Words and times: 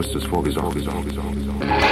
Justus 0.00 0.24
vorgesorgt. 0.24 1.89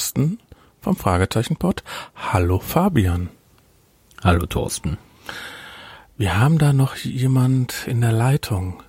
Thorsten 0.00 0.38
vom 0.80 0.96
Fragezeichenpot. 0.96 1.82
Hallo 2.16 2.58
Fabian. 2.58 3.28
Hallo 4.24 4.46
Thorsten. 4.46 4.96
Wir 6.16 6.38
haben 6.40 6.58
da 6.58 6.72
noch 6.72 6.96
jemand 6.96 7.86
in 7.86 8.00
der 8.00 8.12
Leitung. 8.12 8.82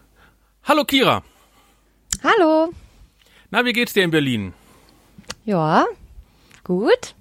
Hallo 0.63 0.85
Kira. 0.85 1.21
Hallo. 2.23 2.69
Na, 3.49 3.65
wie 3.65 3.73
geht's 3.73 3.91
dir 3.91 4.05
in 4.05 4.11
Berlin? 4.11 4.53
Ja, 5.43 5.85
gut. 6.63 7.13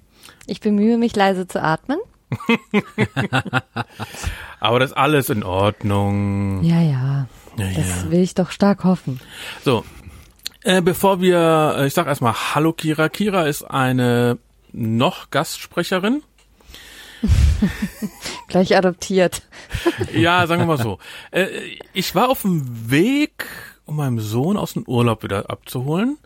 Ich 0.47 0.61
bemühe 0.61 0.97
mich 0.97 1.13
leise 1.13 1.45
zu 1.45 1.61
atmen. 1.61 1.99
Aber 4.61 4.79
das 4.79 4.91
ist 4.91 4.97
alles 4.97 5.29
in 5.29 5.43
Ordnung. 5.43 6.63
Ja, 6.63 6.79
ja. 6.79 7.27
Ja, 7.57 7.67
Das 7.75 8.03
ja. 8.05 8.09
will 8.11 8.21
ich 8.21 8.35
doch 8.35 8.51
stark 8.51 8.85
hoffen. 8.85 9.19
So, 9.65 9.83
äh, 10.63 10.81
bevor 10.81 11.21
wir, 11.21 11.75
äh, 11.77 11.87
ich 11.87 11.93
sag 11.93 12.07
erstmal 12.07 12.33
Hallo 12.33 12.73
Kira. 12.73 13.09
Kira 13.09 13.43
ist 13.47 13.63
eine 13.63 14.37
noch 14.71 15.29
Gastsprecherin. 15.29 16.23
Gleich 18.47 18.75
adoptiert. 18.75 19.43
Ja, 20.13 20.47
sagen 20.47 20.61
wir 20.61 20.65
mal 20.65 20.77
so. 20.77 20.99
Äh, 21.31 21.47
ich 21.93 22.15
war 22.15 22.29
auf 22.29 22.41
dem 22.41 22.89
Weg, 22.89 23.45
um 23.85 23.97
meinen 23.97 24.19
Sohn 24.19 24.57
aus 24.57 24.73
dem 24.73 24.83
Urlaub 24.83 25.23
wieder 25.23 25.49
abzuholen. 25.49 26.17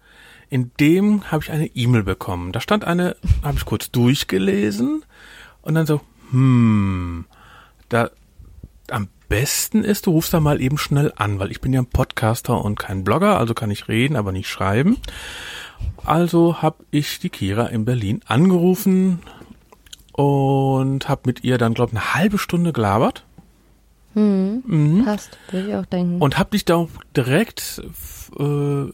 In 0.49 0.71
dem 0.79 1.31
habe 1.31 1.43
ich 1.43 1.51
eine 1.51 1.67
E-Mail 1.67 2.03
bekommen. 2.03 2.51
Da 2.51 2.61
stand 2.61 2.85
eine, 2.85 3.15
habe 3.43 3.57
ich 3.57 3.65
kurz 3.65 3.91
durchgelesen 3.91 5.03
und 5.61 5.75
dann 5.75 5.85
so, 5.85 6.01
hm, 6.31 7.25
da 7.89 8.09
am 8.89 9.09
besten 9.27 9.83
ist, 9.83 10.05
du 10.05 10.11
rufst 10.11 10.33
da 10.33 10.39
mal 10.39 10.61
eben 10.61 10.77
schnell 10.77 11.13
an, 11.15 11.39
weil 11.39 11.51
ich 11.51 11.61
bin 11.61 11.73
ja 11.73 11.81
ein 11.81 11.85
Podcaster 11.87 12.63
und 12.63 12.77
kein 12.79 13.03
Blogger, 13.03 13.37
also 13.39 13.53
kann 13.53 13.71
ich 13.71 13.87
reden, 13.87 14.15
aber 14.15 14.31
nicht 14.31 14.49
schreiben. 14.49 14.97
Also 16.03 16.61
habe 16.61 16.83
ich 16.91 17.19
die 17.19 17.29
Kira 17.29 17.67
in 17.67 17.85
Berlin 17.85 18.21
angerufen 18.27 19.19
und 20.13 21.09
habe 21.09 21.21
mit 21.25 21.43
ihr 21.43 21.57
dann, 21.57 21.73
glaube 21.73 21.91
ich, 21.93 21.97
eine 21.97 22.13
halbe 22.13 22.37
Stunde 22.37 22.73
gelabert. 22.73 23.25
Passt, 25.03 25.37
würde 25.51 25.67
ich 25.67 25.75
auch 25.75 25.85
denken. 25.85 26.21
und 26.21 26.37
hab 26.37 26.51
dich 26.51 26.63
da 26.63 26.87
direkt 27.15 27.81
äh, 28.39 28.85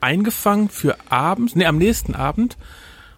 eingefangen 0.00 0.68
für 0.68 0.96
abends, 1.08 1.56
nee, 1.56 1.64
am 1.64 1.78
nächsten 1.78 2.14
Abend 2.14 2.58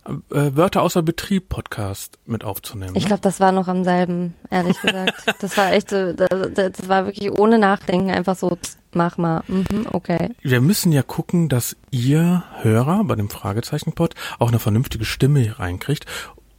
äh, 0.06 0.56
Wörter 0.56 0.82
außer 0.82 1.02
Betrieb 1.02 1.48
Podcast 1.48 2.18
mit 2.26 2.44
aufzunehmen. 2.44 2.96
ich 2.96 3.06
glaube, 3.06 3.22
das 3.22 3.40
war 3.40 3.52
noch 3.52 3.68
am 3.68 3.84
selben, 3.84 4.34
ehrlich 4.50 4.80
gesagt. 4.80 5.14
Das 5.40 5.56
war 5.56 5.72
echt 5.72 5.90
so, 5.90 6.12
das, 6.12 6.28
das 6.54 6.88
war 6.88 7.06
wirklich 7.06 7.30
ohne 7.32 7.58
Nachdenken 7.58 8.10
einfach 8.10 8.36
so, 8.36 8.58
mach 8.92 9.16
mal. 9.16 9.42
Mhm, 9.48 9.86
okay. 9.92 10.30
Wir 10.42 10.60
müssen 10.60 10.92
ja 10.92 11.02
gucken, 11.02 11.48
dass 11.48 11.76
ihr 11.90 12.44
Hörer 12.60 13.04
bei 13.04 13.14
dem 13.14 13.30
Fragezeichenpod 13.30 14.14
auch 14.38 14.48
eine 14.48 14.58
vernünftige 14.58 15.04
Stimme 15.04 15.40
hier 15.40 15.58
reinkriegt. 15.58 16.06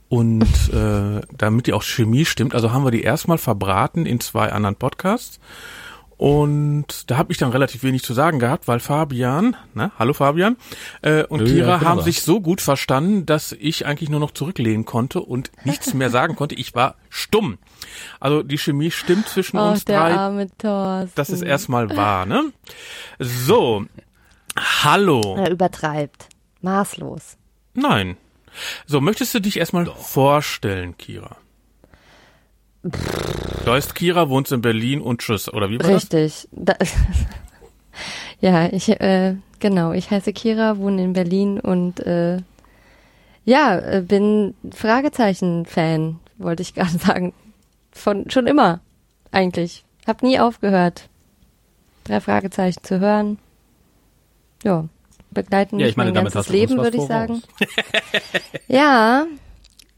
Und 0.09 0.43
äh, 0.73 1.21
damit 1.37 1.67
die 1.67 1.73
auch 1.73 1.83
Chemie 1.83 2.25
stimmt, 2.25 2.55
also 2.55 2.71
haben 2.71 2.83
wir 2.83 2.91
die 2.91 3.03
erstmal 3.03 3.37
verbraten 3.37 4.05
in 4.05 4.19
zwei 4.19 4.51
anderen 4.51 4.75
Podcasts. 4.75 5.39
Und 6.21 7.09
da 7.09 7.17
habe 7.17 7.31
ich 7.31 7.39
dann 7.39 7.49
relativ 7.49 7.81
wenig 7.81 8.03
zu 8.03 8.13
sagen 8.13 8.37
gehabt, 8.37 8.67
weil 8.67 8.79
Fabian, 8.79 9.55
ne, 9.73 9.91
hallo 9.97 10.13
Fabian, 10.13 10.55
äh, 11.01 11.23
und 11.23 11.45
Kira 11.45 11.81
haben 11.81 11.97
da. 11.97 12.03
sich 12.03 12.21
so 12.21 12.41
gut 12.41 12.61
verstanden, 12.61 13.25
dass 13.25 13.53
ich 13.53 13.87
eigentlich 13.87 14.11
nur 14.11 14.19
noch 14.19 14.29
zurücklehnen 14.29 14.85
konnte 14.85 15.21
und 15.21 15.49
nichts 15.63 15.95
mehr 15.95 16.09
sagen 16.11 16.35
konnte. 16.35 16.53
Ich 16.53 16.75
war 16.75 16.93
stumm. 17.09 17.57
Also 18.19 18.43
die 18.43 18.59
Chemie 18.59 18.91
stimmt 18.91 19.29
zwischen 19.29 19.57
Oh, 19.57 19.69
uns 19.71 19.83
der 19.85 19.99
drei. 19.99 20.13
arme 20.13 20.47
Thorsten. 20.59 21.11
Das 21.15 21.31
ist 21.31 21.41
erstmal 21.41 21.97
wahr, 21.97 22.27
ne? 22.27 22.53
So, 23.17 23.87
hallo. 24.83 25.37
Er 25.39 25.49
übertreibt. 25.49 26.29
Maßlos. 26.61 27.35
Nein. 27.73 28.15
So, 28.85 29.01
möchtest 29.01 29.33
du 29.33 29.39
dich 29.41 29.57
erstmal 29.57 29.87
vorstellen, 29.87 30.95
Kira? 30.97 31.37
Du 32.83 33.71
heißt 33.71 33.93
Kira, 33.93 34.29
wohnst 34.29 34.51
in 34.51 34.61
Berlin 34.61 35.01
und 35.01 35.21
tschüss, 35.21 35.51
oder 35.51 35.69
wie 35.69 35.79
war 35.79 35.87
das? 35.87 36.03
Richtig. 36.03 36.47
Da, 36.51 36.73
ja, 38.41 38.67
ich, 38.71 38.89
äh, 38.89 39.35
genau, 39.59 39.91
ich 39.91 40.09
heiße 40.09 40.33
Kira, 40.33 40.77
wohne 40.77 41.03
in 41.03 41.13
Berlin 41.13 41.59
und 41.59 41.99
äh, 41.99 42.37
ja, 43.45 43.77
äh, 43.77 44.01
bin 44.01 44.55
Fragezeichen-Fan, 44.73 46.19
wollte 46.37 46.61
ich 46.61 46.73
gerade 46.75 46.97
sagen. 46.97 47.33
Von 47.91 48.29
schon 48.29 48.47
immer, 48.47 48.79
eigentlich. 49.31 49.83
Hab 50.07 50.23
nie 50.23 50.39
aufgehört, 50.39 51.09
drei 52.05 52.19
Fragezeichen 52.19 52.83
zu 52.83 52.99
hören. 52.99 53.37
Ja, 54.63 54.85
begleiten 55.29 55.77
Ja, 55.77 55.85
mich 55.85 55.91
ich 55.91 55.97
meine, 55.97 56.11
mein 56.11 56.23
ganzes 56.23 56.49
Leben, 56.49 56.77
würde 56.77 56.97
ich 56.97 57.03
sagen. 57.03 57.43
ja, 58.67 59.27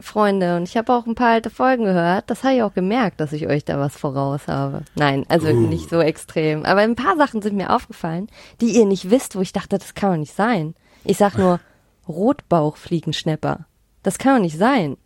Freunde, 0.03 0.55
und 0.57 0.63
ich 0.69 0.77
habe 0.77 0.93
auch 0.93 1.05
ein 1.07 1.15
paar 1.15 1.31
alte 1.31 1.49
Folgen 1.49 1.85
gehört. 1.85 2.29
Das 2.29 2.43
habe 2.43 2.55
ich 2.55 2.61
auch 2.63 2.73
gemerkt, 2.73 3.19
dass 3.19 3.33
ich 3.33 3.47
euch 3.47 3.65
da 3.65 3.79
was 3.79 3.95
voraus 3.97 4.47
habe. 4.47 4.83
Nein, 4.95 5.25
also 5.29 5.47
Uh. 5.47 5.53
nicht 5.67 5.89
so 5.89 5.99
extrem. 6.01 6.65
Aber 6.65 6.81
ein 6.81 6.95
paar 6.95 7.17
Sachen 7.17 7.41
sind 7.41 7.55
mir 7.55 7.71
aufgefallen, 7.75 8.27
die 8.61 8.71
ihr 8.77 8.85
nicht 8.85 9.09
wisst, 9.09 9.35
wo 9.35 9.41
ich 9.41 9.53
dachte, 9.53 9.77
das 9.79 9.93
kann 9.95 10.11
doch 10.11 10.17
nicht 10.19 10.35
sein. 10.35 10.75
Ich 11.03 11.17
sag 11.17 11.37
nur 11.37 11.59
Rotbauchfliegenschnepper. 12.07 13.65
Das 14.03 14.17
kann 14.17 14.35
doch 14.35 14.41
nicht 14.41 14.57
sein. 14.57 14.97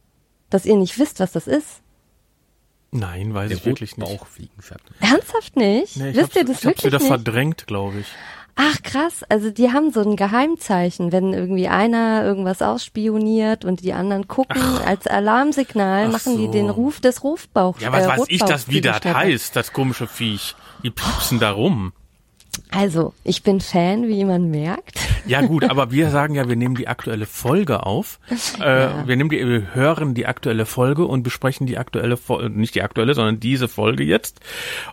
Dass 0.49 0.65
ihr 0.65 0.75
nicht 0.75 0.97
wisst, 0.97 1.19
was 1.19 1.31
das 1.33 1.47
ist. 1.47 1.81
Nein, 2.91 3.33
weiß 3.33 3.49
Der 3.49 3.57
ich 3.57 3.65
wirklich 3.65 3.97
nicht. 3.97 4.19
Ernsthaft 5.01 5.55
nicht? 5.55 5.97
Nee, 5.97 6.09
ich 6.11 6.15
wisst 6.15 6.23
hab's, 6.29 6.35
ihr 6.37 6.45
das 6.45 6.49
ich 6.51 6.55
hab's 6.55 6.63
wirklich 6.65 6.85
wieder 6.85 6.99
nicht? 6.99 7.07
verdrängt, 7.07 7.67
glaube 7.67 7.99
ich. 7.99 8.07
Ach 8.59 8.81
krass, 8.81 9.23
also 9.29 9.51
die 9.51 9.71
haben 9.71 9.91
so 9.91 10.01
ein 10.01 10.15
Geheimzeichen, 10.15 11.11
wenn 11.11 11.31
irgendwie 11.31 11.67
einer 11.67 12.25
irgendwas 12.25 12.63
ausspioniert 12.63 13.65
und 13.65 13.81
die 13.81 13.93
anderen 13.93 14.27
gucken 14.27 14.63
als 14.83 15.05
Alarmsignal, 15.05 16.07
Ach 16.07 16.11
machen 16.13 16.37
die 16.37 16.47
so. 16.47 16.51
den 16.51 16.71
Ruf 16.71 16.99
des 16.99 17.23
Rufbauchs. 17.23 17.81
Ja, 17.81 17.91
was 17.91 18.05
äh, 18.05 18.07
weiß 18.07 18.25
ich 18.29 18.41
das, 18.41 18.67
wie 18.67 18.81
das 18.81 19.05
heißt, 19.05 19.55
das 19.55 19.73
komische 19.73 20.07
Viech. 20.07 20.55
Die 20.83 20.89
piepsen 20.89 21.39
da 21.39 21.51
rum. 21.51 21.93
Also, 22.71 23.13
ich 23.23 23.43
bin 23.43 23.59
Fan, 23.61 24.07
wie 24.07 24.25
man 24.25 24.49
merkt. 24.49 24.99
Ja 25.25 25.41
gut, 25.41 25.63
aber 25.69 25.91
wir 25.91 26.09
sagen 26.09 26.35
ja, 26.35 26.47
wir 26.47 26.55
nehmen 26.55 26.75
die 26.75 26.87
aktuelle 26.87 27.25
Folge 27.25 27.85
auf. 27.85 28.19
Äh, 28.59 29.07
Wir 29.07 29.15
nehmen 29.17 29.29
die, 29.29 29.45
wir 29.45 29.75
hören 29.75 30.13
die 30.13 30.25
aktuelle 30.25 30.65
Folge 30.65 31.05
und 31.05 31.21
besprechen 31.23 31.67
die 31.67 31.77
aktuelle 31.77 32.17
Folge, 32.17 32.49
nicht 32.49 32.75
die 32.75 32.81
aktuelle, 32.81 33.13
sondern 33.13 33.39
diese 33.39 33.67
Folge 33.67 34.03
jetzt. 34.03 34.39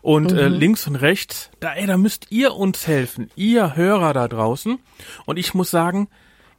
Und 0.02 0.32
äh, 0.32 0.48
links 0.48 0.86
und 0.86 0.96
rechts, 0.96 1.50
da, 1.60 1.72
ey, 1.72 1.86
da 1.86 1.96
müsst 1.96 2.26
ihr 2.30 2.54
uns 2.54 2.86
helfen, 2.86 3.30
ihr 3.36 3.76
Hörer 3.76 4.12
da 4.12 4.28
draußen. 4.28 4.78
Und 5.24 5.38
ich 5.38 5.54
muss 5.54 5.70
sagen, 5.70 6.08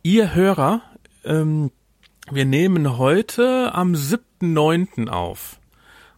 ihr 0.04 0.34
Hörer, 0.34 0.82
ähm, 1.26 1.72
wir 2.32 2.46
nehmen 2.46 2.98
heute 2.98 3.72
am 3.76 3.94
7.9. 3.94 5.10
auf. 5.10 5.60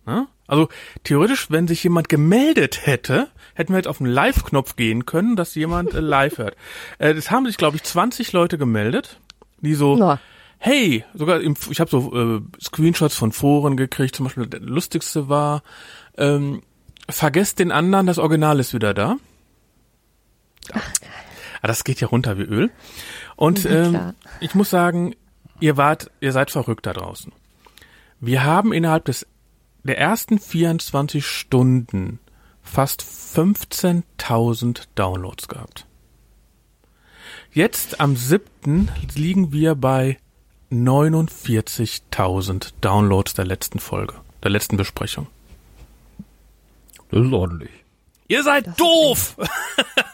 Ne? 0.06 0.28
Also 0.48 0.69
theoretisch, 1.04 1.51
wenn 1.51 1.68
sich 1.68 1.84
jemand 1.84 2.07
gemeldet 2.07 2.86
hätte, 2.86 3.28
hätten 3.57 3.74
wir 3.74 3.77
jetzt 3.77 3.88
auf 3.88 3.98
den 3.98 4.07
Live-Knopf 4.07 4.75
gehen 4.75 5.06
können, 5.06 5.36
dass 5.36 5.56
jemand 5.56 5.94
äh, 5.94 6.00
live 6.00 6.38
hört. 6.38 6.56
Äh, 7.00 7.13
das 7.15 7.31
haben 7.31 7.45
sich, 7.45 7.57
glaube 7.57 7.75
ich, 7.75 7.83
20 7.83 8.31
Leute 8.33 8.57
gemeldet, 8.57 9.19
die 9.62 9.74
so, 9.74 9.98
Ja. 9.98 10.19
hey, 10.59 11.04
sogar 11.13 11.42
im, 11.42 11.56
ich 11.69 11.80
habe 11.80 11.89
so 11.89 12.13
äh, 12.38 12.42
Screenshots 12.62 13.15
von 13.15 13.31
Foren 13.31 13.75
gekriegt, 13.77 14.15
zum 14.15 14.25
Beispiel 14.25 14.48
der 14.48 14.62
lustigste 14.62 15.27
war, 15.30 15.63
ähm, 16.18 16.62
vergesst 17.09 17.59
den 17.59 17.71
anderen, 17.71 18.06
das 18.06 18.18
Original 18.19 18.59
ist 18.59 18.74
wieder 18.74 18.94
da. 18.94 19.18
Ach, 20.74 20.81
das 21.62 21.83
geht 21.83 22.00
ja 22.01 22.07
runter 22.07 22.38
wie 22.38 22.44
Öl. 22.44 22.69
Und 23.36 23.63
Ja, 23.63 23.71
ähm, 23.71 24.13
ich 24.39 24.53
muss 24.56 24.69
sagen, 24.69 25.15
ihr 25.60 25.77
wart, 25.77 26.12
ihr 26.19 26.31
seid 26.31 26.51
verrückt 26.51 26.86
da 26.86 26.94
draußen. 26.94 27.31
Wir 28.19 28.44
haben 28.44 28.74
innerhalb 28.74 29.06
des 29.06 29.25
der 29.83 29.98
ersten 29.98 30.38
24 30.39 31.25
Stunden 31.25 32.19
fast 32.67 33.01
15.000 33.01 34.83
Downloads 34.95 35.47
gehabt. 35.47 35.85
Jetzt 37.51 37.99
am 37.99 38.15
7. 38.15 38.89
liegen 39.15 39.51
wir 39.51 39.75
bei 39.75 40.17
49.000 40.71 42.73
Downloads 42.81 43.33
der 43.33 43.45
letzten 43.45 43.79
Folge, 43.79 44.13
der 44.43 44.51
letzten 44.51 44.77
Besprechung. 44.77 45.25
Das 47.09 47.25
ist 47.25 47.33
ordentlich. 47.33 47.71
Ihr 48.27 48.43
seid 48.43 48.79
doof! 48.79 49.37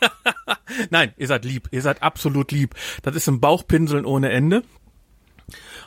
Nein, 0.91 1.13
ihr 1.17 1.27
seid 1.27 1.45
lieb. 1.45 1.67
Ihr 1.71 1.81
seid 1.81 2.03
absolut 2.03 2.51
lieb. 2.51 2.75
Das 3.01 3.15
ist 3.15 3.27
ein 3.27 3.39
Bauchpinseln 3.39 4.05
ohne 4.05 4.29
Ende. 4.29 4.63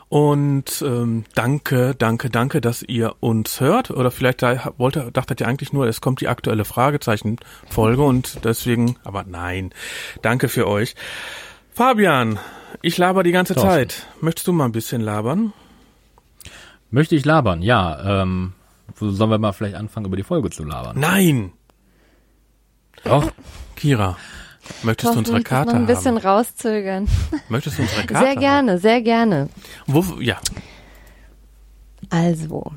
Und 0.09 0.83
ähm, 0.87 1.25
danke, 1.35 1.95
danke, 1.97 2.31
danke, 2.31 2.61
dass 2.61 2.83
ihr 2.83 3.17
uns 3.21 3.61
hört. 3.61 3.91
Oder 3.91 4.11
vielleicht 4.11 4.43
da, 4.43 4.73
wollte, 4.77 5.11
dachtet 5.13 5.41
ihr 5.41 5.49
eigentlich 5.49 5.73
nur, 5.73 5.87
es 5.87 6.01
kommt 6.01 6.21
die 6.21 6.29
aktuelle 6.29 6.65
Fragezeichen-Folge 6.65 8.03
und 8.03 8.45
deswegen, 8.45 8.97
aber 9.03 9.25
nein. 9.25 9.73
Danke 10.23 10.49
für 10.49 10.69
euch. 10.69 10.95
Fabian, 11.73 12.39
ich 12.83 12.97
laber 12.99 13.25
die 13.25 13.33
ganze 13.33 13.55
Thorsten. 13.55 13.71
Zeit. 13.71 14.07
Möchtest 14.21 14.47
du 14.47 14.53
mal 14.53 14.67
ein 14.67 14.73
bisschen 14.73 15.01
labern? 15.01 15.53
Möchte 16.91 17.17
ich 17.17 17.25
labern? 17.25 17.63
Ja, 17.63 18.23
ähm, 18.23 18.53
sollen 18.95 19.31
wir 19.31 19.39
mal 19.39 19.53
vielleicht 19.53 19.75
anfangen, 19.75 20.07
über 20.07 20.17
die 20.17 20.23
Folge 20.23 20.51
zu 20.51 20.65
labern? 20.65 20.99
Nein! 20.99 21.53
Doch. 23.05 23.31
Kira, 23.75 24.17
möchtest 24.83 25.15
du 25.15 25.19
unsere 25.19 25.43
Karte 25.43 25.73
noch 25.73 25.79
ein 25.81 25.87
bisschen 25.87 26.17
haben? 26.17 26.27
rauszögern. 26.27 27.09
Möchtest 27.49 27.79
du 27.79 27.83
unsere 27.83 28.05
Karte 28.07 28.25
Sehr 28.27 28.37
gerne, 28.37 28.79
sehr 28.79 29.01
gerne. 29.03 29.37
Haben? 29.37 29.51
Wo, 29.87 30.21
ja, 30.21 30.39
Also, 32.11 32.73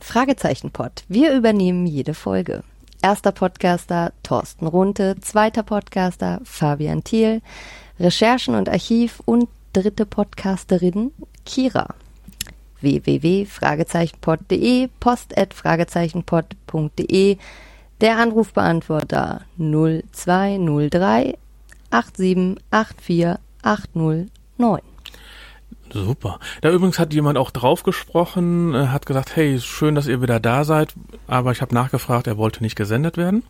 Fragezeichenpod. 0.00 1.04
Wir 1.08 1.32
übernehmen 1.34 1.86
jede 1.86 2.14
Folge. 2.14 2.62
Erster 3.02 3.30
Podcaster 3.32 4.12
Thorsten 4.22 4.66
Runte, 4.66 5.16
zweiter 5.20 5.62
Podcaster 5.62 6.40
Fabian 6.44 7.04
Thiel, 7.04 7.42
Recherchen 8.00 8.54
und 8.56 8.68
Archiv 8.68 9.20
und 9.24 9.48
dritte 9.72 10.04
Podcasterin 10.06 11.12
Kira. 11.44 11.94
www.fragezeichenpod.de, 12.80 14.88
post@fragezeichenpod.de, 15.00 17.36
der 18.00 18.18
Anrufbeantworter 18.18 19.42
0203 19.58 21.36
8784 21.90 23.38
809. 23.62 24.80
Super. 25.90 26.38
Da 26.60 26.70
übrigens 26.70 26.98
hat 26.98 27.14
jemand 27.14 27.38
auch 27.38 27.50
drauf 27.50 27.82
gesprochen, 27.82 28.74
äh, 28.74 28.88
hat 28.88 29.06
gesagt, 29.06 29.36
hey, 29.36 29.58
schön, 29.60 29.94
dass 29.94 30.06
ihr 30.06 30.20
wieder 30.20 30.38
da 30.38 30.64
seid, 30.64 30.94
aber 31.26 31.52
ich 31.52 31.62
habe 31.62 31.74
nachgefragt, 31.74 32.26
er 32.26 32.36
wollte 32.36 32.62
nicht 32.62 32.76
gesendet 32.76 33.16
werden. 33.16 33.42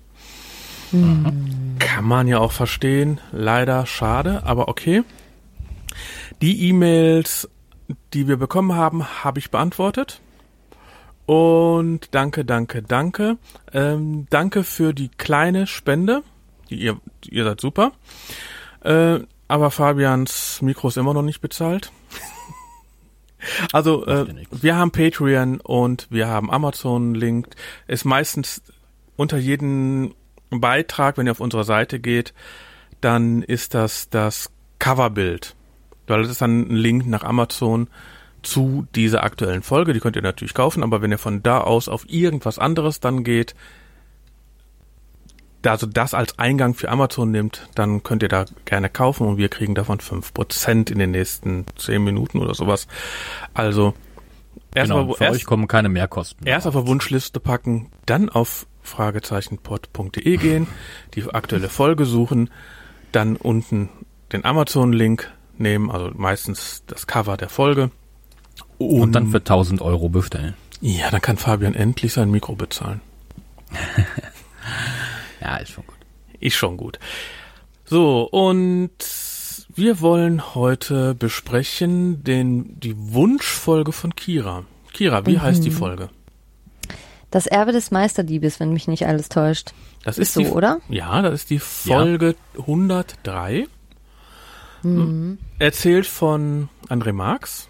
Kann 0.91 2.05
man 2.05 2.29
ja 2.29 2.39
auch 2.39 2.53
verstehen. 2.53 3.21
Leider 3.33 3.85
schade, 3.85 4.43
aber 4.45 4.69
okay. 4.69 5.03
Die 6.41 6.69
E-Mails, 6.69 7.49
die 8.15 8.27
wir 8.27 8.37
bekommen 8.37 8.75
haben, 8.75 9.05
habe 9.23 9.39
ich 9.39 9.51
beantwortet. 9.51 10.21
Und 11.29 12.15
danke, 12.15 12.47
danke, 12.47 12.83
danke. 12.83 13.37
Ähm, 13.75 14.27
danke 14.31 14.65
für 14.65 14.95
die 14.95 15.11
kleine 15.11 15.67
Spende. 15.67 16.23
Ihr, 16.71 16.99
ihr 17.29 17.45
seid 17.45 17.61
super. 17.61 17.93
Äh, 18.83 19.19
aber 19.47 19.71
Fabians 19.71 20.63
Mikro 20.63 20.89
ist 20.89 20.97
immer 20.97 21.13
noch 21.13 21.23
nicht 21.23 21.43
bezahlt. 21.43 21.93
Also 23.73 24.05
äh, 24.07 24.27
wir 24.51 24.75
haben 24.75 24.91
Patreon 24.91 25.61
und 25.61 26.09
wir 26.11 26.27
haben 26.27 26.51
Amazon 26.51 27.15
linked. 27.15 27.55
Ist 27.87 28.05
meistens 28.05 28.63
unter 29.15 29.39
jedem 29.39 30.13
Beitrag, 30.51 31.17
wenn 31.17 31.27
ihr 31.27 31.31
auf 31.31 31.39
unsere 31.41 31.63
Seite 31.63 32.01
geht, 32.01 32.35
dann 33.01 33.43
ist 33.43 33.75
das 33.75 34.11
das 34.11 34.51
Coverbild. 34.81 35.55
Weil 36.09 36.23
das 36.23 36.33
ist 36.33 36.43
dann 36.43 36.63
ein 36.63 36.75
Link 36.75 37.07
nach 37.07 37.23
Amazon 37.23 37.89
zu 38.49 38.87
dieser 38.95 39.25
aktuellen 39.25 39.63
Folge. 39.63 39.93
Die 39.93 40.01
könnt 40.01 40.17
ihr 40.17 40.23
natürlich 40.23 40.55
kaufen, 40.55 40.83
aber 40.83 41.03
wenn 41.03 41.11
ihr 41.11 41.19
von 41.19 41.43
da 41.43 41.61
aus 41.61 41.89
auf 41.89 42.09
irgendwas 42.09 42.59
anderes 42.59 42.99
dann 42.99 43.23
geht, 43.23 43.55
da 45.61 45.73
also 45.73 45.87
das 45.87 46.15
als 46.15 46.39
Eingang 46.39 46.75
für 46.75 46.89
Amazon 46.89 47.31
nimmt, 47.31 47.69
dann 47.75 48.03
könnt 48.03 48.23
ihr 48.23 48.29
da 48.29 48.47
gerne 48.65 48.89
kaufen 48.89 49.27
und 49.27 49.37
wir 49.37 49.49
kriegen 49.49 49.75
davon 49.75 49.99
5% 49.99 50.91
in 50.91 50.99
den 50.99 51.11
nächsten 51.11 51.67
10 51.77 52.03
Minuten 52.03 52.39
oder 52.39 52.55
sowas. 52.55 52.87
Also 53.55 53.93
erstmal 54.75 55.03
Genau, 55.03 55.15
für 55.15 55.25
erst, 55.25 55.37
euch 55.37 55.45
kommen 55.45 55.69
keine 55.69 55.89
Mehrkosten. 55.89 56.47
erst 56.47 56.67
auf 56.67 56.75
der 56.75 56.87
Wunschliste 56.87 57.41
packen, 57.41 57.91
dann 58.07 58.31
auf 58.31 58.67
fragezeichenpod.de 58.83 60.37
gehen, 60.39 60.67
die 61.15 61.25
aktuelle 61.25 61.69
Folge 61.69 62.07
suchen, 62.07 62.49
dann 63.13 63.37
unten 63.37 63.91
den 64.33 64.45
Amazon-Link 64.45 65.31
nehmen, 65.59 65.91
also 65.91 66.13
meistens 66.15 66.85
das 66.87 67.07
Cover 67.07 67.37
der 67.37 67.51
Folge. 67.51 67.91
Und 68.79 69.13
dann 69.13 69.29
für 69.29 69.39
1000 69.39 69.83
Euro 69.83 70.09
bestellen. 70.09 70.55
Ja, 70.81 71.11
dann 71.11 71.21
kann 71.21 71.37
Fabian 71.37 71.75
endlich 71.75 72.13
sein 72.13 72.31
Mikro 72.31 72.55
bezahlen. 72.55 73.01
Ja, 75.41 75.57
ist 75.59 75.71
schon 75.71 75.87
gut. 75.87 75.97
Ist 76.41 76.57
schon 76.57 76.77
gut. 76.77 76.99
So, 77.85 78.23
und 78.25 78.91
wir 79.75 80.01
wollen 80.01 80.55
heute 80.55 81.15
besprechen 81.15 82.23
den, 82.25 82.79
die 82.81 82.95
Wunschfolge 82.97 83.93
von 83.93 84.15
Kira. 84.15 84.65
Kira, 84.93 85.25
wie 85.27 85.39
heißt 85.39 85.65
die 85.65 85.71
Folge? 85.71 86.11
Das 87.31 87.47
Erbe 87.47 87.73
des 87.73 87.91
Meisterdiebes, 87.91 88.59
wenn 88.59 88.73
mich 88.73 88.89
nicht 88.89 89.07
alles 89.07 89.29
täuscht. 89.29 89.73
Das 90.03 90.19
Ist 90.19 90.35
so, 90.35 90.41
die, 90.41 90.49
oder? 90.49 90.81
Ja, 90.89 91.23
das 91.23 91.35
ist 91.35 91.51
die 91.51 91.59
Folge 91.59 92.35
103. 92.59 93.67
Erzählt 95.59 96.07
von 96.07 96.69
André 96.89 97.13
Marx. 97.13 97.68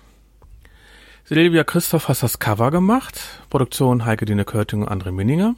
Silvia 1.29 1.63
Christoph 1.63 2.09
hat 2.09 2.21
das 2.23 2.39
Cover 2.39 2.71
gemacht. 2.71 3.21
Produktion 3.51 4.07
Heike 4.07 4.25
Dine 4.25 4.47
Körting 4.47 4.81
und 4.81 4.89
André 4.89 5.13
Minninger. 5.13 5.57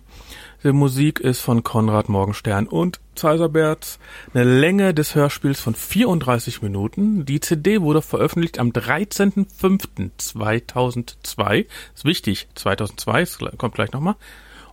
Die 0.64 0.72
Musik 0.72 1.20
ist 1.20 1.42
von 1.42 1.62
Konrad 1.62 2.08
Morgenstern 2.08 2.66
und 2.66 2.98
Zeiserbert. 3.14 4.00
Eine 4.34 4.42
Länge 4.42 4.94
des 4.94 5.14
Hörspiels 5.14 5.60
von 5.60 5.76
34 5.76 6.62
Minuten. 6.62 7.24
Die 7.24 7.38
CD 7.38 7.82
wurde 7.82 8.02
veröffentlicht 8.02 8.58
am 8.58 8.70
13.05.2002. 8.70 11.66
Ist 11.94 12.04
wichtig, 12.04 12.48
2002, 12.56 13.22
es 13.22 13.38
kommt 13.56 13.76
gleich 13.76 13.92
nochmal. 13.92 14.16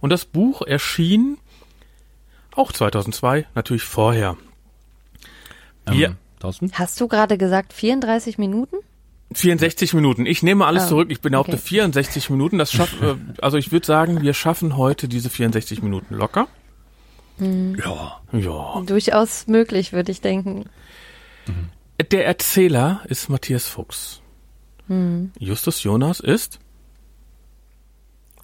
Und 0.01 0.09
das 0.09 0.25
Buch 0.25 0.63
erschien 0.63 1.37
auch 2.55 2.71
2002, 2.71 3.45
natürlich 3.53 3.83
vorher. 3.83 4.35
Ähm, 5.85 6.15
Thorsten? 6.39 6.71
Hast 6.73 6.99
du 6.99 7.07
gerade 7.07 7.37
gesagt 7.37 7.71
34 7.71 8.39
Minuten? 8.39 8.77
64 9.37 9.93
Minuten. 9.93 10.25
Ich 10.25 10.41
nehme 10.43 10.65
alles 10.65 10.83
Ah, 10.83 10.87
zurück. 10.87 11.09
Ich 11.11 11.21
behaupte 11.21 11.53
okay. 11.53 11.61
64 11.61 12.29
Minuten. 12.29 12.57
Das 12.57 12.71
schaff, 12.71 12.93
äh, 13.01 13.15
also 13.41 13.57
ich 13.57 13.71
würde 13.71 13.85
sagen, 13.85 14.21
wir 14.21 14.33
schaffen 14.33 14.77
heute 14.77 15.07
diese 15.07 15.29
64 15.29 15.81
Minuten 15.83 16.15
locker. 16.15 16.47
Ja. 17.39 18.19
Ja. 18.31 18.81
Durchaus 18.85 19.45
möglich, 19.45 19.93
würde 19.93 20.11
ich 20.11 20.21
denken. 20.21 20.65
Der 22.11 22.25
Erzähler 22.25 23.01
ist 23.05 23.29
Matthias 23.29 23.67
Fuchs. 23.67 24.21
Hm. 24.87 25.31
Justus 25.37 25.83
Jonas 25.83 26.19
ist 26.19 26.59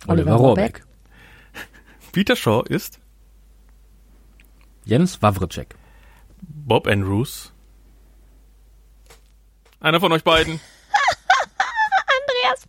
Oliver 0.07 0.31
Oliver 0.31 0.35
Rohrbeck. 0.35 0.83
Peter 2.11 2.35
Shaw 2.35 2.63
ist 2.67 2.99
Jens 4.85 5.21
Wawrczyk. 5.21 5.75
Bob 6.41 6.87
Andrews. 6.87 7.51
Einer 9.79 9.99
von 9.99 10.11
euch 10.11 10.23
beiden. 10.23 10.59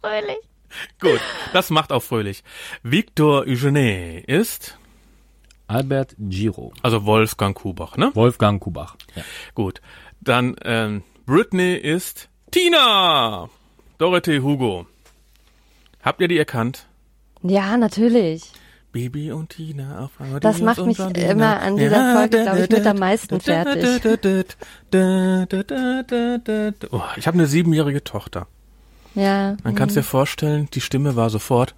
Fröhlich. 0.05 0.37
Gut, 1.01 1.21
das 1.55 1.71
macht 1.71 1.91
auch 1.91 2.03
fröhlich. 2.03 2.45
Victor 2.83 3.47
Eugene 3.47 4.21
ist, 4.21 4.77
Albert 5.67 6.15
Giro. 6.19 6.75
also 6.83 7.07
Wolfgang 7.07 7.57
Kubach, 7.57 7.97
ne? 7.97 8.11
Wolfgang 8.13 8.61
Kubach. 8.63 8.97
Ja. 9.15 9.23
Gut. 9.55 9.81
Dann 10.21 10.57
ähm, 10.63 11.05
Britney 11.25 11.75
ist 11.77 12.29
Tina. 12.51 13.49
Dorothee 13.97 14.41
Hugo. 14.41 14.87
Habt 16.03 16.21
ihr 16.21 16.29
die 16.29 16.37
erkannt? 16.37 16.87
Ja, 17.43 17.79
natürlich. 17.79 18.53
Baby 18.93 19.33
und 19.33 19.49
Tina 19.51 20.05
auf 20.05 20.21
einmal. 20.21 20.41
Das 20.41 20.61
macht 20.61 20.85
mich 20.85 20.99
immer 20.99 21.61
an 21.61 21.79
dieser 21.79 22.15
Folge, 22.15 22.43
glaub 22.43 22.59
ich, 22.59 22.69
mit 22.69 22.87
am 22.87 22.99
meisten 22.99 23.41
fertig. 23.41 24.03
Oh, 26.93 27.03
ich 27.17 27.27
habe 27.27 27.39
eine 27.39 27.47
siebenjährige 27.47 28.05
Tochter. 28.05 28.47
Ja. 29.15 29.57
Dann 29.63 29.75
kannst 29.75 29.97
du 29.97 30.01
dir 30.01 30.05
vorstellen, 30.05 30.69
die 30.73 30.81
Stimme 30.81 31.17
war 31.17 31.31
sofort, 31.31 31.75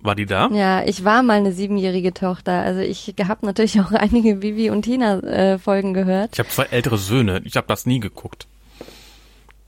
war 0.00 0.14
die 0.14 0.26
da? 0.26 0.48
Ja, 0.52 0.84
ich 0.84 1.04
war 1.04 1.22
mal 1.22 1.38
eine 1.38 1.52
siebenjährige 1.52 2.14
Tochter. 2.14 2.52
Also 2.62 2.80
ich 2.80 3.14
habe 3.24 3.44
natürlich 3.46 3.80
auch 3.80 3.90
einige 3.92 4.42
Vivi 4.42 4.70
und 4.70 4.82
Tina 4.82 5.18
äh, 5.20 5.58
Folgen 5.58 5.94
gehört. 5.94 6.30
Ich 6.34 6.38
habe 6.38 6.48
zwei 6.48 6.64
ältere 6.64 6.98
Söhne, 6.98 7.40
ich 7.44 7.56
habe 7.56 7.66
das 7.66 7.86
nie 7.86 8.00
geguckt. 8.00 8.46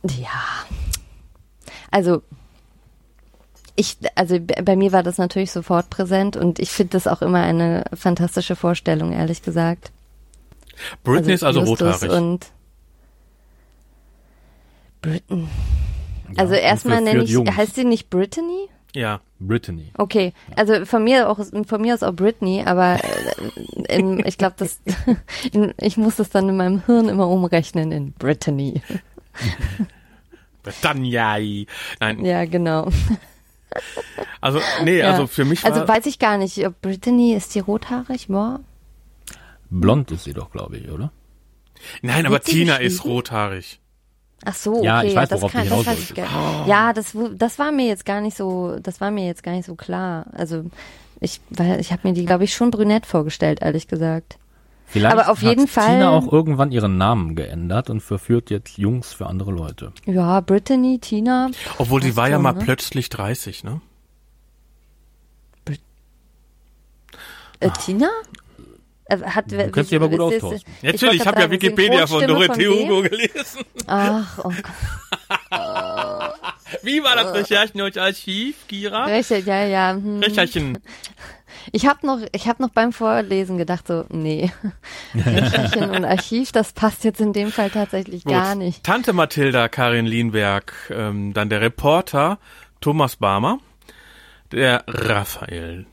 Ja. 0.03 0.67
Also 1.91 2.23
ich, 3.77 3.97
also 4.15 4.39
bei 4.39 4.77
mir 4.77 4.93
war 4.93 5.03
das 5.03 5.19
natürlich 5.19 5.53
sofort 5.53 5.91
präsent 5.91 6.37
und 6.37 6.59
ich 6.59 6.71
finde 6.71 6.93
das 6.93 7.07
auch 7.07 7.23
immer 7.23 7.43
eine 7.43 7.85
fantastische 7.95 8.55
Vorstellung, 8.55 9.13
ehrlich 9.13 9.43
gesagt. 9.43 9.91
Britney 11.03 11.33
ist 11.33 11.43
also 11.43 11.61
rothaarig. 11.61 12.11
Und 12.11 12.47
Britain. 15.01 15.49
Also 16.37 16.55
erstmal 16.55 17.01
nenne 17.01 17.25
ich, 17.25 17.31
Jungs. 17.31 17.57
heißt 17.57 17.75
sie 17.75 17.85
nicht 17.85 18.11
Brittany? 18.11 18.69
Ja. 18.95 19.21
Brittany. 19.39 19.91
Okay, 19.97 20.33
also 20.57 20.85
von 20.85 21.03
mir 21.05 21.29
auch 21.31 21.39
von 21.67 21.81
mir 21.81 21.95
aus 21.95 22.03
auch 22.03 22.13
Britney, 22.13 22.63
aber 22.67 22.99
äh, 23.89 23.97
in, 23.99 24.25
ich 24.27 24.37
glaube, 24.37 24.57
das 24.59 24.81
in, 25.53 25.73
ich 25.81 25.97
muss 25.97 26.17
das 26.17 26.29
dann 26.31 26.49
in 26.49 26.57
meinem 26.57 26.85
Hirn 26.85 27.09
immer 27.09 27.29
umrechnen 27.29 27.91
in 27.93 28.13
Brittany. 28.13 28.83
Britanniai. 30.63 31.67
Nein, 32.01 32.25
Ja, 32.25 32.45
genau. 32.45 32.89
also 34.41 34.61
nee, 34.85 34.99
Ja. 34.99 35.13
also 35.13 35.27
für 35.27 35.45
mich 35.45 35.63
war 35.65 35.73
Also 35.73 35.87
weiß 35.89 36.07
ich 36.07 36.19
gar 36.19 36.37
nicht, 36.37 36.67
ob 36.67 36.81
Brittany 36.83 37.33
ist 37.35 37.55
die 37.55 37.61
rothaarig, 37.61 38.27
boah. 38.29 38.61
Blond 39.71 40.11
ist 40.11 40.25
sie 40.25 40.35
doch, 40.35 40.51
glaube 40.51 40.77
ich, 40.77 40.91
oder? 40.91 41.13
Nein, 42.03 42.27
aber 42.27 42.41
Tina 42.41 42.77
ist 42.77 43.05
rothaarig. 43.05 43.80
Ach 44.45 44.55
so, 44.55 44.77
okay, 44.77 44.85
Ja, 44.87 45.03
ich 45.03 45.15
weiß, 45.15 45.29
das 45.29 45.41
kann, 45.53 45.69
das 45.69 45.87
weiß 45.87 45.99
ich 45.99 46.15
gar 46.15 46.67
Ja, 46.67 46.93
das 46.93 47.15
das 47.35 47.59
war 47.59 47.73
mir 47.73 47.87
jetzt 47.87 48.05
gar 48.07 48.21
nicht 48.21 48.37
so, 48.37 48.79
das 48.83 49.01
war 49.01 49.11
mir 49.11 49.27
jetzt 49.27 49.43
gar 49.43 49.53
nicht 49.53 49.67
so 49.67 49.75
klar. 49.75 50.27
Also 50.33 50.65
ich 51.21 51.41
weil 51.51 51.79
ich 51.81 51.93
habe 51.93 52.09
mir 52.09 52.15
die 52.15 52.25
glaube 52.25 52.45
ich 52.45 52.55
schon 52.55 52.71
brünett 52.71 53.05
vorgestellt, 53.07 53.61
ehrlich 53.63 53.87
gesagt. 53.89 54.39
Vielleicht 54.87 55.15
Aber 55.17 55.31
auf 55.31 55.43
jeden 55.43 55.63
hat 55.65 55.71
Fall- 55.71 55.87
Tina 55.99 56.11
auch 56.11 56.33
irgendwann 56.33 56.73
ihren 56.73 56.99
Namen 56.99 57.37
geändert 57.37 57.91
und 57.91 58.01
verführt 58.01 58.51
jetzt 58.51 58.77
Jungs 58.77 59.13
für 59.13 59.27
andere 59.27 59.53
Leute. 59.53 59.93
Ja, 60.05 60.41
Brittany, 60.41 60.99
Tina. 60.99 61.51
Obwohl 61.79 62.03
sie 62.03 62.17
war 62.17 62.29
ja 62.29 62.41
mal 62.41 62.55
ne? 62.55 62.61
plötzlich 62.65 63.09
30, 63.09 63.63
ne? 63.63 63.81
Äh, 67.61 67.71
Tina? 67.85 68.09
Äh, 69.11 69.19
hat, 69.23 69.51
Du 69.51 69.71
kennst 69.71 69.91
dich 69.91 69.97
aber 69.97 70.09
gut 70.09 70.21
aus, 70.21 70.39
Thorsten. 70.39 70.71
Natürlich, 70.83 71.21
ich 71.21 71.27
habe 71.27 71.41
ja 71.41 71.51
Wikipedia 71.51 72.07
von 72.07 72.27
Dorothee 72.27 72.69
Hugo 72.69 73.03
gelesen. 73.03 73.65
Ach, 73.87 74.39
oh 74.39 74.51
Gott. 74.51 74.65
Wie 76.83 77.03
war 77.03 77.17
das 77.17 77.35
Recherchen 77.35 77.81
und 77.81 77.99
Archiv, 77.99 78.55
Kira? 78.69 79.07
Richtig, 79.07 79.47
ja, 79.47 79.65
ja. 79.65 79.93
Hm. 79.93 80.21
Recherchen. 80.21 80.79
Ich 81.73 81.87
habe 81.87 82.07
noch, 82.07 82.21
ich 82.33 82.49
habe 82.49 82.63
noch 82.63 82.71
beim 82.71 82.91
Vorlesen 82.93 83.59
gedacht 83.59 83.87
so, 83.87 84.05
nee, 84.09 84.51
Recherchen 85.15 85.91
und 85.91 86.05
Archiv, 86.07 86.53
das 86.53 86.73
passt 86.73 87.05
jetzt 87.05 87.21
in 87.21 87.35
dem 87.35 87.53
Fall 87.53 87.69
tatsächlich 87.69 88.25
Gut. 88.25 88.33
gar 88.33 88.55
nicht. 88.55 88.83
Tante 88.83 89.13
Mathilda, 89.13 89.69
Karin 89.69 90.07
Lienberg, 90.07 90.73
ähm, 90.91 91.35
dann 91.35 91.51
der 91.51 91.61
Reporter 91.61 92.39
Thomas 92.81 93.17
Barmer, 93.17 93.59
der 94.53 94.85
Raphael. 94.87 95.87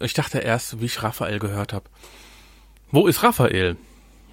Ich 0.00 0.12
dachte 0.12 0.38
erst, 0.38 0.80
wie 0.80 0.86
ich 0.86 1.02
Raphael 1.02 1.38
gehört 1.38 1.72
habe. 1.72 1.86
Wo 2.90 3.06
ist 3.06 3.22
Raphael? 3.22 3.76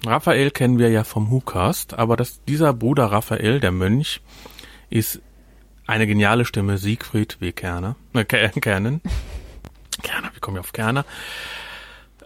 Raphael 0.06 0.50
kennen 0.50 0.78
wir 0.78 0.90
ja 0.90 1.04
vom 1.04 1.30
WhoCast, 1.30 1.94
aber 1.98 2.16
das, 2.16 2.42
dieser 2.44 2.72
Bruder 2.74 3.06
Raphael, 3.06 3.60
der 3.60 3.72
Mönch, 3.72 4.20
ist 4.90 5.20
eine 5.86 6.06
geniale 6.06 6.44
Stimme, 6.44 6.78
Siegfried 6.78 7.40
W. 7.40 7.52
Kerner, 7.52 7.96
äh, 8.14 8.20
Ker- 8.20 8.48
Kernen. 8.60 9.00
Kerner, 10.02 10.30
wie 10.34 10.40
komme 10.40 10.58
ich 10.58 10.64
auf 10.64 10.72
Kerner? 10.72 11.04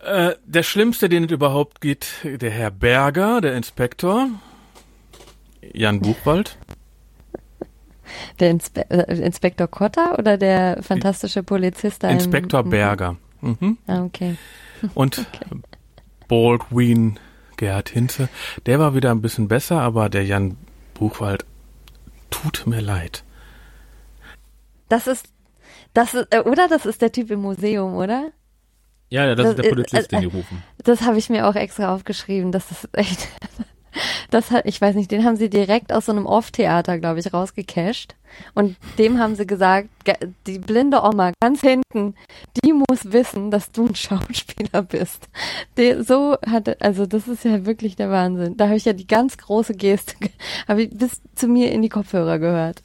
Äh, 0.05 0.35
der 0.45 0.63
Schlimmste, 0.63 1.09
den 1.09 1.25
es 1.25 1.31
überhaupt 1.31 1.81
gibt, 1.81 2.07
der 2.25 2.51
Herr 2.51 2.71
Berger, 2.71 3.41
der 3.41 3.55
Inspektor, 3.57 4.29
Jan 5.73 6.01
Buchwald. 6.01 6.57
Der 8.41 8.51
Inspe 8.51 8.89
äh, 8.91 9.19
Inspektor 9.21 9.67
Kotter 9.69 10.19
oder 10.19 10.39
der 10.39 10.83
fantastische 10.83 11.43
Polizist 11.43 12.03
Inspektor 12.05 12.65
Mhm. 12.65 12.71
Berger. 12.71 13.17
Mhm. 13.41 13.77
Ah, 13.87 14.03
okay. 14.03 14.37
Und 14.95 15.27
Baldwin 16.29 17.19
Gerhard 17.57 17.89
Hinze. 17.89 18.29
Der 18.67 18.79
war 18.79 18.95
wieder 18.95 19.11
ein 19.11 19.23
bisschen 19.23 19.49
besser, 19.49 19.81
aber 19.81 20.09
der 20.09 20.25
Jan 20.25 20.57
Buchwald 20.95 21.45
tut 22.31 22.67
mir 22.67 22.81
leid. 22.81 23.25
Das 24.89 25.07
ist, 25.07 25.29
das 25.95 26.15
ist, 26.15 26.29
äh, 26.33 26.41
oder 26.41 26.69
das 26.69 26.87
ist 26.87 27.03
der 27.03 27.13
Typ 27.13 27.31
im 27.31 27.41
Museum, 27.41 27.95
oder? 27.95 28.31
Ja, 29.11 29.27
ja, 29.27 29.35
das, 29.35 29.45
Das 29.45 29.51
ist 29.51 29.57
der 29.59 29.65
ist- 29.65 29.71
Polizist, 29.71 30.13
den 30.13 30.19
äh, 30.19 30.21
die 30.21 30.27
rufen. 30.37 30.63
Das 30.85 31.01
habe 31.03 31.19
ich 31.19 31.31
mir 31.31 31.47
auch 31.49 31.55
extra 31.55 31.95
aufgeschrieben. 31.95 32.53
Das 32.53 32.71
ist 32.71 32.89
echt. 32.93 33.29
Das 34.31 34.51
hat, 34.51 34.67
ich 34.67 34.81
weiß 34.81 34.95
nicht, 34.95 35.11
den 35.11 35.25
haben 35.25 35.37
sie 35.37 35.49
direkt 35.51 35.93
aus 35.93 36.07
so 36.07 36.13
einem 36.13 36.27
Off-Theater, 36.27 36.99
glaube 36.99 37.21
ich, 37.21 37.33
rausgecasht. 37.33 38.15
Und 38.55 38.77
dem 38.99 39.19
haben 39.19 39.35
sie 39.37 39.47
gesagt, 39.47 39.89
ge- 40.05 40.17
die 40.47 40.59
blinde 40.59 41.01
Oma 41.03 41.33
ganz 41.41 41.63
hinten, 41.63 42.15
die 42.63 42.73
muss 42.75 43.13
wissen, 43.13 43.51
dass 43.51 43.73
du 43.73 43.87
ein 43.87 43.95
Schauspieler 43.95 44.83
bist. 44.83 45.29
Die, 45.79 46.03
so 46.03 46.37
hatte, 46.47 46.77
also 46.81 47.07
das 47.07 47.27
ist 47.27 47.45
ja 47.45 47.65
wirklich 47.65 47.97
der 47.97 48.11
Wahnsinn. 48.11 48.57
Da 48.57 48.67
habe 48.67 48.77
ich 48.77 48.85
ja 48.85 48.93
die 48.93 49.07
ganz 49.07 49.39
große 49.39 49.73
Geste, 49.75 50.15
ge- 50.21 50.31
habe 50.69 50.83
ich 50.83 50.91
bis 50.91 51.21
zu 51.35 51.49
mir 51.49 51.73
in 51.73 51.81
die 51.83 51.89
Kopfhörer 51.89 52.39
gehört. 52.39 52.83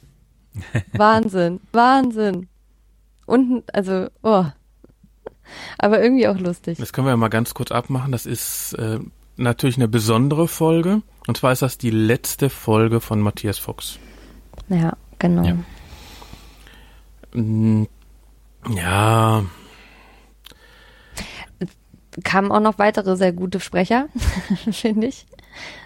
Wahnsinn, 0.92 1.60
Wahnsinn. 1.72 2.48
Unten, 3.26 3.62
also, 3.72 4.06
oh. 4.22 4.44
Aber 5.78 6.02
irgendwie 6.02 6.26
auch 6.28 6.38
lustig. 6.38 6.78
Das 6.78 6.92
können 6.92 7.06
wir 7.06 7.10
ja 7.10 7.16
mal 7.18 7.28
ganz 7.28 7.52
kurz 7.54 7.70
abmachen. 7.70 8.12
Das 8.12 8.24
ist 8.24 8.72
äh, 8.74 8.98
natürlich 9.36 9.76
eine 9.76 9.88
besondere 9.88 10.48
Folge. 10.48 11.02
Und 11.26 11.36
zwar 11.36 11.52
ist 11.52 11.62
das 11.62 11.78
die 11.78 11.90
letzte 11.90 12.50
Folge 12.50 13.00
von 13.00 13.20
Matthias 13.20 13.58
Fuchs. 13.58 13.98
Ja, 14.68 14.96
genau. 15.18 15.42
Ja. 15.44 15.56
Mm, 17.40 17.86
Ja, 18.68 19.44
kamen 22.22 22.52
auch 22.52 22.60
noch 22.60 22.78
weitere 22.78 23.16
sehr 23.16 23.32
gute 23.32 23.60
Sprecher, 23.60 24.08
finde 24.70 25.08
ich. 25.08 25.26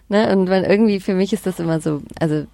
Ne? 0.09 0.31
Und 0.37 0.49
wenn 0.49 0.65
irgendwie, 0.65 1.01
für 1.01 1.15
mich 1.15 1.33
ist 1.33 1.47
das 1.47 1.59
immer 1.61 1.81
so, 1.81 2.03
also 2.21 2.47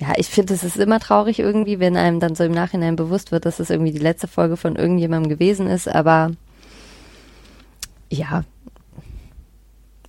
ja, 0.00 0.12
ich 0.16 0.26
finde, 0.26 0.54
es 0.54 0.64
ist 0.64 0.76
immer 0.76 0.98
traurig 0.98 1.38
irgendwie, 1.38 1.78
wenn 1.78 1.96
einem 1.96 2.18
dann 2.18 2.34
so 2.34 2.44
im 2.44 2.52
Nachhinein 2.52 2.96
bewusst 2.96 3.30
wird, 3.30 3.46
dass 3.46 3.60
es 3.60 3.70
irgendwie 3.70 3.92
die 3.92 3.98
letzte 3.98 4.26
Folge 4.26 4.56
von 4.56 4.74
irgendjemandem 4.76 5.30
gewesen 5.30 5.68
ist, 5.68 5.88
aber 5.88 6.32
ja, 8.10 8.44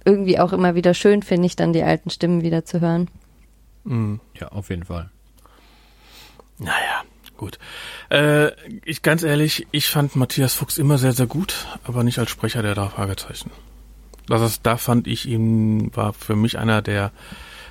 irgendwie 0.05 0.39
auch 0.39 0.53
immer 0.53 0.75
wieder 0.75 0.93
schön, 0.93 1.23
finde 1.23 1.47
ich, 1.47 1.55
dann 1.55 1.73
die 1.73 1.83
alten 1.83 2.09
Stimmen 2.09 2.41
wieder 2.43 2.63
zu 2.65 2.79
hören. 2.81 3.09
mm, 3.83 4.15
Ja, 4.39 4.47
auf 4.49 4.69
jeden 4.69 4.85
Fall. 4.85 5.09
naja, 6.57 7.03
gut. 7.37 7.59
Äh, 8.09 8.51
ich 8.85 9.01
ganz 9.01 9.23
ehrlich, 9.23 9.67
ich 9.71 9.87
fand 9.87 10.15
Matthias 10.15 10.53
Fuchs 10.53 10.77
immer 10.77 10.97
sehr, 10.97 11.11
sehr 11.11 11.27
gut, 11.27 11.67
aber 11.83 12.03
nicht 12.03 12.19
als 12.19 12.29
Sprecher 12.29 12.61
der 12.61 12.75
drei 12.75 12.87
Fragezeichen. 12.87 13.51
Das 14.27 14.41
ist, 14.41 14.61
da 14.65 14.77
fand 14.77 15.07
ich 15.07 15.27
ihn, 15.27 15.95
war 15.95 16.13
für 16.13 16.35
mich 16.35 16.57
einer 16.57 16.81
der 16.81 17.11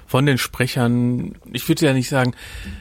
von 0.06 0.26
den 0.26 0.36
Sprechern, 0.36 1.34
ich 1.50 1.66
würde 1.66 1.86
ja 1.86 1.92
nicht 1.94 2.10
sagen, 2.10 2.34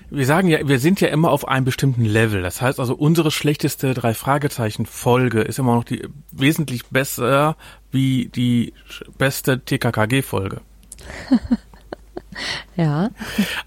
wir 0.10 0.26
sagen 0.26 0.50
ja, 0.50 0.68
wir 0.68 0.78
sind 0.78 1.00
ja 1.00 1.08
immer 1.08 1.32
auf 1.32 1.48
einem 1.48 1.64
bestimmten 1.66 2.04
Level. 2.04 2.42
Das 2.42 2.62
heißt 2.62 2.80
also, 2.82 2.96
unsere 2.96 3.32
schlechteste 3.32 3.94
drei 3.94 4.14
Fragezeichen 4.14 4.86
Folge 4.86 5.42
ist 5.42 5.58
immer 5.58 5.74
noch 5.74 5.86
die 5.86 6.06
wesentlich 6.32 6.86
besser 6.88 7.56
wie 7.94 8.28
die 8.28 8.74
beste 9.18 9.60
TKKG 9.64 10.22
Folge. 10.22 10.62
Ja. 12.76 13.12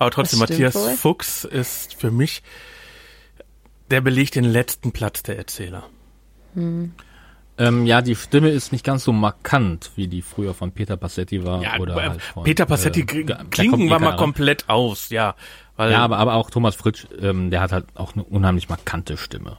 Aber 0.00 0.10
trotzdem, 0.10 0.40
Matthias 0.40 0.74
wohl. 0.74 0.90
Fuchs 0.90 1.44
ist 1.44 1.94
für 1.94 2.10
mich, 2.10 2.42
der 3.90 4.00
belegt 4.00 4.34
den 4.34 4.44
letzten 4.44 4.92
Platz 4.92 5.22
der 5.22 5.38
Erzähler. 5.38 5.84
Ähm, 7.58 7.86
ja, 7.86 8.02
die 8.02 8.16
Stimme 8.16 8.50
ist 8.50 8.72
nicht 8.72 8.84
ganz 8.84 9.04
so 9.04 9.12
markant, 9.12 9.92
wie 9.94 10.08
die 10.08 10.22
früher 10.22 10.52
von 10.54 10.72
Peter 10.72 10.96
Passetti 10.96 11.44
war. 11.44 11.62
Ja, 11.62 11.78
oder 11.78 11.96
äh, 11.96 12.08
halt 12.08 12.22
von, 12.22 12.44
Peter 12.44 12.66
Passetti 12.66 13.00
äh, 13.00 13.20
äh, 13.20 13.24
da 13.24 13.36
kommt 13.36 13.50
klingen 13.52 13.78
wir 13.88 13.98
mal 13.98 13.98
keiner. 13.98 14.16
komplett 14.16 14.68
aus, 14.68 15.10
ja. 15.10 15.34
Weil, 15.76 15.92
Ja, 15.92 16.00
aber, 16.00 16.18
aber 16.18 16.34
auch 16.34 16.50
Thomas 16.50 16.74
Fritsch, 16.74 17.06
ähm, 17.20 17.50
der 17.50 17.60
hat 17.60 17.72
halt 17.72 17.86
auch 17.94 18.14
eine 18.14 18.24
unheimlich 18.24 18.68
markante 18.68 19.16
Stimme. 19.16 19.58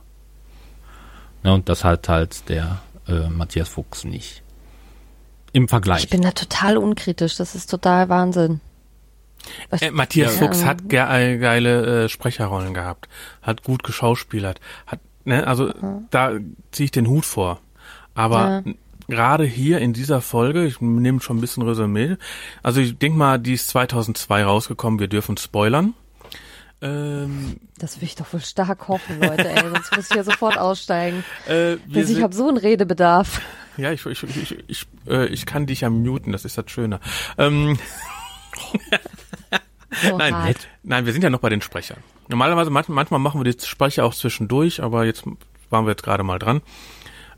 Ja, 1.44 1.52
und 1.54 1.70
das 1.70 1.84
hat 1.84 2.10
halt 2.10 2.50
der 2.50 2.82
äh, 3.08 3.30
Matthias 3.30 3.70
Fuchs 3.70 4.04
nicht. 4.04 4.44
Im 5.58 5.68
Vergleich. 5.68 6.04
Ich 6.04 6.10
bin 6.12 6.22
da 6.22 6.30
total 6.34 6.78
unkritisch, 6.78 7.36
das 7.36 7.56
ist 7.56 7.72
total 7.72 8.10
Wahnsinn. 8.10 8.60
Äh, 9.72 9.90
Matthias 9.90 10.40
Ja. 10.40 10.46
Fuchs 10.46 10.64
hat 10.64 10.88
ge 10.88 11.00
äh, 11.00 11.38
geile 11.40 12.04
äh, 12.04 12.10
Sprecherrollen 12.10 12.76
gehabt, 12.76 13.10
hat 13.42 13.64
gut 13.64 13.82
geschauspielert, 13.82 14.62
hat, 14.86 15.00
ne, 15.26 15.48
also 15.48 15.74
da 16.12 16.34
ziehe 16.72 16.86
ich 16.86 16.92
den 16.92 17.08
Hut 17.08 17.26
vor. 17.26 17.60
Aber 18.14 18.62
Ja. 18.68 18.74
gerade 19.08 19.46
hier 19.46 19.80
in 19.80 19.94
dieser 19.94 20.22
Folge, 20.22 20.64
ich 20.64 20.80
nehme 20.80 21.22
schon 21.22 21.38
ein 21.38 21.42
bisschen 21.42 21.64
Resümee, 21.64 22.18
also 22.62 22.80
ich 22.80 22.96
denke 23.00 23.18
mal, 23.18 23.40
die 23.40 23.54
ist 23.54 23.68
2002 23.70 24.44
rausgekommen, 24.44 25.00
wir 25.00 25.08
dürfen 25.08 25.38
spoilern. 25.38 25.96
Ähm, 26.82 27.58
Das 27.80 28.00
will 28.02 28.08
ich 28.08 28.16
doch 28.16 28.32
wohl 28.34 28.40
stark 28.40 28.88
hoffen, 28.88 29.20
Leute, 29.20 29.50
ey, 29.50 29.70
sonst 29.70 29.96
muss 29.96 30.10
ich 30.12 30.16
ja 30.16 30.24
sofort 30.24 30.58
aussteigen. 30.58 31.24
äh, 31.48 31.78
wir 31.88 32.02
Also 32.04 32.16
ich 32.16 32.22
habe 32.24 32.36
so 32.36 32.48
einen 32.48 32.58
Redebedarf. 32.58 33.42
Ja, 33.78 33.92
ich, 33.92 34.06
ich, 34.06 34.24
ich, 34.24 34.38
ich, 34.52 34.64
ich, 34.68 34.88
äh, 35.08 35.26
ich 35.28 35.46
kann 35.46 35.66
dich 35.66 35.82
ja 35.82 35.90
muten, 35.90 36.32
das 36.32 36.46
ist 36.46 36.58
das 36.58 36.70
Schöne. 36.70 37.00
Ähm, 37.38 37.78
So 40.04 40.18
nein, 40.18 40.36
hart. 40.36 40.68
nein, 40.84 41.06
wir 41.06 41.14
sind 41.14 41.24
ja 41.24 41.30
noch 41.30 41.40
bei 41.40 41.50
den 41.50 41.62
Sprechern. 41.62 41.98
Normalerweise, 42.28 42.70
manchmal, 42.70 42.96
manchmal 42.96 43.20
machen 43.20 43.44
wir 43.44 43.52
die 43.52 43.66
Sprecher 43.66 44.06
auch 44.06 44.14
zwischendurch, 44.14 44.82
aber 44.84 45.06
jetzt 45.06 45.24
waren 45.70 45.86
wir 45.86 45.92
jetzt 45.92 46.04
gerade 46.04 46.24
mal 46.24 46.40
dran. 46.40 46.62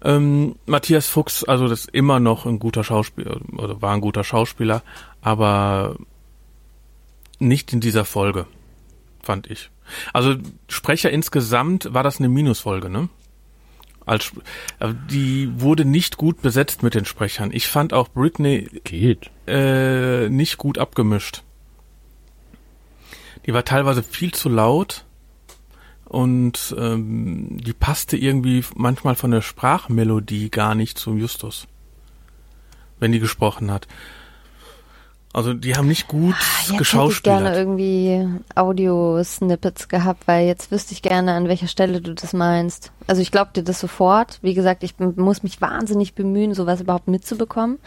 Ähm, 0.03 0.55
Matthias 0.65 1.07
Fuchs, 1.07 1.43
also 1.43 1.67
das 1.67 1.81
ist 1.81 1.89
immer 1.93 2.19
noch 2.19 2.45
ein 2.45 2.57
guter 2.59 2.83
Schauspieler, 2.83 3.39
oder 3.57 3.81
war 3.81 3.93
ein 3.93 4.01
guter 4.01 4.23
Schauspieler, 4.23 4.81
aber 5.21 5.97
nicht 7.37 7.73
in 7.73 7.81
dieser 7.81 8.05
Folge, 8.05 8.45
fand 9.21 9.49
ich. 9.49 9.69
Also 10.13 10.35
Sprecher 10.67 11.09
insgesamt 11.11 11.93
war 11.93 12.03
das 12.03 12.19
eine 12.19 12.29
Minusfolge, 12.29 12.89
ne? 12.89 13.09
Als, 14.05 14.31
die 15.11 15.51
wurde 15.61 15.85
nicht 15.85 16.17
gut 16.17 16.41
besetzt 16.41 16.81
mit 16.81 16.95
den 16.95 17.05
Sprechern. 17.05 17.51
Ich 17.53 17.67
fand 17.67 17.93
auch 17.93 18.07
Britney 18.09 18.67
Geht. 18.83 19.29
äh, 19.45 20.29
nicht 20.29 20.57
gut 20.57 20.79
abgemischt. 20.79 21.43
Die 23.45 23.53
war 23.53 23.65
teilweise 23.65 24.01
viel 24.01 24.33
zu 24.33 24.49
laut 24.49 25.05
und 26.05 26.75
ähm, 26.77 27.57
die 27.61 27.73
passte 27.73 28.17
irgendwie 28.17 28.63
manchmal 28.75 29.15
von 29.15 29.29
der 29.29 29.41
Sprachmelodie 29.41 30.49
gar 30.49 30.73
nicht 30.73 30.97
zum 30.97 31.19
Justus, 31.19 31.67
wenn 32.99 33.11
die 33.11 33.19
gesprochen 33.19 33.71
hat. 33.71 33.87
Also 35.31 35.53
die 35.53 35.75
haben 35.75 35.87
nicht 35.87 36.07
gut 36.07 36.33
Ah, 36.33 36.37
Jetzt 36.39 36.61
hätte 36.63 36.71
ich 36.73 36.77
geschauspielert. 36.79 37.41
gerne 37.43 37.57
irgendwie 37.57 38.27
Audio-Snippets 38.55 39.87
gehabt, 39.87 40.27
weil 40.27 40.47
jetzt 40.47 40.71
wüsste 40.71 40.93
ich 40.93 41.01
gerne, 41.01 41.33
an 41.33 41.47
welcher 41.47 41.67
Stelle 41.67 42.01
du 42.01 42.13
das 42.15 42.33
meinst. 42.33 42.91
Also 43.07 43.21
ich 43.21 43.31
glaube 43.31 43.51
dir 43.53 43.63
das 43.63 43.79
sofort. 43.79 44.39
Wie 44.41 44.53
gesagt, 44.53 44.83
ich 44.83 44.95
muss 44.99 45.43
mich 45.43 45.61
wahnsinnig 45.61 46.13
bemühen, 46.15 46.53
sowas 46.53 46.81
überhaupt 46.81 47.07
mitzubekommen, 47.07 47.77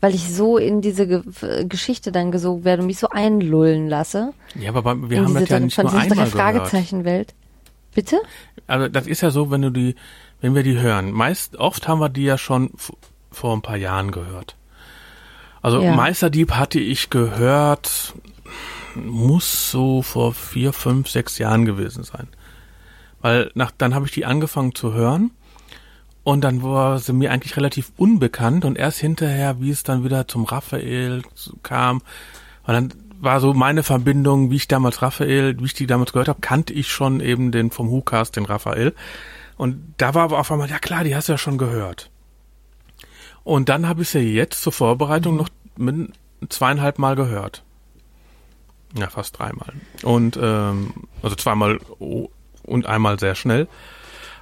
weil 0.00 0.14
ich 0.14 0.32
so 0.32 0.56
in 0.56 0.80
diese 0.80 1.06
Ge 1.06 1.22
Geschichte 1.68 2.12
dann 2.12 2.32
gesogen 2.32 2.64
werde 2.64 2.80
und 2.82 2.86
mich 2.86 2.98
so 2.98 3.08
einlullen 3.10 3.88
lasse. 3.88 4.32
ja, 4.54 4.74
aber 4.74 5.10
wir 5.10 5.22
haben 5.22 5.34
das 5.34 5.48
ja 5.48 5.60
nicht 5.60 5.74
von 5.74 5.86
nur 5.86 6.00
dieser 6.00 6.12
einmal 6.12 6.30
drei 6.30 6.52
gehört. 6.52 6.68
Fragezeichen-Welt. 6.68 7.34
Bitte? 7.94 8.20
Also 8.66 8.88
das 8.88 9.06
ist 9.06 9.20
ja 9.20 9.30
so, 9.30 9.50
wenn 9.50 9.62
du 9.62 9.70
die, 9.70 9.94
wenn 10.40 10.54
wir 10.54 10.62
die 10.62 10.78
hören. 10.78 11.12
Meist, 11.12 11.56
oft 11.56 11.88
haben 11.88 11.98
wir 12.00 12.08
die 12.08 12.24
ja 12.24 12.36
schon 12.38 12.70
vor 13.30 13.54
ein 13.54 13.62
paar 13.62 13.76
Jahren 13.76 14.10
gehört. 14.12 14.56
Also 15.66 15.82
Ja. 15.82 15.96
Meisterdieb 15.96 16.52
hatte 16.52 16.78
ich 16.78 17.10
gehört, 17.10 18.14
muss 18.94 19.68
so 19.72 20.00
vor 20.00 20.32
vier, 20.32 20.72
fünf, 20.72 21.08
sechs 21.08 21.38
Jahren 21.38 21.64
gewesen 21.64 22.04
sein. 22.04 22.28
Weil 23.20 23.50
nach, 23.54 23.72
dann 23.76 23.92
habe 23.92 24.06
ich 24.06 24.12
die 24.12 24.26
angefangen 24.26 24.76
zu 24.76 24.92
hören 24.92 25.32
und 26.22 26.42
dann 26.42 26.62
war 26.62 27.00
sie 27.00 27.12
mir 27.12 27.32
eigentlich 27.32 27.56
relativ 27.56 27.90
unbekannt 27.96 28.64
und 28.64 28.78
erst 28.78 29.00
hinterher, 29.00 29.60
wie 29.60 29.70
es 29.70 29.82
dann 29.82 30.04
wieder 30.04 30.28
zum 30.28 30.44
Raphael 30.44 31.22
kam, 31.64 32.00
und 32.64 32.72
dann 32.72 32.94
war 33.18 33.40
so 33.40 33.52
meine 33.52 33.82
Verbindung, 33.82 34.52
wie 34.52 34.56
ich 34.56 34.68
damals 34.68 35.02
Raphael, 35.02 35.58
wie 35.58 35.64
ich 35.64 35.74
die 35.74 35.88
damals 35.88 36.12
gehört 36.12 36.28
habe, 36.28 36.40
kannte 36.40 36.74
ich 36.74 36.92
schon 36.92 37.18
eben 37.18 37.50
den 37.50 37.72
vom 37.72 37.90
WhoCast, 37.90 38.36
den 38.36 38.44
Raphael. 38.44 38.94
Und 39.56 39.94
da 39.96 40.14
war 40.14 40.22
aber 40.22 40.38
auf 40.38 40.52
einmal, 40.52 40.70
ja 40.70 40.78
klar, 40.78 41.02
die 41.02 41.16
hast 41.16 41.26
du 41.28 41.32
ja 41.32 41.38
schon 41.38 41.58
gehört. 41.58 42.08
Und 43.46 43.68
dann 43.68 43.86
habe 43.86 44.02
ich 44.02 44.08
sie 44.08 44.34
jetzt 44.34 44.60
zur 44.60 44.72
Vorbereitung 44.72 45.36
noch 45.36 45.48
mit 45.76 46.10
zweieinhalb 46.48 46.98
Mal 46.98 47.14
gehört. 47.14 47.62
Ja, 48.98 49.08
fast 49.08 49.38
dreimal. 49.38 49.72
Und 50.02 50.36
ähm, 50.42 50.92
also 51.22 51.36
zweimal 51.36 51.78
oh, 52.00 52.28
und 52.64 52.86
einmal 52.86 53.20
sehr 53.20 53.36
schnell. 53.36 53.68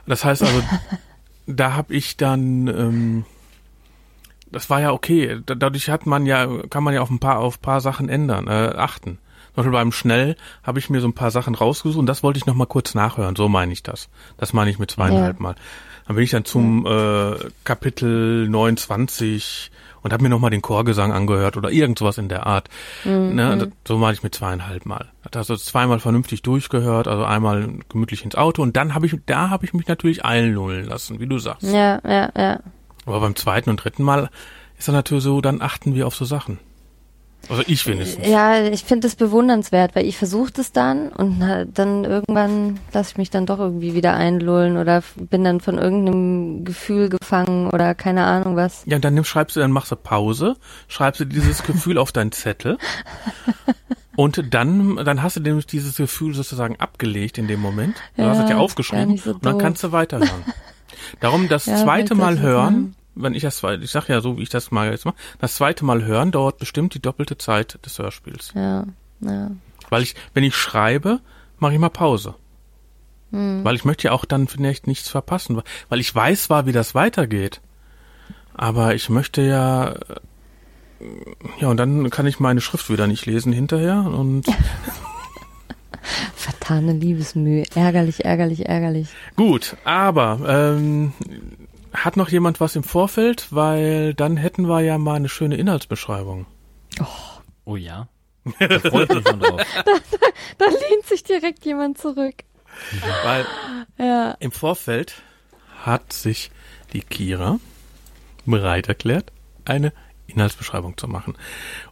Das 0.06 0.24
heißt 0.24 0.40
also, 0.42 0.62
da 1.46 1.74
habe 1.74 1.92
ich 1.94 2.16
dann, 2.16 2.66
ähm, 2.68 3.24
das 4.50 4.70
war 4.70 4.80
ja 4.80 4.92
okay. 4.92 5.38
Da- 5.44 5.54
Dadurch 5.54 5.90
hat 5.90 6.06
man 6.06 6.24
ja, 6.24 6.46
kann 6.70 6.82
man 6.82 6.94
ja 6.94 7.02
auf 7.02 7.10
ein 7.10 7.18
paar, 7.18 7.40
auf 7.40 7.58
ein 7.58 7.62
paar 7.62 7.82
Sachen 7.82 8.08
ändern, 8.08 8.46
äh, 8.48 8.72
achten. 8.74 9.18
Zum 9.48 9.56
Beispiel 9.56 9.72
beim 9.72 9.92
Schnell 9.92 10.36
habe 10.62 10.78
ich 10.78 10.88
mir 10.88 11.02
so 11.02 11.08
ein 11.08 11.12
paar 11.14 11.30
Sachen 11.30 11.54
rausgesucht 11.54 11.98
und 11.98 12.06
das 12.06 12.22
wollte 12.22 12.38
ich 12.38 12.46
noch 12.46 12.54
mal 12.54 12.66
kurz 12.66 12.94
nachhören. 12.94 13.36
So 13.36 13.50
meine 13.50 13.72
ich 13.74 13.82
das. 13.82 14.08
Das 14.38 14.54
meine 14.54 14.70
ich 14.70 14.78
mit 14.78 14.90
zweieinhalb 14.90 15.36
Ja. 15.36 15.42
Mal. 15.42 15.54
Dann 16.06 16.16
bin 16.16 16.24
ich 16.24 16.30
dann 16.30 16.44
zum 16.44 16.86
äh, 16.86 17.36
Kapitel 17.64 18.48
29 18.48 19.70
und 20.02 20.12
habe 20.12 20.22
mir 20.22 20.28
noch 20.28 20.38
mal 20.38 20.50
den 20.50 20.60
Chorgesang 20.60 21.12
angehört 21.12 21.56
oder 21.56 21.70
irgend 21.70 21.98
sowas 21.98 22.18
in 22.18 22.28
der 22.28 22.46
Art. 22.46 22.68
Ne, 23.34 23.56
das- 23.58 23.68
so 23.88 23.96
meine 23.98 24.12
ich 24.14 24.22
mit 24.22 24.34
zweieinhalb 24.34 24.84
Mal. 24.84 25.10
Hat 25.24 25.36
also 25.36 25.56
zweimal 25.56 26.00
vernünftig 26.00 26.42
durchgehört, 26.42 27.08
also 27.08 27.24
einmal 27.24 27.70
gemütlich 27.88 28.22
ins 28.24 28.34
Auto 28.34 28.60
und 28.62 28.76
dann 28.76 28.94
habe 28.94 29.06
ich, 29.06 29.16
da 29.26 29.48
habe 29.50 29.64
ich 29.64 29.72
mich 29.72 29.86
natürlich 29.88 30.24
einlullen 30.24 30.84
lassen, 30.86 31.20
wie 31.20 31.26
du 31.26 31.38
sagst. 31.38 31.62
Ja, 31.72 32.00
ja, 32.06 32.30
ja. 32.36 32.60
Aber 33.06 33.20
beim 33.20 33.34
zweiten 33.36 33.70
und 33.70 33.76
dritten 33.82 34.02
Mal 34.02 34.28
ist 34.78 34.88
dann 34.88 34.94
natürlich 34.94 35.24
so, 35.24 35.40
dann 35.40 35.62
achten 35.62 35.94
wir 35.94 36.06
auf 36.06 36.14
so 36.16 36.24
Sachen. 36.26 36.58
Also 37.48 37.62
ich 37.66 37.86
wenigstens. 37.86 38.26
Ja, 38.26 38.62
ich 38.62 38.84
finde 38.84 39.06
das 39.06 39.16
bewundernswert, 39.16 39.94
weil 39.94 40.06
ich 40.06 40.16
versuche 40.16 40.52
das 40.52 40.72
dann 40.72 41.08
und 41.08 41.40
dann 41.74 42.04
irgendwann 42.04 42.80
lasse 42.92 43.12
ich 43.12 43.16
mich 43.18 43.30
dann 43.30 43.46
doch 43.46 43.58
irgendwie 43.58 43.94
wieder 43.94 44.14
einlullen 44.14 44.76
oder 44.76 45.02
bin 45.16 45.44
dann 45.44 45.60
von 45.60 45.78
irgendeinem 45.78 46.64
Gefühl 46.64 47.08
gefangen 47.08 47.70
oder 47.70 47.94
keine 47.94 48.24
Ahnung 48.24 48.56
was. 48.56 48.82
Ja, 48.86 48.96
und 48.96 49.04
dann 49.04 49.14
nimm, 49.14 49.24
schreibst 49.24 49.56
du, 49.56 49.60
dann 49.60 49.72
machst 49.72 49.92
du 49.92 49.96
Pause, 49.96 50.56
schreibst 50.88 51.20
du 51.20 51.24
dieses 51.24 51.62
Gefühl 51.66 51.98
auf 51.98 52.12
deinen 52.12 52.32
Zettel 52.32 52.78
und 54.16 54.54
dann, 54.54 54.96
dann 54.96 55.22
hast 55.22 55.36
du 55.36 55.40
nämlich 55.40 55.66
dieses 55.66 55.96
Gefühl 55.96 56.34
sozusagen 56.34 56.76
abgelegt 56.80 57.38
in 57.38 57.48
dem 57.48 57.60
Moment. 57.60 57.96
Du 58.16 58.24
hast 58.24 58.38
es 58.38 58.44
ja 58.44 58.50
Ja, 58.50 58.56
aufgeschrieben 58.58 59.16
so 59.16 59.32
und 59.32 59.44
dann 59.44 59.58
kannst 59.58 59.82
du 59.82 59.92
weiterhören. 59.92 60.44
Darum 61.20 61.48
das 61.48 61.66
Ja, 61.66 61.76
zweite 61.76 62.14
Mal 62.14 62.38
hören. 62.40 62.94
Wenn 63.14 63.34
ich 63.34 63.42
das 63.42 63.58
zweite, 63.58 63.84
ich 63.84 63.90
sag 63.90 64.08
ja 64.08 64.20
so, 64.20 64.38
wie 64.38 64.42
ich 64.42 64.48
das 64.48 64.70
mal 64.70 64.90
jetzt 64.90 65.04
mache, 65.04 65.16
das 65.40 65.54
zweite 65.54 65.84
Mal 65.84 66.04
hören 66.04 66.32
dauert 66.32 66.58
bestimmt 66.58 66.94
die 66.94 67.00
doppelte 67.00 67.38
Zeit 67.38 67.78
des 67.84 67.98
Hörspiels. 67.98 68.52
Ja, 68.54 68.86
ja. 69.20 69.50
Weil 69.90 70.02
ich, 70.02 70.14
wenn 70.32 70.44
ich 70.44 70.56
schreibe, 70.56 71.20
mache 71.58 71.74
ich 71.74 71.78
mal 71.78 71.90
Pause. 71.90 72.34
Hm. 73.30 73.64
Weil 73.64 73.76
ich 73.76 73.84
möchte 73.84 74.08
ja 74.08 74.12
auch 74.12 74.24
dann 74.24 74.48
vielleicht 74.48 74.86
nichts 74.86 75.08
verpassen. 75.08 75.60
Weil 75.88 76.00
ich 76.00 76.14
weiß 76.14 76.44
zwar, 76.44 76.66
wie 76.66 76.72
das 76.72 76.94
weitergeht, 76.94 77.60
aber 78.54 78.94
ich 78.94 79.08
möchte 79.10 79.42
ja, 79.42 79.92
äh, 79.92 79.96
ja, 81.60 81.68
und 81.68 81.76
dann 81.76 82.10
kann 82.10 82.26
ich 82.26 82.40
meine 82.40 82.60
Schrift 82.60 82.90
wieder 82.90 83.06
nicht 83.06 83.26
lesen 83.26 83.52
hinterher 83.52 84.00
und 84.00 84.46
Vertane 86.34 86.92
Liebesmühe. 86.92 87.64
Ärgerlich, 87.74 88.24
ärgerlich, 88.24 88.66
ärgerlich. 88.66 89.08
gut, 89.36 89.76
aber 89.84 90.38
ähm, 90.46 91.12
hat 91.94 92.16
noch 92.16 92.28
jemand 92.28 92.60
was 92.60 92.76
im 92.76 92.82
Vorfeld? 92.84 93.48
Weil 93.50 94.14
dann 94.14 94.36
hätten 94.36 94.66
wir 94.68 94.80
ja 94.80 94.98
mal 94.98 95.14
eine 95.14 95.28
schöne 95.28 95.56
Inhaltsbeschreibung. 95.56 96.46
Oh 97.64 97.76
ja. 97.76 98.08
Da 98.58 98.78
freue 98.78 99.04
ich 99.04 99.10
mich 99.10 99.26
schon 99.26 99.40
drauf. 99.40 99.60
Da 100.58 100.66
lehnt 100.66 101.06
sich 101.06 101.22
direkt 101.24 101.64
jemand 101.64 101.98
zurück. 101.98 102.34
Weil 103.24 103.46
Ja. 103.98 104.32
im 104.40 104.52
Vorfeld 104.52 105.14
hat 105.84 106.12
sich 106.12 106.50
die 106.92 107.00
Kira 107.02 107.58
bereit 108.46 108.88
erklärt, 108.88 109.32
eine 109.64 109.92
Inhaltsbeschreibung 110.26 110.96
zu 110.98 111.08
machen. 111.08 111.34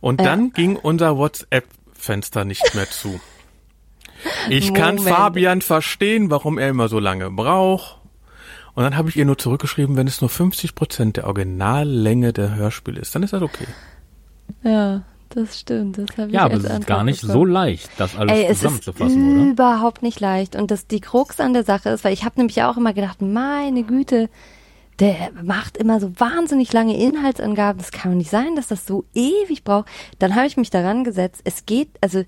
Und 0.01 0.21
Ja. 0.21 0.27
dann 0.27 0.53
ging 0.53 0.77
unser 0.77 1.17
WhatsApp-Fenster 1.17 2.45
nicht 2.45 2.75
mehr 2.75 2.89
zu. 2.91 3.21
Ich 4.51 4.75
kann 4.75 4.97
Moment. 4.97 5.15
Fabian 5.15 5.63
verstehen, 5.63 6.31
warum 6.31 6.59
er 6.59 6.69
immer 6.69 6.89
so 6.89 6.99
lange 6.99 7.31
braucht. 7.31 7.99
Und 8.75 8.85
dann 8.85 8.97
habe 8.97 9.09
ich 9.11 9.17
ihr 9.17 9.25
nur 9.25 9.37
zurückgeschrieben, 9.39 9.97
wenn 9.97 10.07
es 10.07 10.21
nur 10.21 10.31
50 10.31 10.75
Prozent 10.75 11.17
der 11.19 11.27
Originallänge 11.27 12.33
der 12.33 12.55
Hörspiele 12.55 13.01
ist, 13.01 13.15
dann 13.15 13.23
ist 13.23 13.33
das 13.33 13.43
okay. 13.43 13.67
Ja, 14.63 15.03
das 15.29 15.61
stimmt. 15.61 15.99
Das 15.99 16.17
habe 16.17 16.29
ich 16.29 16.35
Ja, 16.35 16.45
aber 16.45 16.55
als 16.55 16.65
es 16.65 16.79
ist 16.79 16.87
gar 16.87 17.05
nicht 17.05 17.21
so 17.21 17.27
bekommen. 17.29 17.51
leicht, 17.53 17.91
das 17.99 18.17
alles 18.17 18.33
Ey, 18.37 18.45
es 18.45 18.51
ist 18.53 18.59
zusammenzufassen, 18.61 19.41
oder? 19.41 19.51
überhaupt 19.51 20.03
nicht 20.03 20.21
leicht. 20.21 20.57
Und 20.57 20.71
das 20.71 20.87
die 20.87 21.01
Krux 21.01 21.41
an 21.41 21.53
der 21.53 21.65
Sache 21.65 21.91
ist, 21.91 22.05
weil 22.05 22.13
ich 22.15 22.25
habe 22.25 22.39
nämlich 22.39 22.63
auch 22.63 22.77
immer 22.77 22.93
gedacht, 22.95 23.21
meine 23.21 23.83
Güte, 23.83 24.29
der 24.99 25.31
macht 25.43 25.77
immer 25.77 26.01
so 26.01 26.13
wahnsinnig 26.19 26.73
lange 26.73 26.97
Inhaltsangaben. 26.97 27.79
Das 27.79 27.93
kann 27.93 28.13
doch 28.13 28.19
nicht 28.19 28.31
sein, 28.31 28.57
dass 28.57 28.69
das 28.69 28.87
so 28.87 29.05
ewig 29.15 29.65
braucht. 29.65 29.89
Dann 30.19 30.35
habe 30.35 30.47
ich 30.47 30.57
mich 30.57 30.71
daran 30.71 31.03
gesetzt. 31.05 31.41
Es 31.45 31.67
geht, 31.67 31.89
also 32.01 32.25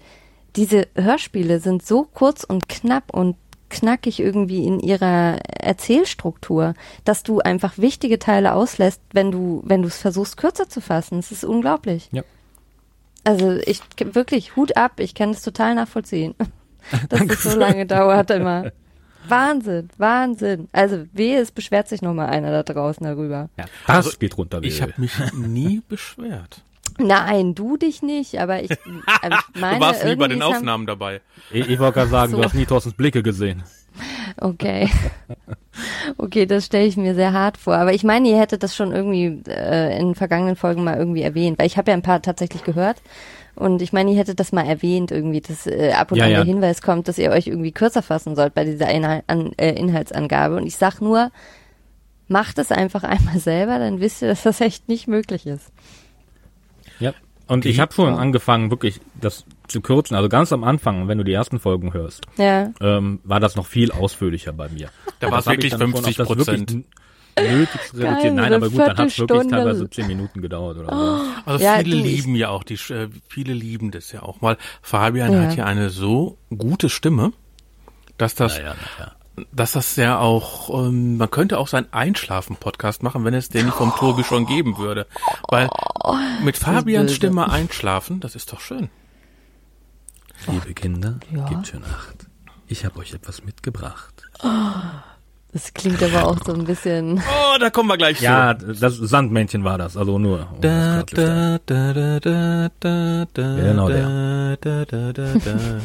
diese 0.57 0.89
Hörspiele 0.95 1.59
sind 1.61 1.85
so 1.85 2.05
kurz 2.05 2.45
und 2.45 2.69
knapp 2.69 3.13
und 3.13 3.37
knackig 3.71 4.21
irgendwie 4.21 4.67
in 4.67 4.81
ihrer 4.81 5.39
Erzählstruktur, 5.59 6.75
dass 7.05 7.23
du 7.23 7.41
einfach 7.41 7.79
wichtige 7.79 8.19
Teile 8.19 8.55
auslässt, 8.55 9.01
wenn 9.13 9.31
du, 9.31 9.63
wenn 9.65 9.83
du 9.83 9.89
es 9.89 9.99
versuchst, 9.99 10.37
kürzer 10.37 10.69
zu 10.69 10.81
fassen. 10.81 11.19
Es 11.19 11.33
ist 11.33 11.45
unglaublich. 11.45 12.09
Ja. 12.13 12.23
Also 13.25 13.59
ich 13.65 13.81
wirklich 13.99 14.55
Hut 14.57 14.77
ab, 14.77 15.01
ich 15.01 15.15
kann 15.15 15.33
das 15.33 15.43
total 15.43 15.75
nachvollziehen, 15.75 16.35
dass 17.09 17.21
es 17.23 17.43
so 17.43 17.59
lange 17.59 17.87
dauert 17.87 18.31
immer. 18.31 18.73
Wahnsinn, 19.27 19.89
Wahnsinn. 19.97 20.69
Also 20.73 21.07
wehe, 21.13 21.41
es 21.41 21.51
beschwert 21.51 21.89
sich 21.89 22.03
noch 22.03 22.13
mal 22.13 22.27
einer 22.27 22.51
da 22.51 22.63
draußen 22.63 23.05
darüber. 23.05 23.49
Ja, 23.57 23.65
das 23.87 23.97
Also, 23.97 24.19
geht 24.19 24.37
runter. 24.37 24.63
wie 24.63 24.69
Ich 24.69 24.83
habe 24.83 24.93
mich 24.99 25.13
nie 25.33 25.81
beschwert. 25.89 26.63
Nein, 26.99 27.55
du 27.55 27.77
dich 27.77 28.03
nicht, 28.03 28.39
aber 28.39 28.63
ich, 28.63 28.71
aber 29.23 29.39
ich 29.55 29.61
meine, 29.61 29.77
Du 29.79 29.81
warst 29.85 30.05
nie 30.05 30.17
bei 30.17 30.29
den 30.29 30.43
Aufnahmen 30.43 30.87
dabei. 30.87 31.21
Ich, 31.51 31.69
ich 31.69 31.79
wollte 31.79 31.95
gerade 31.95 32.11
sagen, 32.11 32.33
So. 32.33 32.39
du 32.39 32.45
hast 32.45 32.55
nie 32.55 32.67
Thorstens 32.67 32.95
Blicke 32.95 33.23
gesehen. 33.23 33.63
Okay. 34.39 34.89
Okay, 36.19 36.47
das 36.47 36.67
stelle 36.67 36.87
ich 36.87 36.97
mir 36.97 37.15
sehr 37.17 37.33
hart 37.33 37.57
vor. 37.57 37.75
Aber 37.75 37.93
ich 37.93 38.05
meine, 38.05 38.29
ihr 38.29 38.39
hättet 38.39 38.63
das 38.63 38.77
schon 38.77 38.93
irgendwie 38.93 39.43
äh, 39.51 39.99
in 39.99 40.15
vergangenen 40.15 40.55
Folgen 40.55 40.85
mal 40.85 40.97
irgendwie 40.97 41.23
erwähnt, 41.23 41.59
weil 41.59 41.67
ich 41.67 41.77
habe 41.77 41.91
ja 41.91 41.97
ein 41.97 42.03
paar 42.03 42.23
tatsächlich 42.23 42.63
gehört. 42.63 43.03
Und 43.57 43.83
ich 43.83 43.93
meine, 43.93 44.13
ihr 44.13 44.19
hättet 44.19 44.39
das 44.39 44.53
mal 44.53 44.65
erwähnt, 44.67 45.11
irgendwie, 45.11 45.41
dass 45.41 45.67
äh, 45.67 45.93
ab 45.93 46.13
und 46.13 46.19
Ja, 46.19 46.25
an 46.27 46.31
ja. 46.31 46.37
der 46.39 46.47
Hinweis 46.47 46.81
kommt, 46.81 47.09
dass 47.09 47.19
ihr 47.19 47.31
euch 47.31 47.49
irgendwie 47.49 47.73
kürzer 47.73 48.03
fassen 48.03 48.37
sollt 48.37 48.55
bei 48.55 48.65
dieser 48.65 48.89
Inhal 48.89 49.25
an, 49.27 49.53
äh, 49.57 49.73
Inhaltsangabe. 49.73 50.57
Und 50.57 50.67
ich 50.67 50.77
sag 50.77 51.01
nur, 51.01 51.31
macht 52.29 52.59
es 52.59 52.71
einfach 52.71 53.03
einmal 53.03 53.39
selber, 53.41 53.79
dann 53.81 53.99
wisst 54.01 54.23
ihr, 54.23 54.29
dass 54.29 54.43
das 54.45 54.61
echt 54.61 54.89
nicht 54.89 55.09
möglich 55.09 55.47
ist. 55.47 55.73
Ja. 57.49 57.55
Und 57.55 57.67
ich 57.67 57.81
habe 57.81 57.93
schon 57.93 58.15
angefangen, 58.15 58.71
wirklich 58.71 59.01
das 59.21 59.45
zu 59.69 59.81
kürzen. 59.81 60.15
Also 60.17 60.29
ganz 60.29 60.53
am 60.53 60.65
Anfang, 60.65 61.09
wenn 61.09 61.19
du 61.19 61.25
die 61.25 61.33
ersten 61.33 61.59
Folgen 61.61 61.93
hörst, 61.93 62.23
Ja. 62.37 62.71
ähm, 62.81 63.21
war 63.25 63.41
das 63.41 63.57
noch 63.57 63.67
viel 63.67 63.93
ausführlicher 63.93 64.53
bei 64.53 64.69
mir. 64.69 64.89
Da 65.21 65.31
war 65.31 65.39
es 65.41 65.47
wirklich 65.47 65.73
dann 65.73 65.81
schon 65.81 65.91
auf 65.95 66.01
50 66.05 66.17
das 66.17 66.29
wirklich 66.29 66.47
Prozent. 66.47 66.85
Nötig 67.37 67.81
zu 67.91 67.97
reduzieren. 67.97 68.15
Geil, 68.21 68.33
Nein, 68.35 68.53
aber 68.55 68.71
gut, 68.71 68.79
dann 68.79 68.97
hat 68.97 69.09
es 69.09 69.19
wirklich 69.19 69.49
teilweise 69.49 69.91
10 69.91 70.07
Minuten 70.07 70.41
gedauert 70.41 70.79
oder 70.79 70.95
so. 70.95 71.51
Also 71.51 71.65
Ja, 71.65 71.79
viele 71.79 71.97
lieben 71.97 72.37
ja 72.37 72.49
auch 72.51 72.63
die, 72.63 72.75
äh, 72.75 73.09
viele 73.29 73.53
lieben 73.55 73.91
das 73.91 74.13
ja 74.13 74.23
auch 74.23 74.41
mal. 74.41 74.57
Fabian 74.83 75.33
Ja. 75.33 75.41
hat 75.43 75.57
ja 75.57 75.65
eine 75.65 75.91
so 75.91 76.39
gute 76.57 76.89
Stimme, 76.89 77.33
dass 78.19 78.37
das, 78.37 78.57
Naja, 78.59 78.77
naja. 78.99 79.13
Dass 79.53 79.73
das 79.73 79.97
ja 79.97 80.19
auch, 80.19 80.71
ähm, 80.87 81.17
man 81.17 81.31
könnte 81.31 81.59
auch 81.59 81.69
seinen 81.69 81.93
Einschlafen-Podcast 81.93 83.03
machen, 83.03 83.25
wenn 83.25 83.35
es 83.35 83.49
den 83.49 83.67
nicht 83.67 83.77
vom 83.77 83.95
Tobi 83.97 84.23
schon 84.25 84.47
geben 84.47 84.79
würde. 84.79 85.07
Weil 85.49 85.69
mit 86.45 86.57
Fabians 86.57 87.07
böse. 87.07 87.15
Stimme 87.17 87.51
einschlafen, 87.51 88.21
das 88.21 88.37
ist 88.37 88.53
doch 88.53 88.61
schön. 88.61 88.91
Liebe 90.47 90.75
Kinder, 90.75 91.19
Ja. 91.33 91.47
gebt 91.47 91.67
schön 91.69 91.83
Acht. 91.85 92.27
Ich 92.69 92.85
habe 92.85 92.99
euch 93.01 93.13
etwas 93.15 93.45
mitgebracht. 93.45 94.23
Das 95.53 95.73
klingt 95.73 96.03
aber 96.03 96.27
auch 96.27 96.39
so 96.45 96.53
ein 96.53 96.65
bisschen. 96.65 97.19
Oh, 97.19 97.59
da 97.59 97.71
kommen 97.71 97.89
wir 97.89 97.97
gleich 97.97 98.21
Ja, 98.21 98.55
das 98.55 98.97
Sandmännchen 98.97 99.63
war 99.65 99.79
das, 99.79 99.97
also 99.97 100.19
nur. 100.19 100.49
Um 100.53 100.61
Da, 100.61 101.03
das 101.03 101.07
klarzustellen. 101.07 101.61
da, 101.67 101.93
da, 101.93 102.21
da, 102.21 102.69
da, 102.81 103.27
da, 103.33 103.57
Genau 103.57 103.89
da, 103.89 104.57
da, 104.61 104.85
da, 104.85 105.13
da, 105.13 105.13
da, 105.13 105.35
da. 105.39 105.81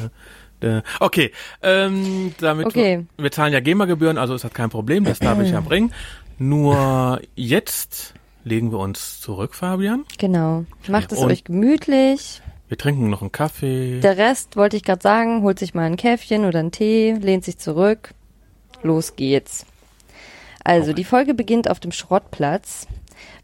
Okay, 0.99 1.31
ähm, 1.61 2.33
damit 2.39 2.67
Okay. 2.67 3.05
Wir, 3.17 3.23
wir 3.23 3.31
zahlen 3.31 3.53
ja 3.53 3.59
GEMA-Gebühren, 3.59 4.17
also 4.17 4.35
ist 4.35 4.43
das 4.43 4.53
kein 4.53 4.69
Problem, 4.69 5.03
das 5.05 5.19
darf 5.19 5.39
ich 5.41 5.51
ja 5.51 5.59
bringen. 5.67 5.93
Nur 6.37 7.21
jetzt 7.35 8.13
legen 8.43 8.71
wir 8.71 8.79
uns 8.79 9.21
zurück, 9.21 9.55
Fabian. 9.55 10.05
Genau. 10.17 10.65
Macht 10.87 11.11
es 11.11 11.19
Und- 11.19 11.31
euch 11.31 11.43
gemütlich. 11.43 12.41
Wir 12.67 12.77
trinken 12.77 13.09
noch 13.09 13.21
einen 13.21 13.31
Kaffee. 13.31 13.99
Der 13.99 14.17
Rest, 14.17 14.55
wollte 14.55 14.77
ich 14.77 14.83
gerade 14.83 15.01
sagen, 15.01 15.41
holt 15.41 15.57
sich 15.57 15.73
mal 15.73 15.85
ein 15.85 15.95
Käffchen 15.97 16.45
oder 16.45 16.59
einen 16.59 16.71
Tee, 16.71 17.13
lehnt 17.13 17.43
sich 17.43 17.57
zurück. 17.57 18.13
Los 18.83 19.15
geht's. 19.15 19.65
Also, 20.63 20.93
die 20.93 21.03
Folge 21.03 21.33
beginnt 21.33 21.69
auf 21.69 21.79
dem 21.79 21.91
Schrottplatz. 21.91 22.85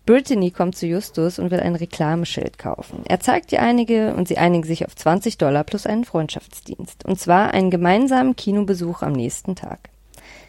Brittany 0.05 0.51
kommt 0.51 0.75
zu 0.75 0.85
Justus 0.85 1.39
und 1.39 1.49
will 1.49 1.59
ein 1.59 1.75
Reklameschild 1.75 2.59
kaufen. 2.59 3.03
Er 3.07 3.19
zeigt 3.19 3.51
ihr 3.51 3.61
einige 3.61 4.13
und 4.13 4.27
sie 4.27 4.37
einigen 4.37 4.63
sich 4.63 4.85
auf 4.85 4.95
20 4.95 5.39
Dollar 5.39 5.63
plus 5.63 5.87
einen 5.87 6.05
Freundschaftsdienst. 6.05 7.05
Und 7.05 7.19
zwar 7.19 7.53
einen 7.53 7.71
gemeinsamen 7.71 8.35
Kinobesuch 8.35 9.01
am 9.01 9.13
nächsten 9.13 9.55
Tag. 9.55 9.89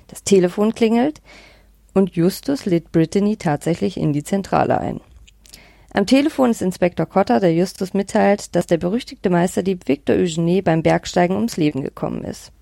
Das 0.09 0.23
Telefon 0.25 0.75
klingelt 0.75 1.23
und 1.95 2.15
Justus 2.15 2.67
lädt 2.67 2.93
Brittany 2.93 3.39
tatsächlich 3.39 3.97
in 3.97 4.13
die 4.13 4.25
Zentrale 4.25 4.79
ein. 4.79 5.01
Am 5.95 6.05
Telefon 6.05 6.51
ist 6.51 6.61
Inspektor 6.61 7.07
Cotter, 7.07 7.41
der 7.41 7.55
Justus 7.55 7.95
mitteilt, 7.95 8.55
dass 8.55 8.67
der 8.67 8.77
berüchtigte 8.77 9.31
Meisterdieb 9.31 9.89
Victor 9.89 10.17
Eugenie 10.17 10.61
beim 10.61 10.83
Bergsteigen 10.83 11.37
ums 11.37 11.57
Leben 11.57 11.83
gekommen 11.83 12.23
ist. 12.23 12.53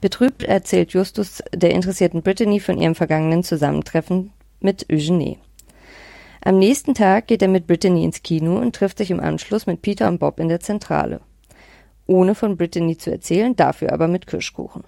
Betrübt 0.00 0.42
erzählt 0.42 0.92
Justus 0.92 1.42
der 1.54 1.72
interessierten 1.72 2.22
Brittany 2.22 2.60
von 2.60 2.78
ihrem 2.78 2.94
vergangenen 2.94 3.44
Zusammentreffen 3.44 4.32
mit 4.60 4.86
Eugenie. 4.90 5.36
Am 6.46 6.58
nächsten 6.58 6.92
Tag 6.92 7.26
geht 7.26 7.40
er 7.40 7.48
mit 7.48 7.66
Brittany 7.66 8.04
ins 8.04 8.22
Kino 8.22 8.58
und 8.58 8.76
trifft 8.76 8.98
sich 8.98 9.10
im 9.10 9.18
Anschluss 9.18 9.66
mit 9.66 9.80
Peter 9.80 10.08
und 10.08 10.18
Bob 10.18 10.38
in 10.38 10.48
der 10.48 10.60
Zentrale. 10.60 11.22
Ohne 12.06 12.34
von 12.34 12.58
Brittany 12.58 12.98
zu 12.98 13.10
erzählen, 13.10 13.56
dafür 13.56 13.94
aber 13.94 14.08
mit 14.08 14.26
Kirschkuchen. 14.26 14.84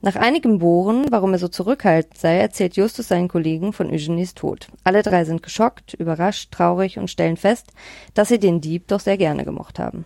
Nach 0.00 0.16
einigem 0.16 0.58
Bohren, 0.58 1.06
warum 1.10 1.32
er 1.32 1.38
so 1.38 1.46
zurückhaltend 1.46 2.18
sei, 2.18 2.38
erzählt 2.38 2.76
Justus 2.76 3.06
seinen 3.06 3.28
Kollegen 3.28 3.72
von 3.72 3.92
Eugenies 3.92 4.34
Tod. 4.34 4.66
Alle 4.82 5.04
drei 5.04 5.24
sind 5.24 5.44
geschockt, 5.44 5.94
überrascht, 5.94 6.50
traurig 6.50 6.98
und 6.98 7.10
stellen 7.10 7.36
fest, 7.36 7.70
dass 8.14 8.26
sie 8.26 8.40
den 8.40 8.60
Dieb 8.60 8.88
doch 8.88 9.00
sehr 9.00 9.18
gerne 9.18 9.44
gemocht 9.44 9.78
haben. 9.78 10.04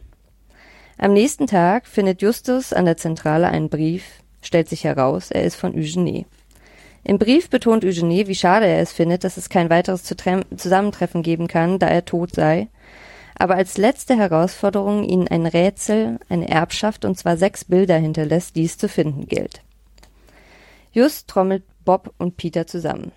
Am 0.99 1.15
nächsten 1.15 1.47
Tag 1.47 1.87
findet 1.87 2.21
Justus 2.21 2.75
an 2.75 2.85
der 2.85 2.99
Zentrale 2.99 3.49
einen 3.49 3.71
Brief, 3.71 4.05
stellt 4.43 4.69
sich 4.69 4.85
heraus, 4.85 5.31
er 5.31 5.45
ist 5.45 5.57
von 5.57 5.75
Eugenie. 5.75 6.27
Im 7.03 7.19
Brief 7.19 7.49
betont 7.49 7.85
Eugenie, 7.85 8.27
wie 8.27 8.35
schade 8.35 8.67
er 8.67 8.81
es 8.81 8.93
findet, 8.93 9.25
dass 9.25 9.37
es 9.37 9.49
kein 9.49 9.71
weiteres 9.71 10.05
Zusammentreffen 10.05 11.23
geben 11.23 11.49
kann, 11.49 11.79
da 11.79 11.89
er 11.89 12.05
tot 12.05 12.35
sei, 12.35 12.69
aber 13.35 13.55
als 13.55 13.79
letzte 13.79 14.17
Herausforderung 14.17 15.03
ihnen 15.03 15.27
ein 15.27 15.47
Rätsel, 15.47 16.19
eine 16.29 16.49
Erbschaft 16.49 17.07
und 17.07 17.17
zwar 17.17 17.39
sechs 17.39 17.65
Bilder 17.65 17.97
hinterlässt, 17.97 18.55
die 18.55 18.65
es 18.65 18.77
zu 18.77 18.87
finden 18.87 19.27
gilt. 19.27 19.63
Just 20.93 21.29
trommelt 21.29 21.63
Bob 21.85 22.13
und 22.19 22.37
Peter 22.37 22.67
zusammen. 22.67 23.13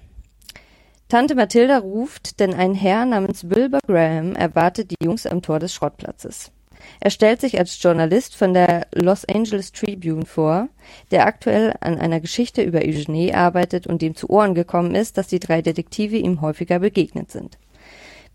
Tante 1.10 1.36
Mathilda 1.36 1.80
ruft, 1.80 2.40
denn 2.40 2.54
ein 2.54 2.74
Herr 2.74 3.06
namens 3.06 3.50
Wilbur 3.50 3.80
Graham 3.86 4.36
erwartet 4.36 4.92
die 4.92 5.04
Jungs 5.04 5.28
am 5.28 5.42
Tor 5.42 5.60
des 5.60 5.74
Schrottplatzes. 5.74 6.52
Er 7.00 7.10
stellt 7.10 7.42
sich 7.42 7.60
als 7.60 7.82
Journalist 7.82 8.36
von 8.36 8.54
der 8.54 8.88
Los 8.94 9.26
Angeles 9.26 9.72
Tribune 9.72 10.26
vor, 10.26 10.70
der 11.12 11.26
aktuell 11.26 11.74
an 11.82 12.00
einer 12.00 12.20
Geschichte 12.20 12.62
über 12.62 12.80
Eugenie 12.80 13.34
arbeitet 13.34 13.88
und 13.88 14.02
dem 14.02 14.16
zu 14.16 14.30
Ohren 14.30 14.56
gekommen 14.56 14.96
ist, 14.96 15.18
dass 15.18 15.28
die 15.28 15.40
drei 15.40 15.62
Detektive 15.62 16.18
ihm 16.18 16.42
häufiger 16.42 16.80
begegnet 16.80 17.32
sind. 17.32 17.58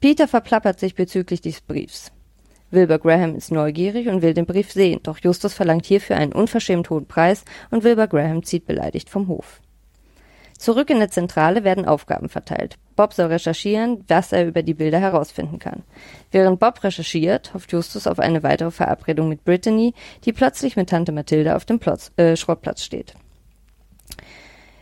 Peter 0.00 0.28
verplappert 0.28 0.78
sich 0.78 0.94
bezüglich 0.94 1.40
des 1.40 1.60
Briefs. 1.60 2.12
Wilbur 2.70 2.98
Graham 2.98 3.34
ist 3.34 3.50
neugierig 3.50 4.08
und 4.08 4.20
will 4.20 4.34
den 4.34 4.44
Brief 4.44 4.70
sehen, 4.72 5.00
doch 5.02 5.18
Justus 5.18 5.54
verlangt 5.54 5.86
hierfür 5.86 6.16
einen 6.16 6.32
unverschämt 6.32 6.90
hohen 6.90 7.06
Preis 7.06 7.44
und 7.70 7.82
Wilbur 7.82 8.06
Graham 8.08 8.42
zieht 8.42 8.66
beleidigt 8.66 9.08
vom 9.08 9.28
Hof. 9.28 9.60
Zurück 10.58 10.90
in 10.90 10.98
der 10.98 11.10
Zentrale 11.10 11.64
werden 11.64 11.86
Aufgaben 11.86 12.28
verteilt. 12.28 12.76
Bob 12.98 13.14
soll 13.14 13.26
recherchieren, 13.26 14.04
was 14.08 14.32
er 14.32 14.44
über 14.44 14.64
die 14.64 14.74
Bilder 14.74 14.98
herausfinden 14.98 15.60
kann. 15.60 15.84
Während 16.32 16.58
Bob 16.58 16.82
recherchiert, 16.82 17.54
hofft 17.54 17.70
Justus 17.70 18.08
auf 18.08 18.18
eine 18.18 18.42
weitere 18.42 18.72
Verabredung 18.72 19.28
mit 19.28 19.44
Brittany, 19.44 19.94
die 20.24 20.32
plötzlich 20.32 20.74
mit 20.74 20.90
Tante 20.90 21.12
Mathilda 21.12 21.54
auf 21.54 21.64
dem 21.64 21.78
Plotz, 21.78 22.10
äh, 22.16 22.34
Schrottplatz 22.34 22.82
steht. 22.82 23.14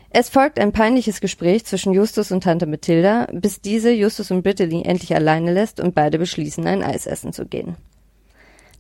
Es 0.09 0.31
folgt 0.31 0.59
ein 0.59 0.73
peinliches 0.73 1.21
Gespräch 1.21 1.67
zwischen 1.67 1.93
Justus 1.93 2.33
und 2.33 2.43
Tante 2.43 2.65
Mathilda, 2.65 3.27
bis 3.35 3.61
diese 3.61 3.93
Justus 3.93 4.31
und 4.31 4.43
Brittany 4.43 4.83
endlich 4.87 5.15
alleine 5.15 5.53
lässt 5.53 5.79
und 5.79 5.95
beide 5.95 6.19
beschließen, 6.19 6.67
ein 6.67 6.83
Eis 6.83 7.07
essen 7.07 7.35
zu 7.35 7.45
gehen. 7.45 7.77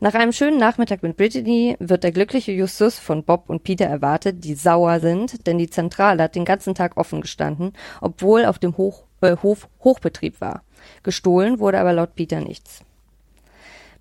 Nach 0.00 0.14
einem 0.14 0.32
schönen 0.32 0.58
Nachmittag 0.58 1.02
mit 1.02 1.18
Brittany 1.18 1.76
wird 1.78 2.04
der 2.04 2.12
glückliche 2.12 2.52
Justus 2.52 2.98
von 2.98 3.24
Bob 3.24 3.50
und 3.50 3.64
Peter 3.64 3.86
erwartet, 3.86 4.44
die 4.44 4.54
sauer 4.54 5.00
sind, 5.00 5.46
denn 5.46 5.58
die 5.58 5.68
Zentrale 5.68 6.22
hat 6.22 6.34
den 6.34 6.44
ganzen 6.46 6.74
Tag 6.74 6.96
offen 6.96 7.20
gestanden, 7.22 7.72
obwohl 8.00 8.44
auf 8.44 8.58
dem 8.58 8.76
Hoch, 8.76 9.05
Hof 9.42 9.68
Hochbetrieb 9.82 10.40
war. 10.40 10.62
Gestohlen 11.02 11.58
wurde 11.58 11.78
aber 11.78 11.92
laut 11.92 12.14
Peter 12.14 12.40
nichts. 12.40 12.82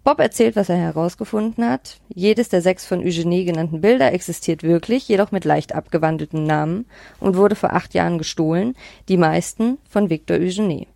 Bob 0.05 0.19
erzählt, 0.19 0.55
was 0.55 0.69
er 0.69 0.77
herausgefunden 0.77 1.67
hat. 1.67 1.97
Jedes 2.13 2.49
der 2.49 2.61
sechs 2.61 2.85
von 2.85 2.99
Eugenie 2.99 3.43
genannten 3.43 3.81
Bilder 3.81 4.13
existiert 4.13 4.61
wirklich, 4.61 5.07
jedoch 5.07 5.31
mit 5.31 5.45
leicht 5.45 5.73
abgewandelten 5.73 6.43
Namen 6.43 6.85
und 7.19 7.35
wurde 7.37 7.55
vor 7.55 7.73
acht 7.73 7.95
Jahren 7.95 8.19
gestohlen, 8.19 8.75
die 9.09 9.17
meisten 9.17 9.79
von 9.89 10.11
Victor 10.11 10.37
Eugenie. 10.37 10.87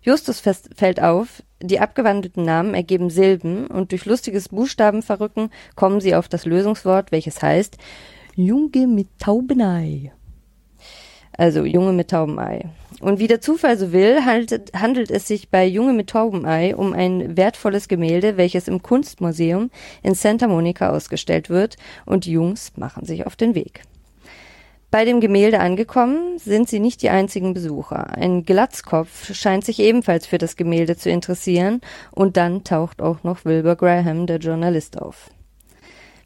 Justus 0.00 0.40
fällt 0.40 1.02
auf, 1.02 1.42
die 1.60 1.80
abgewandelten 1.80 2.44
Namen 2.44 2.74
ergeben 2.74 3.10
Silben 3.10 3.66
und 3.66 3.92
durch 3.92 4.06
lustiges 4.06 4.48
Buchstabenverrücken 4.48 5.50
kommen 5.76 6.00
sie 6.00 6.14
auf 6.14 6.28
das 6.28 6.46
Lösungswort, 6.46 7.12
welches 7.12 7.42
heißt 7.42 7.76
Junge 8.36 8.86
mit 8.86 9.08
Taubenei. 9.18 10.12
Also 11.36 11.64
Junge 11.64 11.92
mit 11.92 12.10
Taubenei. 12.10 12.66
Und 13.00 13.18
wie 13.18 13.26
der 13.26 13.40
Zufall 13.40 13.76
so 13.76 13.92
will, 13.92 14.24
handelt, 14.24 14.72
handelt 14.74 15.10
es 15.10 15.26
sich 15.26 15.50
bei 15.50 15.66
Junge 15.66 15.92
mit 15.92 16.10
Taubenei 16.10 16.76
um 16.76 16.92
ein 16.92 17.36
wertvolles 17.36 17.88
Gemälde, 17.88 18.36
welches 18.36 18.68
im 18.68 18.82
Kunstmuseum 18.82 19.70
in 20.02 20.14
Santa 20.14 20.46
Monica 20.46 20.90
ausgestellt 20.90 21.50
wird 21.50 21.76
und 22.06 22.24
die 22.24 22.32
Jungs 22.32 22.72
machen 22.76 23.04
sich 23.04 23.26
auf 23.26 23.36
den 23.36 23.54
Weg. 23.54 23.82
Bei 24.90 25.04
dem 25.04 25.20
Gemälde 25.20 25.58
angekommen, 25.58 26.38
sind 26.38 26.68
sie 26.68 26.78
nicht 26.78 27.02
die 27.02 27.10
einzigen 27.10 27.52
Besucher. 27.52 28.16
Ein 28.16 28.44
Glatzkopf 28.44 29.34
scheint 29.34 29.64
sich 29.64 29.80
ebenfalls 29.80 30.24
für 30.24 30.38
das 30.38 30.54
Gemälde 30.54 30.96
zu 30.96 31.10
interessieren 31.10 31.80
und 32.12 32.36
dann 32.36 32.62
taucht 32.62 33.02
auch 33.02 33.24
noch 33.24 33.44
Wilbur 33.44 33.74
Graham, 33.74 34.28
der 34.28 34.38
Journalist, 34.38 35.02
auf. 35.02 35.30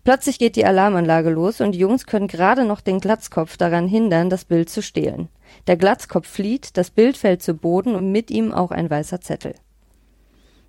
Plötzlich 0.08 0.38
geht 0.38 0.56
die 0.56 0.64
Alarmanlage 0.64 1.28
los 1.28 1.60
und 1.60 1.72
die 1.72 1.80
Jungs 1.80 2.06
können 2.06 2.28
gerade 2.28 2.64
noch 2.64 2.80
den 2.80 2.98
Glatzkopf 2.98 3.58
daran 3.58 3.86
hindern, 3.86 4.30
das 4.30 4.46
Bild 4.46 4.70
zu 4.70 4.80
stehlen. 4.80 5.28
Der 5.66 5.76
Glatzkopf 5.76 6.26
flieht, 6.26 6.78
das 6.78 6.88
Bild 6.88 7.18
fällt 7.18 7.42
zu 7.42 7.52
Boden 7.52 7.94
und 7.94 8.10
mit 8.10 8.30
ihm 8.30 8.50
auch 8.50 8.70
ein 8.70 8.88
weißer 8.88 9.20
Zettel. 9.20 9.54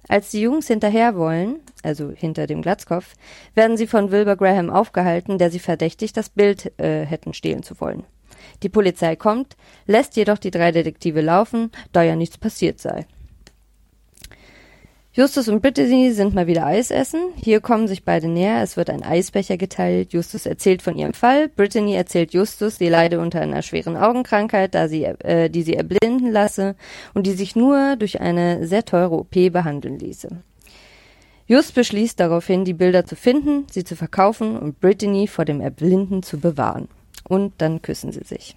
Als 0.09 0.31
die 0.31 0.41
Jungs 0.41 0.67
hinterher 0.67 1.15
wollen, 1.15 1.61
also 1.83 2.11
hinter 2.11 2.47
dem 2.47 2.61
Glatzkopf, 2.61 3.13
werden 3.55 3.77
sie 3.77 3.87
von 3.87 4.11
Wilbur 4.11 4.35
Graham 4.35 4.69
aufgehalten, 4.69 5.37
der 5.37 5.51
sie 5.51 5.59
verdächtigt, 5.59 6.17
das 6.17 6.27
Bild 6.27 6.77
äh, 6.77 7.05
hätten 7.05 7.33
stehlen 7.33 7.63
zu 7.63 7.79
wollen. 7.79 8.03
Die 8.61 8.67
Polizei 8.67 9.15
kommt, 9.15 9.55
lässt 9.85 10.17
jedoch 10.17 10.39
die 10.39 10.51
drei 10.51 10.73
Detektive 10.73 11.21
laufen, 11.21 11.71
da 11.93 12.03
ja 12.03 12.17
nichts 12.17 12.37
passiert 12.37 12.81
sei. 12.81 13.05
Justus 15.11 15.47
und 15.47 15.61
Brittany 15.63 16.11
sind 16.11 16.35
mal 16.35 16.45
wieder 16.45 16.67
Eis 16.67 16.91
essen. 16.91 17.31
Hier 17.35 17.61
kommen 17.61 17.87
sich 17.87 18.03
beide 18.03 18.27
näher. 18.27 18.61
Es 18.61 18.77
wird 18.77 18.91
ein 18.91 19.01
Eisbecher 19.01 19.57
geteilt. 19.57 20.13
Justus 20.13 20.45
erzählt 20.45 20.83
von 20.83 20.95
ihrem 20.95 21.13
Fall. 21.13 21.49
Brittany 21.49 21.95
erzählt 21.95 22.31
Justus, 22.31 22.77
sie 22.77 22.89
leide 22.89 23.19
unter 23.19 23.41
einer 23.41 23.63
schweren 23.63 23.97
Augenkrankheit, 23.97 24.75
da 24.75 24.87
sie, 24.87 25.05
äh, 25.05 25.49
die 25.49 25.63
sie 25.63 25.73
erblinden 25.73 26.31
lasse 26.31 26.75
und 27.15 27.25
die 27.25 27.31
sich 27.31 27.55
nur 27.55 27.95
durch 27.95 28.21
eine 28.21 28.67
sehr 28.67 28.85
teure 28.85 29.15
OP 29.15 29.31
behandeln 29.31 29.97
ließe. 29.97 30.29
Just 31.47 31.73
beschließt 31.73 32.19
daraufhin, 32.19 32.63
die 32.63 32.75
Bilder 32.75 33.03
zu 33.07 33.15
finden, 33.15 33.65
sie 33.71 33.83
zu 33.83 33.95
verkaufen 33.95 34.59
und 34.59 34.79
Brittany 34.79 35.25
vor 35.25 35.43
dem 35.43 35.59
Erblinden 35.59 36.21
zu 36.21 36.39
bewahren. 36.39 36.87
Und 37.27 37.53
dann 37.57 37.81
küssen 37.81 38.11
sie 38.11 38.23
sich. 38.23 38.55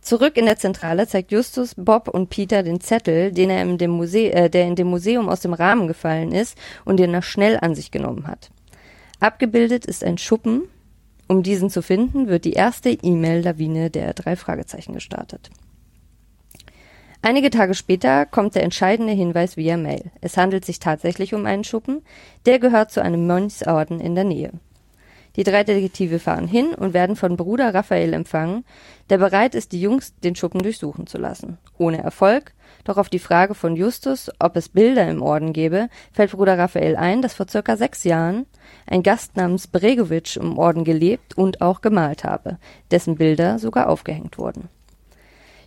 Zurück 0.00 0.36
in 0.36 0.46
der 0.46 0.56
Zentrale 0.56 1.06
zeigt 1.06 1.30
Justus 1.30 1.74
Bob 1.76 2.08
und 2.08 2.30
Peter 2.30 2.62
den 2.62 2.80
Zettel, 2.80 3.32
den 3.32 3.50
er 3.50 3.62
in 3.62 3.76
dem 3.76 3.90
Muse 3.90 4.32
äh, 4.32 4.48
der 4.48 4.66
in 4.66 4.74
dem 4.74 4.86
Museum 4.86 5.28
aus 5.28 5.40
dem 5.40 5.52
Rahmen 5.52 5.88
gefallen 5.88 6.32
ist 6.32 6.56
und 6.84 6.98
den 6.98 7.12
er 7.12 7.22
schnell 7.22 7.58
an 7.60 7.74
sich 7.74 7.90
genommen 7.90 8.26
hat. 8.26 8.50
Abgebildet 9.20 9.84
ist 9.84 10.02
ein 10.02 10.18
Schuppen. 10.18 10.62
Um 11.28 11.42
diesen 11.44 11.70
zu 11.70 11.82
finden, 11.82 12.26
wird 12.26 12.44
die 12.44 12.54
erste 12.54 12.90
E-Mail-Lawine 12.90 13.90
der 13.90 14.14
drei 14.14 14.34
Fragezeichen 14.34 14.94
gestartet. 14.94 15.50
Einige 17.22 17.50
Tage 17.50 17.74
später 17.74 18.24
kommt 18.24 18.54
der 18.54 18.62
entscheidende 18.62 19.12
Hinweis 19.12 19.58
via 19.58 19.76
Mail. 19.76 20.10
Es 20.22 20.38
handelt 20.38 20.64
sich 20.64 20.80
tatsächlich 20.80 21.34
um 21.34 21.44
einen 21.44 21.64
Schuppen, 21.64 22.02
der 22.46 22.58
gehört 22.58 22.90
zu 22.90 23.02
einem 23.02 23.26
Mönchsorden 23.26 24.00
in 24.00 24.14
der 24.14 24.24
Nähe. 24.24 24.52
Die 25.36 25.44
drei 25.44 25.62
Detektive 25.62 26.18
fahren 26.18 26.48
hin 26.48 26.74
und 26.74 26.92
werden 26.92 27.14
von 27.14 27.36
Bruder 27.36 27.72
Raphael 27.72 28.12
empfangen, 28.12 28.64
der 29.10 29.18
bereit 29.18 29.54
ist, 29.54 29.72
die 29.72 29.80
Jungs 29.80 30.14
den 30.20 30.34
Schuppen 30.34 30.62
durchsuchen 30.62 31.06
zu 31.06 31.18
lassen. 31.18 31.58
Ohne 31.78 32.02
Erfolg, 32.02 32.52
doch 32.84 32.96
auf 32.96 33.08
die 33.08 33.18
Frage 33.18 33.54
von 33.54 33.76
Justus, 33.76 34.30
ob 34.38 34.56
es 34.56 34.68
Bilder 34.68 35.08
im 35.08 35.22
Orden 35.22 35.52
gebe, 35.52 35.88
fällt 36.12 36.32
Bruder 36.32 36.58
Raphael 36.58 36.96
ein, 36.96 37.22
dass 37.22 37.34
vor 37.34 37.48
circa 37.48 37.76
sechs 37.76 38.04
Jahren 38.04 38.46
ein 38.86 39.02
Gast 39.02 39.36
namens 39.36 39.68
Bregovic 39.68 40.36
im 40.36 40.58
Orden 40.58 40.84
gelebt 40.84 41.38
und 41.38 41.60
auch 41.60 41.80
gemalt 41.80 42.24
habe, 42.24 42.58
dessen 42.90 43.16
Bilder 43.16 43.58
sogar 43.58 43.88
aufgehängt 43.88 44.38
wurden. 44.38 44.68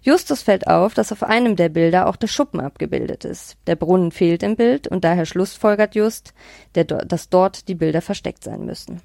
Justus 0.02 0.41
fällt 0.41 0.67
auf, 0.67 0.93
dass 0.93 1.13
auf 1.13 1.23
einem 1.23 1.56
der 1.56 1.69
Bilder 1.69 2.08
auch 2.08 2.17
der 2.17 2.28
Schuppen 2.28 2.60
abgebildet 2.60 3.23
ist. 3.23 3.56
Der 3.67 3.78
Brunnen 3.78 4.12
fehlt 4.12 4.43
im 4.43 4.58
Bild 4.58 4.86
und 4.89 5.06
daher 5.06 5.26
schlussfolgert 5.26 5.95
Just, 5.95 6.34
der, 6.76 6.84
dass 6.84 7.30
dort 7.30 7.69
die 7.69 7.76
Bilder 7.76 8.02
versteckt 8.02 8.43
sein 8.43 8.65
müssen. 8.65 9.02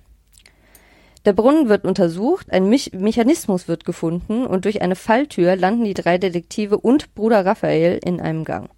Der 1.28 1.34
Brunnen 1.34 1.68
wird 1.68 1.84
untersucht, 1.84 2.50
ein 2.50 2.70
Me 2.70 2.78
Mechanismus 2.92 3.68
wird 3.68 3.84
gefunden 3.84 4.46
und 4.46 4.64
durch 4.64 4.80
eine 4.80 4.96
Falltür 4.96 5.56
landen 5.56 5.84
die 5.84 5.92
drei 5.92 6.16
Detektive 6.16 6.78
und 6.78 7.14
Bruder 7.14 7.44
Raphael 7.44 8.00
in 8.02 8.18
einem 8.18 8.44
Gang. 8.44 8.70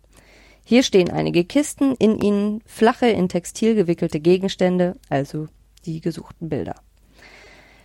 Hier 0.65 0.83
stehen 0.83 1.11
einige 1.11 1.45
Kisten, 1.45 1.95
in 1.95 2.19
ihnen 2.19 2.61
flache, 2.67 3.07
in 3.07 3.29
Textil 3.29 3.77
gewickelte 3.77 4.19
Gegenstände, 4.19 4.97
also 5.09 5.47
die 5.87 6.01
gesuchten 6.01 6.49
Bilder. 6.49 6.75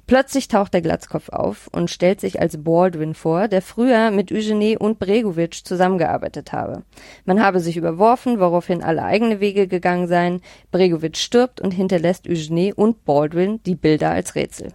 Plötzlich 0.07 0.47
taucht 0.47 0.75
der 0.75 0.81
Glatzkopf 0.81 1.29
auf 1.29 1.67
und 1.71 1.89
stellt 1.89 2.21
sich 2.21 2.39
als 2.39 2.63
Baldwin 2.63 3.15
vor, 3.15 3.47
der 3.47 3.63
früher 3.63 4.11
mit 4.11 4.31
Eugenie 4.31 4.77
und 4.77 4.99
Bregovic 4.99 5.65
zusammengearbeitet 5.65 6.53
habe. 6.53 6.83
Man 7.25 7.41
habe 7.41 7.59
sich 7.59 7.75
überworfen, 7.75 8.39
woraufhin 8.39 8.83
alle 8.83 9.03
eigene 9.03 9.39
Wege 9.39 9.67
gegangen 9.67 10.07
seien. 10.07 10.41
Bregovic 10.71 11.17
stirbt 11.17 11.59
und 11.59 11.71
hinterlässt 11.71 12.29
Eugenie 12.29 12.71
und 12.71 13.03
Baldwin 13.03 13.61
die 13.65 13.73
Bilder 13.73 14.11
als 14.11 14.35
Rätsel. 14.35 14.73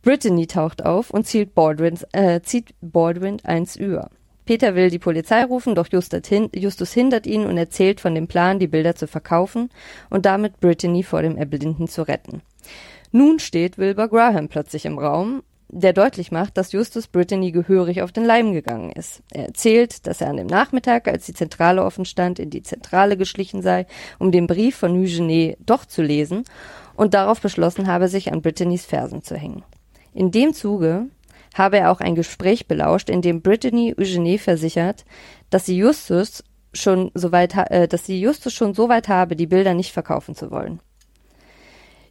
Brittany 0.00 0.46
taucht 0.46 0.82
auf 0.86 1.10
und 1.10 1.26
zieht, 1.26 1.54
Baldwins, 1.54 2.06
äh, 2.12 2.40
zieht 2.40 2.74
Baldwin 2.80 3.36
eins 3.44 3.76
über. 3.76 4.08
Peter 4.46 4.74
will 4.74 4.88
die 4.88 4.98
Polizei 4.98 5.44
rufen, 5.44 5.74
doch 5.74 5.88
Justus 5.92 6.92
hindert 6.92 7.26
ihn 7.26 7.44
und 7.44 7.58
erzählt 7.58 8.00
von 8.00 8.14
dem 8.14 8.26
Plan, 8.26 8.58
die 8.58 8.66
Bilder 8.66 8.94
zu 8.94 9.06
verkaufen 9.06 9.68
und 10.08 10.24
damit 10.24 10.58
Brittany 10.58 11.02
vor 11.02 11.20
dem 11.20 11.36
Erblinden 11.36 11.86
zu 11.86 12.02
retten. 12.02 12.40
Nun 13.12 13.38
steht 13.38 13.78
Wilbur 13.78 14.08
Graham 14.08 14.48
plötzlich 14.48 14.84
im 14.84 14.98
Raum, 14.98 15.42
der 15.68 15.92
deutlich 15.92 16.32
macht, 16.32 16.56
dass 16.56 16.72
Justus 16.72 17.06
Brittany 17.06 17.52
gehörig 17.52 18.02
auf 18.02 18.12
den 18.12 18.24
Leim 18.24 18.52
gegangen 18.52 18.90
ist. 18.92 19.22
Er 19.30 19.46
erzählt, 19.46 20.06
dass 20.06 20.20
er 20.20 20.28
an 20.28 20.36
dem 20.36 20.46
Nachmittag, 20.46 21.08
als 21.08 21.26
die 21.26 21.34
Zentrale 21.34 21.84
offen 21.84 22.04
stand, 22.04 22.38
in 22.38 22.50
die 22.50 22.62
Zentrale 22.62 23.16
geschlichen 23.16 23.62
sei, 23.62 23.86
um 24.18 24.32
den 24.32 24.46
Brief 24.46 24.76
von 24.76 24.92
Eugenie 24.92 25.56
doch 25.64 25.84
zu 25.84 26.02
lesen 26.02 26.44
und 26.94 27.14
darauf 27.14 27.40
beschlossen 27.40 27.86
habe, 27.86 28.08
sich 28.08 28.32
an 28.32 28.42
Brittany's 28.42 28.84
Fersen 28.84 29.22
zu 29.22 29.36
hängen. 29.36 29.64
In 30.12 30.30
dem 30.30 30.54
Zuge 30.54 31.06
habe 31.54 31.78
er 31.78 31.90
auch 31.90 32.00
ein 32.00 32.14
Gespräch 32.14 32.66
belauscht, 32.66 33.10
in 33.10 33.22
dem 33.22 33.42
Brittany 33.42 33.94
Eugenie 33.98 34.38
versichert, 34.38 35.04
dass 35.50 35.66
sie 35.66 35.76
Justus 35.76 36.44
schon 36.72 37.10
so 37.14 37.32
weit, 37.32 37.56
äh, 37.70 37.88
dass 37.88 38.06
sie 38.06 38.20
Justus 38.20 38.52
schon 38.52 38.74
so 38.74 38.88
weit 38.88 39.08
habe, 39.08 39.34
die 39.34 39.46
Bilder 39.46 39.74
nicht 39.74 39.92
verkaufen 39.92 40.34
zu 40.34 40.50
wollen. 40.50 40.80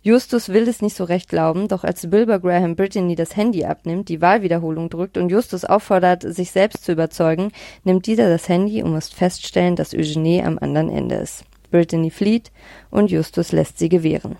Justus 0.01 0.47
will 0.49 0.67
es 0.67 0.81
nicht 0.81 0.95
so 0.95 1.03
recht 1.03 1.27
glauben, 1.27 1.67
doch 1.67 1.83
als 1.83 2.09
Wilbur 2.11 2.39
Graham 2.39 2.77
Brittany 2.77 3.15
das 3.15 3.35
Handy 3.35 3.65
abnimmt, 3.65 4.07
die 4.07 4.21
Wahlwiederholung 4.21 4.89
drückt 4.89 5.17
und 5.17 5.29
Justus 5.29 5.65
auffordert, 5.65 6.23
sich 6.23 6.51
selbst 6.51 6.85
zu 6.85 6.93
überzeugen, 6.93 7.51
nimmt 7.83 8.05
dieser 8.05 8.29
das 8.29 8.47
Handy 8.47 8.81
und 8.81 8.91
muss 8.91 9.09
feststellen, 9.09 9.75
dass 9.75 9.93
Eugenie 9.93 10.41
am 10.41 10.57
anderen 10.57 10.89
Ende 10.89 11.15
ist. 11.15 11.43
Brittany 11.69 12.11
flieht 12.11 12.51
und 12.89 13.11
Justus 13.11 13.51
lässt 13.51 13.77
sie 13.77 13.89
gewähren. 13.89 14.37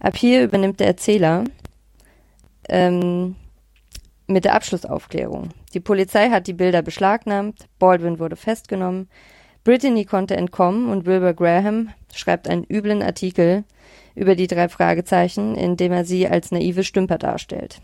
Ab 0.00 0.16
hier 0.16 0.42
übernimmt 0.42 0.80
der 0.80 0.86
Erzähler 0.86 1.44
ähm, 2.68 3.36
mit 4.26 4.44
der 4.44 4.54
Abschlussaufklärung. 4.54 5.50
Die 5.74 5.80
Polizei 5.80 6.30
hat 6.30 6.46
die 6.46 6.54
Bilder 6.54 6.80
beschlagnahmt, 6.80 7.66
Baldwin 7.78 8.18
wurde 8.18 8.36
festgenommen, 8.36 9.08
Brittany 9.64 10.06
konnte 10.06 10.36
entkommen 10.36 10.88
und 10.88 11.04
Wilbur 11.04 11.34
Graham 11.34 11.90
schreibt 12.14 12.48
einen 12.48 12.64
üblen 12.64 13.02
Artikel 13.02 13.64
über 14.18 14.34
die 14.34 14.46
drei 14.46 14.68
Fragezeichen, 14.68 15.54
indem 15.54 15.92
er 15.92 16.04
sie 16.04 16.28
als 16.28 16.50
naive 16.50 16.84
Stümper 16.84 17.18
darstellt. 17.18 17.80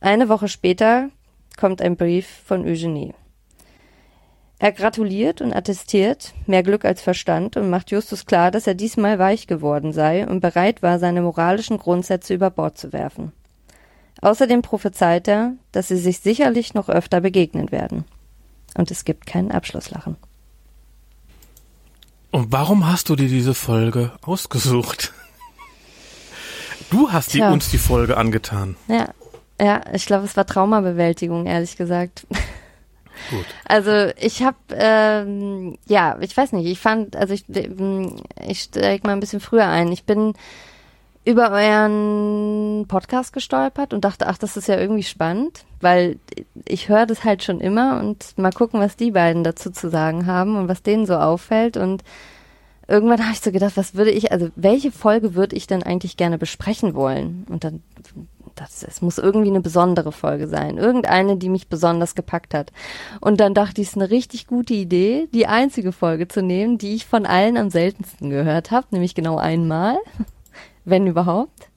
Eine 0.00 0.28
Woche 0.28 0.48
später 0.48 1.10
kommt 1.58 1.80
ein 1.80 1.96
Brief 1.96 2.26
von 2.44 2.64
Eugenie. 2.64 3.14
Er 4.58 4.72
gratuliert 4.72 5.40
und 5.40 5.54
attestiert 5.54 6.34
mehr 6.46 6.62
Glück 6.62 6.84
als 6.84 7.00
Verstand 7.00 7.56
und 7.56 7.70
macht 7.70 7.90
Justus 7.90 8.26
klar, 8.26 8.50
dass 8.50 8.66
er 8.66 8.74
diesmal 8.74 9.18
weich 9.18 9.46
geworden 9.46 9.92
sei 9.92 10.26
und 10.26 10.40
bereit 10.40 10.82
war, 10.82 10.98
seine 10.98 11.22
moralischen 11.22 11.78
Grundsätze 11.78 12.34
über 12.34 12.50
Bord 12.50 12.76
zu 12.76 12.92
werfen. 12.92 13.32
Außerdem 14.20 14.60
prophezeit 14.60 15.28
er, 15.28 15.54
dass 15.72 15.88
sie 15.88 15.96
sich 15.96 16.20
sicherlich 16.20 16.74
noch 16.74 16.90
öfter 16.90 17.22
begegnen 17.22 17.72
werden. 17.72 18.04
Und 18.76 18.90
es 18.90 19.06
gibt 19.06 19.26
keinen 19.26 19.50
Abschlusslachen. 19.50 20.16
Und 22.30 22.52
warum 22.52 22.86
hast 22.86 23.08
du 23.08 23.16
dir 23.16 23.28
diese 23.28 23.54
Folge 23.54 24.12
ausgesucht? 24.22 25.12
Du 26.90 27.10
hast 27.12 27.34
die, 27.34 27.42
uns 27.42 27.70
die 27.70 27.78
Folge 27.78 28.16
angetan. 28.16 28.76
Ja, 28.88 29.10
ja, 29.60 29.80
ich 29.92 30.06
glaube, 30.06 30.24
es 30.24 30.36
war 30.36 30.46
Traumabewältigung, 30.46 31.46
ehrlich 31.46 31.76
gesagt. 31.76 32.26
Gut. 33.30 33.44
Also 33.64 34.12
ich 34.16 34.42
habe, 34.42 34.56
ähm, 34.72 35.76
ja, 35.86 36.16
ich 36.20 36.36
weiß 36.36 36.52
nicht, 36.52 36.66
ich 36.66 36.78
fand, 36.78 37.16
also 37.16 37.34
ich, 37.34 37.44
ich 38.46 38.60
steig 38.60 39.04
mal 39.04 39.12
ein 39.12 39.20
bisschen 39.20 39.40
früher 39.40 39.66
ein. 39.66 39.92
Ich 39.92 40.04
bin 40.04 40.34
über 41.24 41.50
euren 41.50 42.86
Podcast 42.88 43.32
gestolpert 43.32 43.92
und 43.92 44.04
dachte, 44.04 44.26
ach, 44.26 44.38
das 44.38 44.56
ist 44.56 44.68
ja 44.68 44.78
irgendwie 44.78 45.02
spannend, 45.02 45.64
weil 45.80 46.18
ich 46.64 46.88
höre 46.88 47.06
das 47.06 47.24
halt 47.24 47.42
schon 47.42 47.60
immer 47.60 48.00
und 48.00 48.38
mal 48.38 48.52
gucken, 48.52 48.80
was 48.80 48.96
die 48.96 49.10
beiden 49.10 49.44
dazu 49.44 49.70
zu 49.70 49.90
sagen 49.90 50.26
haben 50.26 50.56
und 50.56 50.68
was 50.68 50.82
denen 50.82 51.04
so 51.04 51.16
auffällt 51.16 51.76
und 51.76 52.02
irgendwann 52.88 53.20
habe 53.20 53.32
ich 53.32 53.40
so 53.40 53.52
gedacht, 53.52 53.76
was 53.76 53.94
würde 53.94 54.10
ich, 54.10 54.32
also 54.32 54.48
welche 54.56 54.90
Folge 54.90 55.34
würde 55.34 55.56
ich 55.56 55.66
denn 55.66 55.82
eigentlich 55.82 56.16
gerne 56.16 56.38
besprechen 56.38 56.94
wollen? 56.94 57.46
Und 57.48 57.64
dann, 57.64 57.82
das, 58.56 58.82
es 58.82 59.00
muss 59.00 59.18
irgendwie 59.18 59.48
eine 59.48 59.60
besondere 59.60 60.12
Folge 60.12 60.48
sein, 60.48 60.76
irgendeine, 60.76 61.36
die 61.36 61.48
mich 61.48 61.68
besonders 61.68 62.14
gepackt 62.14 62.52
hat. 62.52 62.72
Und 63.20 63.40
dann 63.40 63.54
dachte 63.54 63.80
ich, 63.80 63.88
es 63.88 63.92
ist 63.92 64.00
eine 64.00 64.10
richtig 64.10 64.46
gute 64.48 64.74
Idee, 64.74 65.28
die 65.32 65.46
einzige 65.46 65.92
Folge 65.92 66.26
zu 66.26 66.42
nehmen, 66.42 66.78
die 66.78 66.94
ich 66.94 67.06
von 67.06 67.26
allen 67.26 67.56
am 67.56 67.70
seltensten 67.70 68.28
gehört 68.30 68.70
habe, 68.72 68.88
nämlich 68.90 69.14
genau 69.14 69.36
einmal 69.36 69.96
wenn 70.90 71.06
überhaupt. 71.06 71.68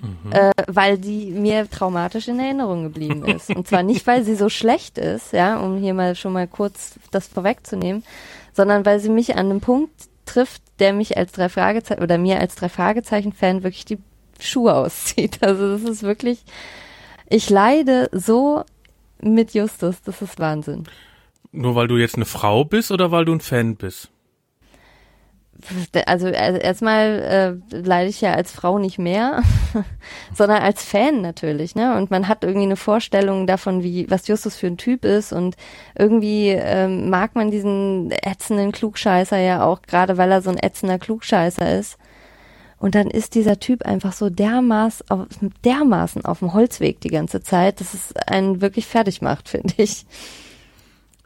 Mhm. 0.00 0.32
Äh, 0.32 0.52
weil 0.68 1.02
sie 1.02 1.32
mir 1.32 1.68
traumatisch 1.68 2.28
in 2.28 2.38
Erinnerung 2.38 2.84
geblieben 2.84 3.24
ist. 3.26 3.50
Und 3.50 3.66
zwar 3.66 3.82
nicht, 3.82 4.06
weil 4.06 4.24
sie 4.24 4.36
so 4.36 4.48
schlecht 4.48 4.96
ist, 4.98 5.32
ja, 5.32 5.58
um 5.58 5.78
hier 5.78 5.94
mal 5.94 6.14
schon 6.14 6.32
mal 6.32 6.46
kurz 6.46 6.98
das 7.10 7.26
vorwegzunehmen, 7.26 8.04
sondern 8.52 8.86
weil 8.86 9.00
sie 9.00 9.10
mich 9.10 9.34
an 9.34 9.50
einem 9.50 9.60
Punkt 9.60 9.92
trifft, 10.24 10.62
der 10.78 10.92
mich 10.92 11.16
als 11.16 11.32
drei 11.32 11.48
Fragezeichen 11.48 12.02
oder 12.02 12.18
mir 12.18 12.38
als 12.38 12.54
drei 12.54 12.68
Fragezeichen-Fan 12.68 13.62
wirklich 13.62 13.84
die 13.84 13.98
Schuhe 14.40 14.74
auszieht. 14.74 15.38
Also 15.42 15.72
das 15.76 15.82
ist 15.82 16.02
wirklich, 16.02 16.44
ich 17.28 17.50
leide 17.50 18.08
so 18.12 18.64
mit 19.20 19.54
Justus, 19.54 20.02
das 20.02 20.22
ist 20.22 20.38
Wahnsinn. 20.38 20.84
Nur 21.50 21.74
weil 21.74 21.88
du 21.88 21.96
jetzt 21.96 22.16
eine 22.16 22.24
Frau 22.26 22.64
bist 22.64 22.92
oder 22.92 23.10
weil 23.10 23.24
du 23.24 23.32
ein 23.32 23.40
Fan 23.40 23.76
bist? 23.76 24.10
Also, 26.06 26.28
erstmal 26.28 27.60
äh, 27.72 27.76
leide 27.76 28.08
ich 28.08 28.20
ja 28.20 28.32
als 28.32 28.52
Frau 28.52 28.78
nicht 28.78 28.98
mehr, 28.98 29.42
sondern 30.34 30.62
als 30.62 30.84
Fan 30.84 31.20
natürlich, 31.20 31.74
ne? 31.74 31.96
Und 31.96 32.10
man 32.10 32.28
hat 32.28 32.44
irgendwie 32.44 32.66
eine 32.66 32.76
Vorstellung 32.76 33.46
davon, 33.46 33.82
wie 33.82 34.08
was 34.08 34.28
Justus 34.28 34.56
für 34.56 34.68
ein 34.68 34.76
Typ 34.76 35.04
ist 35.04 35.32
und 35.32 35.56
irgendwie 35.98 36.50
ähm, 36.50 37.10
mag 37.10 37.34
man 37.34 37.50
diesen 37.50 38.10
ätzenden 38.12 38.70
Klugscheißer 38.72 39.38
ja 39.38 39.64
auch, 39.64 39.82
gerade 39.82 40.16
weil 40.16 40.30
er 40.30 40.42
so 40.42 40.50
ein 40.50 40.58
ätzender 40.62 40.98
Klugscheißer 40.98 41.78
ist. 41.78 41.98
Und 42.78 42.94
dann 42.94 43.08
ist 43.08 43.34
dieser 43.34 43.58
Typ 43.58 43.82
einfach 43.82 44.12
so 44.12 44.30
dermaßen 44.30 45.10
auf, 45.10 45.26
dermaßen 45.64 46.24
auf 46.24 46.38
dem 46.38 46.54
Holzweg 46.54 47.00
die 47.00 47.08
ganze 47.08 47.42
Zeit, 47.42 47.80
dass 47.80 47.92
es 47.94 48.14
einen 48.28 48.60
wirklich 48.60 48.86
fertig 48.86 49.20
macht, 49.22 49.48
finde 49.50 49.74
ich. 49.78 50.06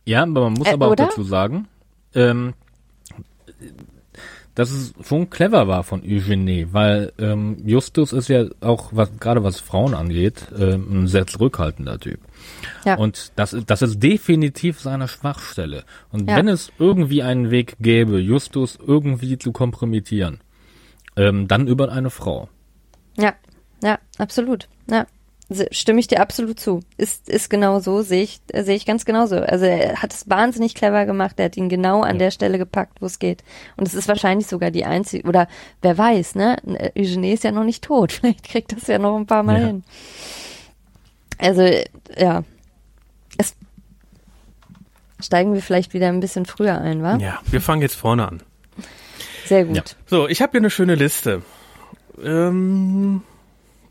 Ja, 0.07 0.23
aber 0.23 0.41
man 0.45 0.55
muss 0.55 0.69
Äh, 0.69 0.73
aber 0.73 0.87
auch 0.87 0.93
oder? 0.93 1.05
dazu 1.07 1.23
sagen, 1.23 1.69
ähm, 2.15 2.55
dass 4.55 4.71
es 4.71 4.93
schon 5.03 5.31
clever 5.31 5.67
war 5.67 5.83
von 5.83 6.03
Eugenie, 6.03 6.69
weil 6.73 7.13
ähm, 7.19 7.57
Justus 7.67 8.13
ist 8.13 8.29
ja 8.29 8.45
auch, 8.61 8.91
was 8.93 9.11
gerade 9.19 9.43
was 9.43 9.61
Frauen 9.61 9.95
angeht, 9.95 10.47
ähm, 10.59 11.05
ein 11.05 11.07
sehr 11.09 11.27
zurückhaltender 11.27 11.99
Typ. 11.99 12.21
Ja. 12.85 12.97
Und 12.97 13.33
das, 13.37 13.57
das 13.67 13.83
ist 13.83 14.03
definitiv 14.03 14.81
seine 14.81 15.09
Schwachstelle. 15.09 15.85
Und 16.11 16.29
Ja. 16.29 16.37
wenn 16.37 16.49
es 16.49 16.71
irgendwie 16.79 17.23
einen 17.23 17.51
Weg 17.51 17.77
gäbe, 17.81 18.19
Justus 18.21 18.79
irgendwie 18.87 19.39
zu 19.39 19.53
kompromittieren, 19.53 20.41
ähm, 21.17 21.49
dann 21.49 21.67
über 21.67 21.91
eine 21.91 22.11
Frau. 22.11 22.49
Ja, 23.17 23.35
ja, 23.83 23.99
absolut. 24.19 24.69
Ja. 24.91 25.07
Stimme 25.71 26.01
ich 26.01 26.07
dir 26.09 26.21
absolut 26.21 26.59
zu. 26.61 26.81
Ist, 26.97 27.29
ist 27.29 27.51
genau 27.51 27.81
so, 27.81 28.03
sehe 28.03 28.23
ich, 28.23 28.41
sehe 28.55 28.75
ich 28.77 28.87
ganz 28.87 29.05
genauso. 29.05 29.37
Also 29.37 29.65
er 29.67 30.01
hat 30.03 30.13
es 30.13 30.29
wahnsinnig 30.29 30.75
clever 30.75 31.05
gemacht, 31.07 31.35
er 31.39 31.47
hat 31.47 31.57
ihn 31.57 31.69
genau 31.69 32.03
an 32.03 32.19
der 32.19 32.31
Stelle 32.31 32.59
gepackt, 32.59 33.01
wo 33.01 33.07
es 33.07 33.19
geht. 33.19 33.43
Und 33.77 33.87
es 33.89 33.95
ist 33.95 34.09
wahrscheinlich 34.09 34.47
sogar 34.47 34.71
die 34.71 34.85
einzige, 34.85 35.27
oder 35.29 35.49
wer 35.83 35.97
weiß, 35.99 36.35
ne? 36.35 36.57
Eugenie 36.97 37.33
ist 37.33 37.45
ja 37.45 37.53
noch 37.53 37.65
nicht 37.65 37.85
tot. 37.85 38.13
Vielleicht 38.21 38.45
kriegt 38.45 38.73
das 38.73 38.87
ja 38.87 38.99
noch 38.99 39.17
ein 39.17 39.27
paar 39.27 39.43
Mal 39.43 39.61
Ja. 39.61 39.67
hin. 39.69 39.85
Also, 41.39 41.63
ja. 42.17 42.45
Es 43.39 43.55
steigen 45.21 45.55
wir 45.55 45.63
vielleicht 45.63 45.95
wieder 45.95 46.09
ein 46.09 46.21
bisschen 46.21 46.47
früher 46.47 46.79
ein, 46.81 47.03
wa? 47.03 47.17
Ja, 47.17 47.41
wir 47.47 47.61
fangen 47.61 47.83
jetzt 47.83 47.95
vorne 47.97 48.29
an. 48.29 48.43
Sehr 49.47 49.65
gut. 49.65 49.77
Ja. 49.77 49.83
So, 50.07 50.29
ich 50.29 50.41
habe 50.43 50.53
hier 50.53 50.61
eine 50.61 50.71
schöne 50.71 50.95
Liste. 50.95 51.43
Ähm, 52.23 53.23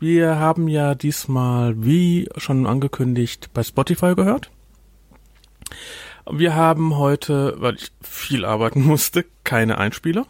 wir 0.02 0.40
haben 0.40 0.66
ja 0.66 0.96
diesmal, 0.96 1.84
wie 1.84 2.28
schon 2.36 2.66
angekündigt, 2.66 3.50
bei 3.54 3.62
Spotify 3.62 4.16
gehört. 4.16 4.50
Wir 6.28 6.56
haben 6.56 6.98
heute, 6.98 7.54
weil 7.58 7.76
ich 7.76 7.92
viel 8.02 8.44
arbeiten 8.44 8.82
musste, 8.86 9.24
keine 9.44 9.78
Einspieler. 9.78 10.26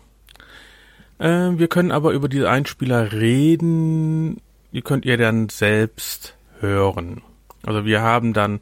Äh, 1.18 1.52
wir 1.54 1.68
können 1.68 1.90
aber 1.90 2.12
über 2.12 2.28
diese 2.28 2.50
Einspieler 2.50 3.12
reden. 3.12 4.42
Die 4.72 4.82
könnt 4.82 5.06
ihr 5.06 5.16
dann 5.16 5.48
selbst 5.48 6.36
hören. 6.60 7.22
Also 7.64 7.86
wir 7.86 8.02
haben 8.02 8.34
dann 8.34 8.60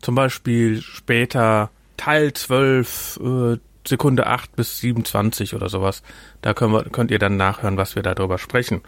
zum 0.00 0.14
Beispiel 0.14 0.80
später 0.82 1.70
Teil 1.96 2.32
12, 2.32 3.20
äh, 3.24 3.58
Sekunde 3.84 4.28
8 4.28 4.54
bis 4.54 4.78
27 4.78 5.54
oder 5.54 5.68
sowas. 5.68 6.04
Da 6.42 6.54
können 6.54 6.72
wir, 6.72 6.84
könnt 6.84 7.10
ihr 7.10 7.18
dann 7.18 7.36
nachhören, 7.36 7.76
was 7.76 7.96
wir 7.96 8.04
darüber 8.04 8.38
sprechen. 8.38 8.82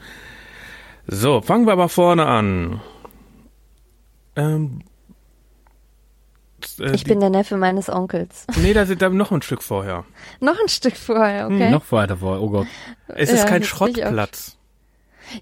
So, 1.06 1.40
fangen 1.40 1.66
wir 1.66 1.72
aber 1.72 1.88
vorne 1.88 2.26
an. 2.26 2.80
Ähm, 4.34 4.80
äh, 6.80 6.92
Ich 6.94 7.04
die- 7.04 7.08
bin 7.10 7.20
der 7.20 7.30
Neffe 7.30 7.56
meines 7.56 7.88
Onkels. 7.88 8.46
Nee, 8.56 8.72
da 8.74 8.86
sind 8.86 9.02
da 9.02 9.08
noch 9.08 9.30
ein 9.32 9.42
Stück 9.42 9.62
vorher. 9.62 10.04
Noch 10.40 10.58
ein 10.60 10.68
Stück 10.68 10.96
vorher, 10.96 11.46
okay? 11.46 11.70
Noch 11.70 11.90
weiter 11.92 12.16
vor, 12.18 12.40
oh 12.42 12.50
Gott. 12.50 12.66
Es 13.08 13.30
ist 13.30 13.44
Ja, 13.44 13.48
kein 13.48 13.62
Schrottplatz. 13.64 14.56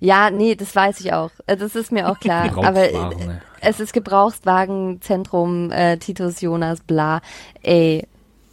Ja, 0.00 0.30
nee, 0.30 0.54
das 0.54 0.74
weiß 0.74 1.00
ich 1.00 1.12
auch. 1.12 1.30
Äh, 1.46 1.56
Das 1.56 1.74
ist 1.74 1.92
mir 1.92 2.08
auch 2.10 2.18
klar. 2.20 2.50
aber 2.56 2.90
äh, 2.90 3.14
ne. 3.26 3.42
es 3.60 3.80
ist 3.80 3.92
Gebrauchtwagenzentrum, 3.92 5.70
äh, 5.70 5.96
Titus 5.98 6.40
Jonas, 6.40 6.80
bla. 6.80 7.20
Ey, 7.62 8.06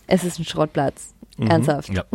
es 0.08 0.24
ist 0.24 0.40
ein 0.40 0.46
Schrottplatz. 0.46 1.14
Ernsthaft. 1.40 1.90
Ja. 1.90 2.04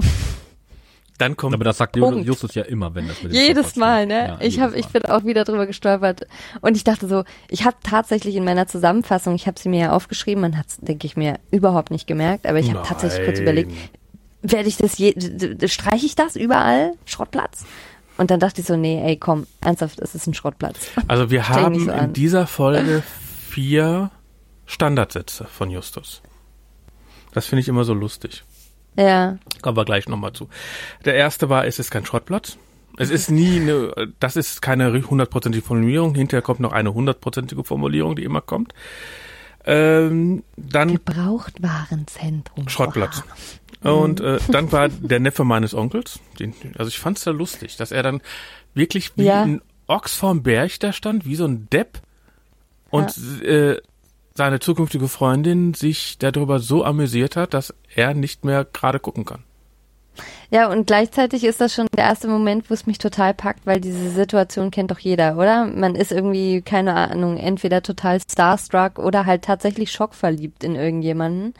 Dann 1.19 1.37
kommt 1.37 1.55
Aber 1.55 1.65
das 1.65 1.79
sagt 1.79 1.99
Punkt. 1.99 2.27
Justus 2.27 2.55
ja 2.55 2.63
immer, 2.63 2.95
wenn 2.95 3.09
das 3.09 3.23
mit 3.23 3.33
Jedes 3.33 3.77
Mal, 3.77 4.07
ne? 4.07 4.27
Ja, 4.29 4.39
ich 4.41 4.61
habe, 4.61 4.77
ich 4.77 4.87
bin 4.89 5.05
auch 5.07 5.25
wieder 5.25 5.45
drüber 5.45 5.67
gestolpert 5.67 6.27
und 6.61 6.77
ich 6.77 6.85
dachte 6.85 7.09
so, 7.09 7.25
ich 7.49 7.65
habe 7.65 7.77
tatsächlich 7.83 8.37
in 8.37 8.45
meiner 8.45 8.67
Zusammenfassung, 8.67 9.35
ich 9.35 9.47
habe 9.47 9.59
sie 9.59 9.69
mir 9.69 9.81
ja 9.81 9.93
aufgeschrieben, 9.93 10.43
man 10.43 10.59
hat 10.59 10.67
denke 10.79 11.07
ich 11.07 11.17
mir 11.17 11.39
überhaupt 11.51 11.91
nicht 11.91 12.07
gemerkt, 12.07 12.47
aber 12.47 12.59
ich 12.59 12.73
habe 12.73 12.87
tatsächlich 12.87 13.25
kurz 13.25 13.39
überlegt, 13.39 13.73
werde 14.43 14.69
ich 14.69 14.77
das 14.77 14.99
je, 14.99 15.15
streiche 15.67 16.07
ich 16.07 16.15
das 16.15 16.37
überall 16.37 16.93
Schrottplatz? 17.05 17.65
Und 18.19 18.31
dann 18.31 18.41
dachte 18.41 18.61
ich 18.63 18.67
so, 18.67 18.77
nee, 18.77 19.03
ey, 19.05 19.17
komm, 19.17 19.47
ernsthaft, 19.61 20.01
es 20.01 20.15
ist 20.15 20.27
ein 20.27 20.35
Schrottplatz. 20.35 20.91
Also 21.07 21.31
wir 21.31 21.49
haben 21.49 21.79
so 21.79 21.91
in 21.91 22.13
dieser 22.13 22.47
Folge 22.47 23.03
vier 23.49 24.11
Standardsätze 24.65 25.45
von 25.45 25.71
Justus. 25.71 26.23
Das 27.33 27.47
finde 27.47 27.61
ich 27.61 27.69
immer 27.69 27.85
so 27.85 27.93
lustig. 27.93 28.45
Ja, 28.97 29.39
Kommen 29.63 29.77
wir 29.77 29.85
gleich 29.85 30.09
nochmal 30.09 30.33
zu. 30.33 30.49
Der 31.05 31.15
erste 31.15 31.49
war, 31.49 31.67
es 31.67 31.79
ist 31.79 31.91
kein 31.91 32.05
Schrottplatz. 32.07 32.57
Es 32.99 33.11
ist 33.11 33.31
nie 33.31 33.61
eine, 33.61 34.13
das 34.21 34.37
ist 34.37 34.63
keine 34.63 34.91
hundertprozentige 34.93 35.65
Formulierung. 35.65 36.15
Hinterher 36.15 36.43
kommt 36.43 36.61
noch 36.61 36.73
eine 36.73 36.95
hundertprozentige 36.95 37.63
Formulierung, 37.65 38.17
die 38.17 38.25
immer 38.25 38.41
kommt. 38.41 38.73
Ähm, 39.67 40.45
dann 40.57 40.93
Gebrauchtwarenzentrum. 40.93 42.69
Schrottplatz. 42.69 43.23
Und 43.83 44.21
äh, 44.21 44.39
dann 44.49 44.73
war 44.73 44.89
der 44.89 45.21
Neffe 45.21 45.45
meines 45.45 45.75
Onkels. 45.75 46.21
Den, 46.39 46.55
also 46.79 46.89
ich 46.89 46.99
fand's 46.99 47.25
ja 47.25 47.33
lustig, 47.33 47.77
dass 47.77 47.93
er 47.93 48.03
dann 48.03 48.21
wirklich 48.75 49.13
wie 49.17 49.25
Ja. 49.25 49.43
ein 49.43 49.61
Ochs 49.89 50.15
vorm 50.17 50.43
Berg 50.43 50.79
da 50.81 50.93
stand, 50.93 51.27
wie 51.27 51.37
so 51.37 51.45
ein 51.45 51.69
Depp. 51.71 52.01
Und 52.91 53.17
äh, 53.43 53.77
seine 54.37 54.61
zukünftige 54.61 55.09
Freundin 55.09 55.75
sich 55.75 56.19
darüber 56.19 56.59
so 56.59 56.85
amüsiert 56.85 57.37
hat, 57.37 57.55
dass 57.55 57.75
er 57.95 58.15
nicht 58.15 58.45
mehr 58.45 58.65
gerade 58.65 59.01
gucken 59.01 59.25
kann. 59.25 59.45
Ja, 60.51 60.71
und 60.71 60.87
gleichzeitig 60.87 61.45
ist 61.45 61.61
das 61.61 61.75
schon 61.75 61.89
der 61.97 62.05
erste 62.05 62.29
Moment, 62.29 62.71
wo 62.71 62.75
es 62.75 62.87
mich 62.87 62.99
total 62.99 63.35
packt, 63.35 63.67
weil 63.67 63.81
diese 63.81 64.11
Situation 64.11 64.71
kennt 64.71 64.91
doch 64.91 64.99
jeder, 64.99 65.37
oder? 65.37 65.67
Man 65.67 65.95
ist 65.95 66.13
irgendwie, 66.13 66.63
keine 66.63 66.95
Ahnung, 66.95 67.37
entweder 67.37 67.83
total 67.83 68.21
starstruck 68.21 68.99
oder 68.99 69.27
halt 69.27 69.43
tatsächlich 69.43 69.91
schockverliebt 69.91 70.65
in 70.65 70.77
irgendjemanden 70.77 71.55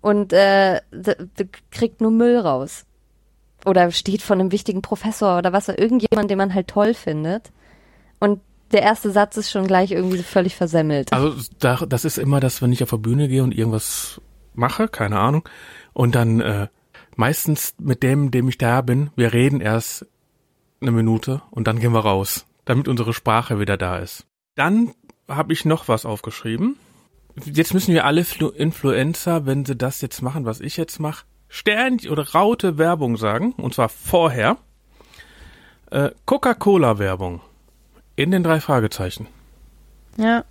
und 0.00 0.32
äh, 0.32 0.80
kriegt 1.70 2.00
nur 2.00 2.10
Müll 2.10 2.38
raus. 2.38 2.84
Oder 3.64 3.90
steht 3.90 4.22
von 4.22 4.40
einem 4.40 4.52
wichtigen 4.52 4.82
Professor 4.82 5.38
oder 5.38 5.52
was, 5.52 5.68
irgendjemand, 5.68 6.30
den 6.30 6.38
man 6.38 6.54
halt 6.54 6.68
toll 6.68 6.94
findet. 6.94 7.50
Und 8.18 8.40
der 8.72 8.82
erste 8.82 9.10
Satz 9.10 9.36
ist 9.36 9.50
schon 9.50 9.66
gleich 9.66 9.90
irgendwie 9.90 10.22
völlig 10.22 10.56
versemmelt. 10.56 11.12
Also 11.12 11.34
da, 11.58 11.76
das 11.86 12.04
ist 12.04 12.18
immer 12.18 12.40
das, 12.40 12.62
wenn 12.62 12.72
ich 12.72 12.82
auf 12.82 12.90
der 12.90 12.98
Bühne 12.98 13.28
gehe 13.28 13.42
und 13.42 13.56
irgendwas 13.56 14.20
mache, 14.54 14.88
keine 14.88 15.18
Ahnung, 15.18 15.48
und 15.92 16.14
dann 16.14 16.40
äh, 16.40 16.68
meistens 17.16 17.74
mit 17.78 18.02
dem, 18.02 18.30
dem 18.30 18.48
ich 18.48 18.58
da 18.58 18.80
bin, 18.80 19.10
wir 19.16 19.32
reden 19.32 19.60
erst 19.60 20.06
eine 20.80 20.92
Minute 20.92 21.42
und 21.50 21.66
dann 21.66 21.78
gehen 21.78 21.92
wir 21.92 22.00
raus, 22.00 22.46
damit 22.64 22.88
unsere 22.88 23.12
Sprache 23.12 23.58
wieder 23.58 23.76
da 23.76 23.98
ist. 23.98 24.26
Dann 24.54 24.94
habe 25.28 25.52
ich 25.52 25.64
noch 25.64 25.88
was 25.88 26.06
aufgeschrieben. 26.06 26.76
Jetzt 27.44 27.74
müssen 27.74 27.94
wir 27.94 28.04
alle 28.04 28.24
Flu 28.24 28.48
Influencer, 28.48 29.46
wenn 29.46 29.64
sie 29.64 29.76
das 29.76 30.00
jetzt 30.00 30.22
machen, 30.22 30.44
was 30.44 30.60
ich 30.60 30.76
jetzt 30.76 30.98
mache, 30.98 31.24
Stern 31.48 31.98
oder 32.08 32.30
Raute 32.30 32.78
Werbung 32.78 33.16
sagen, 33.16 33.52
und 33.52 33.74
zwar 33.74 33.88
vorher. 33.88 34.56
Äh, 35.90 36.10
Coca-Cola-Werbung. 36.24 37.40
In 38.20 38.30
den 38.30 38.42
drei 38.42 38.60
Fragezeichen. 38.60 39.26
Ja. 40.18 40.44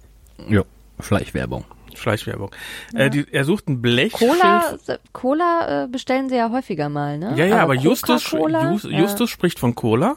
Ja, 0.48 0.64
Schleichwerbung. 1.00 1.66
Schleichwerbung. 1.94 2.50
Äh, 2.94 3.10
die, 3.12 3.26
er 3.32 3.46
sucht 3.46 3.68
ein 3.70 3.82
Blechschild. 3.82 4.32
Cola, 4.32 4.78
Cola 5.14 5.84
äh, 5.84 5.88
bestellen 5.88 6.30
sie 6.30 6.36
ja 6.38 6.50
häufiger 6.50 6.90
mal, 6.90 7.18
ne? 7.20 7.34
Ja, 7.36 7.46
ja, 7.46 7.60
aber, 7.62 7.76
Justus, 7.76 8.24
Coca-Cola? 8.32 8.72
Just, 8.72 8.86
Justus 8.86 9.30
spricht 9.30 9.60
von 9.60 9.76
Cola 9.76 10.16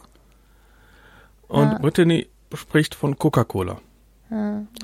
und 1.48 1.72
Ja. 1.72 1.78
Brittany 1.78 2.28
spricht 2.54 2.94
von 2.94 3.18
Coca-Cola. 3.18 3.78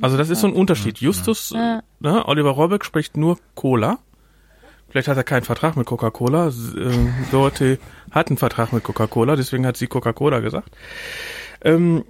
Also 0.02 0.18
das 0.18 0.28
ist 0.28 0.40
so 0.42 0.46
ein 0.46 0.52
Unterschied. 0.52 0.98
Justus, 0.98 1.50
Ja. 1.56 1.82
ne, 2.00 2.28
Oliver 2.28 2.50
Rohrbeck 2.50 2.84
spricht 2.84 3.16
nur 3.16 3.38
Cola. 3.54 3.98
Vielleicht 4.90 5.08
hat 5.08 5.16
er 5.16 5.24
keinen 5.24 5.44
Vertrag 5.44 5.74
mit 5.76 5.86
Coca-Cola. 5.86 6.48
S- 6.48 6.74
Äh, 6.76 6.90
Dorothee 7.30 7.78
hat 8.10 8.28
einen 8.28 8.36
Vertrag 8.36 8.74
mit 8.74 8.84
Coca-Cola, 8.84 9.36
deswegen 9.36 9.64
hat 9.66 9.78
sie 9.78 9.86
Coca-Cola 9.86 10.40
gesagt. 10.40 10.70
Ähm, 11.62 12.04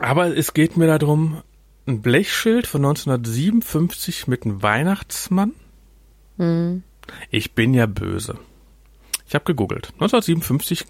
aber 0.00 0.36
es 0.36 0.54
geht 0.54 0.76
mir 0.76 0.86
darum, 0.86 1.42
ein 1.86 2.02
Blechschild 2.02 2.66
von 2.66 2.84
1957 2.84 4.26
mit 4.26 4.44
einem 4.44 4.62
Weihnachtsmann. 4.62 5.52
Hm. 6.38 6.82
Ich 7.30 7.54
bin 7.54 7.74
ja 7.74 7.86
böse. 7.86 8.38
Ich 9.26 9.34
habe 9.34 9.44
gegoogelt. 9.44 9.88
1957 9.94 10.86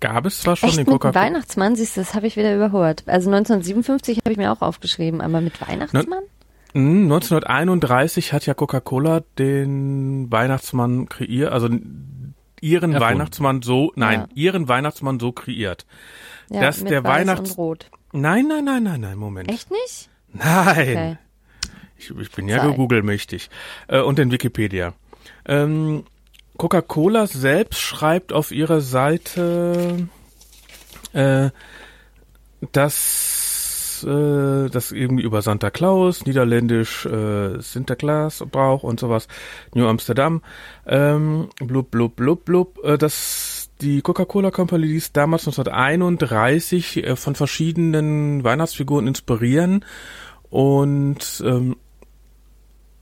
gab 0.00 0.26
es 0.26 0.40
zwar 0.40 0.56
schon 0.56 0.68
Echt 0.70 0.78
den 0.78 0.86
Coca-Cola. 0.86 1.14
Weihnachtsmann, 1.24 1.76
siehst 1.76 1.96
du, 1.96 2.00
das 2.02 2.14
habe 2.14 2.26
ich 2.26 2.36
wieder 2.36 2.54
überhört. 2.54 3.04
Also 3.06 3.30
1957 3.30 4.18
habe 4.18 4.32
ich 4.32 4.36
mir 4.38 4.52
auch 4.52 4.60
aufgeschrieben, 4.62 5.20
aber 5.20 5.40
mit 5.40 5.60
Weihnachtsmann? 5.60 6.22
Hm, 6.72 7.04
1931 7.04 8.32
hat 8.32 8.46
ja 8.46 8.54
Coca-Cola 8.54 9.22
den 9.38 10.30
Weihnachtsmann 10.30 11.08
kreiert, 11.08 11.52
also 11.52 11.68
ihren 12.60 12.92
Erfunden. 12.92 13.00
Weihnachtsmann 13.00 13.62
so, 13.62 13.92
nein, 13.96 14.20
Ja. 14.20 14.28
ihren 14.34 14.68
Weihnachtsmann 14.68 15.18
so 15.18 15.32
kreiert. 15.32 15.86
Ja, 16.50 16.60
Dass 16.60 16.84
der 16.84 17.02
Weiß 17.04 17.20
Weihnachts- 17.20 17.50
und 17.52 17.58
Rot. 17.58 17.90
Nein, 18.12 18.48
nein, 18.48 18.64
nein, 18.64 18.82
nein, 18.82 19.00
nein, 19.00 19.18
Moment. 19.18 19.48
Echt 19.50 19.70
nicht? 19.70 20.08
Nein. 20.32 20.48
Okay. 20.76 21.18
Ich, 21.96 22.10
ich 22.10 22.30
bin 22.30 22.48
ja. 22.48 22.66
Google-mächtig. 22.68 23.50
Äh, 23.88 24.00
und 24.00 24.18
in 24.18 24.30
Wikipedia. 24.30 24.94
Ähm, 25.46 26.04
Coca-Cola 26.56 27.26
selbst 27.26 27.80
schreibt 27.80 28.32
auf 28.32 28.52
ihrer 28.52 28.80
Seite, 28.80 30.08
äh, 31.12 31.50
dass 32.72 34.04
äh, 34.04 34.68
das 34.68 34.92
irgendwie 34.92 35.24
über 35.24 35.42
Santa 35.42 35.70
Claus, 35.70 36.26
niederländisch 36.26 37.06
äh, 37.06 37.60
Sinterklaas 37.60 38.44
Brauch 38.50 38.82
und 38.82 39.00
sowas, 39.00 39.28
New 39.74 39.86
Amsterdam, 39.86 40.42
ähm, 40.86 41.48
blub, 41.58 41.90
blub, 41.90 42.16
blub, 42.16 42.44
blub, 42.44 42.78
äh, 42.84 42.98
dass 42.98 43.59
die 43.80 44.02
Coca-Cola 44.02 44.50
Company 44.50 44.86
ließ 44.86 45.12
damals 45.12 45.46
1931 45.46 46.96
äh, 46.98 47.16
von 47.16 47.34
verschiedenen 47.34 48.44
Weihnachtsfiguren 48.44 49.06
inspirieren 49.06 49.84
und 50.50 51.42
ähm, 51.44 51.76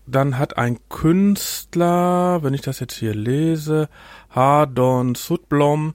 dann 0.07 0.39
hat 0.39 0.57
ein 0.57 0.79
Künstler, 0.89 2.43
wenn 2.43 2.55
ich 2.55 2.63
das 2.63 2.81
jetzt 2.81 2.95
hier 2.95 3.15
lese, 3.15 3.89
Hardon 4.31 5.15
Sudblom, 5.15 5.95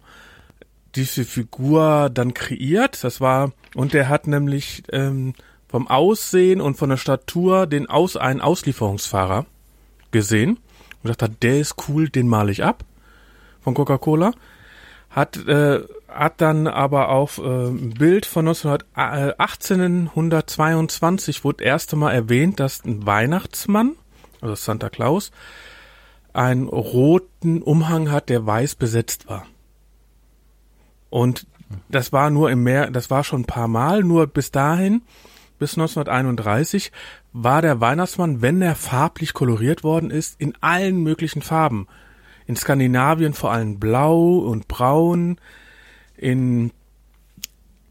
diese 0.95 1.25
Figur 1.25 2.11
dann 2.13 2.36
kreiert. 2.36 3.03
Das 3.03 3.21
war, 3.21 3.51
und 3.75 3.93
der 3.93 4.09
hat 4.09 4.27
nämlich 4.27 4.84
ähm, 4.91 5.34
vom 5.67 5.88
Aussehen 5.88 6.61
und 6.61 6.77
von 6.77 6.89
der 6.89 6.97
Statur 6.97 7.65
den 7.65 7.89
Aus, 7.89 8.15
einen 8.15 8.41
Auslieferungsfahrer 8.41 9.47
gesehen 10.11 10.59
und 11.01 11.09
dachte, 11.09 11.29
der 11.29 11.59
ist 11.59 11.75
cool, 11.88 12.09
den 12.09 12.27
male 12.27 12.51
ich 12.51 12.63
ab 12.63 12.86
von 13.61 13.73
Coca-Cola. 13.73 14.34
Hat, 15.14 15.38
äh, 15.47 15.82
hat 16.07 16.41
dann 16.41 16.68
aber 16.68 17.09
auf 17.09 17.38
äh, 17.38 17.70
Bild 17.70 18.26
von 18.26 18.47
1900, 18.47 18.86
äh, 18.95 19.34
1822 19.38 21.43
wurde 21.43 21.64
erste 21.64 21.95
Mal 21.95 22.14
erwähnt, 22.14 22.59
dass 22.59 22.84
ein 22.84 23.05
Weihnachtsmann, 23.05 23.95
also 24.41 24.55
Santa 24.55 24.89
Claus, 24.89 25.32
einen 26.34 26.68
roten 26.68 27.61
Umhang 27.61 28.11
hat, 28.11 28.30
der 28.30 28.45
weiß 28.45 28.76
besetzt 28.76 29.30
war. 29.30 29.45
Und 31.11 31.45
das 31.89 32.11
war 32.11 32.32
nur 32.32 32.49
im 32.49 32.64
Meer, 32.64 32.89
das 32.89 33.11
war 33.11 33.24
schon 33.24 33.41
ein 33.41 33.45
paar 33.45 33.68
Mal, 33.68 34.03
nur 34.03 34.26
bis 34.26 34.51
dahin, 34.51 35.03
bis 35.59 35.78
1931, 35.78 36.91
war 37.34 37.61
der 37.61 37.80
Weihnachtsmann, 37.80 38.41
wenn 38.41 38.64
er 38.64 38.76
farblich 38.76 39.34
koloriert 39.34 39.84
worden 39.84 40.09
ist, 40.09 40.39
in 40.39 40.55
allen 40.61 41.03
möglichen 41.03 41.43
Farben. 41.43 41.88
In 42.45 42.55
Skandinavien 42.55 43.33
vor 43.33 43.51
allem 43.51 43.79
blau 43.79 44.37
und 44.39 44.67
braun, 44.67 45.37
in 46.17 46.71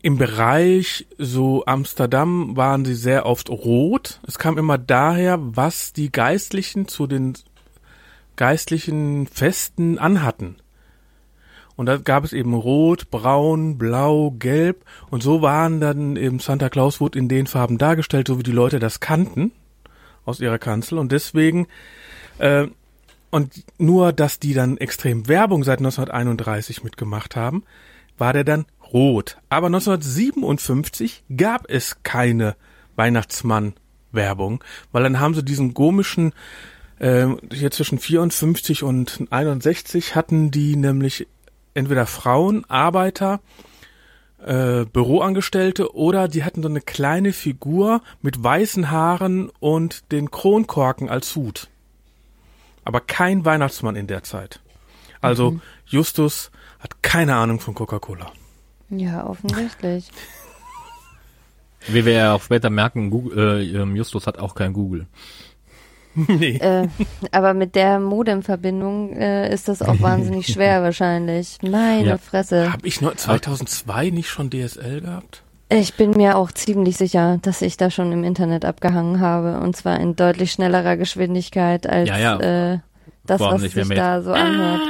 im 0.02 0.18
Bereich 0.18 1.06
so 1.16 1.64
Amsterdam 1.64 2.56
waren 2.56 2.84
sie 2.84 2.96
sehr 2.96 3.24
oft 3.24 3.48
rot. 3.50 4.20
Es 4.26 4.36
kam 4.36 4.58
immer 4.58 4.76
daher, 4.76 5.38
was 5.40 5.92
die 5.92 6.10
Geistlichen 6.10 6.88
zu 6.88 7.06
den 7.06 7.34
geistlichen 8.34 9.28
Festen 9.28 9.98
anhatten. 9.98 10.56
Und 11.76 11.86
da 11.86 11.96
gab 11.96 12.24
es 12.24 12.32
eben 12.32 12.54
rot, 12.54 13.10
braun, 13.10 13.78
blau, 13.78 14.32
gelb 14.32 14.84
und 15.10 15.22
so 15.22 15.40
waren 15.40 15.80
dann 15.80 16.16
eben 16.16 16.40
Santa 16.40 16.68
Claus 16.68 17.00
wurde 17.00 17.18
in 17.18 17.28
den 17.28 17.46
Farben 17.46 17.78
dargestellt, 17.78 18.28
so 18.28 18.38
wie 18.38 18.42
die 18.42 18.52
Leute 18.52 18.78
das 18.78 19.00
kannten 19.00 19.52
aus 20.24 20.40
ihrer 20.40 20.58
Kanzel 20.58 20.98
und 20.98 21.12
deswegen 21.12 21.66
äh, 22.38 22.66
und 23.32 23.64
nur, 23.78 24.12
dass 24.12 24.38
die 24.38 24.52
dann 24.52 24.76
extrem 24.76 25.26
Werbung 25.26 25.64
seit 25.64 25.78
1931 25.78 26.84
mitgemacht 26.84 27.34
haben, 27.34 27.64
war 28.18 28.34
der 28.34 28.44
dann 28.44 28.66
rot. 28.92 29.38
Aber 29.48 29.68
1957 29.68 31.24
gab 31.34 31.68
es 31.70 32.02
keine 32.02 32.56
Weihnachtsmann-Werbung, 32.94 34.62
weil 34.92 35.02
dann 35.04 35.18
haben 35.18 35.32
sie 35.32 35.42
diesen 35.42 35.72
komischen, 35.72 36.34
äh, 36.98 37.26
hier 37.50 37.70
zwischen 37.70 37.98
54 37.98 38.82
und 38.82 39.26
61 39.30 40.14
hatten 40.14 40.50
die 40.50 40.76
nämlich 40.76 41.26
entweder 41.72 42.04
Frauen, 42.04 42.66
Arbeiter, 42.68 43.40
äh, 44.44 44.84
Büroangestellte 44.84 45.94
oder 45.96 46.28
die 46.28 46.44
hatten 46.44 46.62
so 46.62 46.68
eine 46.68 46.82
kleine 46.82 47.32
Figur 47.32 48.02
mit 48.20 48.44
weißen 48.44 48.90
Haaren 48.90 49.48
und 49.58 50.12
den 50.12 50.30
Kronkorken 50.30 51.08
als 51.08 51.34
Hut. 51.34 51.70
Aber 52.84 53.00
kein 53.00 53.44
Weihnachtsmann 53.44 53.96
in 53.96 54.06
der 54.06 54.22
Zeit. 54.22 54.60
Also 55.20 55.60
Justus 55.86 56.50
hat 56.80 57.02
keine 57.02 57.36
Ahnung 57.36 57.60
von 57.60 57.74
Coca-Cola. 57.74 58.32
Ja, 58.90 59.26
offensichtlich. 59.26 60.10
Wie 61.88 62.04
wir 62.04 62.12
ja 62.12 62.34
auch 62.34 62.42
später 62.42 62.70
merken, 62.70 63.10
Google, 63.10 63.60
äh, 63.60 63.76
ähm, 63.76 63.96
Justus 63.96 64.26
hat 64.26 64.38
auch 64.38 64.54
kein 64.54 64.72
Google. 64.72 65.06
nee. 66.14 66.56
äh, 66.58 66.88
aber 67.30 67.54
mit 67.54 67.74
der 67.74 67.98
Modemverbindung 67.98 69.12
äh, 69.16 69.52
ist 69.52 69.68
das 69.68 69.80
auch 69.80 70.00
wahnsinnig 70.00 70.46
schwer 70.46 70.82
wahrscheinlich. 70.82 71.58
Meine 71.62 72.06
Ja. 72.06 72.18
Fresse. 72.18 72.72
Habe 72.72 72.86
ich 72.86 73.00
noch 73.00 73.14
2002 73.14 74.10
nicht 74.10 74.28
schon 74.28 74.50
DSL 74.50 75.00
gehabt? 75.00 75.42
Ich 75.72 75.94
bin 75.94 76.10
mir 76.10 76.36
auch 76.36 76.52
ziemlich 76.52 76.96
sicher, 76.96 77.38
dass 77.42 77.62
ich 77.62 77.76
da 77.76 77.90
schon 77.90 78.12
im 78.12 78.24
Internet 78.24 78.64
abgehangen 78.64 79.20
habe. 79.20 79.58
Und 79.60 79.74
zwar 79.76 79.98
in 80.00 80.16
deutlich 80.16 80.52
schnellerer 80.52 80.96
Geschwindigkeit 80.96 81.86
als 81.88 82.08
Ja, 82.08 82.18
ja. 82.18 82.72
Äh, 82.72 82.78
das, 83.24 83.40
allem 83.40 83.62
was 83.62 83.72
sich 83.72 83.88
da 83.88 84.20
so 84.22 84.32
anhört. 84.32 84.80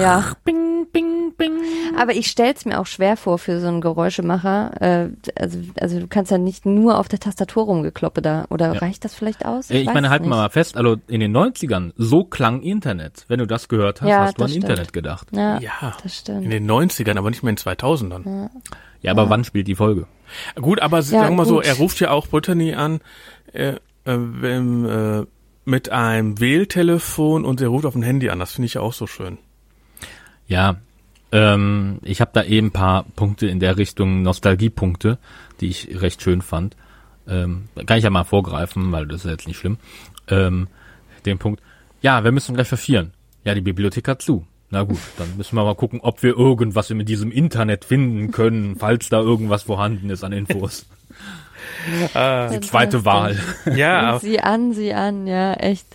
Ja. 0.00 0.32
Bing, 0.44 0.86
bing, 0.92 1.32
bing. 1.36 1.52
Aber 1.98 2.12
ich 2.14 2.26
stell's 2.28 2.64
mir 2.64 2.78
auch 2.78 2.86
schwer 2.86 3.16
vor 3.16 3.38
für 3.38 3.58
so 3.60 3.66
einen 3.68 3.80
Geräuschemacher. 3.80 4.70
Äh, 4.80 5.08
also, 5.40 5.58
also 5.80 5.98
du 6.00 6.06
kannst 6.06 6.30
ja 6.30 6.38
nicht 6.38 6.66
nur 6.66 6.98
auf 6.98 7.08
der 7.08 7.18
Tastatur 7.18 7.64
rumgekloppe 7.64 8.22
da. 8.22 8.44
Oder 8.50 8.74
Ja. 8.74 8.78
reicht 8.80 9.04
das 9.04 9.14
vielleicht 9.14 9.44
aus? 9.46 9.70
Äh, 9.70 9.78
Ich 9.78 9.86
weiß 9.86 9.94
meine, 9.94 10.06
es 10.08 10.10
halten 10.12 10.24
wir 10.26 10.30
nicht. 10.30 10.36
mal 10.38 10.50
fest, 10.50 10.76
also 10.76 10.96
in 11.08 11.20
den 11.20 11.32
90ern, 11.32 11.92
so 11.96 12.24
klang 12.24 12.60
Internet. 12.62 13.24
Wenn 13.28 13.38
du 13.38 13.46
das 13.46 13.68
gehört 13.68 14.00
hast, 14.02 14.08
Ja, 14.08 14.20
hast 14.20 14.38
du 14.38 14.44
an 14.44 14.50
stimmt. 14.50 14.64
Internet 14.64 14.92
gedacht. 14.92 15.28
Ja, 15.32 15.58
Ja. 15.58 15.70
das 16.02 16.04
In 16.04 16.10
stimmt. 16.10 16.52
den 16.52 16.66
90ern, 16.70 17.18
aber 17.18 17.30
nicht 17.30 17.42
mehr 17.42 17.50
in 17.50 17.56
2000ern. 17.56 18.22
Ja, 18.26 18.50
aber 19.06 19.30
wann 19.30 19.44
spielt 19.44 19.68
die 19.68 19.74
Folge? 19.74 20.06
Gut, 20.56 20.80
aber 20.80 20.98
Ja, 20.98 21.02
sagen 21.02 21.34
wir 21.34 21.36
mal 21.36 21.46
so, 21.46 21.60
er 21.60 21.74
ruft 21.74 22.00
ja 22.00 22.10
auch 22.10 22.26
Brittany 22.26 22.74
an 22.74 23.00
äh, 23.52 23.76
äh, 24.06 24.12
äh, 24.12 25.26
mit 25.64 25.90
einem 25.90 26.40
Wähltelefon 26.40 27.44
und 27.44 27.60
er 27.60 27.68
ruft 27.68 27.86
auf 27.86 27.94
ein 27.94 28.02
Handy 28.02 28.30
an. 28.30 28.38
Das 28.38 28.52
finde 28.52 28.66
ich 28.66 28.74
ja 28.74 28.80
auch 28.80 28.92
so 28.92 29.06
schön. 29.06 29.38
Ja, 30.46 30.76
ähm, 31.30 31.98
ich 32.02 32.20
habe 32.20 32.30
da 32.32 32.42
eben 32.42 32.68
ein 32.68 32.72
paar 32.72 33.04
Punkte 33.16 33.46
in 33.46 33.60
der 33.60 33.76
Richtung 33.76 34.22
Nostalgiepunkte, 34.22 35.18
die 35.60 35.68
ich 35.68 36.00
recht 36.00 36.22
schön 36.22 36.40
fand. 36.40 36.76
Ähm, 37.28 37.68
kann 37.86 37.98
ich 37.98 38.04
ja 38.04 38.10
mal 38.10 38.24
vorgreifen, 38.24 38.90
weil 38.92 39.06
das 39.06 39.20
ist 39.20 39.24
ja 39.26 39.32
jetzt 39.32 39.46
nicht 39.46 39.58
schlimm. 39.58 39.76
Ähm, 40.28 40.68
den 41.26 41.38
Punkt. 41.38 41.62
Ja, 42.00 42.24
wir 42.24 42.32
müssen 42.32 42.54
gleich 42.54 42.68
verfieren. 42.68 43.12
Ja, 43.44 43.54
die 43.54 43.60
Bibliothek 43.60 44.08
hat 44.08 44.22
zu. 44.22 44.46
Na 44.70 44.82
gut, 44.82 44.98
dann 45.16 45.36
müssen 45.36 45.56
wir 45.56 45.64
mal 45.64 45.74
gucken, 45.74 46.00
ob 46.02 46.22
wir 46.22 46.36
irgendwas 46.36 46.90
in 46.90 47.04
diesem 47.04 47.32
Internet 47.32 47.84
finden 47.84 48.30
können, 48.32 48.76
falls 48.76 49.08
da 49.08 49.20
irgendwas 49.20 49.62
vorhanden 49.62 50.10
ist 50.10 50.24
an 50.24 50.32
Infos. 50.32 50.86
Die 52.14 52.60
zweite 52.60 53.04
Wahl. 53.04 53.38
Ja, 53.74 54.14
Und 54.14 54.20
sie 54.20 54.40
an, 54.40 54.72
sie 54.74 54.92
an, 54.92 55.26
ja, 55.26 55.54
echt. 55.54 55.86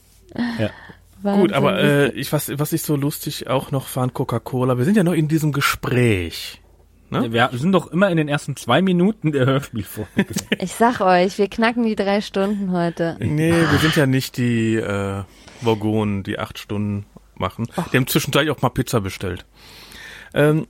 Ja. 0.60 1.36
gut, 1.36 1.54
aber 1.54 1.74
Wahnsinn. 1.74 1.86
äh, 1.86 2.08
ich 2.14 2.34
was 2.34 2.52
was 2.58 2.74
ich 2.74 2.82
so 2.82 2.96
lustig 2.96 3.48
auch 3.48 3.72
noch 3.72 3.88
fand 3.88 4.14
Coca-Cola. 4.14 4.78
Wir 4.78 4.86
sind 4.86 4.98
ja 4.98 5.04
noch 5.04 5.14
in 5.14 5.28
diesem 5.28 5.52
Gespräch. 5.52 6.60
Ne? 7.12 7.32
Wir 7.32 7.50
sind 7.54 7.74
doch 7.74 7.92
immer 7.92 8.10
in 8.10 8.18
den 8.18 8.28
ersten 8.28 8.56
zwei 8.56 8.82
Minuten 8.82 9.32
der 9.32 9.46
Hörspielfolge. 9.46 10.10
ich 10.60 10.74
sag 10.74 11.00
euch, 11.02 11.38
wir 11.38 11.48
knacken 11.48 11.84
die 11.84 11.96
drei 11.96 12.22
Stunden 12.22 12.72
heute. 12.72 13.18
Nee, 13.20 13.52
wir 13.52 13.80
sind 13.80 13.96
ja 13.96 14.08
nicht 14.08 14.38
die 14.38 14.76
äh, 14.76 15.24
Vogonen, 15.62 16.24
die 16.24 16.40
acht 16.40 16.58
Stunden 16.58 17.06
machen. 17.44 17.68
Die 17.92 17.98
haben 17.98 18.08
zwischendurch 18.08 18.50
auch 18.50 18.62
mal 18.62 18.70
Pizza 18.70 19.02
bestellt. 19.02 19.46
Ähm, 20.34 20.68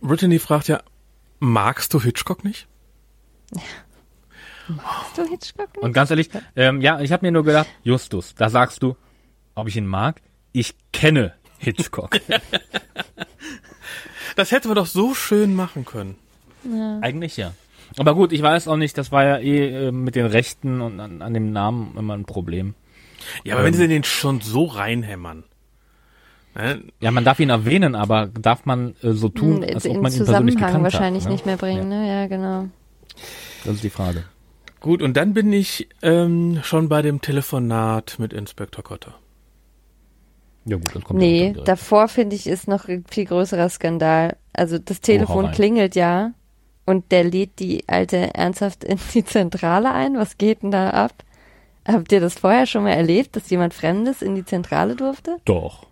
Brittany 0.00 0.38
fragt 0.38 0.68
ja, 0.68 0.82
magst 1.40 1.92
du 1.92 2.00
Hitchcock 2.00 2.44
nicht? 2.44 2.66
Hast 4.78 5.18
du 5.18 5.22
Hitchcock 5.28 5.74
nicht? 5.74 5.82
Und 5.82 5.92
ganz 5.92 6.10
ehrlich, 6.10 6.30
ähm, 6.54 6.80
ja, 6.80 7.00
ich 7.00 7.10
habe 7.12 7.26
mir 7.26 7.32
nur 7.32 7.44
gedacht, 7.44 7.68
Justus, 7.82 8.34
da 8.36 8.48
sagst 8.48 8.82
du, 8.82 8.96
ob 9.54 9.66
ich 9.66 9.76
ihn 9.76 9.86
mag. 9.86 10.22
Ich 10.52 10.74
kenne 10.92 11.34
Hitchcock. 11.58 12.20
Das 14.36 14.52
hätten 14.52 14.68
wir 14.68 14.74
doch 14.74 14.86
so 14.86 15.12
schön 15.12 15.54
machen 15.54 15.84
können. 15.84 16.16
Eigentlich 17.02 17.36
ja. 17.36 17.52
Aber 17.98 18.14
gut, 18.14 18.32
ich 18.32 18.42
weiß 18.42 18.68
auch 18.68 18.76
nicht, 18.76 18.96
das 18.96 19.10
war 19.12 19.24
ja 19.24 19.38
eh 19.38 19.88
äh, 19.88 19.92
mit 19.92 20.14
den 20.14 20.26
Rechten 20.26 20.80
und 20.80 21.00
an, 21.00 21.22
an 21.22 21.34
dem 21.34 21.52
Namen 21.52 21.94
immer 21.98 22.14
ein 22.14 22.24
Problem. 22.24 22.74
Ja, 23.44 23.54
aber 23.54 23.64
wenn 23.64 23.74
sie 23.74 23.88
den 23.88 24.04
schon 24.04 24.40
so 24.40 24.64
reinhämmern. 24.64 25.44
Ne? 26.54 26.82
Ja, 27.00 27.10
man 27.10 27.24
darf 27.24 27.40
ihn 27.40 27.50
erwähnen, 27.50 27.94
aber 27.94 28.26
darf 28.26 28.66
man 28.66 28.94
äh, 29.02 29.12
so 29.12 29.28
tun, 29.28 29.64
als 29.64 29.86
ob 29.86 30.00
man 30.00 30.12
ihn 30.12 30.18
persönlich 30.18 30.18
Zusammenhang 30.18 30.56
gekannt 30.56 30.82
wahrscheinlich 30.84 31.24
hat, 31.24 31.28
ne? 31.28 31.34
nicht 31.34 31.46
mehr 31.46 31.56
bringen, 31.56 31.88
ne? 31.88 32.08
Ja, 32.08 32.26
genau. 32.26 32.68
Das 33.64 33.74
ist 33.74 33.84
die 33.84 33.90
Frage. 33.90 34.24
Gut, 34.80 35.02
und 35.02 35.16
dann 35.16 35.34
bin 35.34 35.52
ich 35.52 35.88
ähm, 36.02 36.60
schon 36.62 36.88
bei 36.88 37.02
dem 37.02 37.20
Telefonat 37.20 38.16
mit 38.18 38.32
Inspektor 38.32 38.82
Kotter. 38.82 39.14
Ja 40.64 40.76
gut, 40.76 40.94
das 40.94 41.04
kommt 41.04 41.18
Nee, 41.18 41.48
ja 41.48 41.52
dann 41.52 41.64
davor 41.64 42.08
finde 42.08 42.36
ich 42.36 42.46
ist 42.46 42.68
noch 42.68 42.88
ein 42.88 43.04
viel 43.08 43.26
größerer 43.26 43.68
Skandal. 43.68 44.36
Also 44.52 44.78
das 44.78 45.00
Telefon 45.00 45.46
rein. 45.46 45.54
klingelt 45.54 45.94
ja 45.94 46.32
und 46.86 47.12
der 47.12 47.24
lädt 47.24 47.58
die 47.58 47.84
alte 47.88 48.34
ernsthaft 48.34 48.84
in 48.84 48.98
die 49.14 49.24
Zentrale 49.24 49.92
ein. 49.92 50.16
Was 50.16 50.38
geht 50.38 50.62
denn 50.62 50.70
da 50.70 50.90
ab? 50.90 51.12
Habt 51.86 52.12
ihr 52.12 52.20
das 52.20 52.34
vorher 52.34 52.66
schon 52.66 52.84
mal 52.84 52.90
erlebt, 52.90 53.36
dass 53.36 53.50
jemand 53.50 53.74
Fremdes 53.74 54.22
in 54.22 54.34
die 54.34 54.44
Zentrale 54.44 54.96
durfte? 54.96 55.38
Doch. 55.44 55.86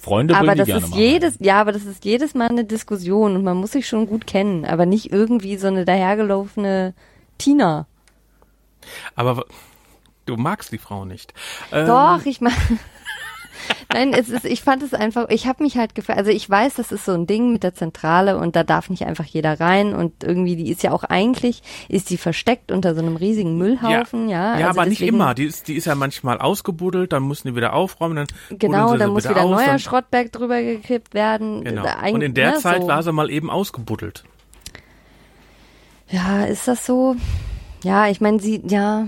Freunde 0.00 0.36
aber 0.36 0.54
das 0.54 0.66
gerne 0.66 0.84
ist 0.84 0.90
mal 0.90 0.98
jedes, 1.00 1.34
rein. 1.34 1.44
ja, 1.44 1.60
aber 1.60 1.72
das 1.72 1.84
ist 1.84 2.04
jedes 2.04 2.34
Mal 2.34 2.48
eine 2.48 2.64
Diskussion 2.64 3.34
und 3.34 3.42
man 3.42 3.56
muss 3.56 3.72
sich 3.72 3.88
schon 3.88 4.06
gut 4.06 4.26
kennen, 4.26 4.64
aber 4.64 4.86
nicht 4.86 5.10
irgendwie 5.10 5.56
so 5.56 5.66
eine 5.66 5.84
dahergelaufene 5.84 6.94
Tina. 7.38 7.86
Aber 9.14 9.44
du 10.26 10.36
magst 10.36 10.70
die 10.72 10.78
Frau 10.78 11.04
nicht. 11.04 11.34
Ähm, 11.72 11.86
Doch, 11.86 12.24
ich 12.24 12.40
meine. 12.40 12.54
Nein, 13.92 14.12
es 14.12 14.28
ist, 14.28 14.44
ich 14.44 14.62
fand 14.62 14.82
es 14.82 14.92
einfach, 14.94 15.28
ich 15.30 15.46
habe 15.46 15.62
mich 15.62 15.76
halt 15.76 15.94
gefragt, 15.94 16.18
also 16.18 16.30
ich 16.30 16.48
weiß, 16.48 16.74
das 16.74 16.92
ist 16.92 17.04
so 17.04 17.12
ein 17.12 17.26
Ding 17.26 17.52
mit 17.52 17.62
der 17.62 17.74
Zentrale 17.74 18.36
und 18.38 18.56
da 18.56 18.62
darf 18.64 18.90
nicht 18.90 19.04
einfach 19.06 19.24
jeder 19.24 19.58
rein 19.60 19.94
und 19.94 20.22
irgendwie, 20.24 20.56
die 20.56 20.70
ist 20.70 20.82
ja 20.82 20.92
auch 20.92 21.04
eigentlich, 21.04 21.62
ist 21.88 22.10
die 22.10 22.16
versteckt 22.16 22.72
unter 22.72 22.94
so 22.94 23.00
einem 23.00 23.16
riesigen 23.16 23.56
Müllhaufen, 23.56 24.28
ja. 24.28 24.58
Ja, 24.58 24.66
also 24.68 24.80
aber 24.80 24.88
nicht 24.88 25.00
deswegen- 25.00 25.16
immer. 25.16 25.34
Die 25.34 25.44
ist, 25.44 25.68
die 25.68 25.74
ist 25.74 25.86
ja 25.86 25.94
manchmal 25.94 26.38
ausgebuddelt, 26.38 27.12
dann 27.12 27.22
müssen 27.26 27.48
die 27.48 27.56
wieder 27.56 27.72
aufräumen, 27.74 28.16
dann 28.16 28.26
Genau, 28.58 28.90
buddeln 28.90 28.92
sie 28.92 28.98
da 28.98 29.04
sie 29.06 29.10
muss 29.12 29.28
wieder, 29.28 29.42
aus, 29.44 29.50
neuer 29.50 29.66
dann- 29.66 29.78
Schrottberg 29.78 30.32
drüber 30.32 30.62
gekippt 30.62 31.14
werden. 31.14 31.64
Genau. 31.64 31.84
Und 32.12 32.22
in 32.22 32.34
der 32.34 32.52
ne, 32.52 32.58
Zeit 32.58 32.82
so. 32.82 32.88
war 32.88 33.02
sie 33.02 33.12
mal 33.12 33.30
eben 33.30 33.50
ausgebuddelt. 33.50 34.24
Ja, 36.08 36.44
ist 36.44 36.68
das 36.68 36.86
so? 36.86 37.16
Ja, 37.82 38.08
ich 38.08 38.20
meine, 38.20 38.40
sie, 38.40 38.62
ja, 38.68 39.06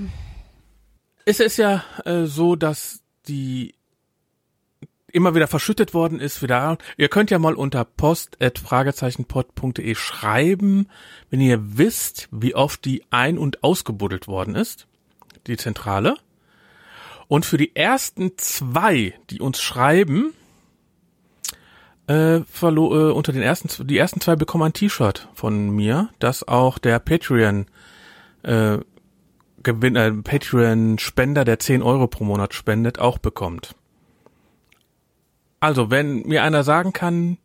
Es 1.24 1.40
ist 1.40 1.56
ja 1.59 1.84
äh, 2.04 2.24
so, 2.24 2.56
dass 2.56 3.00
die 3.28 3.74
immer 5.12 5.34
wieder 5.34 5.46
verschüttet 5.46 5.94
worden 5.94 6.20
ist, 6.20 6.42
wieder. 6.42 6.76
Ihr 6.96 7.09
könnt 7.09 7.30
ja 7.30 7.38
mal 7.38 7.54
unter 7.54 7.84
post.fragezeichenpod.de 7.84 9.94
schreiben, 9.94 10.88
wenn 11.30 11.40
ihr 11.40 11.78
wisst, 11.78 12.28
wie 12.30 12.54
oft 12.54 12.84
die 12.84 13.04
ein- 13.11 13.38
und 13.38 13.64
ausgebuddelt 13.64 14.28
worden 14.28 14.54
ist, 14.54 14.86
die 15.46 15.56
Zentrale. 15.56 16.16
Und 17.26 17.46
für 17.46 17.59
die 17.59 17.76
ersten 17.76 18.32
zwei, 18.36 19.14
die 19.30 19.40
uns 19.40 19.61
schreiben, 19.61 20.32
äh, 22.06 22.40
verlo 22.50 23.11
äh, 23.11 23.12
unter 23.12 23.32
den 23.32 23.42
ersten, 23.42 23.86
die 23.86 23.98
ersten 23.98 24.20
zwei 24.20 24.36
bekommen 24.36 24.64
ein 24.64 24.72
T-Shirt 24.72 25.28
von 25.34 25.70
mir, 25.70 26.09
das 26.18 26.46
auch 26.46 26.78
der 26.78 26.98
Patreon 26.98 27.66
äh, 28.42 28.78
Gewinn, 29.62 29.96
äh, 29.96 30.12
Patreon-Spender, 30.12 31.44
der 31.44 31.59
10 31.59 31.82
Euro 31.82 32.06
pro 32.06 32.24
Monat 32.24 32.54
spendet, 32.54 32.98
auch 32.98 33.18
bekommt. 33.18 33.74
Also, 35.61 35.90
wenn 35.90 36.22
mir 36.22 36.42
einer 36.42 36.62
sagen 36.62 36.92
kann, 36.92 37.38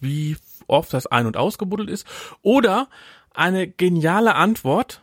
wie 0.00 0.36
oft 0.66 0.92
das 0.92 1.06
ein- 1.06 1.26
und 1.26 1.36
ausgebuddelt 1.36 1.88
ist, 1.88 2.06
oder 2.42 2.88
eine 3.34 3.68
geniale 3.68 4.34
Antwort, 4.34 5.02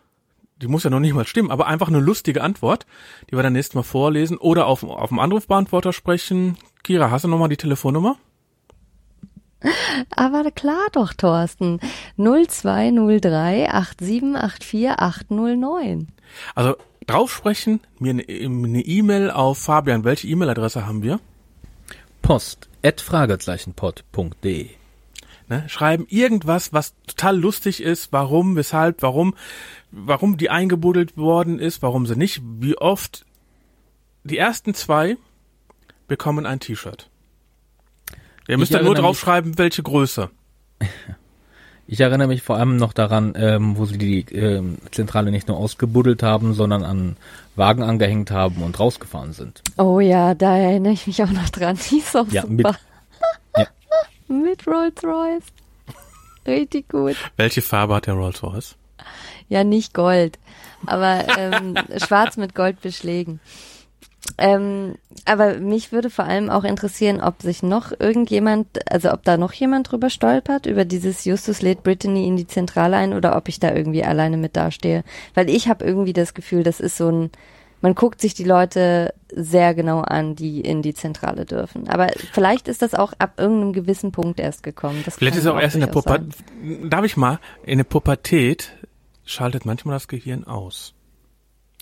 die 0.62 0.68
muss 0.68 0.84
ja 0.84 0.90
noch 0.90 1.00
nicht 1.00 1.14
mal 1.14 1.26
stimmen, 1.26 1.52
aber 1.52 1.68
einfach 1.68 1.88
eine 1.88 2.00
lustige 2.00 2.42
Antwort, 2.44 2.86
die 3.30 3.36
wir 3.36 3.44
dann 3.44 3.54
nächstes 3.54 3.76
Mal 3.76 3.84
vorlesen 3.84 4.38
oder 4.38 4.68
auf, 4.68 4.84
auf 4.84 5.10
dem 5.10 5.20
Anrufbeantworter 5.20 5.94
sprechen. 5.94 6.58
Kira, 6.84 7.12
hast 7.12 7.24
du 7.24 7.28
nochmal 7.28 7.50
die 7.50 7.58
Telefonnummer? 7.58 8.18
aber 10.16 10.52
klar 10.52 10.88
doch, 10.92 11.14
Thorsten. 11.14 11.80
0203 12.18 13.72
8784 13.72 14.90
809. 14.90 16.08
Also, 16.54 16.76
drauf 17.08 17.34
sprechen, 17.34 17.80
mir 18.00 18.12
eine 18.12 18.22
E-Mail 18.24 19.32
auf 19.32 19.58
Fabian. 19.58 20.04
Welche 20.04 20.28
E-Mail-Adresse 20.28 20.86
haben 20.86 21.04
wir? 21.04 21.20
Post 22.26 22.70
at. 22.84 23.06
Ne? 25.48 25.70
Schreiben 25.70 26.08
irgendwas, 26.10 26.74
was 26.74 26.96
total 27.06 27.38
lustig 27.38 27.84
ist, 27.84 28.12
warum, 28.12 28.56
weshalb, 28.56 29.04
warum, 29.04 29.36
warum 29.92 30.36
die 30.38 30.50
eingebuddelt 30.50 31.18
worden 31.18 31.60
ist, 31.60 31.84
warum 31.84 32.08
sie 32.08 32.16
nicht, 32.16 32.42
wie 32.44 32.76
oft. 32.80 33.26
Die 34.24 34.40
ersten 34.40 34.74
zwei 34.74 35.18
bekommen 36.08 36.48
ein 36.48 36.60
T-Shirt. 36.60 37.12
Ihr 38.48 38.58
müsst 38.58 38.72
Ich 38.72 38.78
dann 38.78 38.86
nur 38.86 38.96
draufschreiben, 38.96 39.60
welche 39.60 39.84
Größe. 39.84 40.32
Ich 41.88 42.00
erinnere 42.00 42.28
mich 42.28 42.42
vor 42.42 42.56
allem 42.58 42.78
noch 42.78 42.94
daran, 42.94 43.34
ähm, 43.38 43.78
wo 43.78 43.86
sie 43.86 43.98
die 44.00 44.22
ähm, 44.34 44.80
Zentrale 44.92 45.30
nicht 45.30 45.48
nur 45.48 45.58
ausgebuddelt 45.58 46.24
haben, 46.24 46.54
sondern 46.54 46.84
an 46.84 47.16
Wagen 47.56 47.84
angehängt 47.84 48.32
haben 48.32 48.64
und 48.64 48.80
rausgefahren 48.80 49.34
sind. 49.34 49.62
Oh 49.78 50.00
ja, 50.00 50.34
da 50.34 50.58
erinnere 50.58 50.94
ich 50.94 51.06
mich 51.06 51.22
auch 51.24 51.30
noch 51.32 51.50
dran. 51.50 51.78
Die 51.92 52.00
ist 52.00 52.16
auch 52.18 52.28
Ja, 52.30 52.42
super. 52.42 52.54
mit- 52.56 52.68
Ja. 53.58 53.68
mit 54.28 54.66
Rolls 54.68 55.04
Royce. 55.04 55.44
Richtig 56.48 56.90
gut. 56.90 57.16
Welche 57.38 57.62
Farbe 57.62 57.96
hat 57.96 58.08
der 58.08 58.16
Rolls 58.16 58.42
Royce? 58.42 58.76
Ja, 59.48 59.64
nicht 59.64 59.94
Gold, 59.94 60.40
aber 60.88 61.24
ähm, 61.38 61.76
schwarz 62.04 62.36
mit 62.38 62.56
Goldbeschlägen. 62.56 63.40
Ähm, 64.38 64.96
aber 65.24 65.56
mich 65.60 65.92
würde 65.92 66.10
vor 66.10 66.26
allem 66.26 66.50
auch 66.50 66.64
interessieren, 66.64 67.22
ob 67.22 67.42
sich 67.42 67.64
noch 67.64 67.92
irgendjemand, 67.98 68.68
also 68.92 69.12
ob 69.12 69.24
da 69.24 69.38
noch 69.38 69.54
jemand 69.54 69.92
drüber 69.92 70.10
stolpert, 70.10 70.66
über 70.66 70.86
dieses 70.86 71.24
Justus 71.26 71.62
lädt 71.62 71.84
Brittany 71.84 72.28
in 72.28 72.36
die 72.36 72.48
Zentrale 72.48 72.98
ein 72.98 73.14
oder 73.14 73.38
ob 73.38 73.48
ich 73.48 73.60
da 73.60 73.74
irgendwie 73.74 74.04
alleine 74.04 74.38
mit 74.38 74.56
dastehe. 74.58 75.04
Weil 75.34 75.50
ich 75.50 75.68
habe 75.70 75.86
irgendwie 75.86 76.14
das 76.14 76.34
Gefühl, 76.34 76.64
das 76.64 76.80
ist 76.80 76.98
so 76.98 77.10
ein, 77.10 77.30
man 77.82 77.96
guckt 77.96 78.20
sich 78.20 78.34
die 78.34 78.44
Leute 78.44 79.14
sehr 79.32 79.74
genau 79.74 80.02
an, 80.02 80.36
die 80.36 80.62
in 80.62 80.82
die 80.82 80.94
Zentrale 80.94 81.46
dürfen. 81.46 81.88
Aber 81.88 82.08
vielleicht 82.34 82.68
ist 82.68 82.82
das 82.82 82.94
auch 82.94 83.14
ab 83.20 83.34
irgendeinem 83.38 83.74
gewissen 83.74 84.12
Punkt 84.12 84.40
erst 84.40 84.64
gekommen. 84.64 85.02
Das 85.06 85.16
Vielleicht 85.16 85.38
ist 85.38 85.46
er 85.46 85.54
auch 85.54 85.62
erst 85.62 85.76
in 85.76 85.82
der 85.82 85.88
Pubertät. 85.88 86.36
Darf 86.90 87.06
ich 87.06 87.16
mal? 87.16 87.40
In 87.64 87.78
der 87.78 87.86
Pubertät 87.86 88.74
schaltet 89.24 89.66
manchmal 89.66 89.96
das 89.96 90.08
Gehirn 90.08 90.46
aus. 90.46 90.95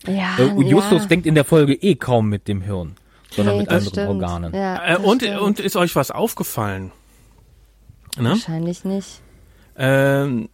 Ja, 0.07 0.37
Äh, 0.37 0.61
Justus 0.61 1.03
ja. 1.03 1.07
denkt 1.07 1.25
in 1.25 1.35
der 1.35 1.45
Folge 1.45 1.73
eh 1.73 1.95
kaum 1.95 2.29
mit 2.29 2.47
dem 2.47 2.61
Hirn, 2.61 2.95
sondern 3.31 3.55
Nee, 3.55 3.61
mit 3.61 3.69
anderen 3.71 3.89
stimmt. 3.93 4.09
Organen. 4.09 4.53
Ja, 4.53 4.85
Äh, 4.95 4.97
und, 4.97 5.21
stimmt. 5.21 5.39
und 5.39 5.59
ist 5.59 5.75
euch 5.75 5.95
was 5.95 6.11
aufgefallen? 6.11 6.91
Ne? 8.17 8.29
Wahrscheinlich 8.31 8.83
nicht. 8.85 9.21
Ähm, 9.77 10.49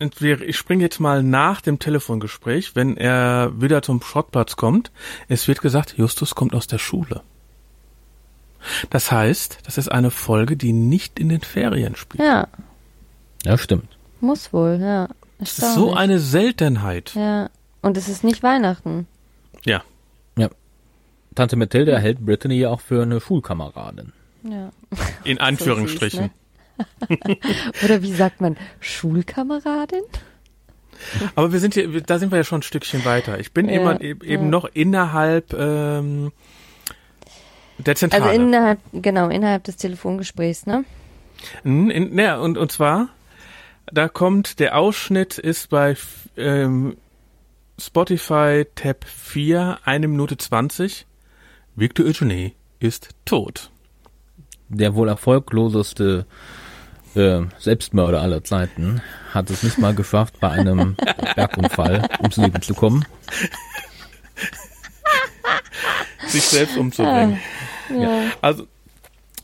und 0.00 0.20
wir, 0.20 0.40
ich 0.40 0.56
springe 0.56 0.82
jetzt 0.82 0.98
mal 0.98 1.22
nach 1.22 1.60
dem 1.60 1.78
Telefongespräch, 1.78 2.74
wenn 2.74 2.96
er 2.96 3.52
wieder 3.60 3.82
zum 3.82 4.02
Schrottplatz 4.02 4.56
kommt. 4.56 4.90
Es 5.28 5.46
wird 5.46 5.60
gesagt, 5.60 5.94
Justus 5.96 6.34
kommt 6.34 6.54
aus 6.54 6.66
der 6.66 6.78
Schule. 6.78 7.22
Das 8.90 9.12
heißt, 9.12 9.58
das 9.64 9.78
ist 9.78 9.88
eine 9.92 10.10
Folge, 10.10 10.56
die 10.56 10.72
nicht 10.72 11.18
in 11.20 11.28
den 11.28 11.42
Ferien 11.42 11.96
spielt. 11.96 12.22
Ja, 12.24 12.48
Ja, 13.44 13.58
stimmt. 13.58 13.96
muss 14.20 14.52
wohl, 14.52 14.78
ja. 14.80 15.08
Das 15.38 15.58
ist 15.58 15.74
so 15.74 15.92
eine 15.94 16.18
Seltenheit. 16.18 17.12
Ja. 17.14 17.50
Und 17.84 17.96
es 17.96 18.08
ist 18.08 18.24
nicht 18.24 18.42
Weihnachten. 18.42 19.06
Ja. 19.64 19.82
Tante 21.34 21.56
Mathilde 21.56 21.98
hält 21.98 22.24
Brittany 22.24 22.54
ja 22.54 22.70
auch 22.70 22.80
für 22.80 23.02
eine 23.02 23.20
Schulkameradin. 23.20 24.12
Ja. 24.44 24.70
In 25.24 25.40
Anführungsstrichen. 25.40 26.30
ne? 26.30 26.30
Oder 27.84 28.02
wie 28.02 28.12
sagt 28.12 28.40
man, 28.40 28.56
Schulkameradin? 28.80 30.02
Aber 31.34 31.52
wir 31.52 31.58
sind 31.58 31.74
hier, 31.74 32.00
da 32.02 32.18
sind 32.18 32.30
wir 32.30 32.38
ja 32.38 32.44
schon 32.44 32.60
ein 32.60 32.62
Stückchen 32.62 33.04
weiter. 33.04 33.40
Ich 33.40 33.52
bin 33.52 33.68
Ja, 33.68 33.80
immer 33.80 34.00
e- 34.00 34.10
eben 34.10 34.44
ja. 34.44 34.48
noch 34.48 34.64
innerhalb 34.72 35.52
ähm, 35.54 36.30
der 37.78 37.96
Zentrale. 37.96 38.24
Also 38.24 38.40
innerhalb, 38.40 38.78
genau, 38.92 39.28
innerhalb 39.28 39.64
des 39.64 39.76
Telefongesprächs, 39.76 40.66
ne? 40.66 40.84
Mhm, 41.64 41.90
in, 41.90 42.14
ne, 42.14 42.38
und, 42.40 42.56
und 42.58 42.70
zwar, 42.70 43.08
da 43.86 44.08
kommt, 44.08 44.60
der 44.60 44.78
Ausschnitt 44.78 45.38
ist 45.38 45.70
bei 45.70 45.96
ähm, 46.36 46.96
Spotify 47.78 48.64
Tab 48.74 49.04
4, 49.04 49.80
eine 49.84 50.06
Minute 50.06 50.36
20. 50.36 51.06
Victor 51.74 52.06
Eugene 52.06 52.52
ist 52.78 53.10
tot. 53.24 53.70
Der 54.68 54.94
wohl 54.94 55.08
erfolgloseste 55.08 56.26
äh, 57.16 57.42
Selbstmörder 57.58 58.22
aller 58.22 58.44
Zeiten 58.44 59.02
hat 59.32 59.50
es 59.50 59.62
nicht 59.64 59.78
mal 59.78 59.94
geschafft, 59.94 60.38
bei 60.40 60.50
einem 60.50 60.96
Bergunfall 61.34 62.08
ums 62.18 62.36
Leben 62.36 62.62
zu 62.62 62.74
kommen. 62.74 63.04
Sich 66.26 66.44
selbst 66.44 66.76
umzubringen. 66.76 67.40
Ja. 67.90 68.30
Also, 68.40 68.66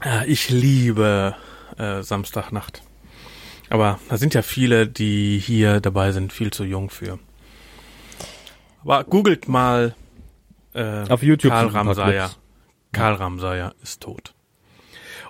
ja, 0.05 0.23
ich 0.25 0.51
liebe 0.51 1.35
äh, 1.79 2.03
Samstagnacht. 2.03 2.83
Aber 3.71 3.99
da 4.09 4.17
sind 4.17 4.35
ja 4.35 4.43
viele, 4.43 4.87
die 4.87 5.39
hier 5.39 5.81
dabei 5.81 6.13
sind, 6.13 6.33
viel 6.33 6.53
zu 6.53 6.65
jung 6.65 6.91
für. 6.91 7.19
Aber 8.83 9.05
googelt 9.05 9.49
mal 9.49 9.95
äh, 10.75 11.09
Auf 11.09 11.23
YouTube 11.23 11.53
Karl 11.53 11.69
Ramsayer. 11.69 12.31
Karl 12.93 13.15
Ramsayer 13.15 13.75
ist 13.83 14.03
tot. 14.03 14.35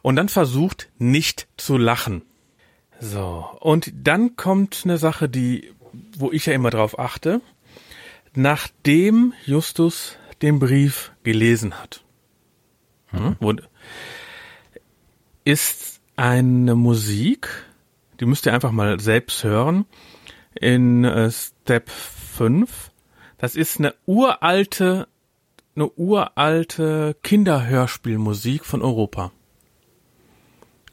Und 0.02 0.16
dann 0.16 0.28
versucht 0.28 0.88
nicht 0.98 1.48
zu 1.56 1.76
lachen. 1.76 2.22
So, 3.00 3.46
und 3.60 3.92
dann 3.94 4.36
kommt 4.36 4.82
eine 4.84 4.98
Sache, 4.98 5.28
die, 5.28 5.72
wo 6.16 6.30
ich 6.32 6.46
ja 6.46 6.52
immer 6.52 6.70
drauf 6.70 6.98
achte. 6.98 7.40
nachdem 8.34 9.32
Justus 9.44 10.16
den 10.42 10.58
Brief 10.58 11.12
gelesen 11.22 11.80
hat. 11.80 12.04
Hm? 13.08 13.36
Wurde, 13.40 13.68
ist 15.44 16.00
eine 16.16 16.74
Musik, 16.74 17.48
die 18.20 18.26
müsst 18.26 18.46
ihr 18.46 18.54
einfach 18.54 18.70
mal 18.70 19.00
selbst 19.00 19.42
hören, 19.42 19.86
in 20.54 21.04
äh, 21.04 21.30
Step 21.30 21.90
5. 21.90 22.89
Das 23.40 23.56
ist 23.56 23.78
eine 23.78 23.94
uralte, 24.06 25.08
eine 25.74 25.90
uralte 25.96 27.16
Kinderhörspielmusik 27.22 28.66
von 28.66 28.82
Europa. 28.82 29.32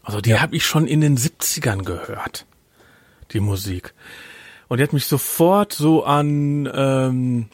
Also 0.02 0.22
die 0.22 0.40
habe 0.40 0.56
ich 0.56 0.66
schon 0.66 0.88
in 0.88 1.02
den 1.02 1.18
70ern 1.18 1.84
gehört, 1.84 2.46
die 3.34 3.42
Musik. 3.42 3.94
Und 4.70 4.78
die 4.78 4.84
hat 4.84 4.94
mich 4.94 5.06
sofort 5.06 5.74
so 5.74 6.06
an 6.06 6.70
ähm, 6.74 7.50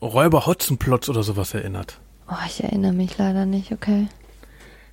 Räuber 0.00 0.46
Hotzenplotz 0.46 1.10
oder 1.10 1.22
sowas 1.22 1.52
erinnert. 1.52 2.00
Oh, 2.30 2.34
ich 2.46 2.64
erinnere 2.64 2.92
mich 2.92 3.18
leider 3.18 3.44
nicht, 3.44 3.72
okay. 3.72 4.08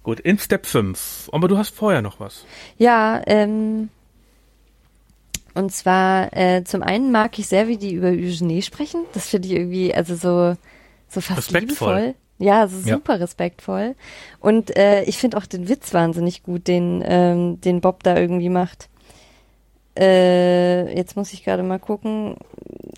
Gut, 0.04 0.20
in 0.20 0.38
Step 0.38 0.66
5. 0.66 1.30
Aber 1.32 1.48
du 1.48 1.58
hast 1.58 1.74
vorher 1.74 2.02
noch 2.02 2.20
was. 2.20 2.46
Ja, 2.78 3.22
ähm, 3.26 3.90
und 5.56 5.72
zwar, 5.72 6.36
äh, 6.36 6.64
zum 6.64 6.84
einen 6.84 7.12
mag 7.12 7.38
ich 7.40 7.48
sehr, 7.48 7.68
wie 7.68 7.78
die 7.78 7.94
über 7.94 8.08
Eugenie 8.08 8.62
sprechen. 8.62 9.06
Das 9.14 9.28
finde 9.28 9.48
ich 9.48 9.54
irgendwie, 9.56 9.94
also 9.94 10.16
so, 10.16 10.56
so 11.10 11.22
fast 11.22 11.38
Respektvoll. 11.54 11.96
liebevoll. 11.96 12.16
Ja, 12.40 12.68
so 12.68 12.78
Ja. 12.88 12.96
super 12.96 13.20
respektvoll. 13.20 13.96
Und 14.40 14.76
äh, 14.76 15.04
ich 15.04 15.18
finde 15.18 15.38
auch 15.38 15.46
den 15.46 15.70
Witz 15.70 15.94
wahnsinnig 15.94 16.44
gut, 16.44 16.68
den, 16.68 17.04
ähm, 17.06 17.62
den 17.62 17.80
Bob 17.80 18.04
da 18.04 18.18
irgendwie 18.18 18.50
macht. 18.50 18.90
Äh, 19.98 20.96
jetzt 20.96 21.16
muss 21.16 21.34
ich 21.34 21.44
gerade 21.44 21.64
mal 21.64 21.80
gucken. 21.80 22.36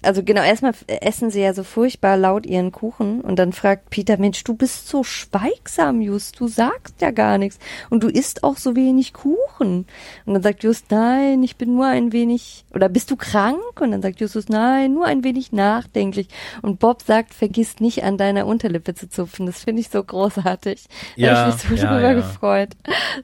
Also 0.02 0.22
genau, 0.24 0.44
erstmal 0.44 0.74
essen 0.88 1.32
sie 1.32 1.42
ja 1.42 1.54
so 1.54 1.64
furchtbar 1.64 2.16
laut 2.16 2.46
ihren 2.46 2.72
Kuchen 2.72 3.22
und 3.22 3.38
dann 3.40 3.54
fragt 3.54 3.90
Peter, 3.90 4.18
Mensch, 4.18 4.44
du 4.44 4.54
bist 4.54 4.88
so 4.88 5.04
schweigsam, 5.04 6.00
Just, 6.00 6.40
du 6.40 6.48
sagst 6.48 7.02
ja 7.02 7.10
gar 7.10 7.40
nichts 7.40 7.58
und 7.90 8.04
du 8.04 8.08
isst 8.08 8.44
auch 8.44 8.58
so 8.58 8.76
wenig 8.76 9.14
Kuchen. 9.14 9.88
Und 10.26 10.34
dann 10.34 10.44
sagt 10.44 10.64
Just, 10.64 10.92
nein, 10.92 11.42
ich 11.42 11.56
bin 11.58 11.74
nur 11.74 11.88
ein 11.88 12.12
wenig, 12.14 12.66
oder 12.74 12.88
bist 12.88 13.10
du 13.10 13.16
krank? 13.16 13.82
Und 13.82 13.92
dann 13.92 14.02
sagt 14.04 14.22
Justus, 14.22 14.48
nein, 14.48 14.94
nur 14.94 15.06
ein 15.06 15.24
wenig 15.24 15.52
nachdenklich. 15.52 16.28
Und 16.62 16.80
Bob 16.80 17.02
sagt, 17.02 17.34
vergiss 17.34 17.80
nicht 17.80 18.04
an 18.04 18.18
deiner 18.18 18.46
Unterlippe 18.46 18.94
zu 18.94 19.10
zupfen. 19.10 19.48
Das 19.48 19.64
finde 19.64 19.82
ich 19.82 19.90
so 19.90 20.04
großartig. 20.04 20.86
Da 21.18 21.22
Ja, 21.22 21.36
habe 21.38 21.50
ich 21.50 21.70
mich 21.70 21.80
so 21.82 21.86
ja, 21.88 21.94
drüber 21.94 22.08
ja. 22.10 22.14
gefreut. 22.14 22.70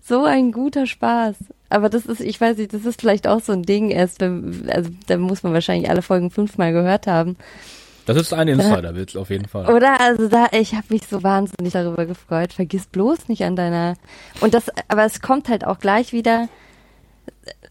So 0.02 0.24
ein 0.26 0.52
guter 0.52 0.88
Spaß. 0.88 1.36
Aber 1.72 1.90
das 1.90 2.06
ist, 2.06 2.22
ich 2.22 2.40
weiß 2.40 2.58
nicht, 2.58 2.74
das 2.74 2.86
ist 2.86 3.02
vielleicht 3.02 3.28
auch 3.28 3.42
so 3.42 3.54
ein 3.54 3.64
Ding 3.64 3.90
erst, 3.90 4.20
wenn, 4.20 4.70
also 4.70 4.90
da 5.08 5.18
muss 5.18 5.44
man 5.44 5.54
wahrscheinlich 5.54 5.90
alle 5.90 6.02
Folgen 6.02 6.30
fünfmal 6.30 6.74
gehört 6.74 7.08
haben. 7.08 7.38
Das 8.06 8.18
ist 8.18 8.34
ein 8.34 8.48
Insider-Witz 8.48 9.16
auf 9.16 9.30
jeden 9.30 9.48
Fall. 9.48 9.74
Oder? 9.74 10.02
Also 10.02 10.28
da, 10.28 10.48
ich 10.52 10.74
habe 10.74 10.88
mich 10.90 11.08
so 11.08 11.24
wahnsinnig 11.24 11.74
darüber 11.74 12.06
gefreut. 12.06 12.52
Vergiss 12.52 12.88
bloß 12.88 13.28
nicht 13.28 13.44
an 13.44 13.56
deiner. 13.56 13.96
Und 14.42 14.54
das, 14.54 14.66
aber 14.88 15.06
es 15.06 15.22
kommt 15.22 15.50
halt 15.50 15.66
auch 15.66 15.80
gleich 15.80 16.12
wieder. 16.12 16.50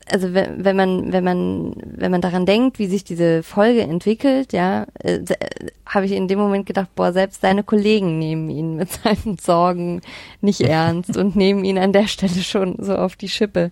Also 0.06 0.34
wenn, 0.34 0.64
wenn 0.64 0.76
man, 0.76 1.12
wenn 1.12 1.22
man, 1.22 1.74
wenn 1.84 2.10
man 2.10 2.20
daran 2.20 2.44
denkt, 2.44 2.78
wie 2.78 2.86
sich 2.86 3.04
diese 3.04 3.42
Folge 3.42 3.82
entwickelt, 3.82 4.52
ja, 4.52 4.86
äh, 5.02 5.16
äh, 5.18 5.70
habe 5.86 6.06
ich 6.06 6.12
in 6.12 6.26
dem 6.26 6.38
Moment 6.38 6.66
gedacht, 6.66 6.88
boah, 6.96 7.12
selbst 7.12 7.42
seine 7.42 7.62
Kollegen 7.62 8.18
nehmen 8.18 8.50
ihn 8.50 8.76
mit 8.76 8.90
seinen 8.90 9.38
Sorgen 9.38 10.00
nicht 10.40 10.60
ernst 10.62 11.16
und 11.16 11.36
nehmen 11.36 11.64
ihn 11.64 11.78
an 11.78 11.92
der 11.92 12.08
Stelle 12.08 12.42
schon 12.42 12.76
so 12.80 12.96
auf 12.96 13.16
die 13.16 13.28
Schippe. 13.28 13.70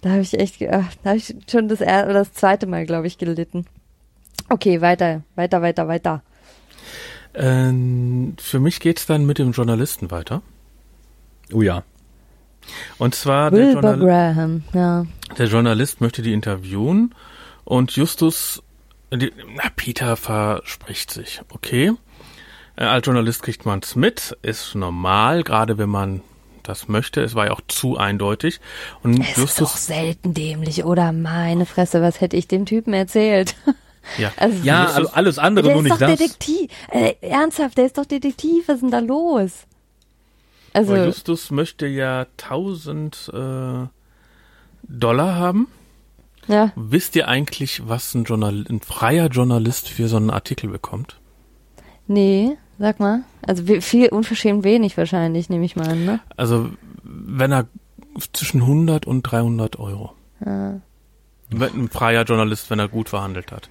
Da 0.00 0.10
habe 0.10 0.20
ich 0.20 0.38
echt, 0.38 0.62
ach, 0.70 0.94
da 1.02 1.10
habe 1.10 1.18
ich 1.18 1.34
schon 1.50 1.68
das 1.68 1.80
er 1.80 2.04
oder 2.04 2.20
das 2.20 2.32
zweite 2.32 2.66
Mal, 2.66 2.86
glaube 2.86 3.06
ich, 3.06 3.18
gelitten. 3.18 3.66
Okay, 4.48 4.80
weiter, 4.80 5.22
weiter, 5.34 5.60
weiter, 5.60 5.88
weiter. 5.88 6.22
Ähm, 7.34 8.34
für 8.38 8.60
mich 8.60 8.80
geht's 8.80 9.06
dann 9.06 9.26
mit 9.26 9.38
dem 9.38 9.52
Journalisten 9.52 10.10
weiter. 10.10 10.42
Oh 11.52 11.62
ja. 11.62 11.84
Und 12.98 13.14
zwar 13.14 13.50
der, 13.50 13.60
Wilbur 13.68 13.82
Journal 13.82 13.98
Graham, 14.34 14.62
ja. 14.74 15.06
der 15.36 15.46
Journalist 15.46 16.00
möchte 16.00 16.22
die 16.22 16.32
interviewen 16.32 17.14
und 17.64 17.92
Justus, 17.92 18.62
die, 19.12 19.32
na, 19.54 19.64
Peter 19.76 20.16
verspricht 20.16 21.10
sich, 21.10 21.40
okay. 21.52 21.92
Äh, 22.76 22.84
als 22.84 23.06
Journalist 23.06 23.42
kriegt 23.42 23.66
man's 23.66 23.96
mit, 23.96 24.36
ist 24.42 24.74
normal, 24.74 25.42
gerade 25.42 25.78
wenn 25.78 25.88
man 25.90 26.22
das 26.62 26.86
möchte. 26.88 27.22
Es 27.22 27.34
war 27.34 27.46
ja 27.46 27.52
auch 27.52 27.62
zu 27.66 27.96
eindeutig. 27.96 28.60
Und 29.02 29.20
Es 29.20 29.28
ist 29.30 29.36
doch 29.58 29.62
Justus, 29.62 29.86
selten 29.86 30.34
dämlich, 30.34 30.84
oder? 30.84 31.12
Meine 31.12 31.64
Fresse, 31.64 32.02
was 32.02 32.20
hätte 32.20 32.36
ich 32.36 32.46
dem 32.46 32.66
Typen 32.66 32.92
erzählt? 32.92 33.56
ja, 34.18 34.30
Also, 34.36 34.58
Ja, 34.64 34.82
Justus- 34.84 34.96
also 34.96 35.10
alles 35.14 35.38
andere, 35.38 35.64
der 35.68 35.74
nur 35.76 35.82
ist 35.84 35.90
nicht 35.90 36.02
doch 36.02 36.06
das. 36.08 36.18
Detektiv. 36.18 36.70
Äh, 36.90 37.14
ernsthaft, 37.22 37.78
der 37.78 37.86
ist 37.86 37.96
doch 37.96 38.04
Detektiv. 38.04 38.68
Was 38.68 38.76
ist 38.76 38.82
denn 38.82 38.90
da 38.90 38.98
los? 38.98 39.50
Also, 40.78 40.94
aber 40.94 41.06
Justus 41.06 41.50
möchte 41.50 41.86
ja 41.88 42.26
1000 42.40 43.32
äh, 43.34 43.86
Dollar 44.84 45.34
haben. 45.34 45.66
ja, 46.46 46.72
Wisst 46.76 47.16
ihr 47.16 47.26
eigentlich, 47.26 47.88
was 47.88 48.14
ein, 48.14 48.22
Journal 48.24 48.64
ein 48.68 48.80
freier 48.80 49.26
Journalist 49.26 49.88
für 49.88 50.06
so 50.06 50.16
einen 50.16 50.30
Artikel 50.30 50.70
bekommt? 50.70 51.18
nee, 52.06 52.56
sag 52.78 53.00
mal. 53.00 53.22
Also 53.42 53.80
viel 53.80 54.08
unverschämt 54.08 54.64
wenig 54.64 54.96
wahrscheinlich, 54.96 55.50
nehme 55.50 55.64
ich 55.64 55.74
mal 55.76 55.88
an, 55.88 56.04
ne? 56.04 56.20
Also, 56.36 56.70
wenn 57.02 57.52
er 57.52 57.66
zwischen 58.32 58.62
100 58.62 59.04
und 59.06 59.22
300 59.22 59.78
Euro. 59.78 60.12
Ja. 60.44 60.80
Wenn 61.50 61.74
Ein 61.74 61.88
freier 61.88 62.22
Journalist, 62.22 62.70
wenn 62.70 62.78
er 62.78 62.88
gut 62.88 63.08
verhandelt 63.08 63.50
hat. 63.52 63.68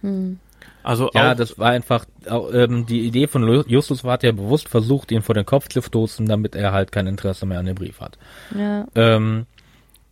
Hm. 0.00 0.38
Also 0.82 1.10
Ja, 1.14 1.34
das 1.34 1.58
war 1.58 1.70
einfach, 1.70 2.06
auch, 2.28 2.52
ähm, 2.52 2.86
die 2.86 3.06
Idee 3.06 3.26
von 3.26 3.46
Justus 3.68 4.04
war, 4.04 4.12
hat 4.14 4.22
ja 4.22 4.32
bewusst 4.32 4.68
versucht, 4.68 5.10
ihn 5.10 5.22
vor 5.22 5.34
den 5.34 5.44
Kopf 5.46 5.68
zu 5.68 5.82
stoßen, 5.82 6.26
damit 6.26 6.54
er 6.54 6.72
halt 6.72 6.92
kein 6.92 7.06
Interesse 7.06 7.46
mehr 7.46 7.58
an 7.58 7.66
dem 7.66 7.74
Brief 7.74 8.00
hat. 8.00 8.18
ja. 8.54 8.86
Ähm, 8.94 9.46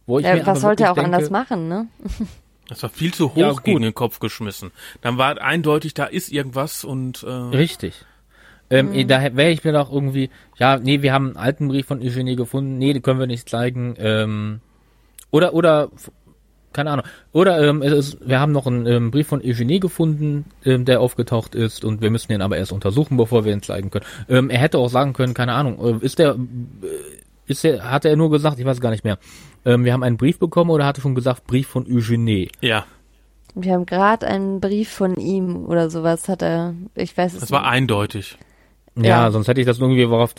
wo 0.08 0.18
ich 0.20 0.24
mir 0.24 0.36
ja 0.36 0.42
aber 0.42 0.52
was 0.52 0.60
sollte 0.60 0.84
er 0.84 0.92
auch 0.92 0.94
denke, 0.94 1.12
anders 1.16 1.30
machen, 1.30 1.66
ne? 1.68 1.88
das 2.68 2.80
war 2.82 2.90
viel 2.90 3.12
zu 3.12 3.30
hoch 3.30 3.36
Ja, 3.36 3.50
gut. 3.50 3.64
gegen 3.64 3.82
den 3.82 3.94
Kopf 3.94 4.20
geschmissen. 4.20 4.70
Dann 5.00 5.18
war 5.18 5.40
eindeutig, 5.40 5.94
da 5.94 6.04
ist 6.04 6.30
irgendwas 6.30 6.84
und 6.84 7.24
äh, 7.24 7.28
Richtig. 7.30 8.04
Ähm, 8.70 8.92
eh, 8.92 9.04
Da 9.04 9.20
wäre 9.36 9.50
ich 9.50 9.64
mir 9.64 9.72
doch 9.72 9.92
irgendwie, 9.92 10.30
ja, 10.58 10.76
nee, 10.76 11.02
wir 11.02 11.12
haben 11.12 11.28
einen 11.28 11.36
alten 11.36 11.68
Brief 11.68 11.86
von 11.86 12.00
Eugenie 12.00 12.36
gefunden, 12.36 12.78
nee, 12.78 12.92
den 12.92 13.02
können 13.02 13.18
wir 13.20 13.26
nicht 13.26 13.48
zeigen. 13.48 13.94
Ähm, 13.98 14.60
oder, 15.30 15.54
oder, 15.54 15.90
keine 16.76 16.90
Ahnung. 16.92 17.04
Oder 17.32 17.60
ähm, 17.66 17.82
es 17.82 17.92
ist, 17.92 18.28
wir 18.28 18.38
haben 18.38 18.52
noch 18.52 18.66
einen 18.68 18.86
ähm, 18.86 19.10
Brief 19.10 19.26
von 19.26 19.40
Eugenie 19.42 19.80
gefunden, 19.80 20.44
ähm, 20.64 20.84
der 20.84 21.00
aufgetaucht 21.00 21.54
ist 21.56 21.84
und 21.84 22.00
wir 22.02 22.10
müssen 22.10 22.28
den 22.30 22.42
aber 22.42 22.56
erst 22.56 22.70
untersuchen, 22.72 23.16
bevor 23.16 23.44
wir 23.44 23.52
ihn 23.52 23.62
zeigen 23.62 23.90
können. 23.90 24.04
Ähm, 24.28 24.50
er 24.50 24.58
hätte 24.58 24.78
auch 24.78 24.88
sagen 24.90 25.12
können, 25.14 25.34
keine 25.34 25.54
Ahnung, 25.54 26.00
äh, 26.00 26.04
ist 26.04 26.18
der, 26.20 26.32
äh, 26.36 26.36
ist 27.46 27.64
der, 27.64 27.90
hat 27.90 28.04
er 28.04 28.14
nur 28.16 28.30
gesagt, 28.30 28.58
ich 28.60 28.64
weiß 28.66 28.80
gar 28.80 28.90
nicht 28.90 29.04
mehr. 29.04 29.18
Ähm, 29.64 29.84
wir 29.84 29.92
haben 29.92 30.02
einen 30.04 30.16
Brief 30.18 30.38
bekommen 30.38 30.70
oder 30.70 30.86
hat 30.86 30.98
er 30.98 31.02
schon 31.02 31.14
gesagt, 31.16 31.46
Brief 31.46 31.66
von 31.66 31.86
Eugenie? 31.90 32.50
ja, 32.60 32.84
Wir 33.54 33.72
haben 33.72 33.86
gerade 33.86 34.26
einen 34.26 34.60
Brief 34.60 34.90
von 34.90 35.16
ihm 35.16 35.64
oder 35.66 35.88
sowas 35.90 36.28
hat 36.28 36.42
er, 36.42 36.74
ich 36.94 37.16
weiß 37.16 37.34
es 37.34 37.40
das 37.40 37.50
war 37.50 37.62
nicht. 37.62 37.70
eindeutig. 37.70 38.36
Ja, 38.98 39.24
Ja. 39.26 39.30
sonst 39.30 39.46
hätte 39.48 39.60
ich 39.60 39.66
das 39.66 39.78
irgendwie 39.78 40.08
worauf 40.08 40.34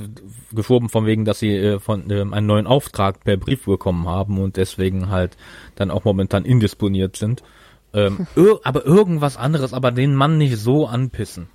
geschoben, 0.51 0.89
von 0.89 1.05
wegen, 1.05 1.25
dass 1.25 1.37
sie 1.39 1.55
äh, 1.55 1.79
von 1.79 2.09
ähm, 2.09 2.33
einen 2.33 2.47
neuen 2.47 2.65
Auftrag 2.65 3.23
per 3.23 3.37
Brief 3.37 3.65
bekommen 3.65 4.07
haben 4.07 4.39
und 4.39 4.57
deswegen 4.57 5.09
halt 5.09 5.37
dann 5.79 5.91
auch 5.91 6.03
momentan 6.03 6.45
indisponiert 6.45 7.15
sind. 7.15 7.43
Ähm, 7.93 8.27
ir 8.35 8.59
aber 8.63 8.85
irgendwas 8.85 9.37
anderes, 9.37 9.73
aber 9.73 9.91
den 9.91 10.15
Mann 10.15 10.37
nicht 10.37 10.57
so 10.57 10.87
anpissen. 10.87 11.47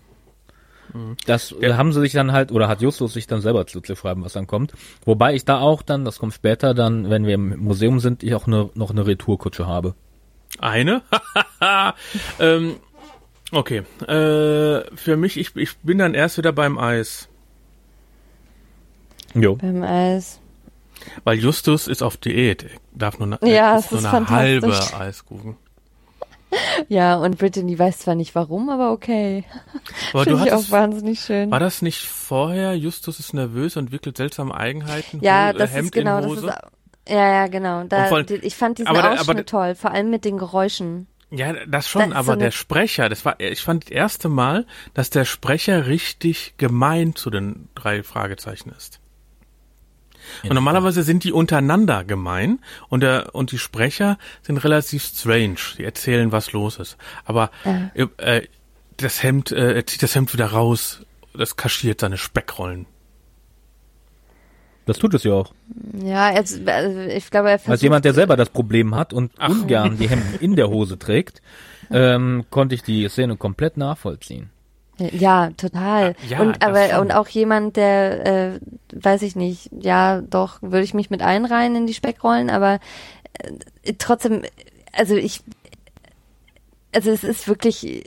Das 1.27 1.53
äh, 1.53 1.75
haben 1.75 1.93
sie 1.93 2.01
sich 2.01 2.12
dann 2.12 2.33
halt, 2.33 2.53
oder 2.53 2.68
hat 2.68 2.83
Justus 2.83 3.14
sich 3.14 3.27
dann 3.27 3.41
selber 3.41 3.66
zu, 3.66 3.81
zu 3.81 3.97
schreiben, 3.97 4.25
was 4.25 4.35
dann 4.35 4.47
kommt. 4.47 4.73
Wobei 5.05 5.35
ich 5.35 5.45
da 5.45 5.59
auch 5.59 5.81
dann, 5.83 6.05
das 6.05 6.18
kommt 6.18 6.35
später 6.35 6.75
dann, 6.75 7.09
wenn 7.09 7.27
wir 7.27 7.35
im 7.35 7.59
Museum 7.61 7.99
sind, 7.99 8.23
ich 8.23 8.35
auch 8.35 8.47
ne, 8.47 8.68
noch 8.75 8.91
eine 8.91 9.07
Retourkutsche 9.07 9.66
habe. 9.66 9.95
Eine? 10.59 11.03
ähm, 12.41 12.77
okay. 13.53 13.83
Äh, 14.03 14.85
für 14.95 15.16
mich, 15.16 15.39
ich, 15.39 15.57
ich 15.57 15.79
bin 15.79 15.97
dann 15.99 16.12
erst 16.12 16.37
wieder 16.37 16.53
beim 16.53 16.79
Eis. 16.79 17.29
Jo. 19.35 19.57
Beim 19.57 19.83
Eis. 19.83 20.41
Weil 21.24 21.38
Justus 21.38 21.88
ist 21.88 22.03
auf 22.03 22.16
Diät. 22.16 22.64
Er 22.64 22.70
darf 22.92 23.18
nur, 23.18 23.38
Ja, 23.44 23.78
es 23.78 23.90
nur 23.90 24.00
ist 24.00 24.07
eine 24.07 24.28
halbe. 24.28 24.78
Eiskuchen. 24.98 25.57
Ja, 26.88 27.16
und 27.16 27.38
Brittany 27.38 27.78
weiß 27.78 28.00
zwar 28.00 28.14
nicht 28.14 28.34
warum, 28.34 28.68
aber 28.68 28.92
okay. 28.92 29.44
Aber 30.12 30.24
du 30.26 30.30
Finde 30.32 30.44
ich 30.46 30.53
auch 30.53 30.57
hattest, 30.59 30.70
wahnsinnig 30.70 31.20
schön. 31.20 31.50
war 31.50 31.61
das 31.61 31.80
nicht 31.80 32.07
vorher? 32.07 32.74
Justus 32.76 33.18
ist 33.20 33.32
nervös 33.32 33.76
und 33.78 33.84
entwickelt 33.84 34.18
seltsame 34.18 34.55
Eigenheiten. 34.55 35.20
Ja, 35.22 35.46
Ho- 35.46 35.50
äh, 35.50 35.59
das 35.59 35.72
Hemd 35.72 35.84
ist 35.86 35.92
genau, 35.92 36.20
das 36.20 36.26
Hose. 36.30 36.46
ist 36.48 36.55
ja, 37.09 37.32
ja, 37.32 37.46
genau. 37.46 37.84
Da, 37.84 38.22
die- 38.22 38.34
ich 38.34 38.55
fand 38.55 38.76
diesen 38.78 38.86
aber 38.88 39.03
aber 39.03 39.12
Ausschnitt 39.18 39.38
der- 39.38 39.46
toll, 39.46 39.74
vor 39.74 39.92
allem 39.92 40.11
mit 40.11 40.26
den 40.26 40.36
Geräuschen. 40.36 41.07
Ja, 41.30 41.55
das 41.55 41.64
Da 41.70 41.82
schon, 41.82 42.11
ist 42.11 42.16
aber 42.16 42.34
so 42.34 42.38
der 42.38 42.50
Sprecher, 42.50 43.09
das 43.09 43.24
war, 43.24 43.40
ich 43.40 43.62
fand 43.62 43.84
das 43.84 43.90
erste 43.90 44.28
Mal, 44.28 44.66
dass 44.92 45.09
der 45.09 45.24
Sprecher 45.24 45.86
richtig 45.86 46.55
gemein 46.59 47.14
zu 47.16 47.30
den 47.30 47.70
drei 47.74 48.03
Fragezeichen 48.03 48.70
ist. 48.76 49.00
Und 50.43 50.55
normalerweise 50.55 51.03
sind 51.03 51.25
die 51.25 51.33
untereinander 51.33 52.05
gemein 52.05 52.61
und 52.89 53.03
der 53.03 53.35
und 53.35 53.53
die 53.53 53.59
Sprecher 53.59 54.18
sind 54.43 54.59
relativ 54.59 55.05
strange. 55.05 55.57
Die 55.79 55.85
erzählen, 55.85 56.33
was 56.33 56.53
los 56.53 56.79
ist. 56.79 56.97
Aber 57.25 57.51
äh, 57.95 58.07
äh, 58.18 58.47
das 58.97 59.23
Hemd, 59.23 59.53
äh, 59.53 59.75
er 59.75 59.87
zieht 59.87 60.03
das 60.03 60.14
Hemd 60.14 60.33
wieder 60.33 60.47
raus, 60.47 61.01
das 61.35 61.57
kaschiert 61.57 62.01
seine 62.01 62.18
Speckrollen. 62.18 62.87
Das 64.85 64.99
tut 64.99 65.14
es 65.14 65.23
ja 65.23 65.33
auch. 65.33 65.55
Ja, 66.03 66.31
also, 66.31 66.59
also 66.66 67.01
ich 67.01 67.31
glaube, 67.31 67.51
er 67.51 67.61
Als 67.66 67.83
jemand, 67.83 68.05
der 68.05 68.14
selber 68.14 68.37
das 68.37 68.49
Problem 68.49 68.97
hat 68.97 69.12
und 69.12 69.33
ungern 69.39 69.97
die 69.97 70.09
Hemden 70.09 70.35
in 70.41 70.57
der 70.57 70.68
Hose 70.70 70.99
trägt, 70.99 71.41
ähm, 71.91 72.45
konnte 72.51 72.75
ich 72.75 72.83
die 72.83 73.09
Szene 73.09 73.37
komplett 73.37 73.77
nachvollziehen. 73.77 74.51
Ja, 74.99 75.51
total. 75.57 76.14
Ja, 76.28 76.40
und 76.40 76.64
aber 76.64 76.88
schon. 76.88 77.01
und 77.01 77.12
auch 77.12 77.28
jemand, 77.28 77.76
der, 77.76 78.26
äh, 78.26 78.61
weiß 78.93 79.22
ich 79.22 79.36
nicht, 79.36 79.70
ja, 79.72 80.20
doch, 80.20 80.61
würde 80.61 80.84
ich 80.84 80.95
mich 80.95 81.11
mit 81.11 81.22
einreihen 81.22 81.74
in 81.74 81.86
die 81.86 81.95
Speckrollen, 81.95 82.51
aber 82.51 82.78
äh, 83.82 83.95
trotzdem, 83.99 84.43
also 84.93 85.16
ich, 85.16 85.43
also 86.95 87.11
es 87.11 87.24
ist 87.24 87.49
wirklich, 87.49 87.84
äh, 87.86 88.03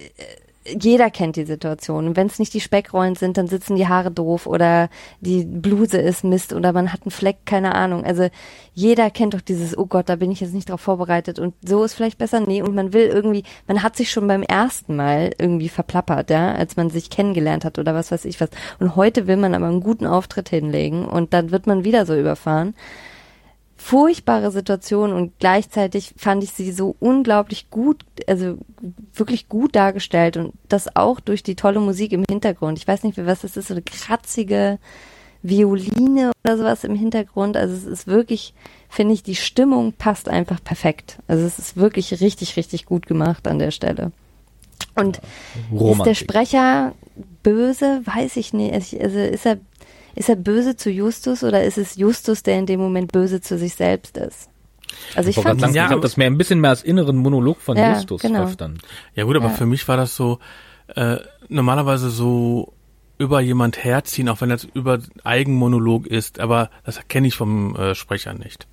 jeder 0.67 1.09
kennt 1.09 1.35
die 1.35 1.45
Situation. 1.45 2.07
Und 2.07 2.17
wenn 2.17 2.27
es 2.27 2.39
nicht 2.39 2.53
die 2.53 2.59
Speckrollen 2.59 3.15
sind, 3.15 3.37
dann 3.37 3.47
sitzen 3.47 3.75
die 3.75 3.87
Haare 3.87 4.11
doof 4.11 4.47
oder 4.47 4.89
die 5.21 5.45
Bluse 5.45 5.97
ist 5.97 6.23
Mist 6.23 6.53
oder 6.53 6.73
man 6.73 6.91
hat 6.91 7.03
einen 7.03 7.11
Fleck, 7.11 7.37
keine 7.45 7.75
Ahnung. 7.75 8.03
Also 8.03 8.29
jeder 8.73 9.11
kennt 9.11 9.33
doch 9.35 9.41
dieses, 9.41 9.77
oh 9.77 9.85
Gott, 9.85 10.09
da 10.09 10.15
bin 10.15 10.31
ich 10.31 10.41
jetzt 10.41 10.53
nicht 10.53 10.69
drauf 10.69 10.81
vorbereitet 10.81 11.37
und 11.39 11.53
so 11.63 11.83
ist 11.83 11.93
vielleicht 11.93 12.17
besser. 12.17 12.39
Nee, 12.39 12.61
und 12.61 12.73
man 12.73 12.93
will 12.93 13.07
irgendwie, 13.07 13.43
man 13.67 13.83
hat 13.83 13.95
sich 13.95 14.11
schon 14.11 14.27
beim 14.27 14.43
ersten 14.43 14.95
Mal 14.95 15.31
irgendwie 15.37 15.69
verplappert, 15.69 16.29
ja, 16.29 16.53
als 16.53 16.77
man 16.77 16.89
sich 16.89 17.09
kennengelernt 17.09 17.63
hat 17.63 17.77
oder 17.77 17.93
was 17.93 18.11
weiß 18.11 18.25
ich 18.25 18.41
was. 18.41 18.49
Und 18.79 18.95
heute 18.95 19.27
will 19.27 19.37
man 19.37 19.53
aber 19.53 19.67
einen 19.67 19.81
guten 19.81 20.07
Auftritt 20.07 20.49
hinlegen 20.49 21.05
und 21.05 21.33
dann 21.33 21.51
wird 21.51 21.67
man 21.67 21.83
wieder 21.83 22.05
so 22.05 22.15
überfahren 22.15 22.73
furchtbare 23.85 24.49
Situation 24.49 25.13
und 25.13 25.33
gleichzeitig 25.37 26.15
fand 26.17 26.43
ich 26.43 26.53
sie 26.53 26.71
so 26.71 26.95
unglaublich 26.99 27.69
gut, 27.69 28.03
also 28.25 28.57
wirklich 29.13 29.47
gut 29.47 29.75
dargestellt 29.75 30.37
und 30.37 30.53
das 30.69 30.95
auch 30.95 31.19
durch 31.19 31.43
die 31.43 31.53
tolle 31.53 31.79
Musik 31.79 32.11
im 32.11 32.25
Hintergrund. 32.27 32.79
Ich 32.79 32.87
weiß 32.87 33.03
nicht, 33.03 33.23
was 33.23 33.41
das 33.41 33.55
ist, 33.55 33.67
so 33.67 33.75
eine 33.75 33.83
kratzige 33.83 34.79
Violine 35.43 36.31
oder 36.43 36.57
sowas 36.57 36.83
im 36.83 36.95
Hintergrund. 36.95 37.57
Also 37.57 37.75
es 37.75 37.83
ist 37.83 38.07
wirklich, 38.07 38.55
finde 38.89 39.13
ich, 39.13 39.21
die 39.21 39.35
Stimmung 39.35 39.93
passt 39.93 40.29
einfach 40.29 40.63
perfekt. 40.63 41.19
Also 41.27 41.45
es 41.45 41.59
ist 41.59 41.77
wirklich 41.77 42.19
richtig, 42.21 42.57
richtig 42.57 42.87
gut 42.87 43.05
gemacht 43.05 43.47
an 43.47 43.59
der 43.59 43.69
Stelle. 43.69 44.11
Und 44.95 45.17
ist 45.17 45.23
der 45.69 45.79
Romantik. 45.79 46.17
Sprecher 46.17 46.95
böse? 47.43 48.01
Weiß 48.05 48.35
ich 48.37 48.51
nicht. 48.51 48.73
Also 48.73 49.19
ist 49.19 49.45
er, 49.45 49.59
ist 50.15 50.29
er 50.29 50.35
böse 50.35 50.75
zu 50.75 50.89
Justus 50.89 51.43
oder 51.43 51.63
ist 51.63 51.77
es 51.77 51.95
Justus, 51.95 52.43
der 52.43 52.57
in 52.59 52.65
dem 52.65 52.79
Moment 52.79 53.11
böse 53.11 53.41
zu 53.41 53.57
sich 53.57 53.75
selbst 53.75 54.17
ist? 54.17 54.49
Also 55.15 55.29
ich 55.29 55.37
Ich, 55.37 55.43
fand 55.43 55.59
sagen, 55.59 55.73
das 55.73 55.75
Ja, 55.75 55.95
ich 55.95 56.01
das 56.01 56.17
mehr 56.17 56.27
ein 56.27 56.37
bisschen 56.37 56.59
mehr 56.61 56.69
als 56.71 56.83
inneren 56.83 57.17
Monolog 57.17 57.59
von 57.61 57.77
Ja, 57.77 57.93
Justus 57.93 58.21
genau. 58.21 58.45
verstanden. 58.45 58.79
Ja 59.13 59.25
gut, 59.25 59.35
aber 59.35 59.49
Ja. 59.49 59.51
für 59.53 59.65
mich 59.65 59.87
war 59.87 59.97
das 59.97 60.15
so, 60.15 60.39
äh, 60.95 61.17
normalerweise 61.49 62.09
so 62.09 62.73
über 63.17 63.39
jemand 63.41 63.83
herziehen, 63.83 64.27
auch 64.29 64.41
wenn 64.41 64.49
das 64.49 64.65
über 64.65 64.99
Eigenmonolog 65.23 66.05
ist, 66.07 66.39
aber 66.39 66.69
das 66.83 66.99
kenne 67.07 67.27
ich 67.27 67.35
vom 67.35 67.75
äh, 67.75 67.95
Sprecher 67.95 68.33
nicht. 68.33 68.67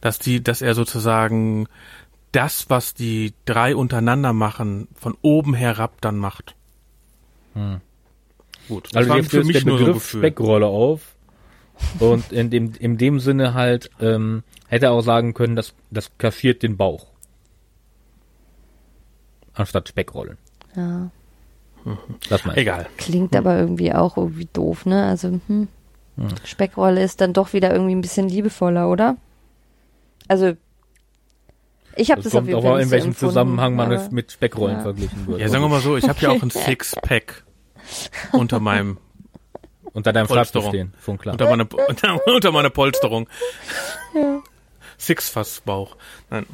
Dass 0.00 0.18
die, 0.18 0.42
dass 0.42 0.62
er 0.62 0.74
sozusagen 0.74 1.66
das, 2.32 2.68
was 2.68 2.94
die 2.94 3.32
drei 3.44 3.76
untereinander 3.76 4.32
machen, 4.32 4.88
von 4.94 5.16
oben 5.22 5.54
herab 5.54 6.00
dann 6.00 6.16
macht. 6.18 6.54
Gut, 8.68 8.86
das 8.86 8.94
Also 8.96 9.10
war 9.10 9.16
dir 9.20 9.24
für 9.24 9.44
mich 9.44 9.56
der 9.58 9.66
nur 9.66 9.78
so 9.78 9.84
Begriff 9.86 10.02
Gefühl. 10.02 10.20
Speckrolle 10.20 10.66
auf. 10.66 11.14
Und 11.98 12.30
in 12.32 12.50
dem, 12.50 12.72
in 12.78 12.98
dem 12.98 13.18
Sinne 13.20 13.52
halt, 13.54 13.90
ähm, 14.00 14.42
hätte 14.68 14.86
er 14.86 14.92
auch 14.92 15.00
sagen 15.02 15.34
können, 15.34 15.56
dass 15.56 15.74
das 15.90 16.10
kaschiert 16.18 16.62
den 16.62 16.76
Bauch. 16.76 17.06
Anstatt 19.54 19.88
Speckrollen. 19.88 20.38
ja, 20.76 21.10
Das 22.28 22.44
meine 22.44 22.56
ich. 22.58 22.62
Egal. 22.62 22.86
klingt 22.96 23.36
aber 23.36 23.58
irgendwie 23.58 23.92
auch 23.92 24.16
irgendwie 24.16 24.48
doof, 24.52 24.86
ne? 24.86 25.04
Also 25.06 25.40
hm. 25.46 25.68
Speckrolle 26.44 27.02
ist 27.02 27.20
dann 27.20 27.32
doch 27.32 27.52
wieder 27.52 27.72
irgendwie 27.72 27.94
ein 27.94 28.00
bisschen 28.00 28.28
liebevoller, 28.28 28.88
oder? 28.88 29.16
Also 30.28 30.52
ich 31.96 32.10
habe 32.10 32.22
Das 32.22 32.32
das, 32.32 32.34
auf 32.34 32.38
kommt 32.38 32.48
jeden 32.48 32.58
auch 32.58 32.62
Fall 32.64 32.74
nicht 32.76 32.82
in 32.84 32.88
so 32.88 32.92
welchem 32.92 33.16
Zusammenhang 33.16 33.76
man 33.76 33.92
es 33.92 34.10
mit 34.10 34.32
Speckrollen 34.32 34.76
Ja. 34.78 34.82
verglichen 34.82 35.26
wird. 35.26 35.40
Ja, 35.40 35.48
sagen 35.48 35.62
wir 35.64 35.68
mal 35.68 35.80
so, 35.80 35.96
ich 35.96 36.08
habe 36.08 36.20
ja 36.20 36.30
auch 36.30 36.42
ein 36.42 36.50
Sixpack 36.50 37.44
unter 38.32 38.60
meinem 38.60 38.98
Unter 39.92 40.12
deinem 40.12 40.26
Polsterung. 40.26 40.68
stehen, 40.70 40.92
klar. 41.18 41.32
unter 41.34 41.48
meiner 41.50 41.66
unter, 41.88 42.26
unter 42.26 42.52
meiner 42.52 42.70
Polsterung. 42.70 43.28
Sixfass-Bauch. 44.98 45.96
Nein. 46.30 46.46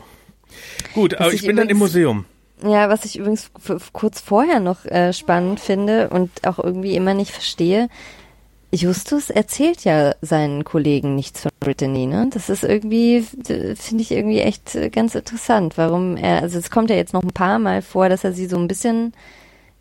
Gut, 0.95 1.15
aber 1.15 1.29
ich 1.33 1.41
ich 1.43 1.47
bin 1.47 1.57
dann 1.57 1.69
im 1.69 1.77
übrigens- 1.77 1.95
Museum. 1.95 2.25
Ja, 2.63 2.91
was 2.91 3.07
ich 3.07 3.17
übrigens 3.19 3.51
kurz 3.95 4.21
vorher 4.21 4.61
noch 4.61 4.85
äh, 4.85 5.15
spannend 5.15 5.61
finde 5.61 6.11
und 6.11 6.47
auch 6.47 6.59
irgendwie 6.59 6.95
immer 6.95 7.15
nicht 7.15 7.31
verstehe, 7.31 7.89
Justus 8.73 9.31
erzählt 9.31 9.83
ja 9.85 10.15
seinen 10.21 10.63
Kollegen 10.63 11.15
nichts 11.17 11.41
von 11.41 11.51
Brittany, 11.59 12.07
ne? 12.07 12.29
Das 12.33 12.51
ist 12.51 12.63
irgendwie, 12.63 13.23
finde 13.23 14.03
ich 14.03 14.11
irgendwie 14.13 14.41
echt 14.41 14.75
äh, 14.77 14.91
ganz 14.91 15.15
interessant, 15.15 15.77
warum 15.79 16.17
er, 16.19 16.43
also 16.43 16.59
es 16.59 16.71
kommt 16.71 16.91
ja 16.91 16.97
jetzt 16.97 17.15
noch 17.15 17.23
ein 17.23 17.33
paar 17.33 17.59
Mal 17.59 17.81
vor, 17.83 18.09
dass 18.11 18.23
er 18.25 18.33
sie 18.33 18.47
so 18.47 18.59
ein 18.59 18.69
bisschen, 18.69 19.13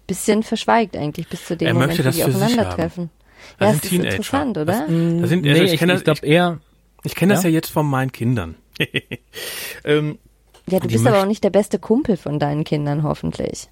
bisschen 0.10 0.44
verschweigt 0.44 0.98
eigentlich 0.98 1.28
bis 1.30 1.46
zu 1.46 1.56
dem 1.58 1.68
Er 1.68 1.74
Moment, 1.74 1.90
möchte 1.92 2.04
wo 2.04 2.08
das 2.08 2.16
sie 2.16 2.24
für 2.24 2.32
sich 2.32 2.42
aufeinandertreffen. 2.44 3.10
Das 3.58 3.68
Ja, 3.68 3.68
sind 3.72 3.78
es 3.78 3.84
ist 3.84 3.90
Teenager. 3.90 4.10
interessant, 4.12 4.58
oder? 4.58 4.66
Das, 4.66 4.80
das 4.80 4.88
sind, 4.90 5.22
also 5.22 5.36
nee, 5.36 5.64
ich 5.64 5.74
ich, 5.74 5.80
kenne 5.80 5.94
ich 5.94 6.04
das, 6.04 6.04
glaube 6.22 6.28
eher, 6.28 6.60
ich, 7.04 7.16
kenn 7.16 7.30
das 7.30 7.44
Ja? 7.44 7.50
ja 7.50 7.56
jetzt 7.56 7.70
von 7.72 7.86
meinen 7.88 8.12
Kindern. 8.12 8.56
ähm, 9.84 10.18
ja, 10.68 10.80
du 10.80 10.88
die 10.88 10.94
bist 10.94 11.08
aber 11.08 11.22
auch 11.22 11.26
nicht 11.26 11.44
der 11.44 11.50
beste 11.50 11.80
Kumpel 11.80 12.18
von 12.18 12.40
deinen 12.40 12.64
Kindern, 12.64 13.04
hoffentlich. 13.04 13.70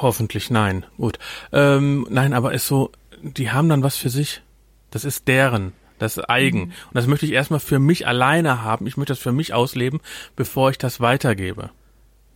hoffentlich 0.00 0.50
nein. 0.50 0.84
Gut. 0.96 1.18
Ähm, 1.52 2.06
nein, 2.10 2.32
aber 2.32 2.52
ist 2.54 2.66
so, 2.66 2.90
die 3.22 3.50
haben 3.50 3.68
dann 3.68 3.82
was 3.82 3.96
für 3.96 4.10
sich. 4.10 4.42
Das 4.90 5.04
ist 5.04 5.26
deren. 5.28 5.72
Das 5.98 6.16
ist 6.18 6.28
eigen. 6.28 6.64
Und 6.64 6.94
das 6.94 7.06
möchte 7.06 7.24
ich 7.26 7.32
erstmal 7.32 7.60
für 7.60 7.78
mich 7.78 8.06
alleine 8.06 8.62
haben. 8.62 8.86
Ich 8.86 8.96
möchte 8.96 9.12
das 9.12 9.18
für 9.18 9.32
mich 9.32 9.54
ausleben, 9.54 10.00
bevor 10.36 10.70
ich 10.70 10.78
das 10.78 11.00
weitergebe. 11.00 11.70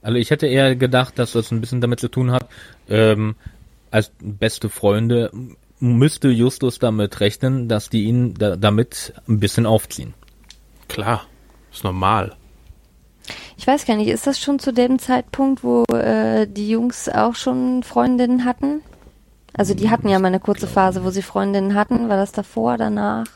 Also 0.03 0.17
ich 0.17 0.31
hätte 0.31 0.47
eher 0.47 0.77
gedacht, 0.77 1.19
dass 1.19 1.33
das 1.33 1.51
ein 1.51 1.61
bisschen 1.61 1.81
damit 1.81 2.01
zu 2.01 2.09
tun 2.09 2.33
hat, 2.33 2.49
ähm, 2.89 3.35
als 3.91 4.13
beste 4.21 4.69
Freunde 4.69 5.31
müsste 5.81 6.29
Justus 6.29 6.79
damit 6.79 7.21
rechnen, 7.21 7.69
dass 7.69 7.89
die 7.89 8.05
ihn 8.05 8.35
da, 8.35 8.57
damit 8.57 9.15
ein 9.29 9.41
bisschen 9.41 9.67
aufziehen. 9.67 10.15
Klar. 10.89 11.27
Ist 11.73 11.85
normal. 11.85 12.35
Ich 13.57 13.67
weiß 13.67 13.87
gar 13.87 13.97
nicht, 13.97 14.09
ist 14.09 14.27
das 14.27 14.41
schon 14.41 14.59
zu 14.59 14.73
dem 14.73 14.99
Zeitpunkt, 14.99 15.63
wo 15.63 15.85
äh, 15.95 16.47
die 16.47 16.69
Jungs 16.69 17.09
auch 17.09 17.35
schon 17.35 17.83
Freundinnen 17.83 18.45
hatten? 18.45 18.83
Also 19.57 19.75
die 19.75 19.91
hatten 19.91 20.09
ja 20.09 20.19
mal 20.19 20.29
eine 20.29 20.41
kurze 20.41 20.67
Phase, 20.67 21.05
wo 21.05 21.11
sie 21.11 21.23
Freundinnen 21.23 21.75
hatten. 21.75 22.09
War 22.09 22.17
das 22.17 22.33
davor, 22.33 22.77
danach? 22.77 23.27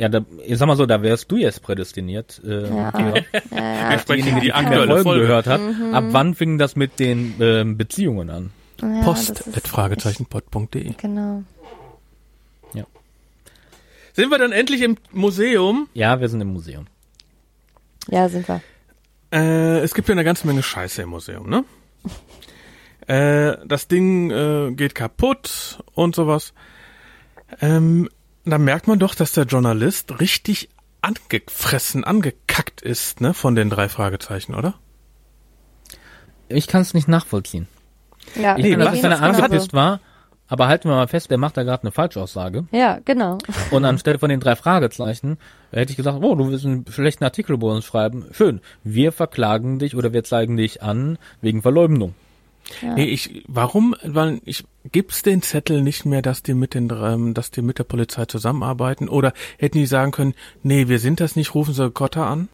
Ja, 0.00 0.08
da, 0.08 0.24
ich 0.46 0.56
sag 0.56 0.66
mal 0.66 0.76
so, 0.76 0.86
da 0.86 1.02
wärst 1.02 1.30
du 1.30 1.36
jetzt 1.36 1.62
prädestiniert. 1.62 2.40
Äh, 2.44 2.68
Ja. 2.74 2.90
Kira. 2.90 3.14
Ja, 3.50 3.90
Wir 3.90 3.98
sprechen 3.98 4.34
die 4.36 4.40
die 4.40 4.52
aktuelle 4.54 5.02
Folge. 5.02 5.26
gehört 5.26 5.46
hat. 5.46 5.60
Ab 5.92 6.04
wann 6.10 6.34
fing 6.34 6.56
das 6.56 6.74
mit 6.74 6.98
den 6.98 7.34
ähm, 7.40 7.76
Beziehungen 7.76 8.30
an? 8.30 8.50
ja, 8.80 9.02
Post 9.02 9.46
at 9.54 9.68
fragezeichenpod.de. 9.68 10.94
Genau. 10.96 11.42
Sind 14.12 14.30
wir 14.30 14.38
dann 14.38 14.50
endlich 14.50 14.82
im 14.82 14.96
Museum? 15.12 15.88
Ja, 15.94 16.20
wir 16.20 16.28
sind 16.28 16.40
im 16.40 16.52
Museum. 16.52 16.88
Ja, 18.08 18.28
sind 18.28 18.48
wir. 18.48 18.60
Äh, 19.32 19.78
es 19.78 19.94
gibt 19.94 20.08
ja 20.08 20.12
eine 20.12 20.24
ganze 20.24 20.48
Menge 20.48 20.64
Scheiße 20.64 21.02
im 21.02 21.10
Museum, 21.10 21.48
ne? 21.48 21.64
äh, 23.06 23.56
das 23.66 23.86
Ding 23.86 24.30
äh, 24.32 24.72
geht 24.72 24.96
kaputt 24.96 25.78
und 25.94 26.16
sowas. 26.16 26.52
Ähm, 27.60 28.08
da 28.50 28.58
merkt 28.58 28.86
man 28.88 28.98
doch, 28.98 29.14
dass 29.14 29.32
der 29.32 29.44
Journalist 29.44 30.20
richtig 30.20 30.68
angefressen, 31.02 32.04
angekackt 32.04 32.82
ist, 32.82 33.20
ne, 33.20 33.34
von 33.34 33.54
den 33.54 33.70
drei 33.70 33.88
Fragezeichen, 33.88 34.54
oder? 34.54 34.74
Ich 36.48 36.66
kann 36.66 36.82
es 36.82 36.94
nicht 36.94 37.08
nachvollziehen. 37.08 37.68
Ja, 38.34 38.56
Ich 38.56 38.64
mir 38.64 38.76
kann, 38.76 38.80
dass 38.80 39.02
wenn 39.02 39.10
das 39.10 39.20
er 39.20 39.26
angepisst 39.26 39.72
war, 39.72 40.00
aber 40.48 40.66
halten 40.66 40.88
wir 40.88 40.96
mal 40.96 41.06
fest, 41.06 41.30
der 41.30 41.38
macht 41.38 41.56
da 41.56 41.62
gerade 41.62 41.84
eine 41.84 41.92
Falschaussage. 41.92 42.66
Ja, 42.72 42.98
genau. 43.04 43.38
Und 43.70 43.84
anstelle 43.84 44.18
von 44.18 44.30
den 44.30 44.40
drei 44.40 44.56
Fragezeichen 44.56 45.38
hätte 45.70 45.92
ich 45.92 45.96
gesagt, 45.96 46.18
oh, 46.20 46.34
du 46.34 46.48
willst 46.48 46.66
einen 46.66 46.84
schlechten 46.90 47.22
Artikel 47.24 47.54
über 47.54 47.72
uns 47.72 47.84
schreiben. 47.84 48.26
Schön. 48.32 48.60
Wir 48.82 49.12
verklagen 49.12 49.78
dich 49.78 49.94
oder 49.94 50.12
wir 50.12 50.24
zeigen 50.24 50.56
dich 50.56 50.82
an 50.82 51.18
wegen 51.40 51.62
Verleumdung. 51.62 52.14
Ja. 52.82 52.94
Nee, 52.94 53.04
ich, 53.04 53.44
warum, 53.48 53.94
weil 54.04 54.40
ich, 54.44 54.64
gibt's 54.92 55.22
den 55.22 55.42
Zettel 55.42 55.82
nicht 55.82 56.04
mehr, 56.06 56.22
dass 56.22 56.42
die 56.42 56.54
mit 56.54 56.74
den, 56.74 56.90
ähm, 56.90 57.34
dass 57.34 57.50
die 57.50 57.62
mit 57.62 57.78
der 57.78 57.84
Polizei 57.84 58.24
zusammenarbeiten? 58.26 59.08
Oder 59.08 59.32
hätten 59.58 59.78
die 59.78 59.86
sagen 59.86 60.12
können, 60.12 60.34
nee, 60.62 60.88
wir 60.88 60.98
sind 60.98 61.20
das 61.20 61.36
nicht, 61.36 61.54
rufen 61.54 61.74
Sie 61.74 61.90
Kotter 61.90 62.26
an? 62.26 62.48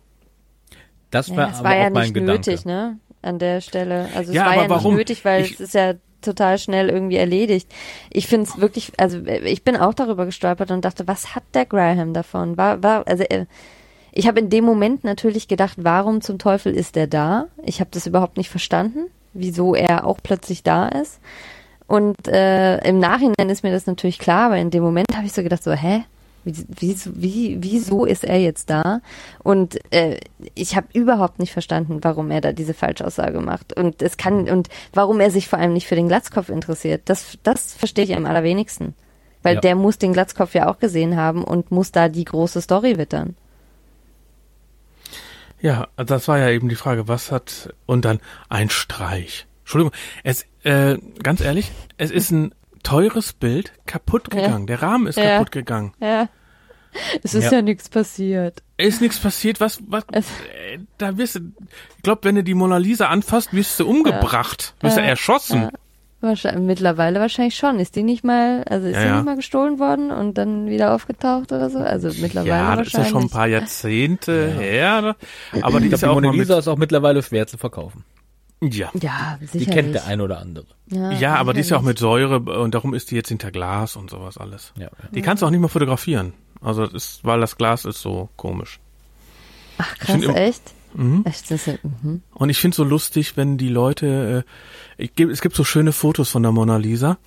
Das 1.10 1.28
Ja, 1.28 1.36
war 1.36 1.46
das 1.48 1.58
aber 1.60 1.68
war 1.68 1.76
ja 1.76 1.86
auch 1.88 1.92
mein 1.92 2.02
nicht 2.04 2.14
Gedanke. 2.14 2.50
nötig, 2.50 2.64
ne? 2.64 2.98
An 3.22 3.38
der 3.38 3.60
Stelle. 3.60 4.08
Also 4.14 4.30
es 4.30 4.36
Ja, 4.36 4.46
war 4.46 4.52
aber 4.52 4.62
ja 4.64 4.70
warum? 4.70 4.94
nicht 4.94 4.98
nötig, 5.08 5.24
weil 5.24 5.44
Ich- 5.44 5.52
es 5.54 5.60
ist 5.60 5.74
ja 5.74 5.94
total 6.22 6.58
schnell 6.58 6.88
irgendwie 6.88 7.16
erledigt. 7.16 7.72
Ich 8.10 8.26
finde 8.26 8.48
es 8.50 8.60
wirklich, 8.60 8.92
also 8.98 9.18
äh, 9.18 9.48
ich 9.48 9.62
bin 9.62 9.76
auch 9.76 9.94
darüber 9.94 10.26
gestolpert 10.26 10.70
und 10.70 10.84
dachte, 10.84 11.06
was 11.06 11.34
hat 11.34 11.44
der 11.54 11.66
Graham 11.66 12.12
davon? 12.14 12.56
War, 12.56 12.82
war, 12.82 13.06
also 13.06 13.22
äh, 13.24 13.46
ich 14.12 14.26
habe 14.26 14.40
in 14.40 14.48
dem 14.50 14.64
Moment 14.64 15.04
natürlich 15.04 15.46
gedacht, 15.46 15.76
warum 15.78 16.20
zum 16.22 16.38
Teufel 16.38 16.74
ist 16.74 16.96
der 16.96 17.06
da? 17.06 17.46
Ich 17.64 17.80
habe 17.80 17.90
das 17.92 18.06
überhaupt 18.06 18.38
nicht 18.38 18.48
verstanden. 18.48 19.06
Wieso 19.38 19.74
er 19.74 20.06
auch 20.06 20.18
plötzlich 20.22 20.62
da 20.62 20.88
ist. 20.88 21.20
Und 21.86 22.26
äh, 22.26 22.78
im 22.86 22.98
Nachhinein 22.98 23.48
ist 23.48 23.62
mir 23.62 23.70
das 23.72 23.86
natürlich 23.86 24.18
klar, 24.18 24.46
aber 24.46 24.58
in 24.58 24.70
dem 24.70 24.82
Moment 24.82 25.06
habe 25.16 25.26
ich 25.26 25.32
so 25.32 25.42
gedacht, 25.42 25.62
so, 25.62 25.72
hä? 25.72 26.04
Wie, 26.44 26.54
wie, 26.68 26.96
wie, 27.14 27.56
wieso 27.60 28.04
ist 28.04 28.22
er 28.22 28.38
jetzt 28.40 28.70
da? 28.70 29.00
Und 29.42 29.78
äh, 29.92 30.18
ich 30.54 30.76
habe 30.76 30.86
überhaupt 30.92 31.40
nicht 31.40 31.52
verstanden, 31.52 31.98
warum 32.02 32.30
er 32.30 32.40
da 32.40 32.52
diese 32.52 32.72
Falschaussage 32.74 33.40
macht. 33.40 33.76
Und 33.76 34.00
es 34.00 34.16
kann 34.16 34.48
und 34.48 34.68
warum 34.92 35.18
er 35.18 35.32
sich 35.32 35.48
vor 35.48 35.58
allem 35.58 35.72
nicht 35.72 35.88
für 35.88 35.96
den 35.96 36.06
Glatzkopf 36.06 36.48
interessiert. 36.48 37.02
Das, 37.06 37.36
das 37.42 37.74
verstehe 37.74 38.04
ich 38.04 38.16
am 38.16 38.26
allerwenigsten. 38.26 38.94
Weil 39.42 39.56
Ja. 39.56 39.60
der 39.60 39.74
muss 39.74 39.98
den 39.98 40.12
Glatzkopf 40.12 40.54
ja 40.54 40.68
auch 40.68 40.78
gesehen 40.78 41.16
haben 41.16 41.42
und 41.42 41.72
muss 41.72 41.90
da 41.90 42.08
die 42.08 42.24
große 42.24 42.60
Story 42.60 42.96
wittern. 42.96 43.34
Ja, 45.60 45.88
das 45.96 46.28
war 46.28 46.38
ja 46.38 46.50
eben 46.50 46.68
die 46.68 46.74
Frage, 46.76 47.08
was 47.08 47.32
hat 47.32 47.74
und 47.86 48.04
dann 48.04 48.20
ein 48.48 48.70
Streich. 48.70 49.46
Entschuldigung, 49.60 49.92
es 50.22 50.44
äh, 50.64 50.98
ganz 51.22 51.40
ehrlich, 51.40 51.72
es 51.96 52.10
ist 52.10 52.30
ein 52.30 52.54
teures 52.82 53.32
Bild 53.32 53.72
kaputt 53.86 54.28
Ja. 54.32 54.42
gegangen. 54.42 54.66
Der 54.66 54.82
Rahmen 54.82 55.06
ist 55.06 55.16
Ja. 55.16 55.36
kaputt 55.38 55.52
gegangen. 55.52 55.92
Ja. 56.00 56.28
Es 57.22 57.34
ist 57.34 57.44
Ja. 57.44 57.52
ja, 57.54 57.62
nichts 57.62 57.88
passiert. 57.88 58.62
Ist 58.78 59.00
nichts 59.00 59.18
passiert, 59.18 59.60
was 59.60 59.80
was 59.88 60.04
Es- 60.12 60.28
äh, 60.28 60.78
da 60.98 61.16
wirst 61.18 61.34
du 61.36 61.40
ich 61.96 62.02
glaube, 62.02 62.20
wenn 62.24 62.36
du 62.36 62.44
die 62.44 62.54
Mona 62.54 62.76
Lisa 62.78 63.08
anfasst, 63.08 63.52
wirst 63.52 63.78
du 63.80 63.86
umgebracht, 63.88 64.74
wirst 64.80 64.96
du 64.96 65.00
Ja. 65.00 65.06
erschossen. 65.08 65.70
Ja. 66.22 66.28
Wahrscheinlich, 66.28 66.62
mittlerweile 66.66 67.20
wahrscheinlich 67.20 67.56
schon. 67.56 67.78
Ist 67.78 67.94
die 67.96 68.02
nicht 68.02 68.24
mal, 68.24 68.64
also 68.64 68.86
ist 68.86 68.94
Ja, 68.94 69.00
die 69.02 69.06
ja. 69.08 69.16
nicht 69.16 69.24
mal 69.26 69.36
gestohlen 69.36 69.78
worden 69.78 70.10
und 70.10 70.38
dann 70.38 70.66
wieder 70.68 70.94
aufgetaucht 70.94 71.52
oder 71.52 71.68
so? 71.70 71.78
Also 71.78 72.08
mittlerweile 72.20 72.48
Ja, 72.48 72.76
das 72.76 72.86
ist 72.88 72.92
ja 72.94 72.98
wahrscheinlich. 73.00 73.08
schon 73.12 73.22
ein 73.22 73.30
paar 73.30 73.46
Jahrzehnte 73.46 74.48
her, 74.52 75.02
ne? 75.02 75.16
aber 75.62 75.78
die 75.80 75.86
Ich 75.88 75.92
ist 75.92 76.00
ja 76.02 76.10
auch 76.10 76.14
die 76.20 76.22
Mona 76.26 76.32
Lisa 76.36 76.54
mit, 76.54 76.60
ist 76.60 76.68
auch 76.68 76.78
mittlerweile 76.78 77.22
schwer 77.22 77.46
zu 77.46 77.58
verkaufen. 77.58 78.04
ja. 78.62 78.88
ja, 79.00 79.38
Die 79.40 79.46
sicherlich. 79.46 79.68
kennt 79.74 79.94
der 79.94 80.06
ein 80.06 80.20
oder 80.22 80.38
andere. 80.40 80.66
Ja, 80.90 81.10
Ja, 81.12 81.34
aber 81.36 81.52
die 81.52 81.60
ist 81.60 81.68
ja 81.70 81.76
auch 81.76 81.82
mit 81.82 81.98
Säure 81.98 82.40
und 82.60 82.74
darum 82.74 82.94
ist 82.94 83.10
die 83.10 83.14
jetzt 83.16 83.28
hinter 83.28 83.50
Glas 83.50 83.94
und 83.96 84.08
sowas 84.10 84.38
alles. 84.38 84.72
Ja, 84.76 84.84
ja. 84.84 84.90
Die 85.12 85.20
kannst 85.22 85.42
du 85.42 85.46
auch 85.46 85.50
nicht 85.50 85.60
mehr 85.60 85.68
fotografieren. 85.68 86.32
Also 86.62 86.86
das 86.86 86.94
ist, 86.94 87.24
weil 87.24 87.40
das 87.40 87.56
Glas 87.58 87.84
ist 87.84 88.00
so 88.00 88.30
komisch. 88.36 88.80
Ach 89.78 89.98
krass, 89.98 90.22
echt? 90.34 90.62
Mhm. 90.96 91.24
Das 91.24 91.50
ist, 91.50 91.66
mhm. 91.84 92.22
Und 92.34 92.50
ich 92.50 92.58
finde 92.58 92.76
so 92.76 92.84
lustig, 92.84 93.36
wenn 93.36 93.58
die 93.58 93.68
Leute, 93.68 94.44
äh, 94.98 95.02
ich, 95.02 95.12
es 95.20 95.40
gibt 95.40 95.54
so 95.54 95.64
schöne 95.64 95.92
Fotos 95.92 96.30
von 96.30 96.42
der 96.42 96.52
Mona 96.52 96.76
Lisa, 96.78 97.18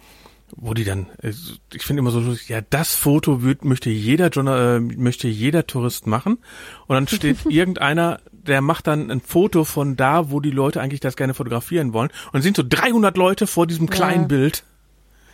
wo 0.55 0.73
die 0.73 0.83
dann, 0.83 1.07
äh, 1.21 1.33
ich 1.73 1.83
finde 1.83 1.99
immer 1.99 2.11
so 2.11 2.19
lustig, 2.19 2.49
ja, 2.49 2.61
das 2.61 2.95
Foto 2.95 3.41
würd, 3.43 3.63
möchte 3.63 3.89
jeder 3.89 4.29
Journal, 4.29 4.77
äh, 4.77 4.79
möchte 4.79 5.27
jeder 5.27 5.67
Tourist 5.67 6.07
machen. 6.07 6.39
Und 6.87 6.95
dann 6.95 7.07
steht 7.07 7.37
irgendeiner, 7.49 8.19
der 8.31 8.61
macht 8.61 8.87
dann 8.87 9.11
ein 9.11 9.21
Foto 9.21 9.63
von 9.63 9.95
da, 9.95 10.31
wo 10.31 10.39
die 10.39 10.51
Leute 10.51 10.81
eigentlich 10.81 11.01
das 11.01 11.15
gerne 11.15 11.33
fotografieren 11.33 11.93
wollen. 11.93 12.09
Und 12.27 12.33
dann 12.33 12.41
sind 12.41 12.57
so 12.57 12.63
300 12.67 13.15
Leute 13.17 13.47
vor 13.47 13.67
diesem 13.67 13.89
kleinen 13.89 14.23
Ja. 14.23 14.27
Bild. 14.27 14.63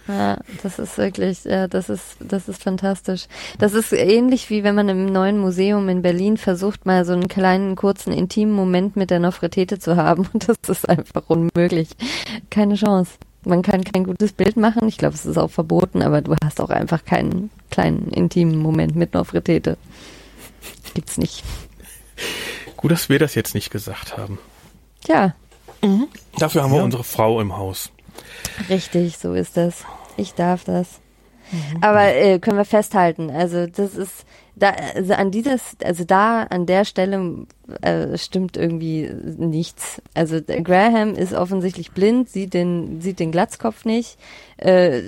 Ja, 0.08 0.38
das 0.62 0.78
ist 0.78 0.98
wirklich, 0.98 1.46
ja, 1.46 1.68
das 1.68 1.90
ist, 1.90 2.18
das 2.20 2.48
ist 2.48 2.62
fantastisch. 2.62 3.26
Das 3.58 3.74
ist 3.74 3.92
ähnlich 3.92 4.50
wie 4.50 4.64
wenn 4.64 4.76
man 4.76 4.88
im 4.90 5.08
neuen 5.08 5.40
Museum 5.40 5.90
in 5.90 6.02
Berlin 6.02 6.38
versucht, 6.38 6.86
mal 6.86 7.06
so 7.06 7.14
einen 7.14 7.28
kleinen, 7.28 7.76
kurzen, 7.76 8.14
intimen 8.14 8.54
Moment 8.54 8.96
mit 8.96 9.10
der 9.10 9.20
Nofretete 9.20 9.80
zu 9.80 9.98
haben. 9.98 10.28
Und 10.34 10.48
das 10.48 10.58
ist 10.68 10.88
einfach 10.88 11.24
unmöglich. 11.28 11.90
Keine 12.50 12.76
Chance. 12.76 13.14
Man 13.44 13.62
kann 13.62 13.84
kein 13.84 14.04
gutes 14.04 14.34
Bild 14.34 14.58
machen. 14.58 14.88
Ich 14.88 14.98
glaube, 14.98 15.16
es 15.16 15.26
ist 15.26 15.38
auch 15.38 15.52
verboten, 15.52 16.02
aber 16.02 16.22
du 16.22 16.36
hast 16.44 16.62
auch 16.62 16.70
einfach 16.70 17.06
keinen 17.06 17.50
kleinen, 17.70 18.10
intimen 18.10 18.58
Moment 18.58 18.96
mit 18.96 19.14
Nofretete. 19.14 19.78
Gibt's 20.94 21.18
nicht. 21.18 21.44
Gut, 22.78 22.92
dass 22.92 23.10
wir 23.10 23.20
das 23.20 23.36
jetzt 23.36 23.54
nicht 23.54 23.72
gesagt 23.72 24.18
haben. 24.18 24.40
Tja, 25.04 25.36
Dafür 26.38 26.64
haben 26.64 26.74
wir 26.74 26.84
unsere 26.84 27.04
Frau 27.04 27.40
im 27.42 27.56
Haus. 27.56 27.92
Richtig, 28.70 29.18
so 29.18 29.34
ist 29.34 29.58
das. 29.58 29.84
Ich 30.18 30.34
darf 30.34 30.64
das. 30.64 31.02
Aber 31.82 32.16
äh, 32.16 32.40
können 32.40 32.58
wir 32.58 32.66
festhalten, 32.66 33.30
also 33.30 33.68
das 33.68 33.96
ist 33.96 34.26
da 34.56 34.72
also 34.96 35.14
an 35.14 35.32
dieses 35.32 35.76
also 35.84 36.04
da 36.06 36.44
an 36.44 36.66
der 36.66 36.86
Stelle 36.86 37.46
äh, 37.82 38.18
stimmt 38.18 38.58
irgendwie 38.58 39.12
nichts. 39.38 40.02
Also 40.14 40.40
Graham 40.42 41.14
ist 41.14 41.34
offensichtlich 41.34 41.92
blind, 41.92 42.30
sieht 42.30 42.54
den 42.54 43.02
sieht 43.02 43.20
den 43.20 43.32
Glatzkopf 43.32 43.86
nicht. 43.86 44.18
Äh, 44.58 45.02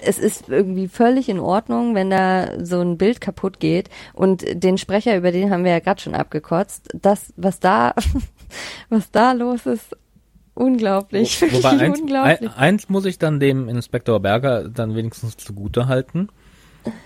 es 0.00 0.18
ist 0.18 0.48
irgendwie 0.48 0.88
völlig 0.88 1.28
in 1.28 1.38
Ordnung, 1.38 1.94
wenn 1.94 2.10
da 2.10 2.64
so 2.64 2.80
ein 2.80 2.96
Bild 2.96 3.20
kaputt 3.20 3.60
geht 3.60 3.90
und 4.14 4.44
den 4.52 4.78
Sprecher, 4.78 5.16
über 5.16 5.32
den 5.32 5.50
haben 5.50 5.64
wir 5.64 5.72
ja 5.72 5.80
gerade 5.80 6.00
schon 6.00 6.14
abgekotzt. 6.14 6.88
Das 6.94 7.32
was 7.36 7.58
da 7.58 7.94
was 8.90 9.10
da 9.10 9.32
los 9.32 9.66
ist, 9.66 9.96
unglaublich, 10.54 11.40
Wo- 11.42 11.46
wirklich 11.46 11.64
eins, 11.66 12.00
unglaublich. 12.00 12.40
ein, 12.40 12.48
eins 12.56 12.88
muss 12.88 13.04
ich 13.04 13.18
dann 13.18 13.40
dem 13.40 13.68
Inspektor 13.68 14.20
Berger 14.20 14.68
dann 14.68 14.94
wenigstens 14.94 15.36
zugute 15.36 15.86
halten. 15.86 16.28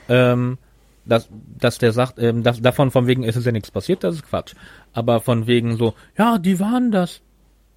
Ähm, 0.09 0.59
dass, 1.05 1.29
dass 1.59 1.79
der 1.79 1.93
sagt, 1.93 2.19
ähm, 2.19 2.43
dass, 2.43 2.61
davon 2.61 2.91
von 2.91 3.07
wegen 3.07 3.23
ist 3.23 3.37
es 3.37 3.45
ja 3.45 3.53
nichts 3.53 3.71
passiert, 3.71 4.03
das 4.03 4.17
ist 4.17 4.27
Quatsch. 4.29 4.55
Aber 4.93 5.21
von 5.21 5.47
wegen 5.47 5.77
so, 5.77 5.95
ja, 6.19 6.39
die 6.39 6.59
waren 6.59 6.91
das. 6.91 7.21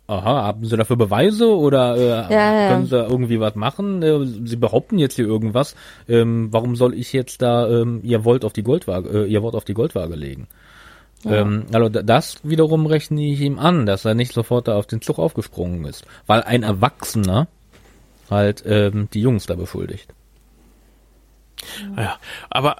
Aha, 0.08 0.42
haben 0.42 0.66
sie 0.66 0.76
dafür 0.76 0.96
Beweise 0.96 1.56
oder 1.56 1.96
äh, 1.96 2.34
Ja, 2.34 2.54
ja. 2.64 2.70
können 2.70 2.88
sie 2.88 2.98
irgendwie 2.98 3.40
was 3.40 3.54
machen? 3.54 4.02
Äh, 4.02 4.26
sie 4.26 4.56
behaupten 4.56 4.98
jetzt 4.98 5.16
hier 5.18 5.26
irgendwas. 5.28 5.76
Ähm, 6.08 6.48
warum 6.50 6.76
soll 6.76 6.96
ich 6.96 7.14
jetzt 7.14 7.44
da 7.44 7.70
ähm, 7.70 8.00
ihr 8.02 8.26
Wort 8.26 8.44
auf 8.44 8.54
die 8.54 8.64
Goldwaage, 8.64 9.10
äh, 9.10 9.26
ihr 9.28 9.44
Wort 9.44 9.54
auf 9.54 9.66
die 9.66 9.76
Goldwaage 9.76 10.16
legen? 10.16 10.48
Ähm, 11.26 11.66
also 11.74 11.90
da- 11.90 12.02
das 12.04 12.38
wiederum 12.44 12.86
rechne 12.86 13.22
ich 13.26 13.42
ihm 13.42 13.60
an, 13.60 13.86
dass 13.86 14.06
er 14.06 14.14
nicht 14.16 14.34
sofort 14.34 14.68
da 14.68 14.76
auf 14.78 14.88
den 14.88 15.02
Zug 15.02 15.20
aufgesprungen 15.20 15.84
ist, 15.86 16.06
weil 16.28 16.44
ein 16.44 16.64
Erwachsener 16.64 17.48
halt 18.30 18.64
ähm, 18.66 19.10
die 19.14 19.22
Jungs 19.22 19.46
da 19.46 19.56
beschuldigt. 19.56 20.14
Ja, 21.98 22.18
aber 22.50 22.78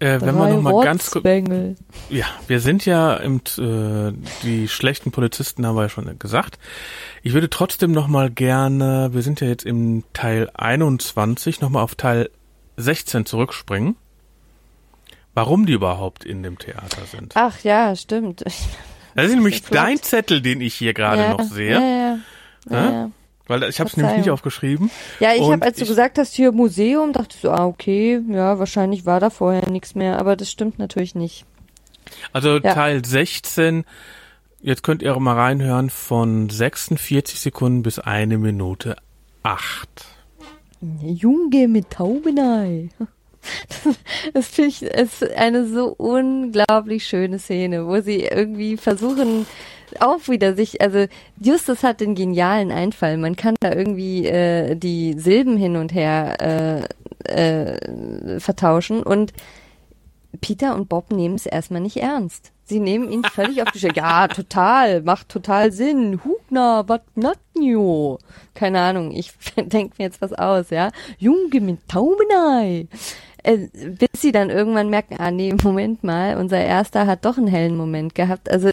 äh, 0.00 0.20
wenn 0.20 0.34
wir 0.36 0.48
noch 0.48 0.60
mal 0.62 0.82
ganz 0.84 1.04
kurz, 1.04 1.16
Rotzbengel. 1.16 1.76
ja, 2.10 2.26
wir 2.48 2.60
sind 2.60 2.84
ja 2.84 3.14
im, 3.14 3.40
äh, 3.58 4.12
die 4.42 4.68
schlechten 4.68 5.10
Polizisten 5.12 5.64
haben 5.66 5.76
wir 5.76 5.82
ja 5.82 5.88
schon 5.88 6.18
gesagt. 6.18 6.58
Ich 7.22 7.32
würde 7.34 7.48
trotzdem 7.48 7.92
noch 7.92 8.08
mal 8.08 8.30
gerne, 8.30 9.10
wir 9.12 9.22
sind 9.22 9.40
ja 9.40 9.46
jetzt 9.48 9.64
im 9.64 10.02
Teil 10.12 10.50
21, 10.54 11.60
noch 11.60 11.70
mal 11.70 11.82
auf 11.82 11.94
Teil 11.94 12.30
16 12.76 13.24
zurückspringen. 13.26 13.96
Warum 15.36 15.66
die 15.66 15.74
überhaupt 15.74 16.24
in 16.24 16.42
dem 16.42 16.58
Theater 16.58 17.04
sind. 17.04 17.34
Ach 17.36 17.60
ja, 17.62 17.94
stimmt. 17.94 18.42
Das 19.14 19.28
ist 19.28 19.34
nämlich 19.34 19.62
dein 19.62 19.96
Zettel, 19.96 20.42
den 20.42 20.60
ich 20.60 20.74
hier 20.74 20.92
gerade 20.92 21.22
ja, 21.22 21.30
noch 21.30 21.42
sehe. 21.42 21.70
Ja, 21.70 22.18
ja. 22.70 22.90
ja. 22.90 23.10
Weil 23.46 23.62
ich 23.62 23.80
habe 23.80 23.88
es 23.88 23.96
nämlich 23.96 24.18
nicht 24.18 24.28
aufgeschrieben. 24.28 24.90
ja 25.20 25.32
ich 25.32 25.40
habe, 25.40 25.62
als 25.62 25.78
du 25.78 25.84
ich- 25.84 25.88
gesagt 25.88 26.18
hast, 26.18 26.34
hier 26.34 26.52
Museum, 26.52 27.14
dachte 27.14 27.34
ich 27.34 27.40
so, 27.40 27.50
ah, 27.50 27.64
okay, 27.64 28.20
ja, 28.28 28.58
wahrscheinlich 28.58 29.06
war 29.06 29.18
da 29.18 29.30
vorher 29.30 29.70
nichts 29.70 29.94
mehr, 29.94 30.18
aber 30.18 30.36
das 30.36 30.50
stimmt 30.50 30.78
natürlich 30.78 31.14
nicht. 31.14 31.46
Also. 32.34 32.60
Teil 32.60 33.06
16, 33.06 33.86
jetzt 34.60 34.82
könnt 34.82 35.00
ihr 35.00 35.16
auch 35.16 35.18
mal 35.18 35.34
reinhören, 35.34 35.88
von 35.88 36.50
46 36.50 37.40
Sekunden 37.40 37.82
bis 37.82 37.98
eine 37.98 38.36
Minute 38.36 38.96
8. 39.44 39.88
Junge 41.00 41.68
mit 41.68 41.88
Taubenei. 41.88 42.90
Das 44.34 44.48
finde 44.48 44.70
ich 44.70 44.82
ist 44.82 45.30
eine 45.36 45.66
so 45.66 45.94
unglaublich 45.96 47.06
schöne 47.06 47.38
Szene, 47.38 47.86
wo 47.86 48.00
sie 48.00 48.20
irgendwie 48.20 48.76
versuchen, 48.76 49.46
auch 50.00 50.28
wieder 50.28 50.54
sich, 50.54 50.80
also 50.80 51.06
Justus 51.40 51.82
hat 51.82 52.00
den 52.00 52.14
genialen 52.14 52.72
Einfall. 52.72 53.16
Man 53.16 53.36
kann 53.36 53.54
da 53.60 53.72
irgendwie 53.72 54.26
äh, 54.26 54.74
die 54.74 55.14
Silben 55.18 55.56
hin 55.56 55.76
und 55.76 55.94
her 55.94 56.86
äh, 57.24 57.72
äh, 57.72 58.40
vertauschen 58.40 59.02
und 59.02 59.32
Peter 60.40 60.74
und 60.74 60.88
Bob 60.88 61.10
nehmen 61.12 61.36
es 61.36 61.46
erstmal 61.46 61.80
nicht 61.80 61.96
ernst. 61.96 62.52
Sie 62.64 62.80
nehmen 62.80 63.10
ihn 63.12 63.22
völlig 63.22 63.62
auf 63.62 63.70
die 63.70 63.78
Schippe. 63.78 63.96
Ja, 63.96 64.26
total, 64.28 65.02
macht 65.02 65.28
total 65.28 65.70
Sinn. 65.70 66.20
Hugner, 66.24 66.84
wat 66.88 67.04
not 67.16 67.38
new? 67.54 68.18
Keine 68.54 68.80
Ahnung, 68.80 69.12
ich 69.12 69.32
denke 69.56 69.94
mir 69.98 70.04
jetzt 70.04 70.20
was 70.20 70.32
aus, 70.32 70.70
ja. 70.70 70.90
Junge 71.18 71.60
mit 71.60 71.88
Taubenei. 71.88 72.88
Äh, 73.46 73.68
bis 73.72 74.08
sie 74.20 74.32
dann 74.32 74.50
irgendwann 74.50 74.90
merken, 74.90 75.16
ah 75.18 75.30
nee, 75.30 75.54
Moment 75.62 76.02
mal, 76.02 76.36
unser 76.36 76.58
Erster 76.58 77.06
hat 77.06 77.24
doch 77.24 77.38
einen 77.38 77.46
hellen 77.46 77.76
Moment 77.76 78.16
gehabt. 78.16 78.50
Also 78.50 78.70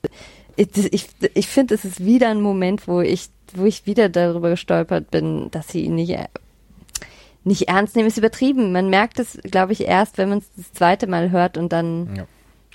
ich, 0.55 0.67
ich, 0.91 1.07
ich 1.35 1.47
finde, 1.47 1.75
es 1.75 1.85
ist 1.85 2.03
wieder 2.03 2.29
ein 2.29 2.41
Moment, 2.41 2.87
wo 2.87 2.99
ich, 3.01 3.29
wo 3.53 3.65
ich 3.65 3.85
wieder 3.85 4.09
darüber 4.09 4.49
gestolpert 4.49 5.11
bin, 5.11 5.51
dass 5.51 5.67
sie 5.67 5.81
ihn 5.81 5.95
nicht 5.95 6.17
nicht 7.43 7.67
ernst 7.67 7.95
nehmen, 7.95 8.07
ist 8.07 8.17
übertrieben. 8.17 8.71
Man 8.71 8.89
merkt 8.89 9.19
es, 9.19 9.37
glaube 9.43 9.73
ich, 9.73 9.81
erst, 9.81 10.17
wenn 10.17 10.29
man 10.29 10.37
es 10.39 10.45
das 10.55 10.73
zweite 10.73 11.07
Mal 11.07 11.29
hört 11.29 11.57
und 11.57 11.71
dann 11.73 12.15
Ja. 12.15 12.25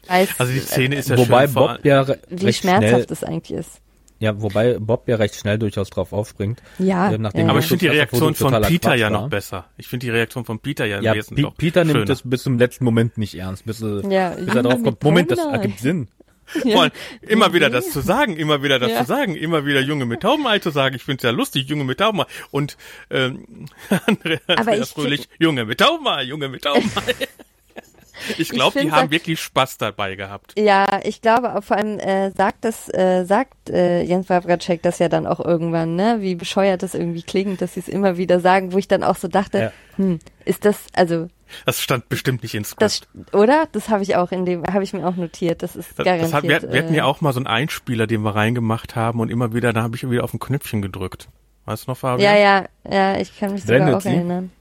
weiß, 0.06 0.28
Also 0.38 0.52
die 0.52 0.60
Szene 0.60 0.96
ist 0.96 1.08
ja 1.08 1.16
wobei 1.16 1.46
schön 1.46 1.54
Bob 1.54 1.78
ja 1.84 2.06
wie 2.28 2.52
schmerzhaft 2.52 3.10
es 3.10 3.24
eigentlich 3.24 3.58
ist. 3.58 3.80
Ja, 4.20 4.40
wobei 4.42 4.78
Bob 4.78 5.08
ja 5.08 5.16
recht 5.16 5.34
schnell 5.36 5.58
durchaus 5.58 5.90
drauf 5.90 6.12
aufspringt. 6.12 6.62
Ja, 6.78 7.16
nachdem 7.18 7.42
ja, 7.46 7.50
Aber 7.50 7.58
ja. 7.58 7.62
ich 7.62 7.66
finde 7.68 7.86
die 7.86 7.88
Reaktion 7.88 8.34
von 8.34 8.52
Peter 8.62 8.90
Quatsch 8.90 8.98
ja 9.00 9.10
war. 9.12 9.22
noch 9.22 9.28
besser. 9.28 9.66
Ich 9.76 9.86
finde 9.88 10.06
die 10.06 10.10
Reaktion 10.10 10.44
von 10.44 10.58
Peter 10.58 10.84
ja, 10.86 11.00
Ja, 11.00 11.12
im 11.14 11.42
noch 11.42 11.56
Peter 11.56 11.84
nimmt 11.84 11.92
schöner. 11.96 12.04
das 12.06 12.22
bis 12.24 12.42
zum 12.42 12.58
letzten 12.58 12.84
Moment 12.84 13.16
nicht 13.18 13.34
ernst, 13.36 13.64
bis, 13.64 13.80
er- 13.82 14.02
Ja, 14.10 14.30
bis 14.30 14.54
er 14.54 14.62
drauf 14.62 14.82
kommt. 14.82 15.02
Moment, 15.04 15.30
das 15.30 15.38
ergibt 15.38 15.78
Sinn. 15.80 16.08
Vor 16.62 16.80
allem 16.82 16.92
immer 17.20 17.52
wieder 17.52 17.68
das 17.68 17.90
zu 17.90 18.00
sagen, 18.00 18.36
immer 18.36 18.62
wieder 18.62 18.78
das 18.78 18.90
Ja. 18.90 19.00
zu 19.00 19.04
sagen, 19.04 19.36
immer 19.36 19.66
wieder 19.66 19.80
Junge 19.80 20.06
mit 20.06 20.20
Taubenei 20.22 20.58
zu 20.60 20.70
sagen. 20.70 20.96
Ich 20.96 21.02
find's 21.04 21.22
ja 21.22 21.28
lustig, 21.30 21.68
Junge 21.68 21.84
mit 21.84 21.98
Taubenei. 21.98 22.24
Und 22.50 22.78
ähm, 23.10 23.44
Andrea, 24.06 24.38
ich 24.80 24.88
Fröhlich, 24.88 25.28
Junge 25.38 25.66
mit 25.66 25.78
Taubenei, 25.80 26.22
Junge 26.22 26.48
mit 26.48 26.62
Taubenei. 26.64 27.14
Ich 28.36 28.50
glaube, 28.50 28.80
die 28.80 28.92
haben 28.92 29.10
wirklich 29.10 29.40
Spaß 29.40 29.78
dabei 29.78 30.14
gehabt. 30.14 30.52
Ja, 30.58 30.86
ich 31.04 31.22
glaube, 31.22 31.60
vor 31.62 31.76
allem 31.76 31.98
äh, 31.98 32.30
sagt 32.32 32.64
das, 32.64 32.92
äh, 32.92 33.24
sagt 33.24 33.70
äh, 33.70 34.02
Jens 34.02 34.28
Wawracek 34.28 34.82
das 34.82 34.98
ja 34.98 35.08
dann 35.08 35.26
auch 35.26 35.40
irgendwann, 35.40 35.96
ne? 35.96 36.18
Wie 36.20 36.34
bescheuert 36.34 36.82
das 36.82 36.94
irgendwie 36.94 37.22
klingt, 37.22 37.60
dass 37.60 37.74
sie 37.74 37.80
es 37.80 37.88
immer 37.88 38.16
wieder 38.16 38.40
sagen, 38.40 38.72
wo 38.72 38.78
ich 38.78 38.88
dann 38.88 39.02
auch 39.02 39.16
so 39.16 39.28
dachte, 39.28 39.58
Ja. 39.58 39.72
hm, 39.96 40.18
ist 40.44 40.64
das, 40.64 40.78
also 40.94 41.28
Das 41.64 41.80
stand 41.80 42.08
bestimmt 42.08 42.42
nicht 42.42 42.54
ins 42.54 42.74
das, 42.76 42.96
Skript. 42.96 43.34
oder? 43.34 43.68
Das 43.72 43.88
habe 43.88 44.02
ich 44.02 44.16
auch 44.16 44.32
in 44.32 44.44
dem, 44.44 44.64
habe 44.66 44.82
ich 44.84 44.92
mir 44.92 45.06
auch 45.06 45.16
notiert. 45.16 45.62
Das 45.62 45.76
ist 45.76 45.98
Das, 45.98 46.04
garantiert. 46.04 46.28
das 46.28 46.34
hat, 46.34 46.42
wir, 46.44 46.72
wir 46.72 46.82
hatten 46.82 46.94
ja 46.94 47.04
äh, 47.04 47.06
auch 47.06 47.20
mal 47.20 47.32
so 47.32 47.38
einen 47.40 47.46
Einspieler, 47.46 48.06
den 48.06 48.22
wir 48.22 48.34
reingemacht 48.34 48.96
haben 48.96 49.20
und 49.20 49.30
immer 49.30 49.54
wieder, 49.54 49.72
da 49.72 49.82
habe 49.82 49.96
ich 49.96 50.08
wieder 50.10 50.24
auf 50.24 50.34
ein 50.34 50.40
Knöpfchen 50.40 50.82
gedrückt. 50.82 51.28
Weißt 51.66 51.86
du 51.86 51.90
noch, 51.92 51.98
Fabian? 51.98 52.32
Ja, 52.34 52.38
ja, 52.38 52.64
ja, 52.90 53.20
ich 53.20 53.38
kann 53.38 53.52
mich 53.52 53.62
sogar 53.62 53.76
Blendet 53.76 53.94
auch 53.96 54.00
sie? 54.00 54.08
erinnern. 54.08 54.50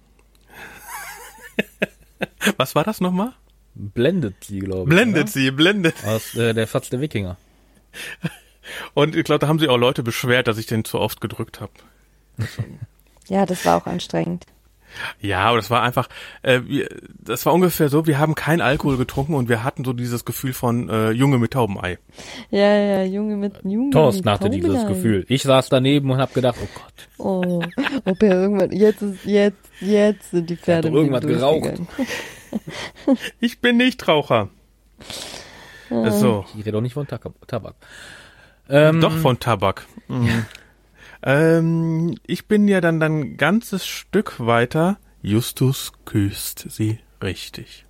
Was 2.58 2.76
war 2.76 2.84
das 2.84 3.02
nochmal? 3.02 3.34
Blendet 3.80 4.44
sie, 4.44 4.60
glaube 4.60 4.84
ich. 4.84 4.90
Blendet 4.90 5.30
sie, 5.30 5.52
blendet. 5.52 5.96
Oder? 6.04 6.16
Aus 6.16 6.36
äh, 6.36 6.54
der 6.54 6.68
Fatz 6.68 6.90
der 6.90 7.00
Wikinger. 7.00 7.38
Und 8.94 9.16
ich 9.16 9.24
glaube, 9.24 9.40
da 9.40 9.48
haben 9.48 9.60
sich 9.60 9.70
auch 9.70 9.78
Leute 9.78 10.04
beschwert, 10.04 10.48
dass 10.48 10.58
ich 10.58 10.66
den 10.66 10.84
zu 10.84 11.00
oft 11.00 11.22
gedrückt 11.22 11.62
habe. 11.62 11.72
Ja, 13.30 13.46
das 13.46 13.66
war 13.66 13.76
auch 13.76 13.86
anstrengend. 13.88 14.46
Ja, 15.20 15.40
aber 15.42 15.58
das 15.58 15.70
war 15.70 15.82
einfach, 15.82 16.08
äh, 16.44 16.62
wir, 16.66 16.88
das 17.20 17.46
war 17.46 17.54
ungefähr 17.54 17.90
so, 17.90 18.08
wir 18.08 18.20
haben 18.20 18.36
kein 18.36 18.62
Alkohol 18.62 18.96
getrunken 18.96 19.34
und 19.34 19.50
wir 19.50 19.66
hatten 19.66 19.84
so 19.84 19.92
dieses 19.92 20.24
Gefühl 20.24 20.54
von 20.54 20.88
äh, 20.88 21.12
Junge 21.12 21.38
mit 21.38 21.52
Taubenei. 21.52 22.00
Ja, 22.52 22.74
ja, 22.74 23.04
Junge 23.04 23.36
mit 23.36 23.56
Junge. 23.66 23.90
Thorsten 23.92 24.24
mit 24.24 24.34
hatte 24.34 24.50
dieses 24.50 24.76
Taubenei. 24.76 24.94
Gefühl. 24.94 25.26
Ich 25.28 25.44
saß 25.44 25.68
daneben 25.68 26.10
und 26.10 26.20
habe 26.20 26.34
gedacht, 26.34 26.58
oh 26.64 26.68
Gott, 26.74 27.08
Oh, 27.18 27.62
ob 28.06 28.24
er 28.24 28.42
irgendwann, 28.42 28.72
jetzt 28.72 29.02
ist, 29.02 29.26
jetzt, 29.26 29.58
jetzt 29.82 30.32
sind 30.32 30.50
die 30.50 30.56
Pferde 30.56 30.90
doch 30.90 30.96
irgendwas 30.96 31.24
mit 31.24 31.34
ihm 31.34 31.40
geraucht. 31.40 31.82
Ich 33.40 33.60
bin 33.60 33.78
nicht 33.78 34.08
Raucher. 34.08 34.50
So, 35.90 36.46
ich 36.54 36.60
rede 36.62 36.74
doch 36.74 36.82
nicht 36.82 36.94
von 36.94 37.08
Tab- 37.08 37.34
Tabak. 37.48 37.76
Ähm, 38.70 39.00
doch 39.00 39.16
von 39.16 39.40
Tabak. 39.40 39.86
Mhm. 40.08 40.46
Ähm, 41.24 42.16
ich 42.28 42.48
bin 42.48 42.68
ja 42.68 42.82
dann 42.82 43.00
dann 43.00 43.20
ein 43.20 43.38
ganzes 43.38 43.88
Stück 43.88 44.36
weiter. 44.46 44.98
Justus 45.22 45.94
küsst 46.06 46.66
sie 46.70 47.00
richtig. 47.24 47.86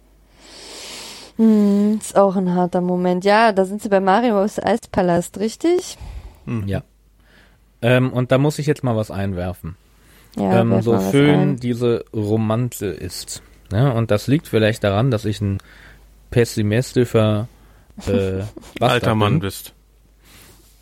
Hm, 1.38 1.98
ist 2.02 2.16
auch 2.16 2.36
ein 2.36 2.54
harter 2.54 2.82
Moment. 2.82 3.26
Ja, 3.26 3.52
da 3.52 3.66
sind 3.66 3.82
sie 3.82 3.90
bei 3.90 4.00
Marios 4.00 4.60
Eispalast, 4.60 5.40
richtig? 5.40 5.98
Ja. 6.66 6.84
Ähm, 7.82 8.12
und 8.14 8.32
da 8.32 8.38
muss 8.38 8.58
ich 8.60 8.66
jetzt 8.66 8.84
mal 8.84 8.96
was 8.96 9.12
einwerfen. 9.12 9.76
Ja, 10.36 10.62
ähm, 10.62 10.82
so 10.82 11.00
schön 11.12 11.40
ein. 11.40 11.56
diese 11.60 12.06
Romanze 12.14 12.88
ist. 12.88 13.42
Ne? 13.72 13.94
Und 13.94 14.12
das 14.12 14.28
liegt 14.28 14.48
vielleicht 14.48 14.84
daran, 14.84 15.12
dass 15.12 15.26
ich 15.26 15.42
ein 15.42 15.60
pessimistischer 16.32 17.48
äh, 18.08 18.44
Alter 18.80 19.16
Mann 19.16 19.34
bin. 19.34 19.40
bist. 19.42 19.74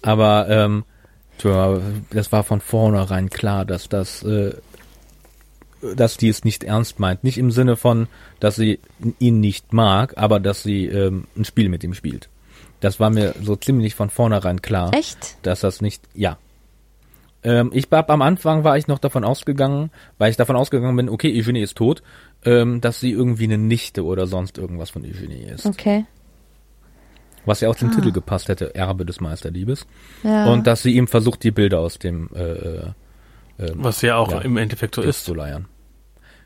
Aber 0.01 0.47
ähm, 0.49 0.83
tja, 1.37 1.79
das 2.11 2.31
war 2.31 2.43
von 2.43 2.61
vornherein 2.61 3.29
klar, 3.29 3.65
dass 3.65 3.89
das, 3.89 4.23
äh, 4.23 4.53
dass 5.95 6.17
die 6.17 6.29
es 6.29 6.43
nicht 6.43 6.63
ernst 6.63 6.99
meint. 6.99 7.23
Nicht 7.23 7.37
im 7.37 7.51
Sinne 7.51 7.75
von, 7.75 8.07
dass 8.39 8.55
sie 8.55 8.79
ihn 9.19 9.39
nicht 9.39 9.73
mag, 9.73 10.13
aber 10.17 10.39
dass 10.39 10.63
sie 10.63 10.85
ähm, 10.85 11.25
ein 11.35 11.45
Spiel 11.45 11.69
mit 11.69 11.83
ihm 11.83 11.93
spielt. 11.93 12.29
Das 12.81 12.99
war 12.99 13.09
mir 13.09 13.33
so 13.41 13.55
ziemlich 13.55 13.95
von 13.95 14.09
vornherein 14.09 14.61
klar, 14.61 14.93
Echt? 14.93 15.37
dass 15.41 15.61
das 15.61 15.81
nicht, 15.81 16.03
ja. 16.13 16.37
Ähm, 17.45 17.69
ich 17.73 17.87
hab 17.91 18.09
am 18.09 18.21
Anfang 18.23 18.63
war 18.63 18.75
ich 18.77 18.87
noch 18.87 18.97
davon 18.99 19.23
ausgegangen, 19.23 19.91
weil 20.17 20.31
ich 20.31 20.35
davon 20.37 20.55
ausgegangen 20.55 20.95
bin, 20.97 21.09
okay, 21.09 21.31
Eugenie 21.39 21.61
ist 21.61 21.77
tot, 21.77 22.01
ähm, 22.43 22.81
dass 22.81 22.99
sie 22.99 23.11
irgendwie 23.11 23.43
eine 23.45 23.57
Nichte 23.59 24.03
oder 24.03 24.25
sonst 24.27 24.57
irgendwas 24.57 24.89
von 24.89 25.03
Eugenie 25.05 25.43
ist. 25.43 25.65
Okay. 25.65 26.05
Was 27.45 27.61
ja 27.61 27.69
auch 27.69 27.75
Ah. 27.75 27.77
zum 27.77 27.91
Titel 27.91 28.11
gepasst 28.11 28.49
hätte, 28.49 28.73
Erbe 28.73 29.05
des 29.05 29.21
Meisterliebes. 29.21 29.85
Ja. 30.23 30.47
Und 30.51 30.65
dass 30.65 30.81
sie 30.81 30.95
ihm 30.95 31.07
versucht, 31.07 31.43
die 31.43 31.51
Bilder 31.51 31.79
aus 31.79 31.99
dem 31.99 32.29
äh, 32.35 32.41
äh, 32.41 32.81
ähm, 33.59 33.75
Was 33.75 34.01
ja 34.01 34.15
auch 34.17 34.31
Ja. 34.31 34.39
im 34.41 34.57
Endeffekt 34.57 34.95
so 34.95 35.01
ist. 35.03 35.23
zu 35.25 35.33
leiern. 35.35 35.65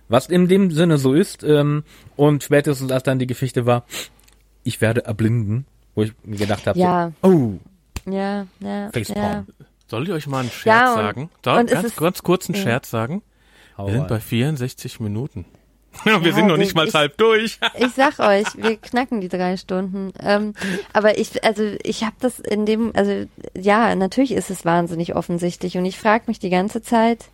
Was 0.09 0.27
in 0.27 0.47
dem 0.49 0.71
Sinne 0.71 0.97
so 0.97 1.13
ist, 1.13 1.43
ähm, 1.43 1.83
und 2.17 2.43
spätestens 2.43 2.91
als 2.91 3.03
dann 3.03 3.19
die 3.19 3.27
Geschichte 3.27 3.65
war, 3.65 3.85
ich 4.63 4.81
werde 4.81 5.05
erblinden, 5.05 5.65
wo 5.95 6.01
ich 6.03 6.13
mir 6.23 6.37
gedacht 6.37 6.67
habe, 6.67 6.77
Ja. 6.77 7.11
so, 7.23 7.29
oh, 7.29 8.11
ja, 8.11 8.45
ja, 8.59 8.89
Facepalm. 8.91 9.45
ja. 9.47 9.58
Soll 9.89 10.03
ich 10.07 10.11
euch 10.13 10.27
mal 10.27 10.39
einen 10.41 10.51
Scherz 10.51 10.65
Ja, 10.65 10.89
und- 10.93 10.95
sagen? 11.01 11.29
Soll 11.43 11.57
und 11.59 11.65
es 11.67 11.73
ganz, 11.73 11.85
ist- 11.87 11.97
ganz 11.97 12.23
kurz 12.23 12.49
einen. 12.49 12.55
Scherz 12.55 12.89
sagen? 12.89 13.21
Wir 13.77 13.93
sind 13.93 14.07
bei 14.09 14.19
64 14.19 14.99
Minuten. 14.99 15.45
wir 16.03 16.19
Ja, 16.21 16.33
sind 16.33 16.47
noch 16.47 16.57
nicht 16.57 16.75
mal 16.75 16.87
ich- 16.87 16.93
halb 16.93 17.17
durch. 17.17 17.59
Ich 17.77 17.93
sag 17.95 18.19
euch, 18.19 18.45
wir 18.57 18.77
knacken 18.77 19.21
die 19.21 19.29
drei 19.29 19.57
Stunden. 19.57 20.11
Ähm, 20.21 20.53
aber 20.93 21.17
ich, 21.17 21.43
also 21.43 21.63
ich 21.83 22.03
habe 22.03 22.15
das 22.19 22.39
in 22.39 22.65
dem, 22.65 22.91
also 22.95 23.25
ja, 23.57 23.95
natürlich 23.95 24.33
ist 24.33 24.49
es 24.51 24.65
wahnsinnig 24.65 25.15
offensichtlich 25.15 25.77
und 25.77 25.85
ich 25.85 25.97
frage 25.97 26.25
mich 26.27 26.37
die 26.39 26.49
ganze 26.51 26.81
Zeit, 26.83 27.25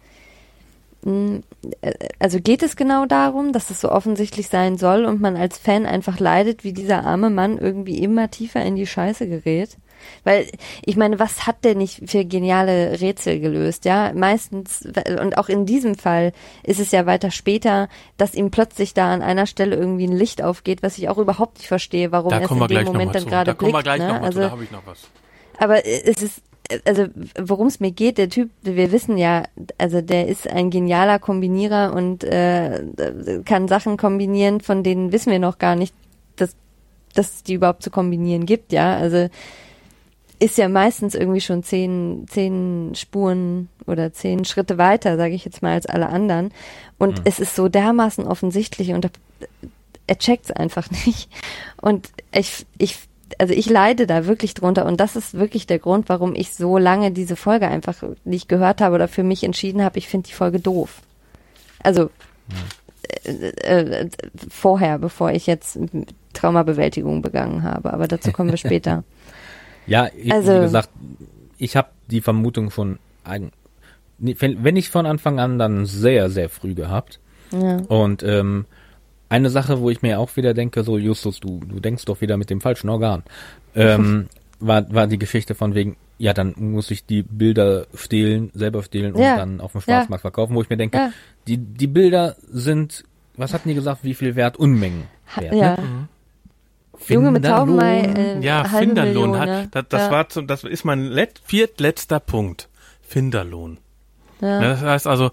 mh, 1.03 1.41
äh, 1.81 1.93
also 2.19 2.39
geht 2.39 2.63
es 2.63 2.75
genau 2.75 3.05
darum, 3.07 3.51
dass 3.51 3.71
es 3.71 3.81
so 3.81 3.91
offensichtlich 3.91 4.47
sein 4.47 4.77
soll 4.77 5.03
und 5.05 5.19
man 5.19 5.35
als 5.35 5.57
Fan 5.57 5.85
einfach 5.85 6.19
leidet, 6.19 6.63
wie 6.63 6.73
dieser 6.73 7.03
arme 7.03 7.29
Mann 7.29 7.57
irgendwie 7.57 7.97
immer 8.01 8.31
tiefer 8.31 8.63
in 8.63 8.75
die 8.75 8.87
Scheiße 8.87 9.27
gerät? 9.27 9.77
Weil, 10.23 10.47
ich 10.85 10.95
meine, 10.97 11.19
was 11.19 11.45
hat 11.47 11.63
der 11.63 11.75
nicht 11.75 12.09
für 12.09 12.25
geniale 12.25 12.99
Rätsel 13.01 13.39
gelöst, 13.39 13.85
ja? 13.85 14.11
Meistens, 14.13 14.87
und 15.21 15.37
auch 15.37 15.49
in 15.49 15.65
diesem 15.65 15.95
Fall 15.95 16.31
ist 16.63 16.79
es 16.79 16.91
ja 16.91 17.05
weiter 17.05 17.31
später, 17.31 17.89
dass 18.17 18.33
ihm 18.33 18.51
plötzlich 18.51 18.93
da 18.93 19.13
an 19.13 19.21
einer 19.21 19.45
Stelle 19.45 19.75
irgendwie 19.75 20.07
ein 20.07 20.15
Licht 20.15 20.41
aufgeht, 20.43 20.83
was 20.83 20.97
ich 20.97 21.09
auch 21.09 21.17
überhaupt 21.17 21.57
nicht 21.57 21.67
verstehe, 21.67 22.11
warum 22.11 22.29
Da 22.31 22.39
er 22.39 22.45
es 22.45 22.51
in 22.51 22.67
dem 22.67 22.85
Moment 22.85 23.15
dann 23.15 23.23
zu. 23.23 23.29
gerade 23.29 23.51
Da 23.51 23.53
kommen 23.53 23.71
wir 23.71 23.81
blickt, 23.81 23.83
gleich 23.85 23.99
ne? 23.99 24.07
nochmal 24.07 24.31
zu, 24.31 24.39
Also, 24.39 24.41
da 24.41 24.51
habe 24.51 24.63
ich 24.63 24.71
noch 24.71 24.85
was. 24.85 24.99
aber 25.57 25.85
es 25.85 26.21
ist, 26.21 26.41
also 26.87 27.05
worum 27.39 27.67
es 27.67 27.79
mir 27.79 27.91
geht, 27.91 28.17
der 28.17 28.29
Typ, 28.29 28.49
wir 28.63 28.91
wissen 28.91 29.17
ja, 29.17 29.43
also 29.77 30.01
der 30.01 30.27
ist 30.27 30.47
ein 30.47 30.71
genialer 30.71 31.19
Kombinierer 31.19 31.93
und 31.93 32.23
äh, 32.23 32.83
kann 33.45 33.67
Sachen 33.67 33.97
kombinieren, 33.97 34.61
von 34.61 34.81
denen 34.83 35.11
wissen 35.11 35.31
wir 35.31 35.39
noch 35.39 35.59
gar 35.59 35.75
nicht, 35.75 35.93
dass, 36.37 36.55
dass 37.13 37.35
es 37.35 37.43
die 37.43 37.53
überhaupt 37.53 37.83
zu 37.83 37.91
kombinieren 37.91 38.45
gibt, 38.47 38.71
ja. 38.73 38.97
Also 38.97 39.29
ist 40.39 40.57
ja 40.57 40.69
meistens 40.69 41.15
irgendwie 41.15 41.41
schon 41.41 41.63
zehn, 41.63 42.25
zehn 42.29 42.93
Spuren 42.95 43.69
oder 43.85 44.13
zehn 44.13 44.45
Schritte 44.45 44.77
weiter, 44.77 45.17
sage 45.17 45.33
ich 45.33 45.45
jetzt 45.45 45.61
mal, 45.61 45.73
als 45.73 45.85
alle 45.85 46.09
anderen. 46.09 46.51
Und 46.97 47.21
es 47.25 47.39
ist 47.39 47.55
so 47.55 47.67
dermaßen 47.67 48.25
offensichtlich 48.25 48.91
und 48.91 49.05
er, 49.05 49.11
er 50.07 50.17
checkt's 50.17 50.51
einfach 50.51 50.89
nicht. 51.05 51.29
Und 51.81 52.09
ich, 52.33 52.65
ich, 52.77 52.97
also 53.37 53.53
ich 53.53 53.69
leide 53.69 54.07
da 54.07 54.25
wirklich 54.25 54.53
drunter 54.53 54.85
und 54.85 54.99
das 54.99 55.15
ist 55.15 55.35
wirklich 55.35 55.67
der 55.67 55.79
Grund, 55.79 56.09
warum 56.09 56.35
ich 56.35 56.53
so 56.53 56.77
lange 56.77 57.11
diese 57.11 57.35
Folge 57.35 57.67
einfach 57.67 57.95
nicht 58.23 58.49
gehört 58.49 58.81
habe 58.81 58.95
oder 58.95 59.07
für 59.07 59.23
mich 59.23 59.43
entschieden 59.43 59.83
habe, 59.83 59.97
ich 59.97 60.07
finde 60.07 60.27
die 60.27 60.33
Folge 60.33 60.59
doof. 60.59 61.01
Also 61.81 62.09
äh, 63.23 63.47
äh, 63.49 64.09
vorher, 64.49 64.99
bevor 64.99 65.31
ich 65.31 65.47
jetzt 65.47 65.77
Traumabewältigung 66.33 67.21
begangen 67.21 67.63
habe, 67.63 67.93
aber 67.93 68.07
dazu 68.07 68.31
kommen 68.31 68.51
wir 68.51 68.57
später. 68.65 69.03
Ja, 69.87 70.09
ich, 70.15 70.31
Also- 70.31 70.55
wie 70.55 70.61
gesagt, 70.61 70.89
ich 71.57 71.75
habe 71.75 71.89
die 72.09 72.21
Vermutung 72.21 72.69
schon, 72.71 72.99
wenn 74.19 74.73
nicht 74.73 74.89
von 74.89 75.05
Anfang 75.05 75.39
an, 75.39 75.59
dann 75.59 75.85
sehr, 75.85 76.29
sehr 76.29 76.49
früh 76.49 76.73
gehabt. 76.73 77.19
Ja. 77.51 77.77
Und 77.87 78.23
ähm, 78.23 78.65
eine 79.29 79.49
Sache, 79.49 79.79
wo 79.81 79.89
ich 79.89 80.01
mir 80.01 80.19
auch 80.19 80.35
wieder 80.35 80.53
denke, 80.53 80.83
so 80.83 80.97
Justus, 80.97 81.39
du, 81.39 81.59
du 81.59 81.79
denkst 81.79 82.05
doch 82.05 82.21
wieder 82.21 82.37
mit 82.37 82.49
dem 82.49 82.61
falschen 82.61 82.89
Organ, 82.89 83.23
ähm, 83.75 84.27
war, 84.59 84.91
war 84.93 85.07
die 85.07 85.19
Geschichte 85.19 85.55
von 85.55 85.75
wegen, 85.75 85.97
ja, 86.17 86.33
dann 86.33 86.53
muss 86.57 86.91
ich 86.91 87.05
die 87.05 87.23
Bilder 87.23 87.87
stehlen, 87.93 88.49
selber 88.53 88.83
stehlen 88.83 89.13
und 89.13 89.21
Ja. 89.21 89.35
dann 89.37 89.59
auf 89.59 89.73
dem 89.73 89.79
Ja. 89.79 89.83
Schwarzmarkt 89.83 90.21
verkaufen, 90.21 90.55
wo 90.55 90.61
ich 90.61 90.69
mir 90.69 90.77
denke, 90.77 90.97
Ja. 90.97 91.11
die, 91.47 91.57
die 91.57 91.87
Bilder 91.87 92.35
sind, 92.49 93.03
was 93.35 93.53
hatten 93.53 93.67
die 93.69 93.75
gesagt, 93.75 94.03
wie 94.03 94.13
viel 94.13 94.35
wert? 94.35 94.55
Unmengen 94.57 95.03
wert. 95.37 95.53
ja. 95.53 95.75
Ne? 95.75 96.07
Junge 97.07 97.31
mit 97.31 97.43
Finderlohn. 97.45 97.67
Taubenei, 97.67 97.99
äh, 98.01 98.39
Ja, 98.41 98.63
halbe 98.71 98.85
Finderlohn 98.85 99.31
Million, 99.31 99.39
hat, 99.39 99.47
ja. 99.47 99.65
das, 99.71 99.85
das 99.89 100.01
ja. 100.03 100.11
war 100.11 100.29
zum, 100.29 100.47
das 100.47 100.63
ist 100.63 100.85
mein 100.85 101.05
let, 101.05 101.41
viertletzter 101.43 102.19
Punkt. 102.19 102.69
Finderlohn. 103.01 103.77
Ja. 104.41 104.61
Ja, 104.61 104.69
das 104.69 104.81
heißt 104.81 105.07
also, 105.07 105.31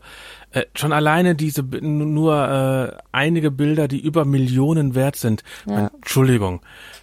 äh, 0.53 0.65
schon 0.75 0.93
alleine 0.93 1.35
diese 1.35 1.63
nur 1.63 2.93
äh, 2.95 2.97
einige 3.13 3.51
Bilder, 3.51 3.89
die 3.89 4.01
über 4.01 4.25
Millionen 4.25 4.95
wert 4.95 5.17
sind. 5.17 5.43
Ja. 5.67 5.91
Entschuldigung, 5.95 6.61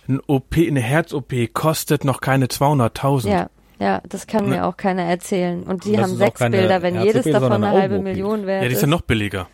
ein 0.07 0.19
OP, 0.27 0.55
eine 0.57 0.79
Herz-OP 0.81 1.33
kostet 1.53 2.05
noch 2.05 2.21
keine 2.21 2.45
200.000. 2.45 3.27
Ja, 3.29 3.49
ja, 3.79 4.01
das 4.07 4.27
kann 4.27 4.45
Ne. 4.45 4.49
mir 4.57 4.65
auch 4.65 4.77
keiner 4.77 5.03
erzählen. 5.03 5.63
Und 5.63 5.85
die 5.85 5.93
Das 5.93 6.03
haben 6.03 6.11
ist 6.13 6.17
sechs 6.19 6.39
Bilder, 6.39 6.81
wenn 6.81 7.01
jedes 7.01 7.25
davon 7.25 7.51
eine 7.51 7.71
halbe. 7.71 7.99
Million 7.99 8.45
wert 8.45 8.61
Ja, 8.63 8.67
die 8.67 8.73
ist 8.73 8.79
ist. 8.79 8.81
ja 8.83 8.87
noch 8.87 9.01
billiger. 9.01 9.47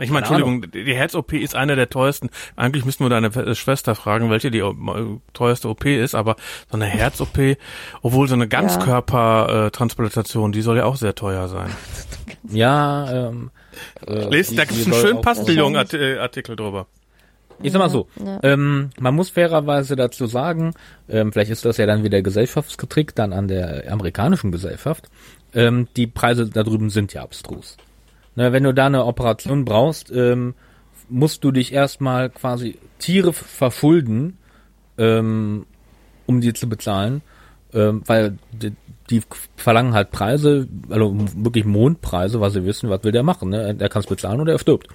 Ich 0.00 0.10
meine, 0.10 0.26
Entschuldigung, 0.26 0.70
die 0.72 0.94
Herz-OP 0.94 1.34
ist 1.34 1.54
einer 1.54 1.76
der 1.76 1.90
teuersten. 1.90 2.30
Eigentlich 2.56 2.84
müssten 2.84 3.04
wir 3.04 3.10
deine 3.10 3.28
äh, 3.28 3.54
Schwester 3.54 3.94
fragen, 3.94 4.30
welche 4.30 4.50
die 4.50 4.60
äh, 4.60 4.72
teuerste 5.34 5.68
OP 5.68 5.84
ist, 5.84 6.14
aber 6.14 6.36
so 6.70 6.76
eine 6.76 6.86
Herz-OP, 6.86 7.56
obwohl 8.02 8.26
so 8.26 8.34
eine 8.34 8.48
Ganzkörpertransplantation, 8.48 10.52
die 10.52 10.62
soll 10.62 10.78
ja 10.78 10.84
auch 10.84 10.96
sehr 10.96 11.14
teuer 11.14 11.48
sein. 11.48 11.70
Ja, 12.48 13.28
ähm, 13.28 13.50
äh, 14.06 14.24
Lest, 14.28 14.58
da 14.58 14.64
gibt's 14.64 14.86
einen 14.86 14.94
schönen 14.94 15.20
Passbillon-Artikel 15.20 16.56
drüber. 16.56 16.86
Ich 17.62 17.72
sag 17.72 17.78
mal 17.78 17.90
so, 17.90 18.08
Ja. 18.24 18.40
ähm, 18.42 18.88
man 18.98 19.14
muss 19.14 19.28
fairerweise 19.28 19.94
dazu 19.94 20.24
sagen, 20.26 20.72
ähm, 21.10 21.30
vielleicht 21.30 21.50
ist 21.50 21.66
das 21.66 21.76
ja 21.76 21.84
dann 21.84 22.02
wieder 22.04 22.22
gesellschaftsgetrickt 22.22 23.18
dann 23.18 23.34
an 23.34 23.48
der 23.48 23.92
amerikanischen 23.92 24.50
Gesellschaft, 24.50 25.10
ähm, 25.52 25.86
die 25.94 26.06
Preise 26.06 26.48
da 26.48 26.62
drüben 26.62 26.88
sind 26.88 27.12
ja 27.12 27.22
abstrus. 27.22 27.76
Ne, 28.36 28.52
wenn 28.52 28.64
du 28.64 28.72
da 28.72 28.86
eine 28.86 29.04
Operation 29.04 29.64
brauchst, 29.64 30.10
ähm, 30.12 30.54
musst 31.08 31.42
du 31.44 31.50
dich 31.50 31.72
erstmal 31.72 32.30
quasi 32.30 32.78
Tiere 32.98 33.32
verschulden, 33.32 34.38
ähm, 34.98 35.66
um 36.26 36.40
die 36.40 36.52
zu 36.52 36.68
bezahlen, 36.68 37.22
ähm, 37.72 38.02
weil 38.06 38.38
die, 38.52 38.72
die 39.10 39.22
verlangen 39.56 39.94
halt 39.94 40.12
Preise, 40.12 40.68
also 40.88 41.14
wirklich 41.36 41.64
Mondpreise, 41.64 42.40
weil 42.40 42.50
sie 42.50 42.64
wissen, 42.64 42.88
was 42.88 43.02
will 43.02 43.12
der 43.12 43.24
machen. 43.24 43.50
Ne? 43.50 43.74
Der 43.74 43.88
kann 43.88 44.00
es 44.00 44.06
bezahlen 44.06 44.40
oder 44.40 44.52
er 44.52 44.58
stirbt. 44.58 44.86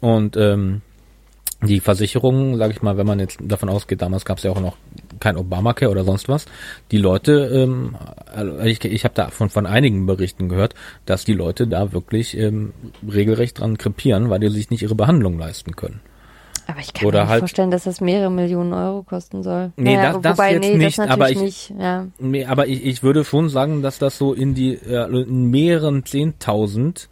Und 0.00 0.36
ähm, 0.36 0.82
die 1.62 1.80
Versicherungen, 1.80 2.56
sage 2.56 2.72
ich 2.72 2.82
mal, 2.82 2.96
wenn 2.96 3.06
man 3.06 3.18
jetzt 3.20 3.38
davon 3.42 3.68
ausgeht, 3.68 4.00
damals 4.00 4.24
gab 4.24 4.38
es 4.38 4.44
ja 4.44 4.50
auch 4.50 4.60
noch 4.60 4.76
kein 5.20 5.36
Obamacare 5.36 5.90
oder 5.90 6.04
sonst 6.04 6.28
was, 6.28 6.46
die 6.90 6.96
Leute, 6.98 7.32
ähm, 7.52 7.96
also 8.34 8.58
ich, 8.60 8.82
ich 8.84 9.04
habe 9.04 9.14
da 9.14 9.28
von, 9.28 9.50
von 9.50 9.66
einigen 9.66 10.06
Berichten 10.06 10.48
gehört, 10.48 10.74
dass 11.04 11.24
die 11.26 11.34
Leute 11.34 11.66
da 11.66 11.92
wirklich 11.92 12.36
ähm, 12.36 12.72
regelrecht 13.06 13.60
dran 13.60 13.76
krepieren, 13.76 14.30
weil 14.30 14.40
die 14.40 14.48
sich 14.48 14.70
nicht 14.70 14.82
ihre 14.82 14.94
Behandlung 14.94 15.38
leisten 15.38 15.76
können. 15.76 16.00
Aber 16.66 16.80
ich 16.80 16.92
kann 16.94 17.06
Oder 17.08 17.18
mir 17.18 17.22
nicht 17.24 17.30
halt- 17.30 17.40
vorstellen, 17.40 17.70
dass 17.72 17.84
das 17.84 18.00
mehrere 18.00 18.30
Millionen 18.30 18.72
Euro 18.72 19.02
kosten 19.02 19.42
soll. 19.42 19.72
Nee, 19.76 19.96
naja, 19.96 20.12
das- 20.14 20.22
das 20.22 20.38
wobei, 20.38 20.52
jetzt 20.54 20.60
nee, 20.68 20.76
nicht, 20.76 20.98
das 20.98 21.08
aber 21.10 21.30
ich- 21.30 21.40
nicht. 21.40 21.74
Ja. 21.78 22.06
Nee, 22.18 22.44
aber 22.46 22.66
ich, 22.68 22.84
ich 22.86 23.02
würde 23.02 23.24
schon 23.24 23.48
sagen, 23.50 23.82
dass 23.82 23.98
das 23.98 24.16
so 24.16 24.32
in 24.32 24.54
die 24.54 24.74
äh, 24.74 25.06
in 25.22 25.50
mehreren 25.50 26.04
Zehntausend, 26.06 27.08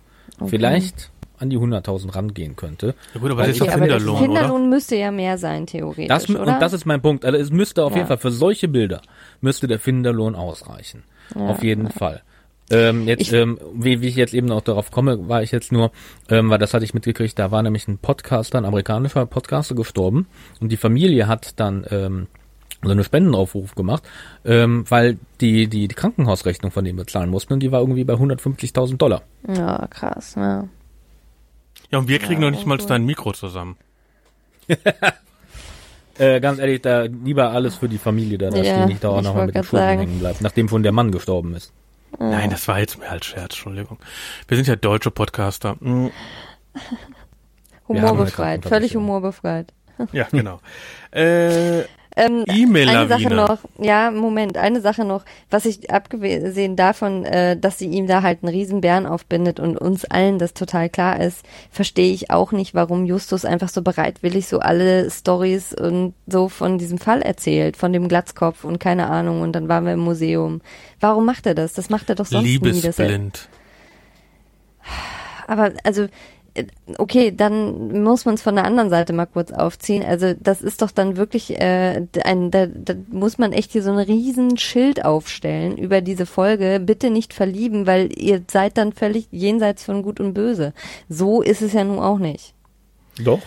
vielleicht 0.47 1.11
an 1.39 1.51
die 1.51 1.57
hunderttausend 1.57 2.15
rangehen 2.15 2.57
könnte. 2.57 2.95
Ja 3.15 3.21
gut, 3.21 3.31
aber 3.31 3.43
das 3.43 3.51
ist 3.53 3.61
doch 3.61 3.69
Kinderlohn, 3.73 4.17
oder? 4.17 4.25
Kinderlohn 4.27 4.69
müsste 4.71 4.97
ja 4.97 5.11
mehr 5.11 5.39
sein, 5.39 5.67
theoretisch, 5.67 6.09
Das, 6.09 6.29
oder? 6.29 6.41
und 6.55 6.61
das 6.61 6.73
ist 6.73 6.85
mein 6.87 7.01
Punkt. 7.01 7.25
Also 7.25 7.39
es 7.39 7.51
müsste 7.51 7.85
auf 7.85 7.93
Ja. 7.93 7.99
jeden 7.99 8.09
Fall 8.09 8.19
für 8.19 8.31
solche 8.31 8.69
Bilder 8.69 9.01
müsste 9.41 9.67
der 9.69 9.79
Finderlohn 9.79 10.35
ausreichen. 10.35 11.05
Auf 11.35 11.63
jeden 11.63 11.91
Fall. 11.91 12.23
Ähm, 12.71 13.07
jetzt, 13.09 13.23
Ich- 13.23 13.33
ähm, 13.33 13.59
wie, 13.75 14.03
wie 14.03 14.09
ich 14.09 14.17
jetzt 14.17 14.35
eben 14.35 14.51
auch 14.51 14.61
darauf 14.61 14.91
komme, 14.91 15.29
war 15.29 15.43
ich 15.43 15.53
jetzt 15.53 15.73
nur, 15.73 15.91
ähm, 16.29 16.51
weil 16.51 16.59
das 16.59 16.75
hatte 16.75 16.85
ich 16.85 16.93
mitgekriegt, 16.93 17.39
da 17.39 17.51
war 17.51 17.63
nämlich 17.63 17.89
ein 17.89 17.97
Podcaster, 17.99 18.59
ein 18.59 18.67
amerikanischer 18.67 19.25
Podcaster 19.27 19.75
gestorben 19.75 20.27
und 20.61 20.71
die 20.71 20.77
Familie 20.77 21.29
hat 21.29 21.59
dann 21.61 21.87
ähm, 21.91 22.27
so 22.83 22.91
eine 22.91 23.05
Spendenaufruf 23.05 23.75
gemacht, 23.75 24.03
ähm, 24.45 24.85
weil 24.89 25.19
die, 25.41 25.67
die 25.67 25.89
die 25.89 25.95
Krankenhausrechnung 25.95 26.71
von 26.71 26.85
dem 26.85 26.97
bezahlen 26.97 27.31
mussten 27.31 27.55
und 27.55 27.61
die 27.61 27.73
war 27.73 27.81
irgendwie 27.81 28.05
bei 28.05 28.15
150.000 28.15 28.99
Dollar. 28.99 29.23
ja, 29.49 29.87
krass, 29.89 30.35
ja. 30.37 30.65
Ja, 31.91 31.99
und 31.99 32.09
wir 32.09 32.19
kriegen 32.19 32.41
noch 32.41 32.51
nicht 32.51 32.67
mal 32.67 32.77
dein 32.79 33.05
Mikro 33.05 33.33
zusammen. 33.33 33.77
Äh, 36.19 36.41
ganz 36.41 36.59
ehrlich, 36.59 36.83
da 36.83 37.03
lieber 37.03 37.51
alles 37.51 37.77
für 37.77 37.89
die 37.89 37.97
Familie 37.97 38.39
da, 38.39 38.51
da 38.51 38.57
Ja, 38.57 38.65
stehen 38.65 38.89
nicht 38.89 39.05
da 39.05 39.11
auch 39.11 39.19
ich 39.19 39.25
noch 39.25 39.35
mal 39.35 39.41
wollt 39.43 39.47
mit 39.47 39.55
den 39.55 39.63
grad 39.63 39.71
Schulden 39.71 39.87
sagen. 39.87 40.01
hängen 40.01 40.19
bleibt, 40.19 40.41
nachdem 40.41 40.69
schon 40.69 40.83
der 40.83 40.91
Mann 40.91 41.13
gestorben 41.13 41.55
ist. 41.55 41.73
Nein, 42.19 42.51
das 42.51 42.67
war 42.67 42.81
jetzt 42.81 42.99
mehr 42.99 43.13
als 43.13 43.25
Scherz, 43.27 43.53
Entschuldigung. 43.55 43.99
Wir 44.49 44.57
sind 44.57 44.67
ja 44.67 44.75
deutsche 44.75 45.13
Podcaster. 45.13 45.77
Eine 45.81 46.11
Humorbefreit, 47.87 48.65
völlig 48.65 48.97
humorbefreit. 48.97 49.73
Ja, 50.13 50.27
genau. 50.31 50.61
äh, 51.13 51.83
Ähm, 52.19 52.45
E-Mail-Lawine. 52.49 52.99
Eine 52.99 53.09
Sache 53.09 53.35
noch, 53.35 53.59
ja, 53.79 54.11
Moment, 54.11 54.59
eine 54.59 54.81
Sache 54.81 55.05
noch, 55.05 55.25
was 55.51 55.65
ich 55.67 55.91
abgesehen 55.91 56.75
davon, 56.75 57.25
äh, 57.25 57.57
dass 57.57 57.79
sie 57.79 57.87
ihm 57.87 58.09
da 58.09 58.23
halt 58.23 58.43
einen 58.43 58.53
riesen 58.53 58.81
Bären 58.81 59.07
aufbindet 59.07 59.61
und 59.61 59.79
uns 59.79 60.05
allen 60.05 60.41
das 60.41 60.53
total 60.53 60.89
klar 60.89 61.21
ist, 61.21 61.45
verstehe 61.71 62.13
ich 62.13 62.31
auch 62.31 62.51
nicht, 62.51 62.75
warum 62.75 63.05
Justus 63.05 63.45
einfach 63.45 63.69
so 63.69 63.83
bereitwillig 63.83 64.49
so 64.49 64.59
alle 64.59 65.09
Stories 65.11 65.73
und 65.73 66.15
so 66.27 66.49
von 66.49 66.79
diesem 66.79 66.99
Fall 66.99 67.23
erzählt, 67.23 67.77
von 67.77 67.93
dem 67.93 68.09
Glatzkopf 68.09 68.65
und 68.65 68.81
keine 68.81 69.09
Ahnung 69.09 69.41
und 69.41 69.53
dann 69.53 69.69
waren 69.69 69.85
wir 69.85 69.93
im 69.93 70.01
Museum. 70.01 70.61
Warum 70.99 71.25
macht 71.25 71.47
er 71.47 71.55
das? 71.55 71.73
Das 71.73 71.89
macht 71.89 72.09
er 72.09 72.17
doch 72.17 72.27
sonst 72.27 72.45
nie. 72.45 72.59
Dass 72.59 72.99
er, 72.99 73.07
Liebesblind. 73.07 73.49
aber 75.47 75.73
also 75.85 76.09
okay, 76.99 77.33
dann 77.35 78.03
muss 78.03 78.25
man 78.25 78.35
es 78.35 78.43
von 78.43 78.55
der 78.55 78.65
anderen 78.65 78.91
Seite 78.91 79.13
mal 79.13 79.27
kurz 79.27 79.53
aufziehen. 79.53 80.03
Also 80.03 80.35
das 80.39 80.63
ist 80.63 80.83
doch 80.83 80.91
dann 80.91 81.17
wirklich 81.17 81.61
äh, 81.61 82.07
ein, 82.25 82.51
da, 82.51 82.67
da 82.67 82.95
muss 83.11 83.39
man 83.39 83.53
echt 83.53 83.73
hier 83.73 83.83
so 83.83 83.91
ein 83.91 83.99
riesen 83.99 84.57
Schild 84.59 85.05
aufstellen 85.05 85.77
über 85.77 86.01
diese 86.01 86.27
Folge. 86.27 86.81
Bitte 86.85 87.11
nicht 87.11 87.35
verlieben, 87.35 87.87
weil 87.87 88.11
ihr 88.19 88.43
seid 88.51 88.79
dann 88.79 88.93
völlig 88.93 89.29
jenseits 89.31 89.85
von 89.85 90.03
Gut 90.03 90.21
und 90.21 90.35
Böse. 90.35 90.73
So 91.09 91.43
ist 91.43 91.63
es 91.63 91.73
ja 91.73 91.85
nun 91.85 91.99
auch 91.99 92.19
nicht. 92.19 92.55
Doch. 93.19 93.41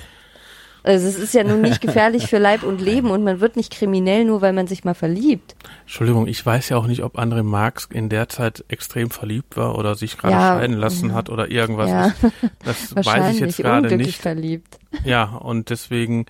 Also 0.84 1.08
es 1.08 1.18
ist 1.20 1.34
ja 1.36 1.44
nun 1.44 1.62
nicht 1.62 1.80
gefährlich 1.80 2.28
für 2.28 2.40
Leib 2.40 2.64
und 2.64 2.82
Leben 2.82 3.12
und 3.12 3.24
man 3.24 3.40
wird 3.40 3.56
nicht 3.56 3.72
kriminell 3.72 4.26
nur, 4.26 4.42
weil 4.42 4.52
man 4.54 4.66
sich 4.66 4.84
mal 4.84 4.96
verliebt. 4.96 5.56
Entschuldigung, 5.82 6.26
ich 6.26 6.44
weiß 6.44 6.70
ja 6.70 6.78
auch 6.78 6.88
nicht, 6.88 7.04
ob 7.04 7.20
André 7.20 7.44
Marx 7.44 7.88
in 7.92 8.10
der 8.10 8.30
Zeit 8.30 8.66
extrem 8.68 9.12
verliebt 9.12 9.58
war 9.58 9.78
oder 9.78 9.94
sich 9.96 10.18
gerade 10.18 10.34
Ja, 10.34 10.58
scheiden 10.58 10.78
lassen 10.78 11.10
ja. 11.10 11.16
hat 11.16 11.30
oder 11.30 11.52
irgendwas. 11.52 11.90
Ja. 11.90 12.08
ist. 12.08 12.16
Das 12.24 12.32
weiß 12.66 12.90
ich 12.90 12.96
Wahrscheinlich 12.96 13.40
jetzt 13.42 13.58
gerade 13.58 13.96
nicht. 13.96 14.18
verliebt. 14.20 14.80
Ja, 15.04 15.24
und 15.26 15.70
deswegen, 15.70 16.26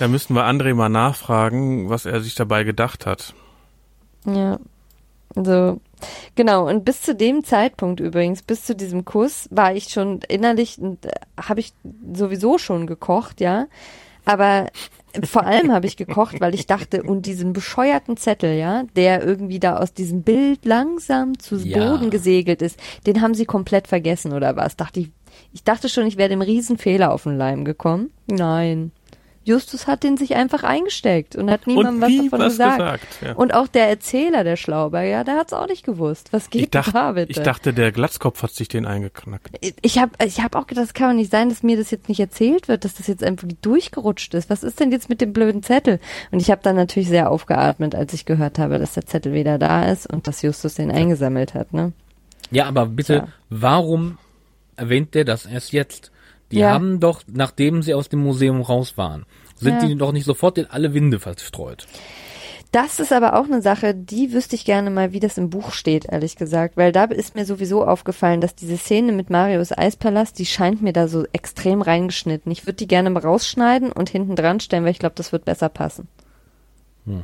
da 0.00 0.08
müssten 0.08 0.34
wir 0.34 0.46
André 0.46 0.74
mal 0.74 0.88
nachfragen, 0.88 1.88
was 1.88 2.04
er 2.04 2.20
sich 2.20 2.34
dabei 2.34 2.64
gedacht 2.64 3.06
hat. 3.06 3.34
Ja. 4.26 4.58
Also, 5.36 5.80
genau. 6.34 6.68
Und 6.68 6.84
bis 6.84 7.02
zu 7.02 7.14
dem 7.14 7.44
Zeitpunkt 7.44 8.00
übrigens, 8.00 8.42
bis 8.42 8.64
zu 8.64 8.74
diesem 8.74 9.04
Kuss, 9.04 9.48
war 9.50 9.74
ich 9.74 9.88
schon 9.88 10.20
innerlich, 10.28 10.78
habe 11.40 11.60
ich 11.60 11.72
sowieso 12.12 12.58
schon 12.58 12.86
gekocht, 12.86 13.40
ja. 13.40 13.66
Aber 14.24 14.68
vor 15.24 15.44
allem 15.44 15.72
habe 15.72 15.86
ich 15.86 15.96
gekocht, 15.96 16.40
weil 16.40 16.54
ich 16.54 16.66
dachte, 16.66 17.02
und 17.02 17.26
diesen 17.26 17.52
bescheuerten 17.52 18.16
Zettel, 18.16 18.56
ja, 18.56 18.84
der 18.96 19.22
irgendwie 19.22 19.58
da 19.58 19.76
aus 19.76 19.92
diesem 19.92 20.22
Bild 20.22 20.64
langsam 20.64 21.38
zu 21.38 21.56
Ja. 21.56 21.90
Boden 21.90 22.10
gesegelt 22.10 22.62
ist, 22.62 22.78
den 23.06 23.20
haben 23.20 23.34
sie 23.34 23.44
komplett 23.44 23.88
vergessen 23.88 24.32
oder 24.32 24.56
was? 24.56 24.76
Dachte 24.76 25.00
ich, 25.00 25.10
ich 25.52 25.64
dachte 25.64 25.88
schon, 25.88 26.06
ich 26.06 26.16
wäre 26.16 26.28
dem 26.28 26.40
Riesenfehler 26.40 27.12
auf 27.12 27.24
den 27.24 27.36
Leim 27.36 27.64
gekommen. 27.64 28.10
Nein. 28.26 28.92
Justus 29.44 29.86
hat 29.86 30.04
den 30.04 30.16
sich 30.16 30.36
einfach 30.36 30.62
eingesteckt 30.62 31.34
und 31.34 31.50
hat 31.50 31.66
niemandem 31.66 31.94
und 31.94 32.00
was 32.00 32.16
davon 32.16 32.38
was 32.40 32.52
gesagt. 32.52 32.78
gesagt. 32.78 33.22
ja. 33.22 33.32
Und 33.34 33.54
auch 33.54 33.66
der 33.66 33.88
Erzähler, 33.88 34.44
der 34.44 34.56
Schlauberger, 34.56 35.08
ja, 35.08 35.24
der 35.24 35.36
hat's 35.36 35.52
auch 35.52 35.66
nicht 35.66 35.84
gewusst. 35.84 36.32
Was 36.32 36.48
geht 36.48 36.62
ich, 36.62 36.70
dachte, 36.70 36.92
da 36.92 37.12
bitte? 37.12 37.30
ich 37.30 37.40
dachte, 37.40 37.72
der 37.72 37.90
Glatzkopf 37.90 38.42
hat 38.42 38.52
sich 38.52 38.68
den 38.68 38.86
eingeknackt. 38.86 39.50
ich 39.82 39.98
habe 39.98 40.12
ich 40.24 40.40
hab 40.40 40.54
auch 40.54 40.66
gedacht, 40.66 40.86
das 40.86 40.94
kann 40.94 41.10
doch 41.10 41.16
nicht 41.16 41.32
sein, 41.32 41.48
dass 41.48 41.64
mir 41.64 41.76
das 41.76 41.90
jetzt 41.90 42.08
nicht 42.08 42.20
erzählt 42.20 42.68
wird, 42.68 42.84
dass 42.84 42.94
das 42.94 43.08
jetzt 43.08 43.24
einfach 43.24 43.48
durchgerutscht 43.62 44.32
ist. 44.34 44.48
Was 44.48 44.62
ist 44.62 44.78
denn 44.78 44.92
jetzt 44.92 45.08
mit 45.08 45.20
dem 45.20 45.32
blöden 45.32 45.62
Zettel? 45.62 45.98
Und 46.30 46.40
ich 46.40 46.50
habe 46.50 46.60
dann 46.62 46.76
natürlich 46.76 47.08
sehr 47.08 47.30
aufgeatmet, 47.30 47.96
als 47.96 48.12
ich 48.12 48.24
gehört 48.24 48.60
habe, 48.60 48.78
dass 48.78 48.94
der 48.94 49.06
Zettel 49.06 49.34
wieder 49.34 49.58
da 49.58 49.90
ist 49.90 50.06
und 50.12 50.28
dass 50.28 50.42
Justus 50.42 50.74
den 50.74 50.92
eingesammelt 50.92 51.54
hat. 51.54 51.72
Ne? 51.72 51.92
Ja, 52.52 52.66
aber 52.66 52.86
bitte, 52.86 53.14
Tja. 53.14 53.28
warum 53.50 54.18
erwähnt 54.76 55.14
der 55.14 55.24
das 55.24 55.46
erst 55.46 55.72
jetzt? 55.72 56.11
Die 56.52 56.58
Ja. 56.58 56.70
haben 56.70 57.00
doch, 57.00 57.22
nachdem 57.26 57.82
sie 57.82 57.94
aus 57.94 58.08
dem 58.08 58.20
Museum 58.20 58.60
raus 58.60 58.96
waren, 58.96 59.24
sind 59.56 59.80
Ja. 59.82 59.86
die 59.88 59.96
doch 59.96 60.12
nicht 60.12 60.24
sofort 60.26 60.58
in 60.58 60.66
alle 60.66 60.94
Winde 60.94 61.18
verstreut. 61.18 61.86
Das 62.72 63.00
ist 63.00 63.12
aber 63.12 63.38
auch 63.38 63.44
eine 63.44 63.60
Sache, 63.60 63.94
die 63.94 64.32
wüsste 64.32 64.56
ich 64.56 64.64
gerne 64.64 64.88
mal, 64.90 65.12
wie 65.12 65.20
das 65.20 65.36
im 65.36 65.50
Buch 65.50 65.72
steht, 65.72 66.06
ehrlich 66.06 66.36
gesagt. 66.36 66.78
Weil 66.78 66.90
da 66.90 67.04
ist 67.04 67.34
mir 67.34 67.44
sowieso 67.44 67.84
aufgefallen, 67.84 68.40
dass 68.40 68.54
diese 68.54 68.78
Szene 68.78 69.12
mit 69.12 69.28
Marius 69.28 69.76
Eispalast, 69.76 70.38
die 70.38 70.46
scheint 70.46 70.80
mir 70.80 70.94
da 70.94 71.06
so 71.06 71.26
extrem 71.34 71.82
reingeschnitten. 71.82 72.50
Ich 72.50 72.64
würde 72.64 72.78
die 72.78 72.86
gerne 72.88 73.10
mal 73.10 73.20
rausschneiden 73.20 73.92
und 73.92 74.08
hinten 74.08 74.36
dran 74.36 74.58
stellen, 74.60 74.84
weil 74.84 74.92
ich 74.92 74.98
glaube, 74.98 75.16
das 75.16 75.32
wird 75.32 75.44
besser 75.44 75.68
passen. 75.68 76.08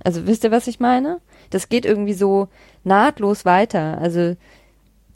Also 0.04 0.26
wisst 0.26 0.42
ihr, 0.44 0.50
was 0.50 0.66
ich 0.66 0.80
meine? 0.80 1.20
Das 1.50 1.68
geht 1.68 1.86
irgendwie 1.86 2.12
so 2.14 2.48
nahtlos 2.84 3.44
weiter. 3.44 3.98
Also 4.00 4.36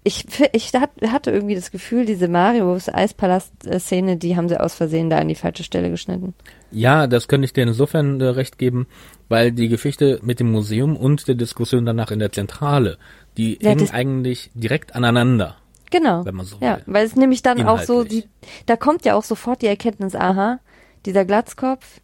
ich, 0.04 0.24
ich 0.52 0.72
hat- 0.74 0.90
hatte 1.06 1.30
irgendwie 1.30 1.54
das 1.54 1.70
Gefühl, 1.70 2.04
diese 2.06 2.28
Marius 2.28 2.88
Eispalast-Szene, 2.88 4.16
die 4.16 4.36
haben 4.36 4.48
sie 4.48 4.58
aus 4.60 4.74
Versehen 4.74 5.10
da 5.10 5.18
an 5.18 5.28
die 5.28 5.34
falsche 5.34 5.62
Stelle 5.64 5.90
geschnitten. 5.90 6.34
Ja, 6.70 7.06
das 7.06 7.28
könnte 7.28 7.44
ich 7.44 7.52
dir 7.52 7.62
insofern 7.62 8.20
äh, 8.20 8.24
recht 8.26 8.58
geben, 8.58 8.86
weil 9.28 9.52
die 9.52 9.68
Geschichte 9.68 10.18
mit 10.22 10.40
dem 10.40 10.50
Museum 10.50 10.96
und 10.96 11.28
der 11.28 11.34
Diskussion 11.34 11.86
danach 11.86 12.10
in 12.10 12.18
der 12.18 12.32
Zentrale, 12.32 12.98
die 13.36 13.58
Ja, 13.62 13.70
hängen 13.70 13.90
eigentlich 13.90 14.50
direkt 14.54 14.94
aneinander. 14.94 15.56
Genau. 15.90 16.24
Wenn 16.24 16.34
man 16.34 16.46
so 16.46 16.56
ja, 16.60 16.76
will. 16.76 16.82
weil 16.86 17.06
es 17.06 17.16
nämlich 17.16 17.42
dann 17.42 17.62
auch 17.66 17.80
so, 17.82 18.02
die, 18.02 18.20
Inhaltlich. 18.20 18.64
da 18.66 18.76
kommt 18.76 19.04
ja 19.04 19.14
auch 19.14 19.24
sofort 19.24 19.60
die 19.62 19.66
Erkenntnis, 19.66 20.14
aha, 20.14 20.58
dieser 21.04 21.24
Glatzkopf, 21.24 22.00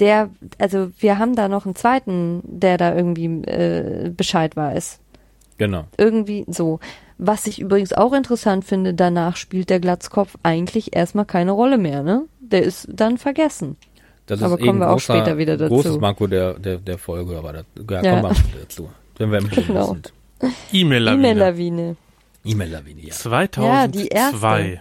der, 0.00 0.30
also 0.58 0.90
wir 0.98 1.18
haben 1.18 1.34
da 1.34 1.48
noch 1.48 1.66
einen 1.66 1.74
zweiten, 1.74 2.40
der 2.44 2.78
da 2.78 2.94
irgendwie 2.94 3.26
äh, 3.26 4.10
Bescheid 4.16 4.56
weiß. 4.56 5.00
Genau. 5.58 5.84
Irgendwie 5.98 6.44
so. 6.48 6.80
Was 7.18 7.46
ich 7.46 7.60
übrigens 7.60 7.92
auch 7.92 8.12
interessant 8.12 8.64
finde, 8.64 8.92
danach 8.92 9.36
spielt 9.36 9.70
der 9.70 9.78
Glatzkopf 9.80 10.36
eigentlich 10.42 10.96
erstmal 10.96 11.24
keine 11.24 11.52
Rolle 11.52 11.78
mehr, 11.78 12.02
ne? 12.02 12.24
Der 12.40 12.62
ist 12.62 12.88
dann 12.92 13.18
vergessen. 13.18 13.76
Das 14.26 14.42
Aber 14.42 14.58
ist 14.58 14.64
kommen 14.66 14.80
wir 14.80 14.88
auch 14.88 14.94
großer, 14.94 15.16
später 15.16 15.38
wieder 15.38 15.56
dazu. 15.56 15.74
Großes 15.74 15.98
Manko 16.00 16.26
der, 16.26 16.54
der, 16.54 16.78
der 16.78 16.98
Folge, 16.98 17.36
aber 17.38 17.52
da 17.52 17.62
ja, 17.88 18.02
Ja. 18.02 18.10
kommen 18.20 18.22
wir 18.30 18.34
später 18.34 18.58
dazu. 18.60 18.90
Wenn 19.18 19.30
wir 19.30 19.38
im 19.38 19.48
Genau. 19.50 19.86
sind. 19.92 20.12
E-Mail-Lawine. 20.72 21.20
E-Mail-Lawine. 21.28 21.96
E-Mail-Lawine, 22.44 23.00
ja. 23.02 23.12
2002. 23.12 24.80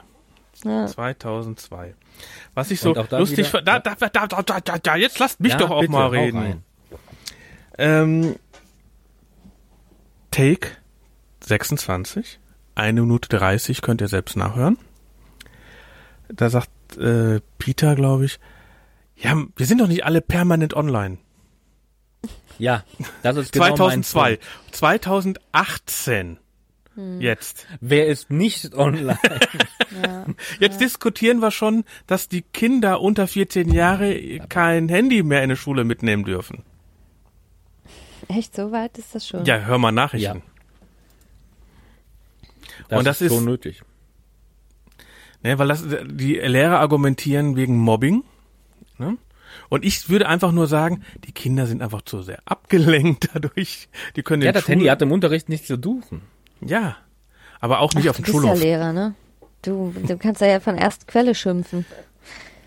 Ja. 0.65 0.87
2002. 0.87 1.93
Was 2.55 2.71
ich 2.71 2.79
so 2.79 2.95
auch 2.95 3.11
lustig 3.11 3.39
wieder- 3.39 3.49
fand, 3.49 3.67
da, 3.67 3.79
da, 3.79 3.95
da, 3.95 4.09
da, 4.27 4.41
da, 4.41 4.59
da, 4.59 4.77
da, 4.77 4.95
jetzt 4.95 5.19
lasst 5.19 5.39
mich 5.39 5.51
Ja, 5.51 5.57
doch 5.57 5.71
auch 5.71 5.81
bitte, 5.81 5.91
mal 5.91 6.07
reden. 6.07 6.37
rein. 6.37 6.63
Ähm, 7.77 8.35
Take 10.31 10.69
26, 11.45 12.39
eine 12.75 13.01
Minute 13.01 13.29
30, 13.29 13.81
könnt 13.81 14.01
ihr 14.01 14.07
selbst 14.07 14.35
nachhören. 14.37 14.77
Da 16.29 16.49
sagt 16.49 16.69
äh, 16.97 17.41
Peter, 17.57 17.95
glaube 17.95 18.25
ich, 18.25 18.39
ja, 19.15 19.41
wir 19.55 19.65
sind 19.65 19.79
doch 19.79 19.87
nicht 19.87 20.05
alle 20.05 20.21
permanent 20.21 20.73
online. 20.73 21.17
Ja, 22.59 22.83
das 23.21 23.37
ist 23.37 23.53
genau 23.53 23.65
mein 23.65 23.75
2002, 23.75 24.35
Punkt. 24.35 24.75
2018. 24.75 26.37
Hm. 26.95 27.21
Jetzt. 27.21 27.67
Wer 27.81 28.07
ist 28.07 28.29
nicht 28.29 28.73
online? 28.75 29.17
Jetzt 30.59 30.79
diskutieren 30.79 31.39
wir 31.39 31.51
schon, 31.51 31.83
dass 32.05 32.29
die 32.29 32.41
Kinder 32.41 33.01
unter 33.01 33.27
14 33.27 33.71
Jahre 33.71 34.39
kein 34.49 34.89
Handy 34.89 35.23
mehr 35.23 35.43
in 35.43 35.49
die 35.49 35.55
Schule 35.55 35.83
mitnehmen 35.83 36.23
dürfen. 36.23 36.63
Echt, 38.27 38.55
so 38.55 38.71
weit 38.71 38.97
ist 38.97 39.15
das 39.15 39.27
schon? 39.27 39.45
Ja, 39.45 39.57
hör 39.59 39.77
mal 39.77 39.91
Nachrichten. 39.91 40.43
Das 42.93 42.99
Und 42.99 43.05
das 43.05 43.21
ist 43.21 43.31
ist- 43.31 43.37
so 43.37 43.41
nötig. 43.43 43.81
Ne, 45.43 45.59
weil 45.59 45.67
das, 45.67 45.83
die 46.05 46.35
Lehrer 46.35 46.79
argumentieren 46.79 47.55
wegen 47.57 47.77
Mobbing. 47.77 48.23
Ne? 48.97 49.17
Und 49.69 49.83
ich 49.83 50.07
würde 50.09 50.27
einfach 50.29 50.51
nur 50.51 50.67
sagen, 50.67 51.03
die 51.25 51.31
Kinder 51.33 51.67
sind 51.67 51.81
einfach 51.81 52.01
zu 52.03 52.21
sehr 52.21 52.39
abgelenkt 52.45 53.29
dadurch. 53.33 53.89
Die 54.15 54.23
können 54.23 54.41
Ja, 54.41 54.51
das 54.53 54.63
Schul- 54.63 54.73
Handy 54.73 54.85
hat 54.85 55.01
im 55.01 55.11
Unterricht 55.11 55.49
nichts 55.49 55.67
zu 55.67 55.77
suchen. 55.81 56.21
Ja, 56.61 56.95
aber 57.59 57.79
auch 57.79 57.93
nicht 57.93 58.05
Ach, 58.05 58.11
auf 58.11 58.17
du 58.17 58.21
dem 58.21 58.25
bist 58.31 58.35
Schulhof. 58.43 58.57
ja 58.57 58.63
Lehrer, 58.63 58.93
ne? 58.93 59.15
Du, 59.63 59.93
du 60.07 60.17
kannst 60.17 60.41
ja 60.41 60.59
von 60.59 60.77
erster 60.77 61.05
Quelle 61.07 61.35
schimpfen. 61.35 61.85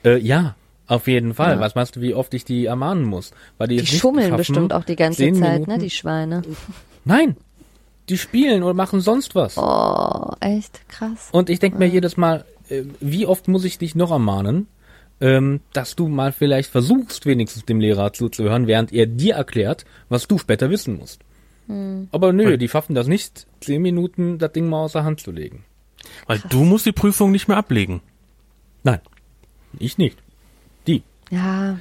Äh, 0.05 0.19
ja, 0.19 0.55
auf 0.87 1.07
jeden 1.09 1.35
Fall. 1.35 1.53
Ja. 1.55 1.61
Was 1.61 1.75
meinst 1.75 1.97
du, 1.97 2.01
wie 2.03 2.15
oft 2.15 2.33
ich 2.35 2.45
die 2.45 2.67
ermahnen 2.67 3.05
muss? 3.05 3.33
Weil 3.59 3.69
die, 3.69 3.77
Die 3.79 3.87
schummeln 3.87 4.37
bestimmt 4.37 4.73
auch 4.75 4.85
die 4.85 4.97
ganze 4.97 5.23
Zeit, 5.23 5.33
Minuten- 5.33 5.71
ne, 5.71 5.79
die 5.79 5.91
Schweine. 5.91 6.43
Nein, 7.05 7.37
die 8.09 8.19
spielen 8.19 8.63
oder 8.63 8.75
machen 8.75 9.01
sonst 9.01 9.35
was. 9.35 9.57
Oh, 9.57 10.33
echt 10.41 10.89
krass. 10.89 11.29
Und 11.33 11.51
ich 11.51 11.59
denke 11.59 11.79
mir 11.79 11.87
jedes 11.87 12.17
Mal, 12.17 12.45
äh, 12.69 12.83
wie 13.01 13.27
oft 13.27 13.49
muss 13.49 13.65
ich 13.65 13.79
dich 13.79 13.95
noch 13.95 14.11
ermahnen, 14.11 14.69
ähm, 15.21 15.61
dass 15.73 15.97
du 15.97 16.09
mal 16.09 16.33
vielleicht 16.33 16.71
versuchst, 16.71 17.27
wenigstens 17.27 17.65
dem 17.65 17.81
Lehrer 17.81 18.13
zuzuhören, 18.13 18.67
während 18.67 18.93
er 18.93 19.07
dir 19.07 19.35
erklärt, 19.35 19.85
was 20.09 20.29
du 20.29 20.39
später 20.39 20.71
wissen 20.71 20.99
musst. 20.99 21.21
Hm. 21.67 22.09
Aber 22.13 22.33
nö, 22.33 22.59
die 22.59 22.69
schaffen 22.69 22.95
das 22.95 23.07
nicht, 23.07 23.47
zehn 23.61 23.83
Minuten 23.83 24.39
das 24.39 24.53
Ding 24.53 24.69
mal 24.69 24.85
außer 24.85 25.05
Hand 25.05 25.21
zu 25.21 25.33
legen. 25.33 25.65
Weil 26.27 26.41
du 26.51 26.65
musst 26.65 26.87
die 26.87 26.93
Prüfung 26.93 27.33
nicht 27.33 27.49
mehr 27.49 27.57
ablegen. 27.57 28.01
Nein, 28.85 29.01
ich 29.79 29.99
nicht. 29.99 30.19
Die. 30.87 31.03
Ja. 31.31 31.79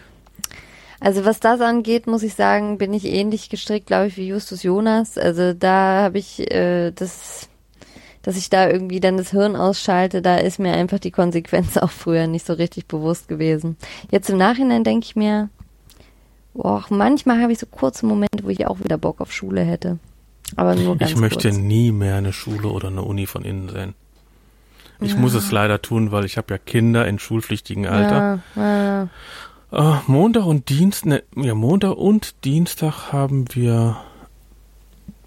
Also 1.00 1.26
was 1.26 1.40
das 1.40 1.62
angeht, 1.62 2.08
muss 2.08 2.24
ich 2.24 2.34
sagen, 2.34 2.78
bin 2.78 2.94
ich 2.94 3.06
ähnlich 3.06 3.50
gestrickt, 3.50 3.88
glaube 3.88 4.08
ich, 4.08 4.18
wie 4.18 4.28
Justus 4.28 4.64
Jonas. 4.64 5.18
Also 5.18 5.54
da 5.54 6.04
habe 6.04 6.18
ich 6.18 6.52
äh, 6.52 6.92
das, 6.92 7.50
dass 8.22 8.38
ich 8.38 8.50
da 8.50 8.70
irgendwie 8.70 9.00
dann 9.00 9.18
das 9.18 9.32
Hirn 9.32 9.56
ausschalte, 9.56 10.22
da 10.22 10.38
ist 10.38 10.60
mir 10.60 10.74
einfach 10.74 11.00
die 11.00 11.12
Konsequenz 11.12 11.78
auch 11.78 11.92
früher 11.92 12.28
nicht 12.28 12.46
so 12.46 12.54
richtig 12.54 12.88
bewusst 12.88 13.28
gewesen. 13.28 13.78
Jetzt 14.12 14.30
im 14.30 14.38
Nachhinein 14.38 14.84
denke 14.84 15.06
ich 15.06 15.16
mir, 15.16 15.50
boah, 16.54 16.84
manchmal 16.90 17.42
habe 17.42 17.52
ich 17.52 17.60
so 17.60 17.66
kurze 17.66 18.06
Momente, 18.06 18.44
wo 18.44 18.50
ich 18.50 18.66
auch 18.66 18.80
wieder 18.80 18.98
Bock 18.98 19.22
auf 19.22 19.32
Schule 19.32 19.62
hätte. 19.62 20.00
Aber 20.56 20.76
nur 20.76 20.98
ganz 20.98 21.12
Ich 21.12 21.18
möchte 21.18 21.50
kurz. 21.50 21.60
nie 21.60 21.92
mehr 21.92 22.16
eine 22.16 22.32
Schule 22.32 22.70
oder 22.70 22.88
eine 22.88 23.02
Uni 23.02 23.26
von 23.26 23.44
innen 23.44 23.70
sehen. 23.70 23.96
Ich 25.02 25.18
muss 25.18 25.34
es 25.34 25.52
leider 25.52 25.82
tun, 25.82 26.12
weil 26.14 26.24
ich 26.24 26.38
habe 26.38 26.54
ja 26.54 26.58
Kinder 26.58 27.06
in 27.06 27.20
schulpflichtigen 27.20 27.86
Alter. 27.86 28.40
Ja, 28.56 28.62
ja. 28.64 29.10
Äh, 29.72 29.94
Montag 30.08 30.46
und 30.46 30.70
Dienst, 30.70 31.06
ne, 31.06 31.24
ja, 31.36 31.54
Montag 31.56 31.98
und 31.98 32.44
Dienstag 32.46 33.12
haben 33.12 33.46
wir 33.54 33.98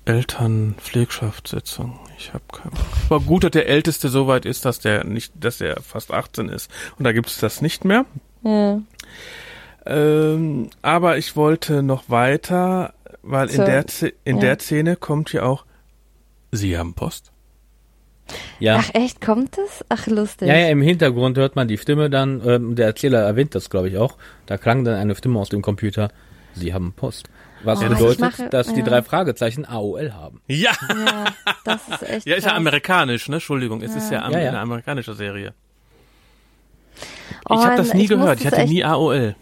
Elternpflegschaftssitzung. 0.04 1.98
Ich 2.16 2.32
habe 2.32 2.44
keinen 2.52 2.70
Bock. 2.70 2.86
Aber 3.10 3.20
gut, 3.20 3.44
dass 3.44 3.50
der 3.52 3.68
Älteste 3.68 4.08
so 4.08 4.26
weit 4.26 4.44
ist, 4.46 4.64
dass 4.64 4.78
der 4.80 5.04
nicht, 5.04 5.32
dass 5.38 5.60
er 5.60 5.80
fast 5.82 6.12
18 6.12 6.48
ist. 6.48 6.70
Und 6.98 7.04
da 7.04 7.12
gibt 7.12 7.28
es 7.28 7.38
das 7.38 7.60
nicht 7.62 7.84
mehr. 7.84 8.04
ja. 8.42 8.80
Ähm, 9.86 10.68
aber 10.82 11.16
ich 11.16 11.34
wollte 11.34 11.82
noch 11.82 12.10
weiter, 12.10 12.92
weil 13.22 13.48
in 13.48 13.56
So, 13.56 13.64
der 13.64 13.86
Sz- 13.86 14.12
in 14.24 14.36
ja. 14.36 14.40
der 14.42 14.58
Szene 14.58 14.96
kommt 14.96 15.32
ja 15.32 15.44
auch 15.44 15.64
Sie 16.52 16.76
haben 16.76 16.92
Post. 16.94 17.32
Ja. 18.58 18.76
Ach 18.80 18.90
echt, 18.94 19.20
kommt 19.20 19.56
das? 19.56 19.84
Ach 19.88 20.06
lustig. 20.06 20.48
Ja, 20.48 20.56
ja, 20.56 20.68
im 20.68 20.82
Hintergrund 20.82 21.38
hört 21.38 21.56
man 21.56 21.66
die 21.68 21.78
Stimme 21.78 22.10
dann, 22.10 22.42
ähm, 22.46 22.74
der 22.74 22.86
Erzähler 22.86 23.20
erwähnt 23.20 23.54
das, 23.54 23.70
glaube 23.70 23.88
ich, 23.88 23.96
auch. 23.98 24.16
Da 24.46 24.58
klang 24.58 24.84
dann 24.84 24.94
eine 24.96 25.14
Stimme 25.14 25.38
aus 25.38 25.48
dem 25.48 25.62
Computer, 25.62 26.10
Sie 26.54 26.74
haben 26.74 26.92
Post. 26.94 27.28
Was 27.64 27.80
Oh, 27.82 27.88
bedeutet, 27.88 28.20
mache- 28.20 28.48
dass 28.50 28.72
die 28.72 28.80
ja. 28.80 28.86
drei 28.86 29.02
Fragezeichen 29.02 29.64
AOL 29.64 30.12
haben. 30.12 30.40
Ja, 30.46 30.70
Ja, 30.88 31.24
das 31.64 31.88
ist 31.88 32.02
echt 32.02 32.26
ja, 32.26 32.36
ist 32.36 32.44
ja 32.44 32.50
krass. 32.50 32.56
amerikanisch, 32.58 33.28
ne? 33.28 33.36
Entschuldigung, 33.36 33.80
es 33.82 33.96
ist 33.96 34.10
ja, 34.12 34.22
am- 34.24 34.32
Ja, 34.32 34.38
ja. 34.40 34.48
eine 34.50 34.60
amerikanische 34.60 35.14
Serie. 35.14 35.54
Oh, 37.48 37.54
ich 37.54 37.64
habe 37.64 37.76
das 37.76 37.94
nie 37.94 38.02
ich 38.04 38.08
gehört, 38.08 38.40
ich 38.40 38.46
hatte 38.46 38.64
nie 38.66 38.84
AOL. 38.84 39.34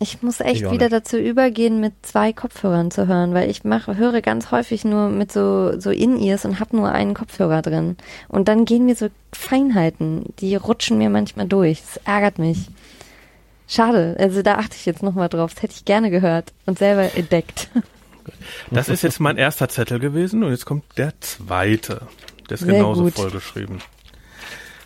Ich 0.00 0.22
muss 0.22 0.40
echt 0.40 0.62
Ich 0.62 0.70
wieder 0.70 0.88
dazu 0.88 1.16
übergehen, 1.16 1.80
mit 1.80 1.94
zwei 2.02 2.32
Kopfhörern 2.32 2.90
zu 2.90 3.06
hören, 3.06 3.32
weil 3.32 3.48
ich 3.48 3.64
mache, 3.64 3.96
höre 3.96 4.20
ganz 4.22 4.50
häufig 4.50 4.84
nur 4.84 5.08
mit 5.08 5.30
so, 5.30 5.78
so 5.78 5.90
In-Ears 5.90 6.44
und 6.44 6.58
habe 6.58 6.76
nur 6.76 6.90
einen 6.90 7.14
Kopfhörer 7.14 7.62
drin. 7.62 7.96
Und 8.28 8.48
dann 8.48 8.64
gehen 8.64 8.86
mir 8.86 8.96
so 8.96 9.08
Feinheiten, 9.32 10.24
die 10.40 10.56
rutschen 10.56 10.98
mir 10.98 11.10
manchmal 11.10 11.46
durch. 11.46 11.80
Das 11.80 12.00
ärgert 12.04 12.38
mich. 12.38 12.68
Schade, 13.68 14.16
also 14.18 14.42
da 14.42 14.56
achte 14.56 14.76
ich 14.76 14.84
jetzt 14.84 15.02
nochmal 15.02 15.28
drauf. 15.28 15.54
Das 15.54 15.62
hätte 15.62 15.74
ich 15.76 15.84
gerne 15.84 16.10
gehört 16.10 16.52
und 16.66 16.78
selber 16.78 17.14
entdeckt. 17.14 17.68
Das 18.70 18.88
ist 18.88 19.02
jetzt 19.02 19.20
mein 19.20 19.36
erster 19.36 19.68
Zettel 19.68 19.98
gewesen 19.98 20.44
und 20.44 20.50
jetzt 20.50 20.64
kommt 20.64 20.84
der 20.96 21.12
zweite. 21.20 22.08
Der 22.48 22.54
ist 22.54 22.60
Sehr 22.64 22.72
genauso 22.72 23.02
gut. 23.04 23.12
vollgeschrieben. 23.12 23.82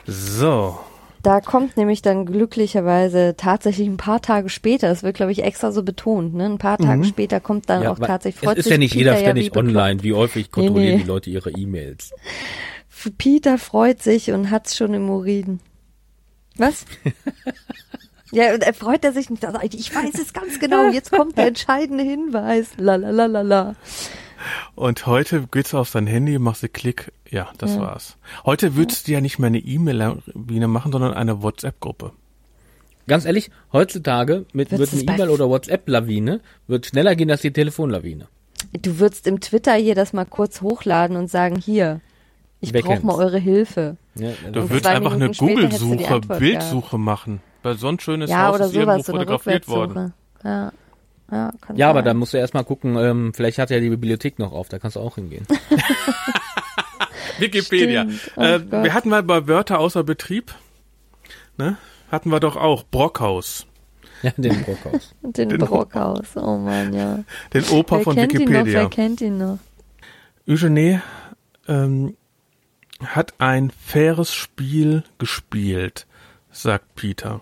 So, 0.06 0.80
Da 1.28 1.42
kommt 1.42 1.76
nämlich 1.76 2.00
dann 2.00 2.24
glücklicherweise 2.24 3.34
tatsächlich 3.36 3.86
ein 3.86 3.98
paar 3.98 4.22
Tage 4.22 4.48
später, 4.48 4.90
es 4.90 5.02
wird 5.02 5.14
glaube 5.14 5.30
ich 5.30 5.44
extra 5.44 5.72
so 5.72 5.82
betont, 5.82 6.32
ne? 6.32 6.46
Ein 6.46 6.56
paar 6.56 6.78
Tage 6.78 7.04
später 7.04 7.38
kommt 7.38 7.68
dann 7.68 7.86
auch 7.86 8.00
weil 8.00 8.06
tatsächlich 8.08 8.42
es 8.42 8.46
freut 8.46 8.56
ist 8.56 8.64
sich 8.64 8.70
ja 8.70 8.78
nicht 8.78 8.94
Peter 8.94 9.04
jeder 9.04 9.12
ja 9.12 9.18
ständig 9.18 9.50
bekloppt. 9.50 9.68
online. 9.68 10.02
Wie 10.02 10.14
häufig 10.14 10.50
kontrollieren 10.50 10.96
nee. 10.96 11.02
die 11.02 11.06
Leute 11.06 11.28
ihre 11.28 11.50
E-Mails? 11.50 12.14
Peter 13.18 13.58
freut 13.58 14.02
sich 14.02 14.32
und 14.32 14.50
hat's 14.50 14.74
schon 14.74 14.94
im 14.94 15.10
Urin. 15.10 15.60
Was? 16.56 16.86
ja, 18.32 18.54
und 18.54 18.62
er 18.62 18.72
freut 18.72 19.04
er 19.04 19.12
sich 19.12 19.28
nicht. 19.28 19.42
Sagt, 19.42 19.74
Ich 19.74 19.94
weiß 19.94 20.14
es 20.14 20.32
ganz 20.32 20.58
genau. 20.58 20.88
Jetzt 20.88 21.12
kommt 21.12 21.36
der 21.36 21.48
entscheidende 21.48 22.04
Hinweis. 22.04 22.68
La 22.78 22.96
la 22.96 23.10
la 23.10 23.26
la 23.26 23.42
la. 23.42 23.76
Und 24.74 25.06
heute 25.06 25.46
geht's 25.50 25.74
auf 25.74 25.88
sein 25.88 26.06
Handy, 26.06 26.38
machst 26.38 26.62
du 26.62 26.68
Klick, 26.68 27.12
ja, 27.28 27.48
das 27.58 27.74
Ja. 27.74 27.80
war's. 27.80 28.16
Heute 28.44 28.76
würdest 28.76 29.08
du 29.08 29.12
ja 29.12 29.20
nicht 29.20 29.38
mehr 29.38 29.48
eine 29.48 29.58
E-Mail-Lawine 29.58 30.68
machen, 30.68 30.92
sondern 30.92 31.14
eine 31.14 31.42
WhatsApp-Gruppe. 31.42 32.12
Ganz 33.06 33.24
ehrlich, 33.24 33.50
heutzutage 33.72 34.44
mit, 34.52 34.70
Wird's 34.70 34.92
wird 34.92 35.08
eine 35.08 35.16
E-Mail 35.16 35.30
oder 35.30 35.48
WhatsApp-Lawine 35.48 36.40
wird 36.66 36.86
schneller 36.86 37.16
gehen 37.16 37.30
als 37.30 37.40
die 37.40 37.52
Telefonlawine. 37.52 38.28
Du 38.82 38.98
würdest 38.98 39.26
im 39.26 39.40
Twitter 39.40 39.74
hier 39.74 39.94
das 39.94 40.12
mal 40.12 40.26
kurz 40.26 40.60
hochladen 40.60 41.16
und 41.16 41.30
sagen, 41.30 41.56
hier, 41.56 42.00
ich 42.60 42.72
brauche 42.72 43.06
mal 43.06 43.14
eure 43.14 43.38
Hilfe. 43.38 43.96
Ja, 44.14 44.30
Du 44.52 44.68
würdest 44.68 44.86
einfach 44.86 45.12
eine 45.12 45.28
Minuten 45.28 45.46
die 45.46 45.54
Google-Suche, 45.54 46.20
Bildsuche 46.38 46.98
machen. 46.98 47.40
Weil 47.62 47.76
so 47.76 47.88
ein 47.88 47.98
schönes 47.98 48.30
Ja, 48.30 48.48
Haus 48.48 48.56
oder 48.56 48.66
ist 48.66 48.74
irgendwo 48.74 48.92
sowas, 48.92 49.06
so 49.06 49.12
eine 49.12 49.20
fotografiert 49.20 49.68
worden. 49.68 50.12
Ja, 50.44 50.72
ja, 51.30 51.52
kann 51.60 51.76
ja, 51.76 51.90
aber 51.90 52.00
sein. 52.00 52.04
da 52.06 52.14
musst 52.14 52.32
du 52.34 52.38
erstmal 52.38 52.64
gucken, 52.64 52.96
ähm, 52.96 53.32
vielleicht 53.34 53.58
hat 53.58 53.70
ja 53.70 53.80
die 53.80 53.90
Bibliothek 53.90 54.38
noch 54.38 54.52
auf, 54.52 54.68
da 54.68 54.78
kannst 54.78 54.96
du 54.96 55.00
auch 55.00 55.16
hingehen. 55.16 55.46
Wikipedia. 57.38 58.02
Stimmt. 58.02 58.32
Oh 58.36 58.40
Äh, 58.42 58.72
wir 58.84 58.94
hatten 58.94 59.08
mal 59.10 59.22
bei 59.22 59.46
Wörter 59.46 59.78
außer 59.78 60.04
Betrieb, 60.04 60.54
ne? 61.56 61.76
Hatten 62.10 62.30
wir 62.30 62.40
doch 62.40 62.56
auch 62.56 62.84
Brockhaus, 62.84 63.66
ja, 64.22 64.32
den 64.36 64.62
Brockhaus. 64.64 65.14
Den 65.22 65.48
den- 65.50 65.58
Brockhaus, 65.58 66.36
oh 66.36 66.56
man, 66.56 66.92
ja. 66.94 67.20
den 67.52 67.64
Opa 67.68 67.96
Wer 67.98 68.04
von 68.04 68.16
kennt 68.16 68.32
ihn 68.32 68.40
noch, 68.40 68.48
wer 68.50 68.60
Wikipedia. 68.64 68.88
kennt 68.88 69.20
ihn 69.20 69.38
noch? 69.38 69.58
Eugenie 70.48 71.00
ähm, 71.68 72.16
hat 73.04 73.34
ein 73.38 73.70
faires 73.70 74.32
Spiel 74.32 75.04
gespielt, 75.18 76.06
sagt 76.50 76.94
Peter. 76.94 77.40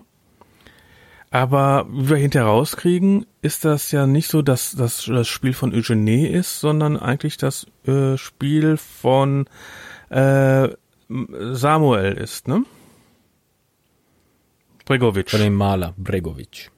Aber 1.30 1.86
wie 1.90 2.08
wir 2.10 2.16
hinterher 2.16 2.48
rauskriegen, 2.48 3.26
ist 3.46 3.64
das 3.64 3.92
ja 3.92 4.06
nicht 4.06 4.28
so, 4.28 4.42
dass 4.42 4.72
das 4.72 5.04
das 5.04 5.28
Spiel 5.28 5.52
von 5.52 5.72
Eugenie 5.72 6.26
ist, 6.26 6.60
sondern 6.60 6.96
eigentlich 6.96 7.36
das 7.36 7.66
äh, 7.86 8.16
Spiel 8.16 8.76
von 8.76 9.46
äh, 10.10 10.68
Samuel 11.08 12.12
ist, 12.14 12.48
ne? 12.48 12.64
Bregovic. 14.84 15.30
Von 15.30 15.40
dem 15.40 15.54
Maler 15.54 15.94
Bregovic. 15.96 16.70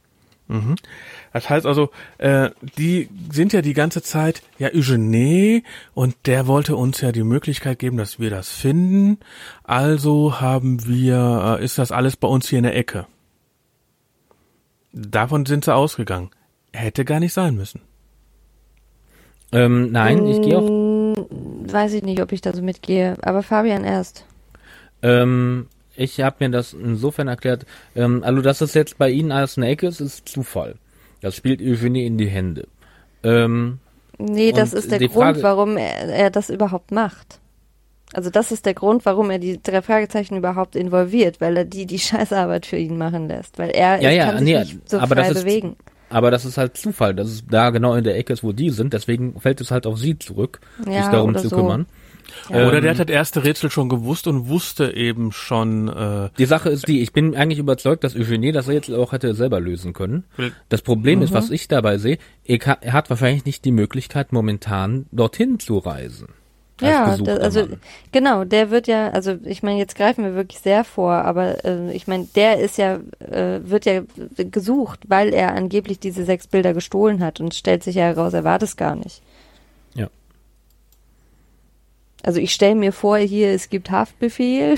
Das 1.32 1.50
heißt 1.50 1.66
also, 1.66 1.90
äh, 2.16 2.50
die 2.78 3.08
sind 3.30 3.52
ja 3.52 3.60
die 3.60 3.74
ganze 3.74 4.02
Zeit, 4.02 4.42
ja, 4.58 4.68
Eugene, 4.72 5.62
und 5.94 6.16
der 6.24 6.46
wollte 6.46 6.76
uns 6.76 7.00
ja 7.00 7.12
die 7.12 7.22
Möglichkeit 7.22 7.78
geben, 7.78 7.98
dass 7.98 8.18
wir 8.18 8.30
das 8.30 8.50
finden. 8.50 9.18
Also 9.64 10.40
haben 10.40 10.86
wir, 10.86 11.58
äh, 11.60 11.64
ist 11.64 11.78
das 11.78 11.92
alles 11.92 12.16
bei 12.16 12.28
uns 12.28 12.48
hier 12.48 12.58
in 12.58 12.64
der 12.64 12.76
Ecke. 12.76 13.06
Davon 14.92 15.44
sind 15.44 15.66
sie 15.66 15.74
ausgegangen. 15.74 16.30
Hätte 16.72 17.04
gar 17.04 17.20
nicht 17.20 17.32
sein 17.32 17.54
müssen. 17.56 17.80
Ähm, 19.52 19.90
nein, 19.92 20.26
ich 20.26 20.42
gehe 20.42 20.58
auch. 20.58 20.68
Weiß 21.72 21.92
ich 21.94 22.02
nicht, 22.02 22.20
ob 22.20 22.32
ich 22.32 22.40
da 22.40 22.52
so 22.52 22.62
mitgehe, 22.62 23.16
aber 23.22 23.42
Fabian 23.42 23.84
erst. 23.84 24.24
Ähm, 25.02 25.66
ich 25.96 26.20
habe 26.20 26.36
mir 26.40 26.50
das 26.50 26.74
insofern 26.74 27.28
erklärt. 27.28 27.64
Ähm, 27.96 28.22
also, 28.24 28.42
dass 28.42 28.60
es 28.60 28.74
jetzt 28.74 28.98
bei 28.98 29.08
Ihnen 29.10 29.32
alles 29.32 29.56
eine 29.56 29.68
Ecke 29.68 29.86
ist, 29.86 30.00
ist 30.00 30.28
Zufall. 30.28 30.76
Das 31.22 31.34
spielt 31.34 31.60
Eugenie 31.62 32.06
in 32.06 32.18
die 32.18 32.28
Hände. 32.28 32.66
Ähm, 33.22 33.78
Nee, 34.20 34.50
das 34.50 34.72
ist 34.72 34.90
der 34.90 34.98
Grund, 34.98 35.12
Frage- 35.12 35.42
warum 35.44 35.76
er, 35.76 36.08
er 36.08 36.30
das 36.30 36.50
überhaupt 36.50 36.90
macht. 36.90 37.38
Also 38.12 38.30
das 38.30 38.50
ist 38.50 38.66
der 38.66 38.74
Grund, 38.74 39.06
warum 39.06 39.30
er 39.30 39.38
die 39.38 39.62
drei 39.62 39.80
Fragezeichen 39.80 40.36
überhaupt 40.36 40.74
involviert, 40.74 41.40
weil 41.40 41.56
er 41.56 41.64
die 41.64 41.86
die 41.86 41.98
Scheißarbeit 42.00 42.66
für 42.66 42.76
ihn 42.78 42.98
machen 42.98 43.28
lässt, 43.28 43.58
weil 43.60 43.70
er 43.70 44.00
Ja, 44.02 44.10
ja, 44.10 44.24
kann 44.32 44.38
sich 44.38 44.44
nee, 44.54 44.58
nicht 44.58 44.90
so 44.90 44.98
aber 44.98 45.14
frei 45.14 45.28
das 45.28 45.38
ist- 45.38 45.44
bewegen. 45.44 45.76
Aber 46.10 46.30
das 46.30 46.44
ist 46.44 46.58
halt 46.58 46.76
Zufall, 46.76 47.14
dass 47.14 47.28
es 47.28 47.44
da 47.46 47.70
genau 47.70 47.94
in 47.94 48.04
der 48.04 48.16
Ecke 48.16 48.32
ist, 48.32 48.42
wo 48.42 48.52
die 48.52 48.70
sind. 48.70 48.92
Deswegen 48.92 49.38
fällt 49.40 49.60
es 49.60 49.70
halt 49.70 49.86
auf 49.86 49.98
Sie 49.98 50.18
zurück, 50.18 50.60
Ja, 50.86 51.02
sich 51.02 51.10
darum 51.12 51.30
oder 51.30 51.40
zu 51.40 51.48
so. 51.48 51.56
kümmern. 51.56 51.86
Oder 52.50 52.82
der 52.82 52.92
Ähm, 52.92 52.98
hat 52.98 53.08
das 53.08 53.14
erste 53.14 53.42
Rätsel 53.42 53.70
schon 53.70 53.88
gewusst 53.88 54.26
und 54.26 54.48
wusste 54.48 54.94
eben 54.94 55.32
schon, 55.32 55.88
äh, 55.88 56.28
Die 56.36 56.44
Sache 56.44 56.68
ist 56.68 56.86
die, 56.86 57.00
ich 57.00 57.12
bin 57.14 57.34
eigentlich 57.34 57.58
überzeugt, 57.58 58.04
dass 58.04 58.14
Eugenie 58.14 58.52
das 58.52 58.68
Rätsel 58.68 58.96
auch 58.96 59.12
hätte 59.12 59.32
selber 59.34 59.60
lösen 59.60 59.94
können. 59.94 60.24
Das 60.68 60.82
Problem 60.82 61.22
ist, 61.22 61.32
was 61.32 61.50
ich 61.50 61.68
dabei 61.68 61.96
sehe, 61.96 62.18
er 62.44 62.58
ka- 62.58 62.76
er 62.82 62.92
hat 62.92 63.08
wahrscheinlich 63.08 63.46
nicht 63.46 63.64
die 63.64 63.72
Möglichkeit, 63.72 64.30
momentan 64.32 65.06
dorthin 65.10 65.58
zu 65.58 65.78
reisen. 65.78 66.28
Ja, 66.80 67.16
das, 67.16 67.40
also 67.40 67.60
Mann. 67.60 67.80
genau, 68.12 68.44
der 68.44 68.70
wird 68.70 68.86
ja, 68.86 69.10
also 69.10 69.36
ich 69.44 69.62
meine, 69.62 69.78
jetzt 69.78 69.96
greifen 69.96 70.24
wir 70.24 70.34
wirklich 70.34 70.60
sehr 70.60 70.84
vor, 70.84 71.12
aber 71.12 71.64
äh, 71.64 71.92
ich 71.92 72.06
meine, 72.06 72.26
der 72.36 72.58
ist 72.58 72.78
ja, 72.78 73.00
äh, 73.18 73.60
wird 73.62 73.84
ja 73.84 74.02
gesucht, 74.36 75.00
weil 75.08 75.34
er 75.34 75.54
angeblich 75.54 75.98
diese 75.98 76.24
sechs 76.24 76.46
Bilder 76.46 76.74
gestohlen 76.74 77.22
hat 77.22 77.40
und 77.40 77.54
stellt 77.54 77.82
sich 77.82 77.96
ja 77.96 78.04
heraus, 78.04 78.32
er 78.32 78.44
war 78.44 78.58
das 78.58 78.76
gar 78.76 78.94
nicht. 78.94 79.22
Ja. 79.94 80.08
Also 82.22 82.40
ich 82.40 82.52
stelle 82.52 82.76
mir 82.76 82.92
vor, 82.92 83.18
hier, 83.18 83.48
es 83.50 83.70
gibt 83.70 83.90
Haftbefehl 83.90 84.76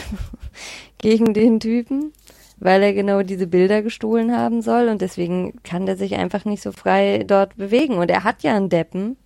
gegen 0.99 1.35
den 1.35 1.61
Typen, 1.61 2.13
weil 2.59 2.83
er 2.83 2.95
genau 2.95 3.23
diese 3.23 3.47
Bilder 3.47 3.83
gestohlen 3.83 4.37
haben 4.37 4.63
soll 4.63 4.89
und 4.89 5.03
deswegen 5.03 5.63
kann 5.63 5.87
der 5.87 5.97
sich 5.97 6.15
einfach 6.15 6.45
nicht 6.45 6.63
so 6.63 6.73
frei 6.73 7.25
dort 7.27 7.57
bewegen. 7.57 7.95
Und 7.95 8.11
er 8.11 8.25
hat 8.25 8.43
ja 8.43 8.57
einen 8.57 8.69
Deppen. 8.69 9.17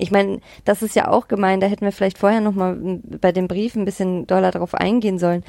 Ich 0.00 0.10
meine, 0.10 0.40
das 0.64 0.82
ist 0.82 0.96
ja 0.96 1.08
auch 1.08 1.28
gemein, 1.28 1.60
da 1.60 1.66
hätten 1.66 1.84
wir 1.84 1.92
vielleicht 1.92 2.18
vorher 2.18 2.40
nochmal 2.40 3.00
bei 3.20 3.32
dem 3.32 3.48
Brief 3.48 3.76
ein 3.76 3.84
bisschen 3.84 4.26
doller 4.26 4.50
drauf 4.50 4.74
eingehen 4.74 5.18
sollen. 5.18 5.44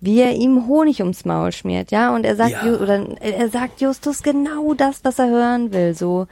Wie 0.00 0.20
er 0.20 0.32
ihm 0.32 0.66
Honig 0.66 1.00
ums 1.00 1.24
Maul 1.24 1.52
schmiert, 1.52 1.90
ja, 1.90 2.14
und 2.14 2.24
er 2.24 2.36
sagt, 2.36 2.52
Ja. 2.64 2.76
Oder 2.76 3.04
er 3.20 3.48
sagt 3.48 3.80
Justus 3.80 4.22
genau 4.22 4.72
das, 4.74 5.04
was 5.04 5.18
er 5.18 5.28
hören 5.28 5.72
will, 5.72 5.94
so, 5.94 6.26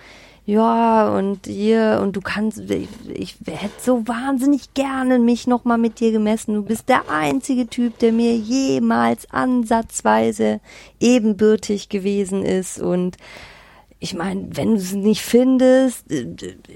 ja, 0.48 1.14
und 1.14 1.46
hier, 1.46 2.00
und 2.02 2.16
du 2.16 2.22
kannst, 2.22 2.58
ich, 2.70 2.88
ich 3.12 3.36
hätte 3.44 3.82
so 3.82 4.08
wahnsinnig 4.08 4.72
gerne 4.72 5.18
mich 5.18 5.46
nochmal 5.46 5.76
mit 5.76 6.00
dir 6.00 6.10
gemessen. 6.10 6.54
Du 6.54 6.62
bist 6.62 6.88
der 6.88 7.10
einzige 7.10 7.66
Typ, 7.66 7.98
der 7.98 8.12
mir 8.12 8.34
jemals 8.34 9.30
ansatzweise 9.30 10.60
ebenbürtig 11.00 11.90
gewesen 11.90 12.46
ist. 12.46 12.80
Und 12.80 13.18
ich 14.00 14.14
meine, 14.14 14.48
wenn 14.56 14.70
du 14.70 14.76
es 14.76 14.92
nicht 14.92 15.22
findest, 15.22 16.10
äh, 16.10 16.26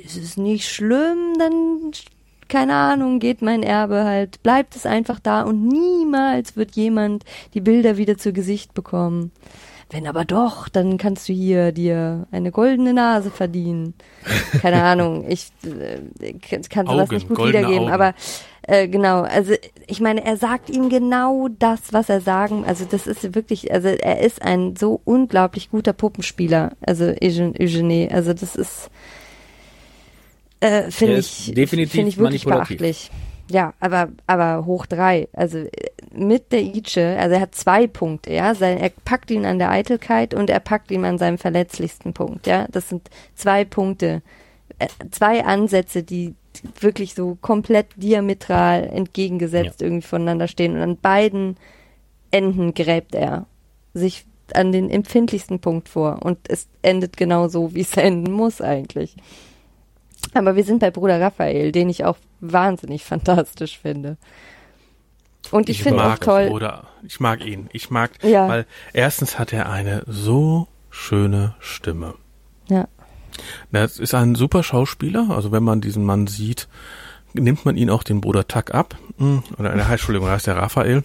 ist 0.04 0.16
es 0.16 0.36
nicht 0.36 0.68
schlimm, 0.68 1.34
dann, 1.38 1.92
keine 2.48 2.74
Ahnung, 2.74 3.18
geht 3.18 3.42
mein 3.42 3.62
Erbe 3.62 4.04
halt, 4.04 4.42
bleibt 4.42 4.76
es 4.76 4.86
einfach 4.86 5.20
da 5.20 5.42
und 5.42 5.66
niemals 5.68 6.56
wird 6.56 6.74
jemand 6.74 7.24
die 7.54 7.60
Bilder 7.60 7.96
wieder 7.96 8.18
zu 8.18 8.32
Gesicht 8.32 8.74
bekommen. 8.74 9.30
Wenn 9.90 10.06
aber 10.06 10.24
doch, 10.24 10.68
dann 10.70 10.96
kannst 10.96 11.28
du 11.28 11.34
hier 11.34 11.70
dir 11.70 12.26
eine 12.30 12.50
goldene 12.50 12.94
Nase 12.94 13.30
verdienen. 13.30 13.92
Keine 14.62 14.82
Ahnung, 14.84 15.26
ich 15.28 15.48
äh, 15.64 16.32
kann 16.68 16.86
sowas 16.86 17.08
Augen, 17.08 17.14
nicht 17.14 17.28
gut 17.28 17.36
goldene 17.36 17.58
wiedergeben, 17.58 17.84
Augen. 17.84 17.92
aber 17.92 18.14
äh, 18.62 18.86
genau, 18.88 19.22
also 19.22 19.54
ich 19.86 20.00
meine, 20.00 20.24
er 20.24 20.36
sagt 20.36 20.70
ihm 20.70 20.88
genau 20.88 21.48
das, 21.58 21.92
was 21.92 22.08
er 22.08 22.20
sagen, 22.20 22.64
also 22.64 22.84
das 22.84 23.06
ist 23.06 23.34
wirklich, 23.34 23.72
also 23.72 23.88
er 23.88 24.20
ist 24.20 24.40
ein 24.42 24.76
so 24.76 25.00
unglaublich 25.04 25.70
guter 25.70 25.92
Puppenspieler, 25.92 26.72
also 26.80 27.06
Eugen- 27.20 27.54
Eugenie, 27.58 28.08
also 28.10 28.32
das 28.32 28.54
ist, 28.54 28.90
äh, 30.60 30.90
finde 30.90 31.18
ich, 31.18 31.52
definitiv 31.54 31.92
finde 31.92 32.08
ich 32.10 32.18
wirklich 32.18 32.44
beachtlich. 32.44 33.10
Ja, 33.50 33.74
aber, 33.80 34.08
aber 34.26 34.64
hoch 34.64 34.86
drei, 34.86 35.28
also 35.32 35.58
äh, 35.58 35.68
mit 36.14 36.52
der 36.52 36.62
Ice, 36.62 37.16
also 37.18 37.34
er 37.34 37.40
hat 37.40 37.54
zwei 37.56 37.88
Punkte, 37.88 38.32
ja, 38.32 38.54
sein, 38.54 38.78
er 38.78 38.90
packt 39.04 39.30
ihn 39.32 39.44
an 39.44 39.58
der 39.58 39.70
Eitelkeit 39.70 40.34
und 40.34 40.48
er 40.48 40.60
packt 40.60 40.90
ihn 40.92 41.04
an 41.04 41.18
seinem 41.18 41.36
verletzlichsten 41.38 42.12
Punkt, 42.12 42.46
ja, 42.46 42.66
das 42.70 42.88
sind 42.88 43.10
zwei 43.34 43.64
Punkte, 43.64 44.22
äh, 44.78 44.86
zwei 45.10 45.44
Ansätze, 45.44 46.04
die 46.04 46.34
wirklich 46.80 47.14
so 47.14 47.36
komplett 47.40 47.86
diametral 47.96 48.84
entgegengesetzt 48.84 49.82
irgendwie 49.82 50.06
voneinander 50.06 50.48
stehen 50.48 50.74
und 50.74 50.82
an 50.82 50.96
beiden 50.96 51.56
Enden 52.30 52.74
gräbt 52.74 53.14
er 53.14 53.46
sich 53.94 54.24
an 54.54 54.72
den 54.72 54.90
empfindlichsten 54.90 55.60
Punkt 55.60 55.88
vor 55.88 56.20
und 56.22 56.38
es 56.48 56.66
endet 56.82 57.16
genau 57.16 57.48
so, 57.48 57.74
wie 57.74 57.80
es 57.80 57.96
enden 57.96 58.32
muss 58.32 58.60
eigentlich. 58.60 59.16
Aber 60.34 60.56
wir 60.56 60.64
sind 60.64 60.78
bei 60.78 60.90
Bruder 60.90 61.20
Raphael, 61.20 61.72
den 61.72 61.88
ich 61.90 62.04
auch 62.04 62.16
wahnsinnig 62.40 63.04
fantastisch 63.04 63.78
finde. 63.78 64.16
Und 65.50 65.68
ich, 65.68 65.82
finde 65.82 66.02
auch 66.02 66.08
mag 66.10 66.20
toll, 66.20 66.48
Oder 66.52 66.86
ich 67.06 67.18
mag 67.20 67.44
ihn. 67.44 67.68
Ich 67.72 67.90
mag, 67.90 68.12
Ja. 68.22 68.48
weil 68.48 68.66
erstens 68.92 69.38
hat 69.38 69.52
er 69.52 69.68
eine 69.70 70.04
so 70.06 70.68
schöne 70.90 71.54
Stimme. 71.58 72.14
ja, 72.68 72.86
Das 73.70 73.98
ist 73.98 74.14
ein 74.14 74.34
super 74.34 74.62
Schauspieler. 74.62 75.28
Also 75.30 75.52
wenn 75.52 75.62
man 75.62 75.80
diesen 75.80 76.04
Mann 76.04 76.26
sieht, 76.26 76.68
nimmt 77.34 77.64
man 77.64 77.76
ihn 77.76 77.90
auch 77.90 78.02
den 78.02 78.20
Bruder 78.20 78.46
Tuck 78.46 78.72
ab. 78.74 78.96
Hm, 79.18 79.42
Oder 79.58 79.70
eine 79.72 79.82
Entschuldigung, 79.90 80.28
da 80.28 80.34
heißt 80.34 80.46
der 80.46 80.56
Raphael. 80.56 81.04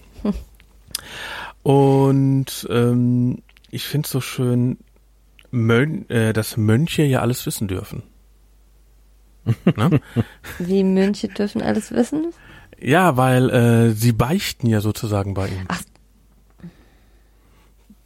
Und 1.63 2.67
ähm, 2.69 3.39
ich 3.69 3.85
finde 3.85 4.05
es 4.05 4.11
so 4.11 4.21
schön, 4.21 4.77
Mön 5.51 6.09
äh, 6.09 6.33
dass 6.33 6.57
Mönche 6.57 7.03
ja 7.03 7.21
alles 7.21 7.45
wissen 7.45 7.67
dürfen. 7.67 8.03
ne? 9.75 10.01
wie 10.59 10.83
Mönche 10.83 11.27
dürfen 11.29 11.61
alles 11.61 11.91
wissen. 11.91 12.33
Ja, 12.79 13.17
weil 13.17 13.49
äh, 13.49 13.89
sie 13.91 14.11
beichten 14.11 14.67
ja 14.67 14.81
sozusagen 14.81 15.33
bei 15.33 15.47
ihm. 15.47 15.65
Ach. 15.67 15.81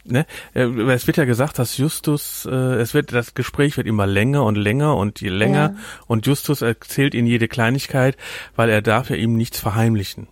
Ne? 0.04 0.26
Äh, 0.54 0.62
Es 0.64 1.06
wird 1.06 1.16
ja 1.16 1.24
gesagt, 1.24 1.58
dass 1.60 1.76
Justus, 1.76 2.44
äh, 2.50 2.50
es 2.54 2.92
wird, 2.92 3.12
das 3.12 3.34
Gespräch 3.34 3.76
wird 3.76 3.86
immer 3.86 4.06
länger 4.06 4.44
und 4.44 4.56
länger 4.56 4.96
und 4.96 5.20
je 5.20 5.28
länger 5.28 5.74
Ja. 5.74 5.76
und 6.08 6.26
Justus 6.26 6.60
erzählt 6.62 7.14
ihnen 7.14 7.28
jede 7.28 7.46
Kleinigkeit, 7.46 8.16
weil 8.56 8.68
er 8.68 8.82
darf 8.82 9.10
ja 9.10 9.16
ihm 9.16 9.36
nichts 9.36 9.60
verheimlichen. 9.60 10.26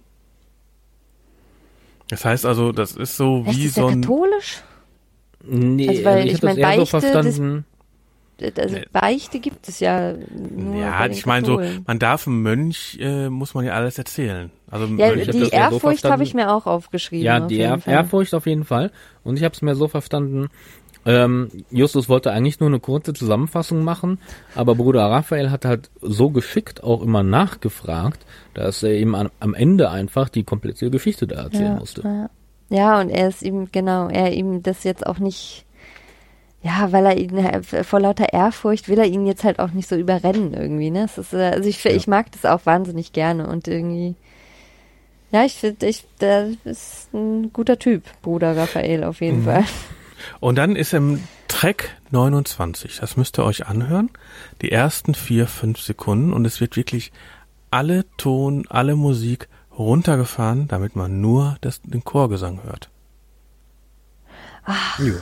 Das 2.08 2.24
heißt 2.24 2.44
also, 2.46 2.72
das 2.72 2.92
ist 2.96 3.16
so 3.16 3.44
Echt, 3.46 3.56
wie 3.58 3.64
ist 3.66 3.74
so 3.76 3.86
ein, 3.86 4.00
katholisch? 4.00 4.62
Nee, 5.44 5.88
Also, 5.88 6.04
weil 6.04 6.26
ich 6.26 6.32
ich 6.32 6.42
habe 6.42 6.46
das 6.48 6.56
mein, 6.56 6.58
eher 6.58 6.84
so 6.86 6.92
Beichte, 6.92 6.92
das- 6.92 7.12
verstanden. 7.36 7.64
Also. 8.56 8.76
Beichte 8.92 9.38
gibt 9.38 9.68
es 9.68 9.80
ja 9.80 10.14
nur 10.14 10.76
ja, 10.76 10.98
bei 10.98 11.08
den 11.08 11.16
ich 11.16 11.26
meine 11.26 11.46
so, 11.46 11.60
man 11.86 11.98
darf 11.98 12.26
einem 12.26 12.40
Mönch, 12.42 12.96
äh, 12.98 13.28
muss 13.28 13.52
man 13.52 13.66
ja 13.66 13.74
alles 13.74 13.98
erzählen. 13.98 14.50
Also 14.70 14.86
Ja, 14.86 15.12
ich 15.12 15.28
die 15.30 15.38
eher 15.38 15.70
so 15.70 15.76
Ehrfurcht 15.76 16.04
habe 16.04 16.22
ich 16.22 16.34
mir 16.34 16.52
auch 16.52 16.66
aufgeschrieben. 16.66 17.24
Ja, 17.24 17.38
auf 17.38 17.48
die 17.48 17.58
Ehr 17.58 17.78
Fall. 17.78 17.94
Ehrfurcht 17.94 18.34
auf 18.34 18.46
jeden 18.46 18.64
Fall. 18.64 18.92
Und 19.24 19.36
ich 19.36 19.44
habe 19.44 19.54
es 19.54 19.62
mir 19.62 19.74
so 19.74 19.88
verstanden, 19.88 20.48
ähm, 21.06 21.50
Justus 21.70 22.08
wollte 22.08 22.30
eigentlich 22.30 22.60
nur 22.60 22.68
eine 22.68 22.80
kurze 22.80 23.14
Zusammenfassung 23.14 23.84
machen, 23.84 24.18
aber 24.54 24.74
Bruder 24.74 25.06
Raphael 25.06 25.50
hat 25.50 25.64
halt 25.64 25.90
so 26.02 26.30
geschickt 26.30 26.84
auch 26.84 27.02
immer 27.02 27.22
nachgefragt, 27.22 28.26
dass 28.52 28.82
er 28.82 28.94
ihm 28.98 29.14
an, 29.14 29.30
am 29.40 29.54
Ende 29.54 29.90
einfach 29.90 30.28
die 30.28 30.44
komplette 30.44 30.90
Geschichte 30.90 31.26
da 31.26 31.44
erzählen 31.44 31.72
ja, 31.72 31.78
musste. 31.78 32.02
Ja. 32.02 32.30
ja, 32.68 33.00
und 33.00 33.08
er 33.08 33.28
ist 33.28 33.42
ihm, 33.42 33.68
genau, 33.72 34.08
er 34.08 34.34
ihm 34.34 34.62
das 34.62 34.84
jetzt 34.84 35.06
auch 35.06 35.18
nicht, 35.18 35.64
ja, 36.62 36.92
weil 36.92 37.06
er 37.06 37.16
ihn, 37.16 37.34
äh, 37.38 37.62
vor 37.82 38.00
lauter 38.00 38.34
Ehrfurcht 38.34 38.90
will 38.90 38.98
er 38.98 39.06
ihn 39.06 39.24
jetzt 39.24 39.44
halt 39.44 39.58
auch 39.58 39.70
nicht 39.70 39.88
so 39.88 39.96
überrennen 39.96 40.52
irgendwie, 40.52 40.90
ne? 40.90 41.04
Es 41.04 41.16
ist, 41.16 41.32
äh, 41.32 41.52
also 41.54 41.66
ich, 41.66 41.82
ich 41.86 42.08
mag 42.08 42.30
das 42.32 42.44
auch 42.44 42.66
wahnsinnig 42.66 43.14
gerne 43.14 43.48
und 43.48 43.68
irgendwie, 43.68 44.16
ja, 45.32 45.44
ich 45.44 45.54
finde, 45.54 45.86
ich, 45.86 46.04
der 46.20 46.50
ist 46.64 47.12
ein 47.14 47.52
guter 47.52 47.78
Typ, 47.78 48.04
Bruder 48.22 48.56
Raphael 48.56 49.04
auf 49.04 49.20
jeden 49.20 49.40
Mhm. 49.40 49.44
Fall. 49.44 49.64
Und 50.40 50.56
dann 50.56 50.76
ist 50.76 50.92
im 50.92 51.22
Track 51.48 51.96
29, 52.10 52.98
das 53.00 53.16
müsst 53.16 53.38
ihr 53.38 53.44
euch 53.44 53.66
anhören, 53.66 54.10
die 54.60 54.70
ersten 54.70 55.14
vier, 55.14 55.46
fünf 55.46 55.80
Sekunden 55.80 56.32
und 56.32 56.44
es 56.44 56.60
wird 56.60 56.76
wirklich 56.76 57.10
alle 57.70 58.04
Ton, 58.18 58.66
alle 58.68 58.96
Musik 58.96 59.48
runtergefahren, 59.78 60.68
damit 60.68 60.94
man 60.94 61.20
nur 61.20 61.56
das, 61.62 61.80
den 61.82 62.04
Chorgesang 62.04 62.62
hört. 62.64 62.90
Ja. 64.98 65.12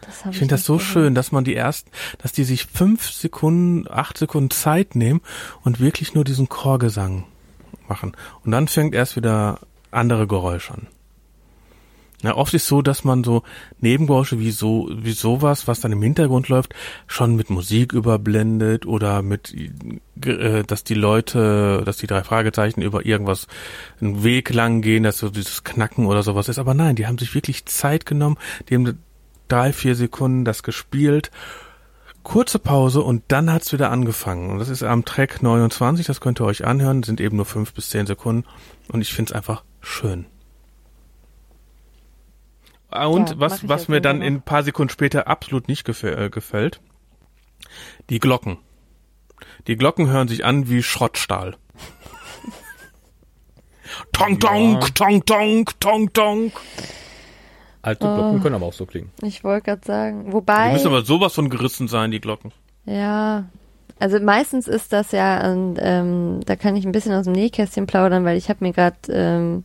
Das 0.00 0.24
hab 0.24 0.32
Ich 0.32 0.38
finde 0.38 0.54
das 0.54 0.64
so 0.64 0.74
gehört. 0.76 0.90
schön, 0.90 1.14
dass 1.14 1.32
man 1.32 1.44
die 1.44 1.54
ersten, 1.54 1.90
dass 2.18 2.32
die 2.32 2.44
sich 2.44 2.66
fünf 2.66 3.10
Sekunden, 3.10 3.86
acht 3.90 4.18
Sekunden 4.18 4.50
Zeit 4.50 4.94
nehmen 4.96 5.20
und 5.64 5.80
wirklich 5.80 6.14
nur 6.14 6.24
diesen 6.24 6.48
Chorgesang 6.48 7.24
machen. 7.88 8.16
Und 8.44 8.52
dann 8.52 8.68
fängt 8.68 8.94
erst 8.94 9.16
wieder 9.16 9.60
andere 9.90 10.26
Geräusche 10.26 10.74
an. 10.74 10.86
Ja, 12.22 12.36
oft 12.36 12.52
ist 12.52 12.66
so, 12.66 12.82
dass 12.82 13.04
man 13.04 13.22
so 13.22 13.44
Nebengeräusche 13.80 14.40
wie 14.40 14.50
so, 14.50 14.90
wie 14.92 15.12
sowas, 15.12 15.68
was 15.68 15.78
dann 15.78 15.92
im 15.92 16.02
Hintergrund 16.02 16.48
läuft, 16.48 16.74
schon 17.06 17.36
mit 17.36 17.48
Musik 17.48 17.92
überblendet 17.92 18.86
oder 18.86 19.22
mit, 19.22 19.54
äh, 20.24 20.64
dass 20.64 20.82
die 20.82 20.94
Leute, 20.94 21.82
dass 21.84 21.98
die 21.98 22.08
drei 22.08 22.24
Fragezeichen 22.24 22.82
über 22.82 23.06
irgendwas 23.06 23.46
einen 24.00 24.24
Weg 24.24 24.52
lang 24.52 24.82
gehen, 24.82 25.04
dass 25.04 25.18
so 25.18 25.30
dieses 25.30 25.62
Knacken 25.62 26.06
oder 26.06 26.24
sowas 26.24 26.48
ist. 26.48 26.58
Aber 26.58 26.74
nein, 26.74 26.96
die 26.96 27.06
haben 27.06 27.18
sich 27.18 27.36
wirklich 27.36 27.66
Zeit 27.66 28.04
genommen, 28.04 28.36
die 28.68 28.74
haben 28.74 28.98
drei, 29.46 29.72
vier 29.72 29.94
Sekunden 29.94 30.44
das 30.44 30.64
gespielt, 30.64 31.30
kurze 32.28 32.58
Pause 32.58 33.02
und 33.02 33.24
dann 33.28 33.50
hat's 33.50 33.72
wieder 33.72 33.90
angefangen. 33.90 34.50
Und 34.50 34.58
das 34.58 34.68
ist 34.68 34.82
am 34.82 35.04
Track 35.04 35.42
29, 35.42 36.06
das 36.06 36.20
könnt 36.20 36.40
ihr 36.40 36.44
euch 36.44 36.64
anhören, 36.64 37.02
sind 37.02 37.20
eben 37.20 37.36
nur 37.36 37.46
fünf 37.46 37.72
bis 37.72 37.88
zehn 37.88 38.06
Sekunden 38.06 38.46
und 38.92 39.00
ich 39.00 39.12
find's 39.12 39.32
einfach 39.32 39.64
schön. 39.80 40.26
Ah, 42.90 43.06
Und 43.06 43.30
Ja, 43.30 43.40
was, 43.40 43.68
was 43.68 43.88
mir 43.88 44.00
dann 44.00 44.22
in 44.22 44.36
ein 44.36 44.42
paar 44.42 44.62
Sekunden 44.62 44.92
später 44.92 45.26
absolut 45.26 45.68
nicht 45.68 45.84
gefä 45.84 46.10
äh, 46.10 46.30
gefällt, 46.30 46.80
die 48.10 48.18
Glocken. 48.18 48.58
Die 49.66 49.76
Glocken 49.76 50.08
hören 50.08 50.28
sich 50.28 50.44
an 50.44 50.68
wie 50.68 50.82
Schrottstahl. 50.82 51.56
Tong, 54.12 54.38
tong, 54.38 54.80
tong, 54.94 55.24
tong, 55.24 55.64
tong, 55.80 56.12
tong. 56.12 56.52
Alte 57.82 58.06
Glocken 58.06 58.42
können 58.42 58.54
aber 58.54 58.66
auch 58.66 58.72
so 58.72 58.86
klingen. 58.86 59.10
Ich 59.22 59.44
wollte 59.44 59.66
gerade 59.66 59.86
sagen. 59.86 60.26
Die 60.26 60.32
Wobei. 60.32 60.72
müssen 60.72 60.88
aber 60.88 61.02
sowas 61.02 61.34
von 61.34 61.48
gerissen 61.48 61.88
sein, 61.88 62.10
die 62.10 62.20
Glocken. 62.20 62.52
Ja, 62.84 63.44
also 63.98 64.20
meistens 64.20 64.68
ist 64.68 64.92
das 64.92 65.12
ja, 65.12 65.50
und, 65.50 65.76
ähm, 65.80 66.40
da 66.46 66.56
kann 66.56 66.76
ich 66.76 66.86
ein 66.86 66.92
bisschen 66.92 67.12
aus 67.12 67.24
dem 67.24 67.32
Nähkästchen 67.32 67.86
plaudern, 67.86 68.24
weil 68.24 68.36
ich 68.36 68.48
habe 68.48 68.64
mir 68.64 68.72
gerade 68.72 68.96
ähm, 69.10 69.64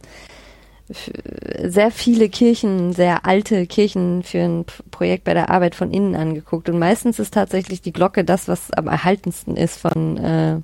sehr 1.64 1.91
viele 1.91 2.30
Kirchen, 2.30 2.94
sehr 2.94 3.26
alte 3.26 3.65
Kirchen 3.68 4.23
für 4.23 4.40
ein 4.40 4.65
Projekt 4.91 5.23
bei 5.23 5.34
der 5.34 5.49
Arbeit 5.49 5.76
von 5.76 5.91
innen 5.91 6.15
angeguckt. 6.15 6.69
Und 6.69 6.80
meistens 6.80 7.19
ist 7.19 7.34
tatsächlich 7.34 7.81
die 7.81 7.94
Glocke 7.94 8.23
das, 8.23 8.48
was 8.48 8.72
am 8.72 8.88
erhaltensten 8.88 9.56
ist 9.56 9.80
von, 9.80 10.18
äh, 10.18 10.60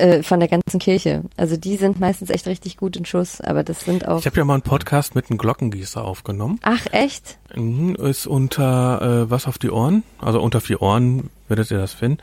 äh, 0.00 0.22
von 0.22 0.40
der 0.40 0.48
ganzen 0.48 0.80
Kirche. 0.80 1.22
Also 1.36 1.56
die 1.56 1.76
sind 1.76 2.00
meistens 2.00 2.30
echt 2.30 2.46
richtig 2.46 2.76
gut 2.76 2.96
in 2.96 3.04
Schuss, 3.04 3.40
aber 3.40 3.62
das 3.62 3.80
sind 3.84 4.08
auch. 4.08 4.18
Ich 4.18 4.26
habe 4.26 4.36
ja 4.36 4.44
mal 4.44 4.54
einen 4.54 4.62
Podcast 4.62 5.14
mit 5.14 5.30
einem 5.30 5.38
Glockengießer 5.38 6.04
aufgenommen. 6.04 6.58
Ach, 6.62 6.86
echt? 6.92 7.38
Mhm, 7.54 7.94
ist 7.96 8.26
unter 8.26 9.26
äh, 9.26 9.30
was 9.30 9.46
auf 9.46 9.58
die 9.58 9.70
Ohren, 9.70 10.02
also 10.18 10.40
unter 10.40 10.60
vier 10.60 10.82
Ohren 10.82 11.30
werdet 11.48 11.70
ihr 11.70 11.78
das 11.78 11.92
finden. 11.92 12.18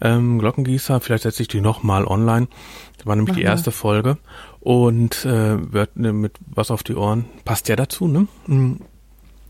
Ähm, 0.00 0.38
Glockengießer, 0.38 1.00
vielleicht 1.00 1.22
setze 1.22 1.42
ich 1.42 1.48
die 1.48 1.60
nochmal 1.60 2.06
online. 2.06 2.48
Das 2.98 3.06
war 3.06 3.16
nämlich 3.16 3.34
die 3.34 3.42
Mach 3.42 3.48
mal. 3.48 3.52
erste 3.52 3.70
Folge 3.70 4.18
und 4.60 5.24
äh, 5.24 5.72
wird 5.72 5.96
ne, 5.96 6.12
mit 6.12 6.32
was 6.46 6.70
auf 6.70 6.82
die 6.82 6.94
Ohren 6.94 7.24
passt 7.44 7.68
ja 7.68 7.76
dazu, 7.76 8.06
ne? 8.06 8.26
Mhm. 8.46 8.80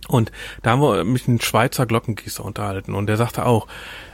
Und 0.06 0.32
da 0.62 0.72
haben 0.72 0.82
wir 0.82 1.02
mich 1.04 1.26
einen 1.26 1.40
Schweizer 1.40 1.86
Glockengießer 1.86 2.44
unterhalten 2.44 2.94
und 2.94 3.06
der 3.06 3.16
sagte 3.16 3.46
auch, 3.46 3.66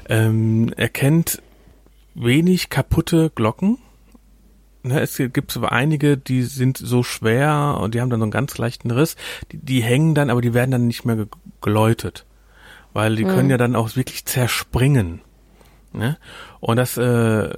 ähm, 0.09 0.73
er 0.77 0.89
kennt 0.89 1.43
wenig 2.15 2.71
kaputte 2.71 3.31
Glocken. 3.35 3.79
Ne, 4.83 5.01
es 5.01 5.17
gibt 5.17 5.57
aber 5.57 5.73
einige, 5.73 6.17
die 6.17 6.43
sind 6.43 6.79
so 6.79 7.03
schwer 7.03 7.79
und 7.81 7.95
die 7.95 8.01
haben 8.01 8.09
dann 8.09 8.21
so 8.21 8.25
einen 8.25 8.31
ganz 8.31 8.57
leichten 8.57 8.91
Riss. 8.91 9.17
Die, 9.53 9.59
die 9.59 9.83
hängen 9.83 10.15
dann, 10.15 10.31
aber 10.31 10.41
die 10.41 10.55
werden 10.55 10.71
dann 10.71 10.87
nicht 10.87 11.05
mehr 11.05 11.17
ge 11.17 11.27
geläutet. 11.61 12.25
Weil 12.95 13.15
die 13.15 13.25
können 13.25 13.51
ja 13.51 13.59
dann 13.59 13.77
auch 13.77 13.95
wirklich 13.95 14.25
zerspringen. 14.25 15.21
Ne? 15.93 16.17
Und 16.61 16.77
das, 16.77 16.97
äh, 16.97 17.51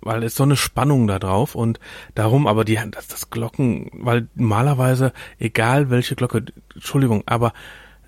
weil 0.00 0.22
es 0.22 0.34
so 0.34 0.44
eine 0.44 0.56
Spannung 0.56 1.06
da 1.06 1.18
drauf 1.18 1.54
und 1.54 1.78
darum, 2.14 2.46
aber 2.46 2.64
die, 2.64 2.78
das, 2.90 3.06
das 3.06 3.30
Glocken, 3.30 3.90
weil 3.92 4.28
normalerweise, 4.34 5.12
egal 5.38 5.90
welche 5.90 6.16
Glocke, 6.16 6.44
Entschuldigung, 6.74 7.22
aber 7.26 7.52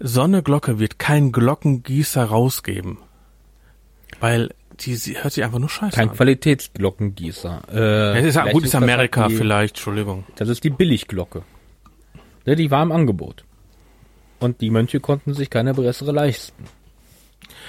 so 0.01 0.23
eine 0.23 0.43
Glocke 0.43 0.79
wird 0.79 0.99
kein 0.99 1.31
Glockengießer 1.31 2.25
rausgeben. 2.25 2.99
Weil 4.21 4.51
die, 4.87 4.95
sie 4.97 5.23
hört 5.23 5.33
sich 5.33 5.45
einfach 5.45 5.59
nur 5.59 5.69
scheiße 5.69 5.97
Kein 5.97 6.11
an. 6.11 6.17
Qualitätsglockengießer. 6.17 7.63
Äh, 7.73 8.19
Es 8.21 8.37
ist, 8.37 8.43
gut, 8.53 8.65
ist 8.65 8.75
das 8.75 8.83
Amerika 8.83 9.29
die, 9.29 9.37
vielleicht, 9.37 9.77
Entschuldigung. 9.77 10.25
Das 10.37 10.49
ist 10.49 10.65
die 10.65 10.71
Billigglocke. 10.71 11.43
Ja, 12.45 12.55
die 12.55 12.71
war 12.71 12.83
im 12.83 12.93
Angebot. 12.93 13.45
Und 14.41 14.61
die 14.61 14.71
Mönche 14.71 15.01
konnten 15.01 15.35
sich 15.35 15.51
keine 15.51 15.75
bessere 15.75 16.13
leisten. 16.13 16.65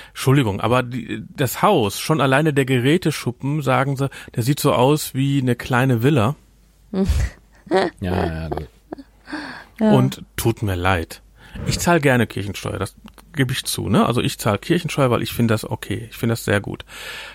Entschuldigung, 0.10 0.60
aber 0.62 0.84
die, 0.84 1.24
das 1.36 1.62
Haus, 1.62 2.00
schon 2.00 2.22
alleine 2.22 2.54
der 2.54 2.66
Geräteschuppen, 2.66 3.62
sagen 3.62 3.96
sie, 3.98 4.10
der 4.36 4.44
sieht 4.44 4.60
so 4.60 4.74
aus 4.74 5.14
wie 5.14 5.40
eine 5.42 5.56
kleine 5.56 6.04
Villa 6.04 6.36
Ja, 6.92 8.26
ja, 8.26 8.50
gut. 8.50 8.68
und 9.80 10.24
tut 10.36 10.62
mir 10.62 10.76
leid. 10.76 11.22
Ich 11.68 11.80
zahle 11.80 12.00
gerne 12.02 12.28
Kirchensteuer, 12.28 12.78
das 12.80 12.96
gebe 13.34 13.52
ich 13.52 13.66
zu, 13.66 13.90
ne? 13.90 14.06
Also 14.06 14.22
ich 14.22 14.38
zahle 14.38 14.58
Kirchensteuer, 14.58 15.12
weil 15.12 15.24
ich 15.24 15.34
finde 15.34 15.54
das 15.54 15.70
okay, 15.70 16.08
ich 16.10 16.18
finde 16.18 16.34
das 16.34 16.46
sehr 16.46 16.62
gut. 16.62 16.86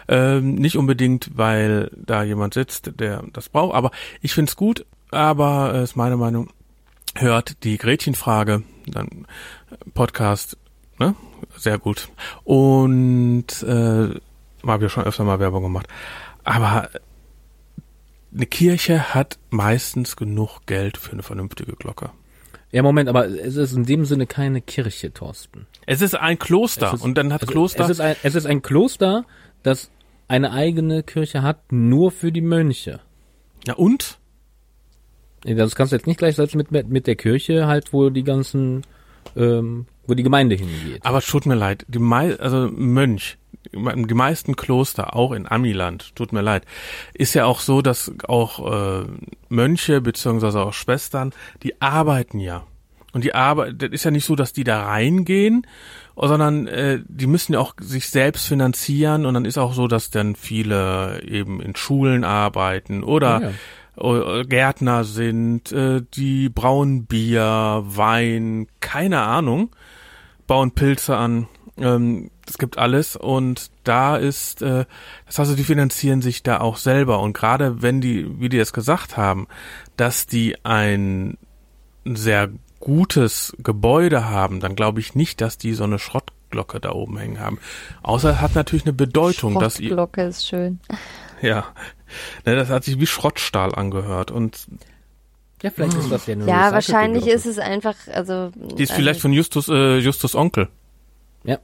Ähm, 0.08 0.54
nicht 0.54 0.76
unbedingt, 0.76 1.30
weil 1.34 1.90
da 1.96 2.22
jemand 2.22 2.54
sitzt, 2.54 2.92
der 3.00 3.24
das 3.32 3.48
braucht, 3.48 3.74
aber 3.74 3.90
ich 4.20 4.32
finde 4.32 4.50
es 4.50 4.56
gut, 4.56 4.86
aber 5.10 5.74
äh, 5.74 5.82
ist 5.82 5.96
meine 5.96 6.16
Meinung, 6.16 6.50
hört 7.14 7.64
die 7.64 7.78
Gretchenfrage, 7.78 8.62
dann 8.86 9.26
Podcast, 9.94 10.56
ne? 10.98 11.14
Sehr 11.56 11.78
gut. 11.78 12.08
Und 12.44 13.62
äh, 13.62 14.08
habe 14.66 14.82
ja 14.84 14.88
schon 14.88 15.04
öfter 15.04 15.24
mal 15.24 15.40
Werbung 15.40 15.62
gemacht. 15.62 15.86
Aber 16.44 16.90
eine 18.34 18.46
Kirche 18.46 19.14
hat 19.14 19.38
meistens 19.50 20.16
genug 20.16 20.66
Geld 20.66 20.96
für 20.96 21.12
eine 21.12 21.22
vernünftige 21.22 21.72
Glocke. 21.72 22.10
Ja, 22.70 22.82
Moment, 22.82 23.08
aber 23.08 23.26
es 23.26 23.56
ist 23.56 23.72
in 23.72 23.84
dem 23.84 24.04
Sinne 24.04 24.26
keine 24.26 24.60
Kirche, 24.60 25.12
Thorsten. 25.12 25.66
Es 25.86 26.02
ist 26.02 26.14
ein 26.14 26.38
Kloster 26.38 26.92
ist- 26.94 27.02
und 27.02 27.16
dann 27.16 27.32
hat 27.32 27.42
also, 27.42 27.52
Kloster. 27.52 27.84
Es 27.84 27.90
ist, 27.90 28.00
ein, 28.00 28.16
es 28.22 28.34
ist 28.34 28.46
ein 28.46 28.60
Kloster, 28.60 29.24
das 29.62 29.90
eine 30.28 30.52
eigene 30.52 31.02
Kirche 31.02 31.42
hat, 31.42 31.72
nur 31.72 32.10
für 32.10 32.30
die 32.30 32.42
Mönche. 32.42 33.00
ja 33.66 33.74
und? 33.74 34.18
Das 35.42 35.76
kannst 35.76 35.92
du 35.92 35.96
jetzt 35.96 36.06
nicht 36.06 36.18
gleichsetzen 36.18 36.58
mit, 36.58 36.70
mit, 36.70 36.88
mit 36.88 37.06
der 37.06 37.16
Kirche, 37.16 37.66
halt, 37.66 37.92
wo 37.92 38.10
die 38.10 38.24
ganzen, 38.24 38.82
ähm, 39.36 39.86
wo 40.06 40.14
die 40.14 40.22
Gemeinde 40.22 40.56
hingeht. 40.56 41.04
Aber 41.04 41.20
tut 41.20 41.46
mir 41.46 41.54
leid, 41.54 41.84
die 41.88 41.98
mei 41.98 42.38
also 42.38 42.68
Mönch, 42.72 43.38
die 43.72 44.14
meisten 44.14 44.56
Kloster, 44.56 45.14
auch 45.14 45.32
in 45.32 45.46
Amiland, 45.46 46.14
tut 46.16 46.32
mir 46.32 46.40
leid, 46.40 46.64
ist 47.12 47.34
ja 47.34 47.44
auch 47.44 47.60
so, 47.60 47.82
dass 47.82 48.12
auch 48.26 49.02
äh, 49.02 49.06
Mönche 49.48 50.00
beziehungsweise 50.00 50.60
auch 50.60 50.72
Schwestern, 50.72 51.32
die 51.62 51.80
arbeiten 51.80 52.40
ja. 52.40 52.66
Und 53.12 53.24
die 53.24 53.34
Arbeit, 53.34 53.82
das 53.82 53.90
ist 53.90 54.04
ja 54.04 54.10
nicht 54.10 54.26
so, 54.26 54.36
dass 54.36 54.52
die 54.52 54.64
da 54.64 54.84
reingehen, 54.84 55.66
sondern 56.14 56.66
äh, 56.66 57.00
die 57.06 57.26
müssen 57.26 57.54
ja 57.54 57.60
auch 57.60 57.74
sich 57.80 58.08
selbst 58.08 58.46
finanzieren 58.46 59.24
und 59.24 59.34
dann 59.34 59.44
ist 59.44 59.58
auch 59.58 59.72
so, 59.72 59.88
dass 59.88 60.10
dann 60.10 60.36
viele 60.36 61.22
eben 61.22 61.60
in 61.60 61.74
Schulen 61.76 62.24
arbeiten 62.24 63.02
oder 63.02 63.40
Ja, 63.40 63.48
äh, 63.48 63.52
Gärtner 63.98 65.04
sind, 65.04 65.72
äh, 65.72 66.02
die 66.14 66.48
brauen 66.48 67.06
Bier, 67.06 67.82
Wein, 67.84 68.68
keine 68.80 69.20
Ahnung, 69.22 69.70
bauen 70.46 70.72
Pilze 70.72 71.16
an. 71.16 71.48
Ähm, 71.76 72.30
es 72.48 72.58
gibt 72.58 72.78
alles 72.78 73.16
und 73.16 73.70
da 73.84 74.16
ist, 74.16 74.62
äh, 74.62 74.84
das 75.26 75.38
heißt, 75.38 75.58
die 75.58 75.64
finanzieren 75.64 76.22
sich 76.22 76.42
da 76.42 76.60
auch 76.60 76.76
selber 76.76 77.20
und 77.20 77.34
gerade 77.34 77.82
wenn 77.82 78.00
die, 78.00 78.40
wie 78.40 78.48
die 78.48 78.58
es 78.58 78.72
gesagt 78.72 79.16
haben, 79.16 79.46
dass 79.96 80.26
die 80.26 80.56
ein 80.64 81.36
sehr 82.04 82.50
gutes 82.80 83.54
Gebäude 83.58 84.28
haben, 84.30 84.60
dann 84.60 84.76
glaube 84.76 85.00
ich 85.00 85.14
nicht, 85.14 85.40
dass 85.40 85.58
die 85.58 85.74
so 85.74 85.84
eine 85.84 85.98
Schrottglocke 85.98 86.80
da 86.80 86.92
oben 86.92 87.18
hängen 87.18 87.40
haben. 87.40 87.58
Außer 88.02 88.30
es 88.30 88.40
hat 88.40 88.54
natürlich 88.54 88.84
eine 88.84 88.92
Bedeutung, 88.92 89.58
dass 89.58 89.78
ihr, 89.78 89.90
Glocke 89.90 90.22
ist 90.22 90.46
schön. 90.46 90.80
ja, 91.42 91.66
ne, 92.44 92.56
das 92.56 92.68
hat 92.68 92.84
sich 92.84 92.98
wie 93.00 93.06
Schrottstahl 93.06 93.74
angehört 93.74 94.30
und 94.30 94.66
Ja, 95.62 95.70
vielleicht 95.70 95.94
ist 95.94 96.10
das 96.10 96.26
ja 96.26 96.36
nur 96.36 96.48
Ja, 96.48 96.72
wahrscheinlich 96.72 97.26
ist 97.26 97.46
es 97.46 97.58
einfach, 97.58 97.94
also. 98.12 98.50
die 98.54 98.82
ist 98.82 98.92
vielleicht 98.92 99.20
von 99.20 99.32
Justus, 99.32 99.68
äh, 99.68 99.98
Justus 99.98 100.34
Onkel. 100.34 100.68
Ja. 101.44 101.58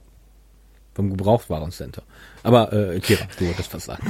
Vom 0.93 1.09
Gebrauchtwarencenter. 1.11 2.03
Aber, 2.43 2.71
äh, 2.71 2.99
Kira, 2.99 3.25
du 3.39 3.47
wolltest 3.47 3.73
was 3.73 3.85
sagen. 3.85 4.07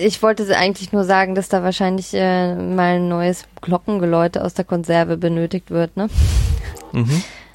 Ich 0.00 0.22
wollte 0.22 0.56
eigentlich 0.56 0.92
nur 0.92 1.04
sagen, 1.04 1.34
dass 1.34 1.48
da 1.48 1.62
wahrscheinlich 1.62 2.12
äh, 2.12 2.54
mal 2.54 2.96
ein 2.96 3.08
neues 3.08 3.46
Glockengeläute 3.60 4.44
aus 4.44 4.54
der 4.54 4.64
Konserve 4.64 5.16
benötigt 5.16 5.70
wird, 5.70 5.96
ne? 5.96 6.08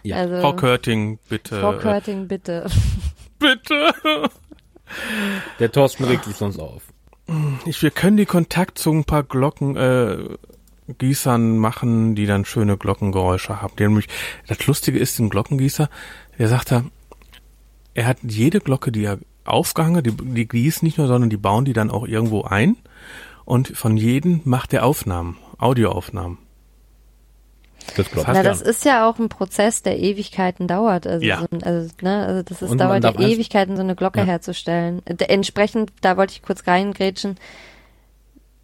Ja. 0.04 0.18
Also, 0.18 0.42
Frau 0.42 0.54
Körting, 0.54 1.20
bitte. 1.30 1.60
Frau 1.60 1.74
äh, 1.74 1.78
Körting, 1.78 2.28
bitte. 2.28 2.66
bitte. 3.40 3.94
Der 5.60 5.72
Thorsten 5.72 6.06
regt 6.06 6.26
sich 6.26 6.36
sonst 6.36 6.60
auf. 6.60 6.82
Ich, 7.66 7.82
wir 7.82 7.92
können 7.92 8.18
die 8.18 8.26
Kontakt 8.26 8.78
zu 8.78 8.92
ein 8.92 9.04
paar 9.04 9.24
Glocken, 9.24 9.76
äh, 9.76 10.18
Gießern 10.98 11.58
machen, 11.58 12.16
die 12.16 12.26
dann 12.26 12.46
schöne 12.46 12.78
Glockengeräusche 12.78 13.62
haben. 13.62 13.74
Die 13.78 13.84
nämlich, 13.84 14.08
das 14.48 14.66
Lustige 14.68 15.00
ist, 15.00 15.20
ein 15.20 15.30
Glockengießer, 15.30 15.90
der 16.40 16.48
sagt 16.48 16.72
da, 16.72 16.86
er 17.94 18.06
hat 18.06 18.20
jede 18.24 18.62
Glocke, 18.62 18.92
die 18.92 19.04
er 19.04 19.20
aufgehangen, 19.44 20.04
die, 20.04 20.12
die 20.12 20.48
gießen 20.48 20.86
nicht 20.86 20.98
nur, 20.98 21.08
sondern 21.08 21.30
die 21.30 21.38
bauen 21.38 21.66
die 21.66 21.74
dann 21.74 21.92
auch 21.92 22.08
irgendwo 22.08 22.44
ein. 22.44 22.78
Und 23.44 23.76
von 23.76 23.98
jedem 23.98 24.42
macht 24.46 24.74
er 24.74 24.86
Aufnahmen, 24.86 25.38
Audioaufnahmen. 25.58 26.38
Das 27.96 28.12
glaube 28.12 28.30
Na, 28.34 28.44
das 28.44 28.62
ist 28.62 28.86
ja 28.86 29.10
auch 29.10 29.18
ein 29.20 29.30
Prozess, 29.30 29.82
der 29.82 29.98
Ewigkeiten 30.00 30.68
dauert. 30.68 31.08
Also, 31.08 31.26
Ja. 31.26 31.40
so, 31.40 31.48
also, 31.64 31.90
ne, 32.02 32.26
also 32.26 32.44
das 32.44 32.62
ist, 32.62 32.80
dauert 32.80 33.04
ja 33.04 33.12
Ewigkeiten, 33.20 33.76
so 33.76 33.82
eine 33.82 33.96
Glocke 33.96 34.20
Ja. 34.20 34.26
herzustellen. 34.26 35.02
Entsprechend, 35.06 35.92
da 36.02 36.18
wollte 36.18 36.34
ich 36.34 36.42
kurz 36.42 36.68
reingrätschen. 36.68 37.36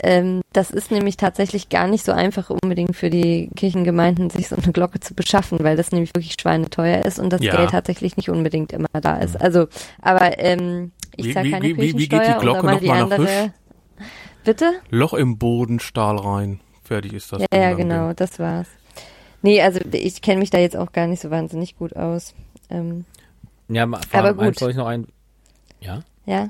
Ähm, 0.06 0.42
das 0.52 0.70
ist 0.70 0.92
nämlich 0.92 1.16
tatsächlich 1.16 1.70
gar 1.70 1.88
nicht 1.88 2.04
so 2.04 2.12
einfach 2.12 2.50
unbedingt 2.50 2.96
für 2.96 3.10
die 3.10 3.50
Kirchengemeinden, 3.56 4.30
sich 4.30 4.50
so 4.50 4.58
eine 4.58 4.74
Glocke 4.74 5.00
zu 5.00 5.14
beschaffen, 5.14 5.60
weil 5.64 5.78
das 5.78 5.92
nämlich 5.94 6.10
wirklich 6.14 6.36
schweineteuer 6.40 7.06
ist 7.06 7.20
und 7.20 7.32
das 7.32 7.42
Ja. 7.42 7.56
Geld 7.56 7.70
tatsächlich 7.72 8.18
nicht 8.18 8.30
unbedingt 8.30 8.74
immer 8.74 8.90
da 9.02 9.18
ist. 9.18 9.40
Also, 9.40 9.68
aber 10.02 10.40
ähm, 10.40 10.92
ich 11.16 11.28
Wie- 11.28 11.34
zahle 11.34 11.52
keine 11.52 11.64
wie- 11.66 11.78
wie- 11.78 11.82
wie 11.82 11.92
geht 11.94 12.00
die 12.02 12.08
Kirchensteuer 12.10 12.40
Glocke 12.42 12.60
aber 12.68 12.82
noch 12.82 12.94
andere. 12.94 13.54
Bitte? 14.44 14.74
Loch 14.90 15.14
im 15.14 15.38
Boden, 15.38 15.80
Stahl 15.80 16.18
rein. 16.18 16.60
Fertig 16.84 17.14
ist 17.14 17.32
das. 17.32 17.42
Ja, 17.54 17.58
ja, 17.58 17.74
genau, 17.74 18.08
Ding. 18.08 18.18
das 18.18 18.40
war's. 18.40 18.68
Nee, 19.44 19.62
also 19.62 19.80
ich 19.92 20.22
kenne 20.24 20.40
mich 20.40 20.50
da 20.50 20.58
jetzt 20.58 20.76
auch 20.76 20.92
gar 20.92 21.06
nicht 21.06 21.22
so 21.22 21.30
wahnsinnig 21.30 21.78
gut 21.78 21.96
aus. 21.96 22.34
Ähm, 22.72 23.06
Ja, 23.68 23.88
Aber 24.12 24.34
gut. 24.34 24.58
soll 24.58 24.72
ich 24.72 24.78
noch 24.78 24.88
ein. 24.88 25.08
Ja? 25.82 26.02
ja. 26.26 26.50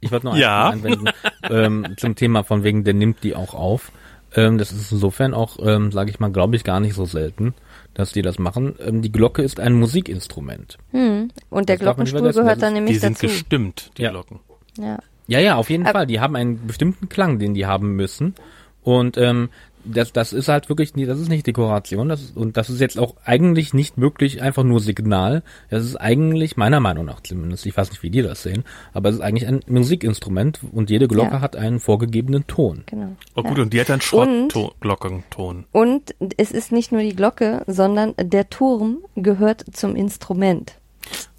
Ich 0.00 0.10
wollte 0.10 0.26
noch 0.26 0.36
Ja. 0.36 0.70
eins 0.70 0.84
einwenden 0.84 1.08
ähm, 1.50 1.94
zum 1.96 2.14
Thema 2.16 2.42
von 2.44 2.64
wegen, 2.64 2.82
der 2.84 2.94
nimmt 2.94 3.22
die 3.24 3.34
auch 3.36 3.54
auf. 3.54 3.92
Ähm, 4.34 4.58
das 4.58 4.72
ist 4.72 4.90
insofern 4.92 5.32
auch, 5.34 5.58
ähm, 5.62 5.90
sage 5.92 6.10
ich 6.10 6.20
mal, 6.20 6.30
glaube 6.30 6.54
ich, 6.56 6.64
gar 6.64 6.80
nicht 6.80 6.94
so 6.94 7.04
selten, 7.04 7.54
dass 7.94 8.12
die 8.12 8.22
das 8.22 8.38
machen. 8.38 8.74
Ähm, 8.80 9.00
die 9.02 9.10
Glocke 9.12 9.42
ist 9.42 9.58
ein 9.60 9.74
Musikinstrument. 9.74 10.78
Hm. 10.92 11.30
Und 11.50 11.68
der 11.68 11.76
Das 11.76 11.82
Glockenstuhl 11.84 12.32
gehört 12.32 12.62
dann 12.62 12.74
nämlich 12.74 12.94
Die 12.94 12.98
sind 13.00 13.16
dazu. 13.16 13.26
gestimmt, 13.26 13.90
die 13.98 14.02
Ja. 14.02 14.10
Glocken. 14.10 14.40
Ja. 14.78 14.98
Ja, 15.26 15.40
ja, 15.40 15.56
auf 15.56 15.68
jeden 15.68 15.86
Ab- 15.86 15.92
Fall. 15.92 16.06
Die 16.06 16.20
haben 16.20 16.36
einen 16.36 16.66
bestimmten 16.66 17.08
Klang, 17.10 17.38
den 17.38 17.52
die 17.54 17.66
haben 17.66 17.96
müssen. 17.96 18.34
Und 18.82 19.18
ähm, 19.18 19.50
das, 19.92 20.12
das 20.12 20.32
ist 20.32 20.48
halt 20.48 20.68
wirklich, 20.68 20.94
nie- 20.94 21.06
das 21.06 21.18
ist 21.18 21.28
nicht 21.28 21.46
Dekoration. 21.46 22.08
Das 22.08 22.20
ist, 22.22 22.36
und 22.36 22.56
das 22.56 22.70
ist 22.70 22.80
jetzt 22.80 22.98
auch 22.98 23.14
eigentlich 23.24 23.74
nicht 23.74 23.98
wirklich 23.98 24.42
einfach 24.42 24.64
nur 24.64 24.80
Signal. 24.80 25.42
Das 25.70 25.84
ist 25.84 25.96
eigentlich, 25.96 26.56
meiner 26.56 26.80
Meinung 26.80 27.04
nach 27.06 27.20
zumindest, 27.20 27.66
ich 27.66 27.76
weiß 27.76 27.90
nicht, 27.90 28.02
wie 28.02 28.10
die 28.10 28.22
das 28.22 28.42
sehen, 28.42 28.64
aber 28.92 29.08
es 29.08 29.16
ist 29.16 29.20
eigentlich 29.22 29.46
ein 29.48 29.60
Musikinstrument 29.66 30.60
und 30.72 30.90
jede 30.90 31.08
Glocke 31.08 31.32
Ja. 31.36 31.40
hat 31.40 31.56
einen 31.56 31.80
vorgegebenen 31.80 32.46
Ton. 32.46 32.84
Genau. 32.86 33.16
Oh 33.34 33.42
gut, 33.42 33.56
ja. 33.56 33.62
und 33.64 33.72
die 33.72 33.80
hat 33.80 33.88
dann 33.88 34.00
Schrottglockenton. 34.00 35.64
Und 35.72 36.14
es 36.36 36.50
ist 36.52 36.72
nicht 36.72 36.92
nur 36.92 37.02
die 37.02 37.14
Glocke, 37.16 37.62
sondern 37.66 38.14
der 38.20 38.48
Turm 38.50 38.98
gehört 39.16 39.64
zum 39.72 39.96
Instrument. 39.96 40.74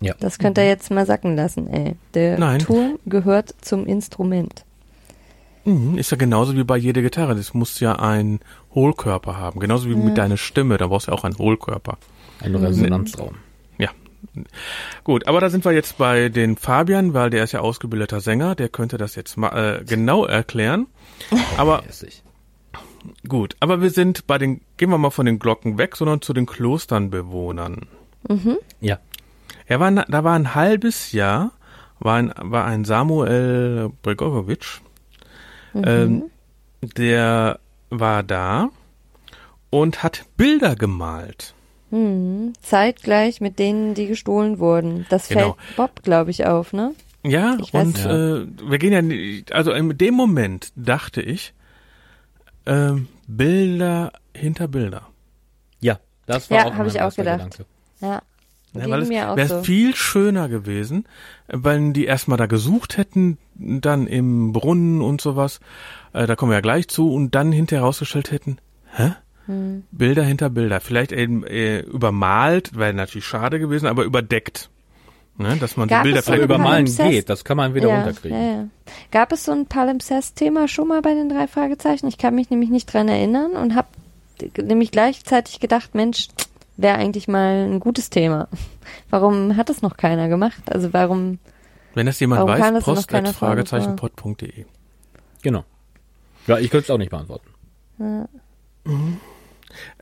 Ja. 0.01 0.15
Das 0.19 0.39
könnt 0.39 0.57
ihr 0.57 0.65
jetzt 0.65 0.89
mal 0.89 1.05
sacken 1.05 1.35
lassen, 1.35 1.67
ey. 1.67 1.95
Der 2.13 2.39
Nein. 2.39 2.59
Turm 2.59 2.97
gehört 3.05 3.53
zum 3.61 3.85
Instrument. 3.85 4.65
Mhm, 5.65 5.97
ist 5.97 6.11
ja 6.11 6.17
genauso 6.17 6.55
wie 6.55 6.63
bei 6.63 6.77
jeder 6.77 7.01
Gitarre. 7.01 7.35
Das 7.35 7.53
muss 7.53 7.79
ja 7.79 7.95
einen 7.97 8.39
Hohlkörper 8.73 9.37
haben. 9.37 9.59
Genauso 9.59 9.89
wie 9.89 9.95
mit 9.95 10.17
deiner 10.17 10.37
Stimme. 10.37 10.77
Da 10.77 10.87
brauchst 10.87 11.07
du 11.07 11.11
ja 11.11 11.17
auch 11.17 11.23
einen 11.23 11.37
Hohlkörper. 11.37 11.97
Ein 12.41 12.55
Resonanzraum. 12.55 13.35
Ja. 13.77 13.89
Gut, 15.03 15.27
aber 15.27 15.41
da 15.41 15.49
sind 15.49 15.65
wir 15.65 15.71
jetzt 15.71 15.97
bei 15.97 16.29
den 16.29 16.55
Fabian, 16.57 17.13
weil 17.13 17.29
der 17.29 17.43
ist 17.43 17.51
ja 17.51 17.59
ausgebildeter 17.59 18.21
Sänger. 18.21 18.55
Der 18.55 18.69
könnte 18.69 18.97
das 18.97 19.15
jetzt 19.15 19.37
mal 19.37 19.79
äh, 19.81 19.83
genau 19.83 20.25
erklären. 20.25 20.87
Aber 21.57 21.83
Mäßig. 21.85 22.23
gut, 23.27 23.55
aber 23.59 23.81
wir 23.81 23.89
sind 23.89 24.27
bei 24.27 24.37
den, 24.37 24.61
gehen 24.77 24.89
wir 24.89 24.97
mal 24.97 25.09
von 25.09 25.25
den 25.25 25.39
Glocken 25.39 25.77
weg, 25.77 25.95
sondern 25.95 26.21
zu 26.21 26.33
den 26.33 26.45
Klosternbewohnern. 26.45 27.87
Ja. 28.81 28.99
Er 29.65 29.79
war, 29.79 29.91
da 29.91 30.23
war 30.23 30.33
ein 30.33 30.55
halbes 30.55 31.11
Jahr, 31.11 31.51
war 31.99 32.15
ein, 32.15 32.33
war 32.37 32.65
ein 32.65 32.85
Samuel 32.85 33.91
Bregorowitsch, 35.73 35.99
ähm, 35.99 36.23
der 36.97 37.59
war 37.89 38.23
da 38.23 38.69
und 39.69 40.03
hat 40.03 40.25
Bilder 40.37 40.75
gemalt. 40.75 41.53
Hm. 41.91 42.53
Zeitgleich 42.61 43.41
mit 43.41 43.57
denen, 43.59 43.93
die 43.95 44.07
gestohlen 44.07 44.59
wurden. 44.59 45.05
Das 45.09 45.27
Genau. 45.27 45.53
fällt 45.55 45.75
Bob, 45.75 46.03
glaube 46.03 46.31
ich, 46.31 46.45
auf, 46.45 46.71
ne? 46.73 46.93
Ja, 47.23 47.57
Ich 47.59 47.71
weiß- 47.73 47.81
und 47.81 48.05
Äh, 48.05 48.69
wir 48.69 48.77
gehen 48.77 48.93
ja, 48.93 49.01
nicht- 49.01 49.51
also 49.51 49.71
in 49.73 49.97
dem 49.97 50.13
Moment 50.13 50.71
dachte 50.75 51.21
ich, 51.21 51.53
ähm, 52.65 53.07
Bilder 53.27 54.11
hinter 54.35 54.67
Bilder. 54.67 55.07
Ja, 55.81 55.99
das 56.27 56.49
war 56.49 56.57
Ja, 56.59 56.63
auch 56.65 56.71
hab 56.71 56.77
mein 56.79 56.87
ich 56.87 57.01
auch 57.01 57.13
gedacht. 57.15 57.37
Gedanke. 57.37 57.65
Ja. 58.01 58.21
Ja, 58.73 58.89
weil 58.89 59.01
es 59.01 59.09
wäre 59.09 59.47
so. 59.47 59.63
viel 59.63 59.95
schöner 59.95 60.47
gewesen, 60.47 61.05
wenn 61.47 61.93
die 61.93 62.05
erstmal 62.05 62.37
da 62.37 62.45
gesucht 62.45 62.97
hätten, 62.97 63.37
dann 63.55 64.05
im 64.05 64.53
Brunnen 64.53 65.01
und 65.01 65.21
sowas, 65.21 65.59
äh, 66.13 66.27
da 66.27 66.35
kommen 66.35 66.51
wir 66.51 66.57
ja 66.57 66.61
gleich 66.61 66.87
zu, 66.87 67.11
und 67.11 67.33
dann 67.33 67.51
hinterher 67.51 67.83
rausgestellt 67.83 68.31
hätten, 68.31 68.57
hä? 68.93 69.13
Hm. 69.47 69.83
Bilder 69.91 70.23
hinter 70.23 70.51
Bilder. 70.51 70.79
Vielleicht 70.79 71.11
eben 71.11 71.43
äh, 71.43 71.79
übermalt, 71.79 72.77
wäre 72.77 72.93
natürlich 72.93 73.25
schade 73.25 73.59
gewesen, 73.59 73.87
aber 73.87 74.03
überdeckt. 74.03 74.69
Ne? 75.39 75.55
Dass 75.57 75.77
man 75.77 75.87
Gab 75.87 76.03
die 76.03 76.09
Bilder 76.09 76.21
so 76.21 76.25
vielleicht 76.27 76.43
übermalen 76.43 76.85
Palimpsest? 76.85 77.09
geht, 77.09 77.29
das 77.29 77.43
kann 77.43 77.57
man 77.57 77.73
wieder 77.73 77.87
ja, 77.87 77.95
runterkriegen. 77.95 78.37
Ja, 78.37 78.51
ja. 78.51 78.67
Gab 79.09 79.31
es 79.31 79.45
so 79.45 79.53
ein 79.53 79.65
Palimpsest-Thema 79.65 80.67
schon 80.67 80.89
mal 80.89 81.01
bei 81.01 81.13
den 81.13 81.29
drei 81.29 81.47
Fragezeichen? 81.47 82.07
Ich 82.07 82.17
kann 82.17 82.35
mich 82.35 82.49
nämlich 82.49 82.69
nicht 82.69 82.93
dran 82.93 83.07
erinnern 83.07 83.53
und 83.53 83.73
habe 83.73 83.87
nämlich 84.61 84.91
gleichzeitig 84.91 85.59
gedacht, 85.59 85.95
Mensch, 85.95 86.27
wäre 86.81 86.97
eigentlich 86.97 87.27
mal 87.27 87.65
ein 87.65 87.79
gutes 87.79 88.09
Thema. 88.09 88.47
Warum 89.09 89.57
hat 89.57 89.69
es 89.69 89.81
noch 89.81 89.97
keiner 89.97 90.29
gemacht? 90.29 90.63
Also 90.71 90.93
warum? 90.93 91.39
Wenn 91.93 92.05
das 92.05 92.19
jemand 92.19 92.41
Warum 92.41 92.53
kann 92.53 92.75
weiß, 92.75 92.79
das 92.79 92.87
noch 92.87 92.95
post 92.95 93.07
keiner 93.07 93.29
at 93.29 93.35
fragen? 93.35 93.65
fragezeichenpod.de. 93.67 94.65
Genau. 95.41 95.63
Ja, 96.47 96.57
ich 96.57 96.69
könnte 96.69 96.85
es 96.85 96.89
auch 96.91 96.97
nicht 96.97 97.11
beantworten. 97.11 97.47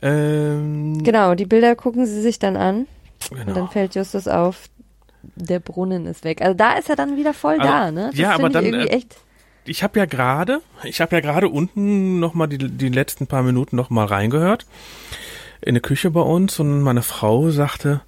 Ähm, 0.00 0.98
Genau, 1.02 1.34
die 1.34 1.46
Bilder 1.46 1.74
gucken 1.76 2.06
sie 2.06 2.22
sich 2.22 2.38
dann 2.38 2.56
an 2.56 2.86
und 3.30 3.38
dann 3.38 3.46
genau. 3.46 3.66
fällt 3.66 3.94
Justus 3.94 4.28
auf, 4.28 4.68
der 5.34 5.58
Brunnen 5.58 6.06
ist 6.06 6.24
weg. 6.24 6.40
Also 6.42 6.54
da 6.54 6.74
ist 6.74 6.88
er 6.88 6.96
dann 6.96 7.16
wieder 7.16 7.34
voll 7.34 7.58
Also, 7.58 7.64
da, 7.64 7.90
ne? 7.90 8.08
Das 8.10 8.18
ja, 8.18 8.30
aber 8.30 8.44
find 8.44 8.48
ich 8.48 8.52
dann, 8.54 8.64
irgendwie 8.64 8.88
äh, 8.88 8.96
echt. 8.96 9.16
Ich 9.64 9.82
habe 9.82 9.98
ja 9.98 10.06
gerade, 10.06 10.62
ich 10.84 11.00
habe 11.00 11.16
ja 11.16 11.20
gerade 11.20 11.48
unten 11.48 12.20
noch 12.20 12.34
mal 12.34 12.46
die, 12.46 12.58
die 12.58 12.88
letzten 12.88 13.26
paar 13.26 13.42
Minuten 13.42 13.76
noch 13.76 13.90
mal 13.90 14.06
reingehört 14.06 14.64
in 15.60 15.74
der 15.74 15.82
Küche 15.82 16.10
bei 16.10 16.20
uns 16.20 16.58
und 16.60 16.82
meine 16.82 17.02
Frau 17.02 17.50
sagte 17.50 18.02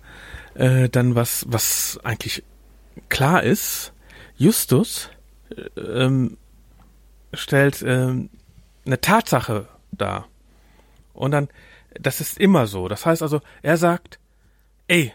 äh, 0.55 0.89
dann 0.89 1.15
was, 1.15 1.45
was 1.49 1.99
eigentlich 2.03 2.45
klar 3.09 3.43
ist. 3.43 3.93
Justus 4.37 5.11
äh, 5.51 5.81
ähm, 5.81 6.37
stellt 7.33 7.83
ähm, 7.83 8.31
eine 8.85 9.01
Tatsache 9.01 9.69
dar 9.93 10.27
und 11.13 11.33
dann, 11.33 11.49
das 12.01 12.21
ist 12.21 12.39
immer 12.39 12.67
so. 12.67 12.89
Das 12.89 13.07
heißt 13.07 13.23
also, 13.23 13.41
er 13.63 13.77
sagt, 13.77 14.19
ey, 14.87 15.13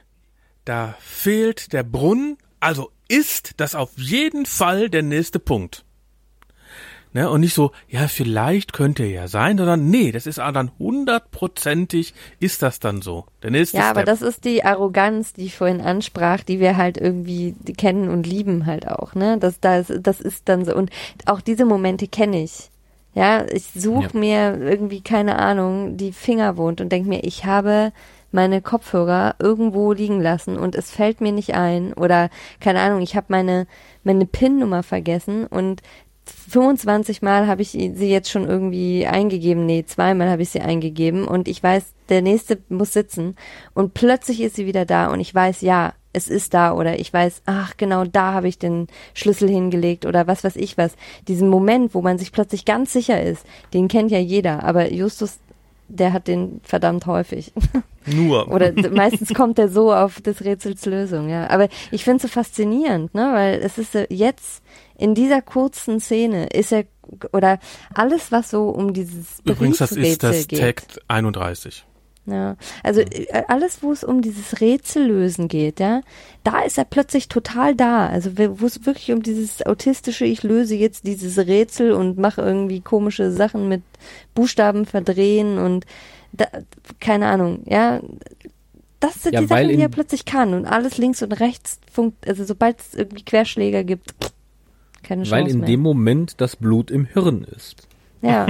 da 0.66 0.96
fehlt 1.00 1.74
der 1.74 1.84
Brunnen, 1.84 2.38
also 2.60 2.92
ist 3.08 3.54
das 3.58 3.76
auf 3.76 3.92
jeden 3.98 4.46
Fall 4.46 4.90
der 4.90 5.04
nächste 5.04 5.40
Punkt. 5.40 5.85
Ne, 7.16 7.30
und 7.30 7.40
nicht 7.40 7.54
so, 7.54 7.72
ja, 7.88 8.10
vielleicht 8.10 8.74
könnte 8.74 9.06
ja 9.06 9.30
sein, 9.30 9.58
sondern 9.58 9.90
nee, 9.90 10.12
das 10.12 10.28
ist 10.28 10.38
ah, 10.38 10.52
dann 10.52 10.72
hundertprozentig 10.78 12.14
ist 12.42 12.62
das 12.62 12.82
dann 12.82 13.02
so. 13.02 13.24
Der 13.42 13.52
nächste 13.52 13.78
Ja, 13.78 13.90
aber 13.90 14.02
Step. 14.02 14.08
das 14.08 14.22
ist 14.22 14.44
die 14.44 14.66
Arroganz, 14.66 15.32
die 15.32 15.46
ich 15.46 15.56
vorhin 15.56 15.80
ansprach, 15.80 16.44
die 16.44 16.60
wir 16.60 16.76
halt 16.76 16.98
irgendwie 16.98 17.56
kennen 17.78 18.10
und 18.10 18.28
lieben 18.28 18.66
halt 18.66 18.90
auch, 18.90 19.16
ne? 19.16 19.38
Das, 19.40 19.62
das, 19.62 19.94
das 19.98 20.20
ist 20.20 20.50
dann 20.50 20.66
so. 20.66 20.76
Und 20.76 20.90
auch 21.26 21.40
diese 21.40 21.64
Momente 21.64 22.10
kenne 22.10 22.44
ich. 22.44 22.70
Ja, 23.14 23.46
ich 23.50 23.64
suche 23.74 24.10
Ja. 24.14 24.20
mir 24.20 24.58
irgendwie, 24.60 25.00
keine 25.00 25.38
Ahnung, 25.40 25.96
die 25.96 26.12
Finger 26.12 26.58
wohnt 26.58 26.82
und 26.82 26.92
denke 26.92 27.08
mir, 27.08 27.24
ich 27.24 27.46
habe 27.46 27.94
meine 28.34 28.62
Kopfhörer 28.62 29.36
irgendwo 29.40 29.94
liegen 29.94 30.20
lassen 30.20 30.60
und 30.60 30.76
es 30.76 30.92
fällt 30.92 31.22
mir 31.22 31.32
nicht 31.32 31.56
ein. 31.56 31.94
Oder, 31.94 32.30
keine 32.60 32.82
Ahnung, 32.82 33.00
ich 33.02 33.16
habe 33.16 33.28
meine, 33.30 33.68
meine 34.04 34.26
PIN-Nummer 34.26 34.84
vergessen 34.84 35.48
und 35.48 35.82
25 36.26 37.22
Mal 37.22 37.48
habe 37.48 37.62
ich 37.62 37.70
sie 37.70 38.10
jetzt 38.10 38.30
schon 38.30 38.48
irgendwie 38.48 39.06
eingegeben. 39.06 39.66
Nee, 39.66 39.86
zweimal 39.86 40.30
habe 40.30 40.42
ich 40.42 40.50
sie 40.50 40.62
eingegeben 40.62 41.28
und 41.28 41.48
ich 41.48 41.62
weiß, 41.62 41.94
der 42.10 42.22
nächste 42.22 42.60
muss 42.70 42.94
sitzen 42.94 43.36
und 43.74 43.94
plötzlich 43.94 44.42
ist 44.42 44.56
sie 44.56 44.66
wieder 44.66 44.86
da 44.86 45.08
und 45.08 45.20
ich 45.20 45.34
weiß, 45.34 45.62
ja, 45.62 45.94
es 46.14 46.28
ist 46.30 46.54
da 46.54 46.74
oder 46.74 46.98
ich 46.98 47.12
weiß, 47.12 47.42
ach 47.46 47.76
genau, 47.78 48.06
da 48.06 48.34
habe 48.34 48.48
ich 48.48 48.58
den 48.58 48.88
Schlüssel 49.14 49.50
hingelegt 49.50 50.06
oder 50.06 50.28
was 50.28 50.44
weiß 50.44 50.56
ich 50.56 50.78
was. 50.78 50.96
Diesen 51.28 51.50
Moment, 51.50 51.94
wo 51.94 52.02
man 52.02 52.18
sich 52.18 52.32
plötzlich 52.32 52.64
ganz 52.64 52.94
sicher 52.94 53.22
ist, 53.22 53.46
den 53.74 53.88
kennt 53.88 54.12
ja 54.12 54.20
jeder, 54.20 54.64
aber 54.64 54.94
Justus, 54.94 55.40
der 55.88 56.14
hat 56.14 56.28
den 56.28 56.62
verdammt 56.64 57.06
häufig. 57.06 57.52
nur. 58.06 58.48
Oder 58.50 58.72
meistens 58.92 59.34
kommt 59.34 59.60
er 59.60 59.70
so 59.70 59.94
auf 59.94 60.22
des 60.22 60.44
Rätsels 60.44 60.86
Lösung, 60.86 61.30
ja. 61.30 61.50
Aber 61.50 61.68
ich 61.92 62.04
finde 62.04 62.18
es 62.18 62.22
so 62.24 62.28
faszinierend, 62.28 63.14
ne? 63.14 63.32
Weil 63.34 63.60
es 63.62 63.78
ist 63.78 63.94
jetzt 64.10 64.64
in 64.98 65.16
dieser 65.16 65.42
kurzen 65.42 66.00
Szene 66.00 66.48
ist 66.48 66.72
er, 66.72 66.86
oder 67.32 67.60
alles, 67.94 68.32
was 68.32 68.50
so 68.50 68.70
um 68.70 68.94
dieses 68.94 69.40
Übrigens, 69.44 69.78
das 69.78 69.92
ist 69.92 70.24
das 70.24 70.32
Briefrätsel 70.32 70.46
geht. 70.48 70.60
Tag 70.60 70.84
31. 71.08 71.86
Ja, 72.28 72.58
also 72.82 73.02
äh, 73.02 73.44
alles, 73.48 73.84
wo 73.84 73.92
es 73.92 74.04
um 74.04 74.24
dieses 74.24 74.60
Rätsellösen 74.60 75.48
geht, 75.48 75.80
ja, 75.80 76.02
da 76.44 76.62
ist 76.62 76.78
er 76.78 76.86
plötzlich 76.86 77.28
total 77.28 77.76
da. 77.76 78.08
Also 78.08 78.32
wo 78.38 78.66
es 78.66 78.86
wirklich 78.86 79.12
um 79.12 79.22
dieses 79.22 79.64
autistische, 79.64 80.26
ich 80.26 80.42
löse 80.42 80.76
jetzt 80.76 81.06
dieses 81.06 81.38
Rätsel 81.38 81.92
und 81.92 82.18
mache 82.18 82.42
irgendwie 82.42 82.82
komische 82.82 83.32
Sachen 83.32 83.70
mit 83.70 83.84
Buchstaben 84.34 84.86
verdrehen 84.86 85.60
und 85.60 85.86
da, 86.32 86.48
keine 87.00 87.28
Ahnung, 87.28 87.62
ja. 87.66 88.02
Das 89.00 89.22
sind 89.22 89.34
Ja, 89.34 89.42
die 89.42 89.48
Sachen, 89.48 89.68
die 89.68 89.82
er 89.82 89.90
plötzlich 89.90 90.26
kann 90.26 90.56
und 90.56 90.66
alles 90.66 90.98
links 90.98 91.22
und 91.22 91.34
rechts 91.34 91.80
funkt, 91.92 92.28
also 92.28 92.44
sobald 92.44 92.80
es 92.80 92.96
irgendwie 92.96 93.24
Querschläger 93.24 93.84
gibt, 93.84 94.16
keine 95.06 95.24
Chance 95.24 95.32
Weil 95.32 95.48
in 95.52 95.60
mehr. 95.60 95.68
dem 95.68 95.80
Moment 95.82 96.42
das 96.42 96.56
Blut 96.56 96.92
im 96.92 97.06
Hirn 97.06 97.44
ist. 97.44 97.88
ja, 98.22 98.48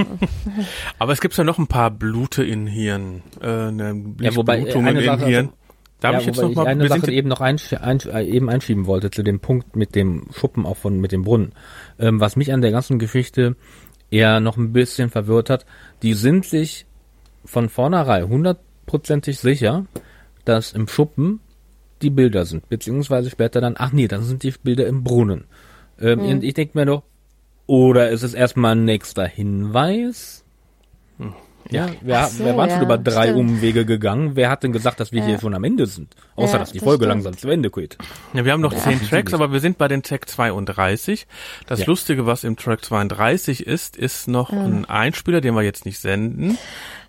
Aber 0.98 1.12
es 1.12 1.20
gibt 1.20 1.36
ja 1.36 1.44
noch 1.44 1.58
ein 1.58 1.66
paar 1.66 1.90
Blute 1.90 2.42
in 2.44 2.66
Hirn. 2.66 3.22
Äh, 3.42 3.70
ne, 3.70 4.04
Ja, 4.20 4.34
wobei, 4.36 4.58
äh, 4.58 4.62
Blutungen 4.62 4.88
eine 4.88 5.00
in 5.00 5.04
Sache- 5.06 5.26
Hirn. 5.26 5.48
Da 6.00 6.08
habe 6.08 6.16
ja, 6.16 6.20
ich 6.20 6.26
jetzt 6.26 6.40
noch 6.42 6.54
mal. 6.54 6.66
eine 6.66 6.86
Sache 6.88 7.10
eben 7.10 7.28
noch 7.30 7.40
einsch 7.40 7.72
einsch 7.72 8.04
äh, 8.04 8.22
eben 8.26 8.50
einschieben 8.50 8.84
wollte 8.86 9.10
zu 9.10 9.22
dem 9.22 9.40
Punkt 9.40 9.76
mit 9.76 9.94
dem 9.94 10.26
Schuppen 10.30 10.66
auch 10.66 10.76
von 10.76 11.00
mit 11.00 11.10
dem 11.10 11.22
Brunnen. 11.24 11.52
Ähm, 11.98 12.20
was 12.20 12.36
mich 12.36 12.52
an 12.52 12.60
der 12.60 12.70
ganzen 12.70 12.98
Geschichte 12.98 13.56
eher 14.10 14.40
noch 14.40 14.58
ein 14.58 14.74
bisschen 14.74 15.08
verwirrt 15.08 15.48
hat, 15.48 15.64
die 16.02 16.12
sind 16.12 16.44
sich 16.44 16.84
von 17.46 17.70
vornherein 17.70 18.28
hundertprozentig 18.28 19.38
sicher, 19.38 19.86
dass 20.44 20.72
im 20.74 20.86
Schuppen 20.86 21.40
die 22.02 22.10
Bilder 22.10 22.44
sind, 22.44 22.68
beziehungsweise 22.68 23.30
später 23.30 23.62
dann, 23.62 23.74
ach 23.78 23.92
nee, 23.92 24.06
dann 24.06 24.22
sind 24.22 24.42
die 24.42 24.52
Bilder 24.62 24.86
im 24.86 25.02
Brunnen. 25.02 25.44
Ähm, 26.00 26.20
Und 26.20 26.44
ich 26.44 26.54
denke 26.54 26.78
mir 26.78 26.86
doch, 26.86 27.02
oder 27.66 28.10
ist 28.10 28.22
es 28.22 28.34
erstmal 28.34 28.72
ein 28.76 28.84
nächster 28.84 29.26
Hinweis? 29.26 30.42
Ja, 31.68 31.88
wer, 32.00 32.26
so, 32.28 32.44
wer 32.44 32.56
war 32.56 32.68
schon 32.70 32.78
ja, 32.78 32.84
über 32.84 32.96
drei 32.96 33.24
stimmt. 33.32 33.40
Umwege 33.40 33.84
gegangen? 33.84 34.36
Wer 34.36 34.50
hat 34.50 34.62
denn 34.62 34.70
gesagt, 34.72 35.00
dass 35.00 35.10
wir 35.10 35.18
Ja. 35.22 35.26
hier 35.26 35.40
schon 35.40 35.52
am 35.52 35.64
Ende 35.64 35.86
sind? 35.88 36.14
Außer, 36.36 36.52
Ja, 36.52 36.58
dass 36.60 36.70
die 36.70 36.78
das 36.78 36.84
Folge 36.84 37.06
stimmt. 37.06 37.24
langsam 37.24 37.36
zu 37.36 37.48
Ende 37.48 37.70
geht. 37.72 37.98
Ja, 38.34 38.44
wir 38.44 38.52
haben 38.52 38.60
noch 38.60 38.72
zehn. 38.72 39.00
Tracks, 39.00 39.34
aber 39.34 39.50
wir 39.50 39.58
sind 39.58 39.76
bei 39.76 39.88
den 39.88 40.04
Track 40.04 40.28
32. 40.28 41.26
Das 41.66 41.80
Ja. 41.80 41.86
Lustige, 41.86 42.24
was 42.24 42.44
im 42.44 42.56
Track 42.56 42.84
32 42.84 43.66
ist, 43.66 43.96
ist 43.96 44.28
noch 44.28 44.50
ein 44.50 44.84
Einspieler, 44.84 45.40
den 45.40 45.54
wir 45.56 45.62
jetzt 45.62 45.86
nicht 45.86 45.98
senden. 45.98 46.56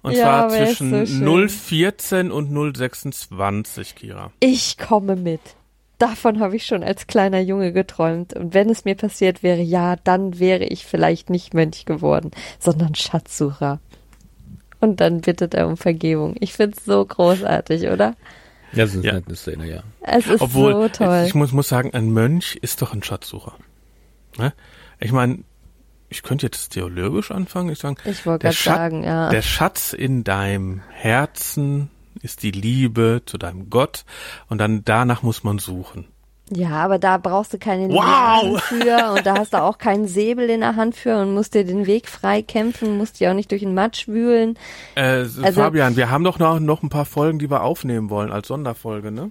Und 0.01 0.13
Ja, 0.13 0.23
zwar 0.23 0.49
zwischen 0.49 1.05
so 1.05 1.05
schön. 1.05 1.49
014 1.49 2.31
und 2.31 2.49
026, 2.51 3.93
Kira. 3.93 4.31
Ich 4.39 4.79
komme 4.79 5.15
mit. 5.15 5.41
Davon 5.97 6.39
habe 6.39 6.55
ich 6.55 6.65
schon 6.65 6.83
als 6.83 7.07
kleiner 7.07 7.39
Junge 7.39 7.73
geträumt. 7.73 8.33
Und 8.33 8.53
wenn 8.53 8.69
es 8.69 8.85
mir 8.85 8.95
passiert 8.95 9.41
wäre, 9.41 9.61
ja, 9.61 9.95
dann 10.03 10.37
wäre 10.39 10.63
ich 10.65 10.85
vielleicht 10.85 11.29
nicht 11.29 11.53
Mönch 11.53 11.85
geworden, 11.85 12.31
sondern 12.59 12.93
Schatzsucher. 12.95 13.79
Und 14.79 15.01
dann 15.01 15.21
bittet 15.21 15.55
er 15.55 15.67
um 15.67 15.75
Vergebung. 15.75 16.35
Ich 16.39 16.53
find's 16.53 16.85
so 16.85 17.03
großartig, 17.03 17.87
oder? 17.87 18.13
Ja, 18.73 18.83
das 18.85 18.93
ist 18.93 19.03
Ja. 19.05 19.13
eine 19.13 19.35
Szene, 19.35 19.67
ja. 19.67 19.83
Es 20.01 20.27
ist 20.27 20.41
Obwohl, 20.41 20.73
so 20.73 20.87
toll. 20.89 21.23
ich 21.25 21.33
muss, 21.33 21.51
muss 21.51 21.67
sagen, 21.67 21.93
ein 21.93 22.11
Mönch 22.11 22.57
ist 22.61 22.81
doch 22.81 22.93
ein 22.93 23.01
Schatzsucher. 23.01 23.55
Ne? 24.37 24.53
Ich 24.99 25.11
meine, 25.11 25.39
ich 26.09 26.21
könnte 26.21 26.45
jetzt 26.45 26.69
theologisch 26.73 27.31
anfangen. 27.31 27.69
Ich, 27.69 27.79
sagen, 27.79 27.97
Ich 28.05 28.25
wollte 28.27 28.43
gerade 28.43 28.55
sagen, 28.57 29.03
ja. 29.03 29.29
Der 29.29 29.41
Schatz 29.41 29.93
in 29.93 30.23
deinem 30.23 30.81
Herzen 30.91 31.89
ist 32.21 32.43
die 32.43 32.51
Liebe 32.51 33.21
zu 33.25 33.37
deinem 33.37 33.69
Gott 33.69 34.05
und 34.49 34.57
dann 34.59 34.83
danach 34.85 35.23
muss 35.23 35.43
man 35.43 35.59
suchen. 35.59 36.05
Ja, 36.49 36.69
aber 36.69 36.97
da 36.97 37.17
brauchst 37.17 37.53
du 37.53 37.57
keine 37.57 37.89
Wow! 37.89 38.61
Für 38.63 39.11
und 39.13 39.25
da 39.25 39.37
hast 39.37 39.51
du 39.53 39.61
auch 39.61 39.77
keinen 39.77 40.07
Säbel 40.07 40.49
in 40.49 40.61
der 40.61 40.77
Hand 40.77 40.95
für 40.95 41.17
und 41.21 41.33
musst 41.33 41.53
dir 41.55 41.65
den 41.65 41.87
Weg 41.87 42.07
frei 42.07 42.41
kämpfen, 42.41 42.97
musst 42.97 43.19
dir 43.19 43.31
auch 43.31 43.35
nicht 43.35 43.51
durch 43.51 43.63
den 43.63 43.73
Matsch 43.73 44.07
wühlen. 44.07 44.57
Äh, 44.95 45.01
Also- 45.01 45.51
Fabian, 45.51 45.97
wir 45.97 46.09
haben 46.09 46.23
doch 46.23 46.39
noch, 46.39 46.59
noch 46.61 46.83
ein 46.83 46.89
paar 46.89 47.03
Folgen, 47.03 47.37
die 47.37 47.49
wir 47.51 47.63
aufnehmen 47.63 48.09
wollen 48.09 48.31
als 48.31 48.47
Sonderfolge, 48.47 49.11
ne? 49.11 49.29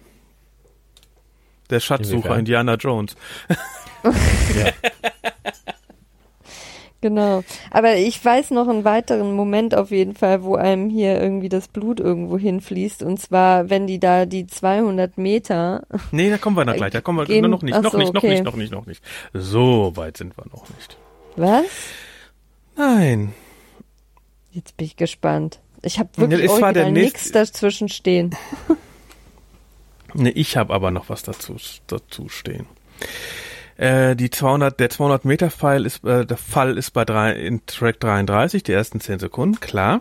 Der 1.70 1.80
Schatzsucher? 1.80 2.38
Indiana 2.38 2.74
Jones. 2.74 3.16
Genau. 7.02 7.44
Aber 7.70 7.96
ich 7.96 8.24
weiß 8.24 8.50
noch 8.52 8.68
einen 8.68 8.84
weiteren 8.84 9.32
Moment 9.34 9.74
auf 9.74 9.90
jeden 9.90 10.14
Fall, 10.14 10.42
wo 10.42 10.56
einem 10.56 10.88
hier 10.88 11.20
irgendwie 11.20 11.48
das 11.48 11.68
Blut 11.68 12.00
irgendwo 12.00 12.38
hinfließt. 12.38 13.02
Und 13.02 13.20
zwar, 13.20 13.68
wenn 13.70 13.86
die 13.86 14.00
da 14.00 14.26
die 14.26 14.46
200 14.46 15.18
Meter. 15.18 15.82
Nee, 16.10 16.30
da 16.30 16.38
kommen 16.38 16.56
wir 16.56 16.64
dann 16.64 16.76
gleich. 16.76 16.92
Da 16.92 17.00
kommen 17.02 17.18
wir 17.18 17.26
Gehen- 17.26 17.48
noch 17.50 17.62
nicht, 17.62 17.80
noch 17.80 17.92
so, 17.92 17.98
nicht, 17.98 18.14
noch 18.14 18.22
okay. 18.22 18.30
nicht, 18.32 18.44
noch 18.44 18.56
nicht, 18.56 18.72
noch 18.72 18.86
nicht. 18.86 19.02
So 19.34 19.92
weit 19.96 20.16
sind 20.16 20.36
wir 20.36 20.44
noch 20.52 20.68
nicht. 20.70 20.96
Was? 21.36 21.64
Nein. 22.76 23.34
Jetzt 24.52 24.76
bin 24.76 24.86
ich 24.86 24.96
gespannt. 24.96 25.60
Ich 25.82 25.98
habe 25.98 26.08
wirklich 26.16 26.44
Ja, 26.46 26.50
original 26.50 26.92
nichts 26.92 27.30
dazwischen 27.30 27.88
stehen. 27.90 28.34
Nee, 30.14 30.30
ich 30.30 30.56
habe 30.56 30.72
aber 30.72 30.90
noch 30.90 31.10
was 31.10 31.22
dazu, 31.22 31.56
dazu 31.86 32.28
stehen. 32.30 32.66
Äh, 33.76 34.16
die 34.16 34.30
200, 34.30 34.80
der 34.80 34.90
200 34.90 35.24
Meter 35.24 35.50
Pfeil 35.50 35.84
ist, 35.84 36.04
äh, 36.04 36.24
der 36.24 36.36
Fall 36.36 36.78
ist 36.78 36.92
bei 36.92 37.04
drei, 37.04 37.32
in 37.32 37.64
Track 37.66 38.00
33, 38.00 38.62
die 38.62 38.72
ersten 38.72 39.00
10 39.00 39.18
Sekunden, 39.18 39.60
klar. 39.60 40.00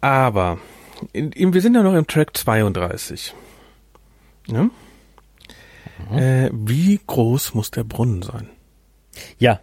Aber, 0.00 0.58
in, 1.12 1.32
in, 1.32 1.54
wir 1.54 1.60
sind 1.60 1.74
ja 1.74 1.82
noch 1.82 1.94
im 1.94 2.06
Track 2.06 2.36
32. 2.36 3.34
Ne? 4.46 4.70
Äh, 6.12 6.50
wie 6.52 7.00
groß 7.04 7.54
muss 7.54 7.70
der 7.70 7.84
Brunnen 7.84 8.22
sein? 8.22 8.48
Ja, 9.38 9.60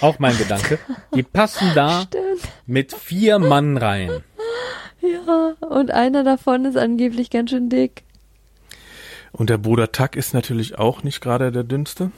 auch 0.00 0.18
mein 0.18 0.36
Gedanke. 0.36 0.78
Die 1.14 1.22
passen 1.22 1.70
da 1.74 2.02
Stimmt. 2.08 2.40
mit 2.66 2.92
vier 2.94 3.38
Mann 3.38 3.76
rein. 3.76 4.22
Ja, 5.00 5.54
und 5.66 5.90
einer 5.90 6.24
davon 6.24 6.64
ist 6.64 6.76
angeblich 6.76 7.30
ganz 7.30 7.50
schön 7.50 7.68
dick. 7.68 8.02
Und 9.32 9.50
der 9.50 9.58
Bruder 9.58 9.92
Tuck 9.92 10.16
ist 10.16 10.34
natürlich 10.34 10.78
auch 10.78 11.02
nicht 11.02 11.20
gerade 11.20 11.52
der 11.52 11.64
dünnste. 11.64 12.10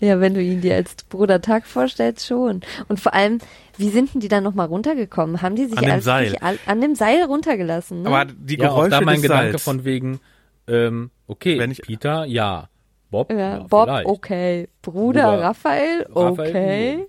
Ja, 0.00 0.18
wenn 0.20 0.32
du 0.32 0.40
ihn 0.42 0.62
dir 0.62 0.76
als 0.76 0.94
Bruder 1.04 1.42
Tag 1.42 1.66
vorstellst, 1.66 2.26
schon. 2.26 2.62
Und 2.88 3.00
vor 3.00 3.12
allem, 3.12 3.38
wie 3.76 3.90
sind 3.90 4.14
denn 4.14 4.20
die 4.22 4.28
dann 4.28 4.42
nochmal 4.42 4.66
runtergekommen? 4.66 5.42
Haben 5.42 5.56
die 5.56 5.66
sich 5.66 5.76
An 5.76 5.84
dem 5.84 6.00
Seil. 6.00 6.36
all, 6.40 6.58
an 6.64 6.80
dem 6.80 6.94
Seil 6.94 7.22
runtergelassen? 7.24 8.02
Ne? 8.02 8.08
Aber 8.08 8.24
die 8.32 8.56
Ja, 8.56 8.70
auch 8.70 8.76
Geräusche 8.76 8.90
da 8.90 9.00
mein 9.02 9.14
des 9.16 9.22
Gedanke 9.22 9.50
Seils. 9.52 9.62
von 9.62 9.84
wegen, 9.84 10.20
ähm, 10.68 11.10
okay, 11.26 11.58
Wenn 11.58 11.70
ich- 11.70 11.82
Peter, 11.82 12.24
ja. 12.24 12.68
Bob, 13.10 13.30
ja, 13.30 13.38
ja, 13.38 13.58
Bob, 13.68 13.88
vielleicht. 13.88 14.06
okay. 14.06 14.68
Bruder, 14.82 15.32
Bruder 15.32 15.42
Raphael, 15.42 16.06
Raphael, 16.14 16.48
okay. 16.48 17.04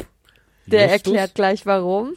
Der 0.65 0.81
Justus? 0.91 1.13
erklärt 1.13 1.35
gleich 1.35 1.65
warum. 1.65 2.13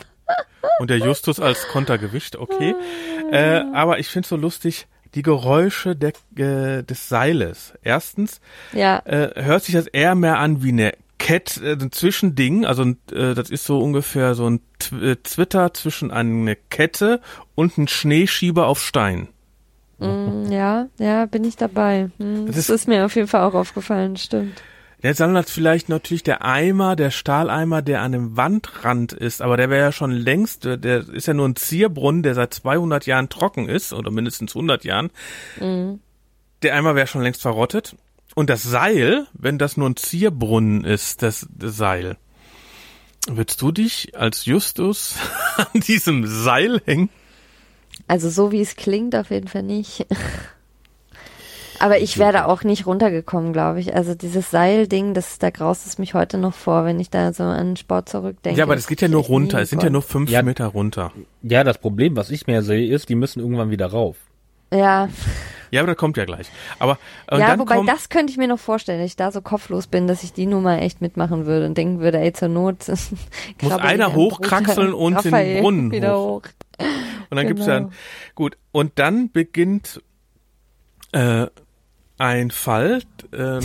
Und 0.81 0.89
der 0.91 0.99
Justus 0.99 1.39
als 1.39 1.69
Kontergewicht, 1.69 2.35
okay. 2.37 2.75
Äh, 3.31 3.63
aber 3.73 3.99
ich 4.01 4.09
finde 4.09 4.27
so 4.29 4.37
lustig, 4.37 4.87
die 5.15 5.23
Geräusche 5.23 5.95
der, 5.97 6.13
äh, 6.37 6.83
des 6.83 7.09
Seiles. 7.09 7.75
Erstens 7.83 8.41
Ja, 8.73 8.99
äh, 9.05 9.31
hört 9.43 9.63
sich 9.65 9.75
das 9.75 9.87
eher 9.87 10.15
mehr 10.15 10.39
an 10.39 10.63
wie 10.63 10.71
eine 10.71 10.93
Kette, 11.19 11.65
äh, 11.65 11.73
ein 11.73 11.93
Zwischending. 11.93 12.65
Also 12.67 12.83
äh, 13.13 13.35
das 13.35 13.51
ist 13.51 13.65
so 13.65 13.79
ungefähr 13.79 14.35
so 14.35 14.49
ein 14.51 14.61
Tw 14.79 14.95
äh, 15.13 15.17
Twitter 15.17 15.73
zwischen 15.75 16.11
eine 16.11 16.57
Kette 16.57 17.21
und 17.55 17.79
ein 17.79 17.89
Schneeschieber 17.89 18.67
auf 18.67 18.83
Stein. 18.83 19.29
mm, 19.99 20.51
ja, 20.51 20.87
ja, 20.99 21.27
bin 21.27 21.45
ich 21.45 21.57
dabei. 21.57 22.11
Hm, 22.19 22.47
Das 22.47 22.57
das, 22.57 22.69
ist- 22.69 22.75
ist, 22.83 22.89
mir 22.89 23.05
auf 23.07 23.15
jeden 23.15 23.29
Fall 23.29 23.43
auch 23.43 23.55
aufgefallen, 23.55 24.17
stimmt. 24.17 24.63
Jetzt 25.05 25.21
dann 25.21 25.45
vielleicht 25.45 25.91
natürlich 25.91 26.23
der 26.23 26.45
Eimer, 26.45 26.97
der 26.97 27.11
Stahleimer, 27.11 27.83
der 27.83 28.01
an 28.01 28.13
dem 28.13 28.37
Wandrand 28.39 29.13
ist, 29.13 29.43
aber 29.43 29.59
der 29.59 29.69
wäre 29.69 29.83
ja 29.83 29.93
schon 29.93 30.11
längst, 30.13 30.65
der- 30.65 30.79
der 30.79 31.07
ist 31.09 31.27
ja 31.27 31.35
nur 31.35 31.47
ein 31.47 31.57
Zierbrunnen, 31.57 32.23
der 32.23 32.35
seit 32.35 32.55
200 32.55 33.05
Jahren 33.07 33.29
trocken 33.29 33.69
ist, 33.69 33.93
oder 33.93 34.11
mindestens 34.11 34.55
100 34.55 34.83
Jahren. 34.85 35.11
Der 35.61 36.75
Eimer 36.75 36.95
wäre 36.95 37.07
schon 37.07 37.21
längst 37.23 37.43
verrottet. 37.43 37.97
Und 38.35 38.49
das 38.49 38.63
Seil, 38.63 39.27
wenn 39.35 39.59
das 39.59 39.77
nur 39.77 39.91
ein 39.91 39.97
Zierbrunnen 39.97 40.85
ist, 40.85 41.23
das, 41.23 41.47
das 41.55 41.77
Seil, 41.77 42.17
würdest 43.29 43.61
du 43.61 43.73
dich 43.73 44.17
als 44.17 44.47
Justus 44.47 45.17
an 45.75 45.81
diesem 45.83 46.27
Seil 46.27 46.81
hängen? 46.87 47.11
Also 48.09 48.31
so 48.31 48.51
wie 48.53 48.63
es 48.63 48.75
klingt, 48.75 49.15
auf 49.15 49.31
jeden 49.31 49.49
Fall 49.49 49.63
nicht. 49.65 50.07
Aber 51.81 51.99
ich 51.99 52.19
wäre 52.19 52.33
da 52.33 52.45
auch 52.47 52.63
nicht 52.65 52.87
runtergekommen, 52.87 53.53
glaube 53.53 53.81
ich. 53.81 53.95
Also 53.95 54.15
dieses 54.15 54.51
Seilding, 54.51 55.15
das, 55.15 55.39
da 55.39 55.51
graust 55.51 55.87
es 55.87 55.99
mich 55.99 56.15
heute 56.15 56.39
noch 56.39 56.55
vor, 56.55 56.85
wenn 56.85 57.01
ich 57.01 57.11
da 57.11 57.33
so 57.33 57.43
an 57.45 57.77
Sport 57.77 58.09
zurückdenke. 58.09 58.59
Ja, 58.59 58.65
aber 58.65 58.77
das 58.77 58.87
geht 58.87 59.01
ja 59.01 59.09
nur 59.09 59.23
runter. 59.25 59.61
Es 59.61 59.71
sind 59.71 59.83
ja 59.83 59.91
nur 59.91 60.03
fünf 60.03 60.31
Ja. 60.31 60.43
Meter 60.43 60.67
runter. 60.67 61.13
Ja, 61.43 61.65
das 61.65 61.79
Problem, 61.79 62.17
was 62.17 62.31
ich 62.31 62.47
mehr 62.47 62.63
sehe, 62.63 62.93
ist, 62.93 63.09
die 63.09 63.15
müssen 63.15 63.41
irgendwann 63.41 63.71
wieder 63.71 63.87
rauf. 63.87 64.17
Ja, 64.73 65.09
Ja, 65.71 65.81
aber 65.81 65.89
das 65.93 65.97
kommt 65.99 66.17
ja 66.17 66.25
gleich. 66.25 66.47
Aber 66.79 66.99
und 67.31 67.41
ja 67.41 67.49
dann 67.49 67.59
wobei 67.59 67.77
kommt, 67.77 67.89
das 67.89 68.09
könnte 68.09 68.31
ich 68.31 68.37
mir 68.39 68.47
noch 68.47 68.59
vorstellen, 68.61 69.01
dass 69.01 69.07
ich 69.07 69.17
da 69.17 69.33
so 69.33 69.41
kopflos 69.43 69.89
bin, 69.89 70.07
dass 70.07 70.23
ich 70.23 70.33
die 70.33 70.47
Nummer 70.47 70.81
echt 70.81 71.01
mitmachen 71.01 71.47
würde 71.47 71.67
und 71.67 71.77
denken 71.77 71.99
würde, 72.01 72.19
ey, 72.21 72.33
zur 72.33 72.49
Not 72.49 72.89
ich 73.61 73.73
einer 73.73 74.15
hochkraxeln 74.15 74.95
und 74.95 75.25
den 75.25 75.35
Raphael 75.35 75.61
Brunnen 75.61 75.91
wieder 75.91 76.17
hoch. 76.17 76.43
hoch. 76.45 76.87
Und 77.31 77.37
dann 77.37 77.47
gibt's 77.49 77.67
ja 77.67 77.79
Genau. 77.81 77.91
gut. 78.37 78.57
Und 78.73 78.93
dann 79.01 79.31
beginnt 79.33 80.01
äh, 81.13 81.47
ein 82.19 82.51
Fall, 82.51 83.03
äh, 83.33 83.61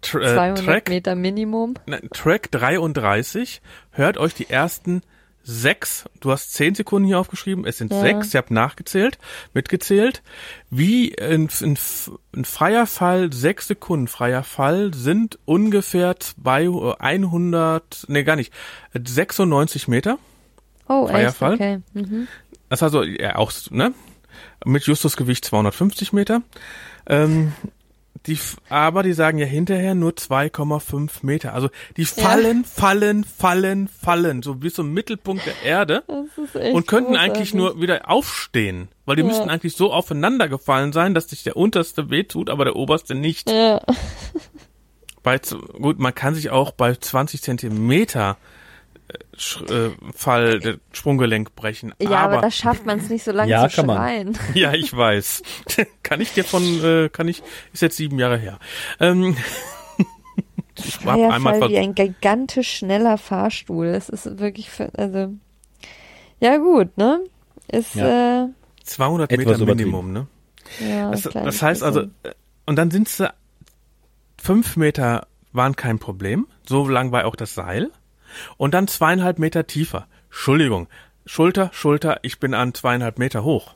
Tr 0.00 0.20
äh, 0.22 0.34
200 0.34 0.64
Track, 0.64 0.88
Meter 0.88 1.14
Minimum. 1.14 1.74
nein, 1.86 2.08
Track 2.12 2.50
33. 2.50 3.60
Hört 3.90 4.18
euch 4.18 4.34
die 4.34 4.50
ersten 4.50 5.02
sechs, 5.44 6.04
du 6.20 6.30
hast 6.30 6.52
zehn 6.52 6.74
Sekunden 6.74 7.06
hier 7.06 7.18
aufgeschrieben, 7.18 7.64
es 7.66 7.78
sind 7.78 7.90
Ja. 7.92 8.00
sechs, 8.00 8.32
ihr 8.32 8.38
habt 8.38 8.52
nachgezählt, 8.52 9.18
mitgezählt. 9.54 10.22
Wie 10.70 11.18
ein, 11.20 11.48
ein, 11.60 11.78
ein 12.36 12.44
freier 12.44 12.86
Fall, 12.86 13.32
sechs 13.32 13.66
Sekunden 13.66 14.06
freier 14.06 14.44
Fall 14.44 14.94
sind 14.94 15.38
ungefähr 15.44 16.18
zwei, 16.20 16.64
äh, 16.64 16.94
100, 16.98 18.04
nee 18.08 18.22
gar 18.22 18.36
nicht, 18.36 18.52
96 18.94 19.88
Meter. 19.88 20.18
Oh, 20.88 21.06
Freier 21.08 21.28
echt? 21.28 21.36
Fall? 21.36 21.54
Okay. 21.54 21.78
Mhm. 21.94 22.28
Das 22.68 22.78
ist 22.78 22.82
also 22.84 23.02
ja, 23.02 23.36
auch, 23.36 23.52
ne? 23.70 23.92
Mit 24.64 24.84
Justusgewicht 24.84 25.44
250 25.44 26.12
Meter. 26.12 26.42
Ähm, 27.06 27.52
die, 28.26 28.38
aber 28.68 29.02
die 29.02 29.14
sagen 29.14 29.38
ja 29.38 29.46
hinterher 29.46 29.96
nur 29.96 30.12
2,5 30.12 31.10
Meter. 31.22 31.54
Also 31.54 31.70
die 31.96 32.04
fallen, 32.04 32.64
fallen, 32.64 33.24
fallen, 33.24 33.88
fallen, 33.88 34.42
so 34.42 34.54
bis 34.54 34.74
zum 34.74 34.92
Mittelpunkt 34.94 35.44
der 35.44 35.60
Erde 35.64 36.04
und 36.06 36.86
könnten 36.86 37.14
großartig. 37.14 37.18
eigentlich 37.36 37.54
nur 37.54 37.80
wieder 37.80 38.08
aufstehen, 38.08 38.88
weil 39.06 39.16
die 39.16 39.22
Ja. 39.22 39.28
müssten 39.28 39.50
eigentlich 39.50 39.74
so 39.74 39.92
aufeinander 39.92 40.48
gefallen 40.48 40.92
sein, 40.92 41.14
dass 41.14 41.30
sich 41.30 41.42
der 41.42 41.56
unterste 41.56 42.10
wehtut, 42.10 42.48
aber 42.48 42.64
der 42.64 42.76
oberste 42.76 43.16
nicht. 43.16 43.50
Ja. 43.50 43.80
Bei, 45.24 45.38
gut, 45.38 45.98
man 45.98 46.14
kann 46.14 46.34
sich 46.34 46.50
auch 46.50 46.70
bei 46.72 46.94
20 46.94 47.42
Zentimeter 47.42 48.36
äh, 49.08 49.14
Sch 49.36 49.60
äh, 49.62 49.90
Fall 50.14 50.58
der 50.60 50.78
Sprunggelenk 50.92 51.54
brechen. 51.54 51.94
Ja, 52.00 52.20
aber, 52.20 52.40
da 52.40 52.50
schafft 52.50 52.86
man 52.86 52.98
es 52.98 53.08
nicht 53.08 53.24
so 53.24 53.32
lange 53.32 53.50
Ja, 53.50 53.68
zu 53.68 53.76
kann 53.76 53.86
man. 53.86 53.96
schreien. 53.96 54.38
Ja, 54.54 54.72
ich 54.72 54.94
weiß. 54.96 55.42
kann 56.02 56.20
ich 56.20 56.32
dir 56.34 56.44
von, 56.44 56.62
äh, 56.84 57.08
kann 57.08 57.28
ich, 57.28 57.42
ist 57.72 57.82
jetzt 57.82 57.96
sieben 57.96 58.18
Jahre 58.18 58.38
her. 58.38 58.58
Ähm, 59.00 59.36
ich 60.76 60.96
hab 61.04 61.08
einmal 61.14 61.40
Feierfall 61.40 61.58
ver 61.60 61.68
wie 61.70 61.78
ein 61.78 61.94
gigantisch 61.94 62.70
schneller 62.78 63.18
Fahrstuhl. 63.18 63.86
Es 63.86 64.08
ist 64.08 64.38
wirklich, 64.38 64.70
für, 64.70 64.90
also, 64.96 65.32
ja 66.40 66.56
gut, 66.58 66.96
ne? 66.96 67.20
Ist, 67.68 67.94
Ja. 67.94 68.44
äh, 68.44 68.48
200 68.84 69.30
Etwas 69.30 69.58
Meter. 69.58 69.74
Minimum, 69.74 70.12
ne? 70.12 70.26
ja, 70.80 71.10
Das, 71.10 71.22
das 71.22 71.62
heißt 71.62 71.82
also, 71.82 72.00
äh, 72.00 72.32
und 72.66 72.76
dann 72.76 72.90
sind 72.90 73.08
sie, 73.08 73.32
fünf 74.40 74.76
Meter 74.76 75.26
waren 75.52 75.76
kein 75.76 75.98
Problem. 75.98 76.46
So 76.66 76.88
lang 76.88 77.12
war 77.12 77.26
auch 77.26 77.36
das 77.36 77.54
Seil. 77.54 77.90
Und 78.56 78.74
dann 78.74 78.88
zweieinhalb 78.88 79.38
Meter 79.38 79.66
tiefer. 79.66 80.06
Entschuldigung. 80.30 80.88
Schulter, 81.26 81.70
Schulter, 81.72 82.18
ich 82.22 82.40
bin 82.40 82.54
an 82.54 82.74
zweieinhalb 82.74 83.18
Meter 83.18 83.44
hoch. 83.44 83.74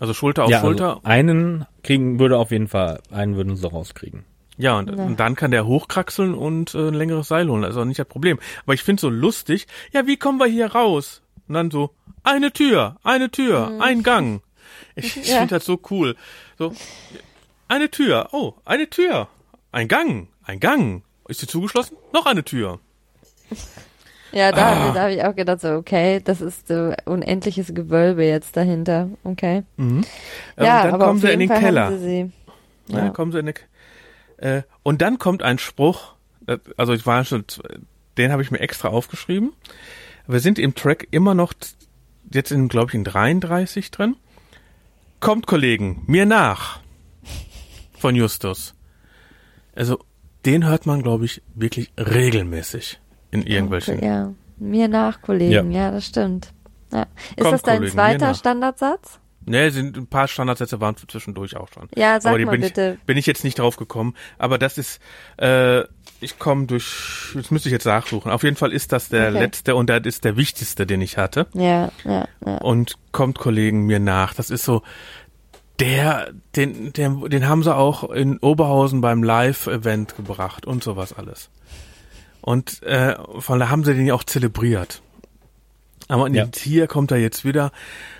Also 0.00 0.14
Schulter 0.14 0.44
auf 0.44 0.50
ja, 0.50 0.60
Schulter. 0.60 0.96
Also 0.96 1.00
einen 1.04 1.66
kriegen 1.82 2.18
würde 2.18 2.38
auf 2.38 2.50
jeden 2.50 2.68
Fall, 2.68 3.00
einen 3.10 3.36
würden 3.36 3.56
sie 3.56 3.68
rauskriegen. 3.68 4.24
Ja, 4.56 4.78
und, 4.78 4.90
und 4.90 5.18
dann 5.18 5.34
kann 5.34 5.50
der 5.50 5.66
hochkraxeln 5.66 6.34
und 6.34 6.74
äh, 6.74 6.88
ein 6.88 6.94
längeres 6.94 7.28
Seil 7.28 7.48
holen. 7.48 7.64
Auch 7.64 7.84
nicht 7.84 7.98
das 7.98 8.06
Problem. 8.06 8.38
Aber 8.64 8.74
ich 8.74 8.82
finde 8.82 9.00
so 9.00 9.08
lustig, 9.10 9.66
ja, 9.92 10.06
wie 10.06 10.16
kommen 10.16 10.38
wir 10.38 10.46
hier 10.46 10.66
raus? 10.72 11.22
Und 11.48 11.54
dann 11.54 11.70
so, 11.70 11.90
eine 12.22 12.52
Tür, 12.52 12.96
eine 13.02 13.30
Tür, 13.30 13.78
ein 13.80 14.02
Gang. 14.02 14.42
Ich, 14.94 15.16
ich 15.16 15.28
Ja. 15.28 15.38
finde 15.38 15.56
das 15.56 15.64
so 15.64 15.80
cool. 15.90 16.16
So, 16.58 16.72
eine 17.68 17.90
Tür, 17.90 18.28
oh, 18.32 18.54
eine 18.64 18.88
Tür, 18.88 19.28
ein 19.72 19.88
Gang, 19.88 20.28
ein 20.44 20.60
Gang. 20.60 21.02
Ist 21.28 21.40
sie 21.40 21.46
zugeschlossen? 21.46 21.96
Noch 22.12 22.26
eine 22.26 22.44
Tür. 22.44 22.80
Ja, 24.32 24.50
da, 24.50 24.88
Ah. 24.88 24.92
da 24.92 25.02
habe 25.02 25.14
ich 25.14 25.22
auch 25.24 25.36
gedacht, 25.36 25.60
so, 25.60 25.74
okay, 25.74 26.20
das 26.24 26.40
ist 26.40 26.66
so 26.66 26.92
unendliches 27.04 27.72
Gewölbe 27.72 28.24
jetzt 28.24 28.56
dahinter. 28.56 29.08
Okay. 29.22 29.62
Ähm, 29.78 30.02
ja, 30.58 30.82
dann 30.84 30.94
aber 30.94 31.06
kommen 31.06 31.20
sie 31.20 31.30
in 31.30 31.38
den 31.38 31.48
Fall 31.48 31.60
Keller. 31.60 31.92
sie 31.92 31.98
sie. 31.98 32.32
Ja. 32.88 33.04
Ja. 33.04 33.10
kommen 33.10 33.30
sie 33.30 33.38
in 33.38 33.46
den, 33.46 33.54
äh, 34.38 34.62
und 34.82 35.02
dann 35.02 35.18
kommt 35.18 35.42
ein 35.44 35.58
Spruch, 35.58 36.14
äh, 36.48 36.58
also 36.76 36.92
ich 36.94 37.06
war 37.06 37.24
schon, 37.24 37.44
den 38.18 38.32
habe 38.32 38.42
ich 38.42 38.50
mir 38.50 38.58
extra 38.60 38.88
aufgeschrieben. 38.88 39.52
Wir 40.26 40.40
sind 40.40 40.58
im 40.58 40.74
Track 40.74 41.06
immer 41.12 41.34
noch 41.34 41.52
jetzt 42.32 42.50
in, 42.50 42.68
glaube 42.68 42.88
ich, 42.90 42.94
in 42.94 43.04
33 43.04 43.90
drin. 43.92 44.16
Kommt, 45.20 45.46
Kollegen, 45.46 46.02
mir 46.06 46.26
nach. 46.26 46.80
Von 47.96 48.16
Justus. 48.16 48.74
Also, 49.76 50.00
den 50.44 50.66
hört 50.66 50.86
man, 50.86 51.02
glaube 51.02 51.24
ich, 51.24 51.40
wirklich 51.54 51.92
regelmäßig 51.98 53.00
in 53.34 53.42
irgendwelchen. 53.46 54.02
Ja, 54.02 54.32
mir 54.58 54.88
nach, 54.88 55.20
Kollegen. 55.22 55.70
Ja, 55.72 55.86
Ja. 55.86 55.90
das 55.90 56.06
stimmt. 56.06 56.52
Ja. 56.92 57.02
Ist 57.36 57.42
Komm, 57.42 57.52
das 57.52 57.62
dein 57.62 57.76
Kollegen, 57.78 57.92
zweiter. 57.94 58.34
Standardsatz? 58.34 59.18
Ne, 59.46 59.70
sind 59.70 59.96
ein 59.98 60.06
paar 60.06 60.26
Standardsätze 60.26 60.80
waren 60.80 60.96
zwischendurch 60.96 61.54
auch 61.56 61.68
schon. 61.70 61.88
Ja, 61.94 62.18
sag 62.18 62.32
aber 62.32 62.42
mal 62.46 62.52
bin 62.52 62.62
bitte. 62.62 62.96
Ich, 62.98 63.04
bin 63.06 63.18
ich 63.18 63.26
jetzt 63.26 63.44
nicht 63.44 63.58
drauf 63.58 63.76
gekommen. 63.76 64.14
Aber 64.38 64.56
das 64.56 64.78
ist, 64.78 65.00
äh, 65.36 65.80
ich 66.20 66.38
komme 66.38 66.64
durch, 66.66 67.32
jetzt 67.34 67.50
müsste 67.50 67.68
ich 67.68 67.72
jetzt 67.74 67.84
nachsuchen. 67.84 68.30
Auf 68.32 68.42
jeden 68.42 68.56
Fall 68.56 68.72
ist 68.72 68.92
das 68.92 69.10
der 69.10 69.28
Okay. 69.30 69.38
letzte 69.40 69.74
und 69.74 69.90
das 69.90 70.00
ist 70.04 70.24
der 70.24 70.38
wichtigste, 70.38 70.86
den 70.86 71.02
ich 71.02 71.18
hatte. 71.18 71.46
Ja, 71.52 71.90
ja, 72.04 72.26
ja. 72.46 72.56
Und 72.58 72.94
kommt 73.12 73.38
Kollegen 73.38 73.84
mir 73.84 74.00
nach. 74.00 74.32
Das 74.32 74.48
ist 74.48 74.64
so, 74.64 74.82
der, 75.78 76.32
den, 76.56 76.92
den, 76.94 77.28
den 77.28 77.46
haben 77.48 77.62
sie 77.64 77.74
auch 77.74 78.10
in 78.10 78.38
Oberhausen 78.38 79.00
beim 79.02 79.22
Live-Event 79.22 80.16
gebracht 80.16 80.64
und 80.64 80.82
sowas 80.84 81.12
alles. 81.12 81.50
Und 82.44 82.82
äh, 82.82 83.14
von 83.38 83.58
da 83.58 83.70
haben 83.70 83.84
sie 83.84 83.94
den 83.94 84.06
ja 84.06 84.14
auch 84.14 84.24
zelebriert. 84.24 85.00
Aber 86.08 86.28
Ja. 86.28 86.46
hier 86.54 86.86
kommt 86.86 87.10
er 87.10 87.16
jetzt 87.16 87.44
wieder. 87.46 87.72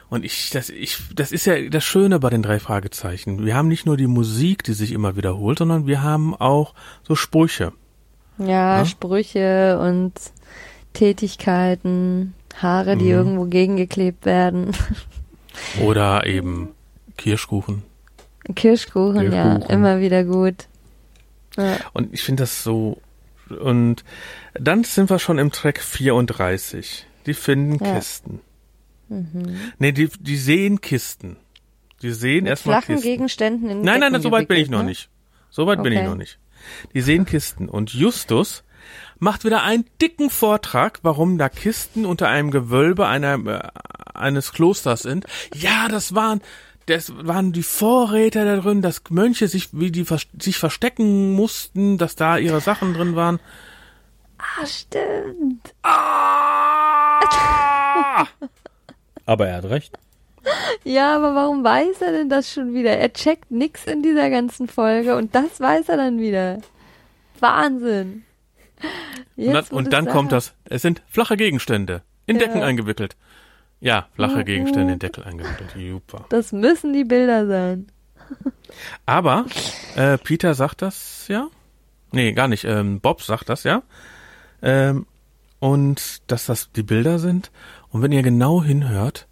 Und 0.08 0.24
ich, 0.24 0.48
das, 0.50 0.70
ich, 0.70 0.98
das 1.14 1.30
ist 1.32 1.44
ja 1.44 1.68
das 1.68 1.84
Schöne 1.84 2.18
bei 2.20 2.30
den 2.30 2.42
drei 2.42 2.58
Fragezeichen. 2.58 3.44
Wir 3.44 3.54
haben 3.54 3.68
nicht 3.68 3.84
nur 3.84 3.96
die 3.98 4.06
Musik, 4.06 4.62
die 4.64 4.72
sich 4.72 4.92
immer 4.92 5.16
wiederholt, 5.16 5.58
sondern 5.58 5.86
wir 5.86 6.02
haben 6.02 6.34
auch 6.34 6.72
so 7.06 7.14
Sprüche. 7.14 7.72
Ja, 8.38 8.78
Ja? 8.78 8.84
Sprüche 8.86 9.78
und 9.78 10.12
Tätigkeiten, 10.94 12.34
Haare, 12.56 12.96
die 12.96 13.04
Mhm. 13.06 13.10
irgendwo 13.10 13.44
gegengeklebt 13.44 14.24
werden. 14.24 14.72
Oder 15.82 16.26
eben 16.26 16.70
Kirschkuchen. 17.16 17.82
Kirschkuchen, 18.56 19.30
ja, 19.32 19.42
Kirschkuchen. 19.54 19.70
immer 19.74 20.00
wieder 20.00 20.24
gut. 20.24 20.66
Ja, 21.56 21.76
Und 21.92 22.12
ich 22.14 22.22
finde 22.22 22.42
das 22.44 22.64
so. 22.64 22.98
Und 23.50 24.04
dann 24.54 24.84
sind 24.84 25.10
wir 25.10 25.18
schon 25.18 25.38
im 25.38 25.50
Track 25.52 25.80
34. 25.80 27.06
Die 27.26 27.34
finden 27.34 27.84
Ja. 27.84 27.94
Kisten. 27.96 28.40
Nee, 29.78 29.92
die, 29.92 30.08
die 30.18 30.36
sehen 30.36 30.80
Kisten. 30.80 31.36
Die 32.02 32.10
sehen 32.10 32.44
mit 32.44 32.50
erstmal 32.50 32.80
flachen 32.80 32.96
Kisten. 32.96 33.08
Gegenständen 33.10 33.70
in 33.70 33.80
Nein, 33.82 34.00
nein, 34.00 34.12
Decken 34.12 34.22
so 34.22 34.30
weit 34.32 34.48
bin 34.48 34.58
ich 34.58 34.70
noch 34.70 34.80
ne? 34.80 34.86
nicht. 34.86 35.08
So 35.50 35.66
weit 35.66 35.82
bin 35.82 35.92
ich 35.92 35.98
Okay. 36.00 36.08
noch 36.08 36.16
nicht. 36.16 36.38
Die 36.94 37.00
sehen 37.00 37.24
Kisten. 37.26 37.68
Und 37.68 37.92
Justus 37.92 38.64
macht 39.18 39.44
wieder 39.44 39.62
einen 39.62 39.84
dicken 40.02 40.30
Vortrag, 40.30 40.98
warum 41.02 41.38
da 41.38 41.48
Kisten 41.48 42.04
unter 42.06 42.28
einem 42.28 42.50
Gewölbe 42.50 43.06
einer, 43.06 43.34
äh, 43.46 44.18
eines 44.18 44.52
Klosters 44.52 45.02
sind. 45.02 45.26
Ja, 45.54 45.88
das 45.88 46.14
waren, 46.14 46.40
das 46.86 47.12
waren 47.26 47.52
die 47.52 47.62
Vorräte 47.62 48.44
da 48.44 48.56
drin, 48.56 48.82
dass 48.82 49.02
Mönche 49.10 49.48
sich, 49.48 49.68
wie 49.72 49.90
die 49.90 50.04
sich 50.38 50.58
verstecken 50.58 51.32
mussten, 51.32 51.98
dass 51.98 52.16
da 52.16 52.36
ihre 52.38 52.60
Sachen 52.60 52.94
drin 52.94 53.16
waren. 53.16 53.40
Ah, 54.38 54.66
stimmt. 54.66 55.74
Ah! 55.82 57.20
Aber 59.26 59.48
er 59.48 59.56
hat 59.58 59.64
recht. 59.64 59.98
Ja, 60.84 61.16
aber 61.16 61.34
warum 61.34 61.64
weiß 61.64 62.02
er 62.02 62.12
denn 62.12 62.28
das 62.28 62.52
schon 62.52 62.74
wieder? 62.74 62.90
Er 62.98 63.12
checkt 63.12 63.50
nix 63.50 63.86
in 63.86 64.02
dieser 64.02 64.28
ganzen 64.28 64.68
Folge 64.68 65.16
und 65.16 65.34
das 65.34 65.58
weiß 65.60 65.88
er 65.88 65.96
dann 65.96 66.20
wieder. 66.20 66.60
Wahnsinn. 67.40 68.24
Und 69.36 69.46
dann, 69.46 69.54
Jetzt, 69.54 69.72
und 69.72 69.92
dann 69.92 70.06
kommt 70.06 70.32
das, 70.32 70.52
es 70.64 70.82
sind 70.82 71.02
flache 71.08 71.38
Gegenstände, 71.38 72.02
in 72.26 72.38
Decken 72.38 72.58
Ja. 72.60 72.66
eingewickelt. 72.66 73.16
Ja, 73.84 74.08
flache. 74.14 74.44
Gegenstände 74.44 74.94
in 74.94 74.98
Deckel 74.98 75.24
eingewickelt. 75.24 75.74
Super. 75.76 76.24
Das 76.30 76.52
müssen 76.52 76.94
die 76.94 77.04
Bilder 77.04 77.46
sein. 77.46 77.88
Aber 79.06 79.44
äh, 79.94 80.16
Peter 80.16 80.54
sagt 80.54 80.80
das 80.80 81.28
ja. 81.28 81.48
Nee, 82.10 82.32
gar 82.32 82.48
nicht. 82.48 82.64
Ähm, 82.64 83.00
Bob 83.00 83.20
sagt 83.20 83.50
das 83.50 83.62
ja. 83.64 83.82
Ähm, 84.62 85.04
und 85.58 86.22
dass 86.30 86.46
das 86.46 86.72
die 86.72 86.82
Bilder 86.82 87.18
sind. 87.18 87.50
Und 87.90 88.00
wenn 88.00 88.10
ihr 88.10 88.22
genau 88.22 88.62
hinhört, 88.62 89.28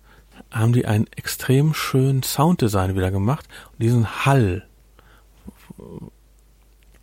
haben 0.50 0.74
die 0.74 0.84
einen 0.84 1.06
extrem 1.16 1.72
schönen 1.72 2.22
Sounddesign 2.22 2.94
wieder 2.94 3.10
gemacht. 3.10 3.48
Und 3.72 3.82
diesen 3.82 4.26
Hall. 4.26 4.68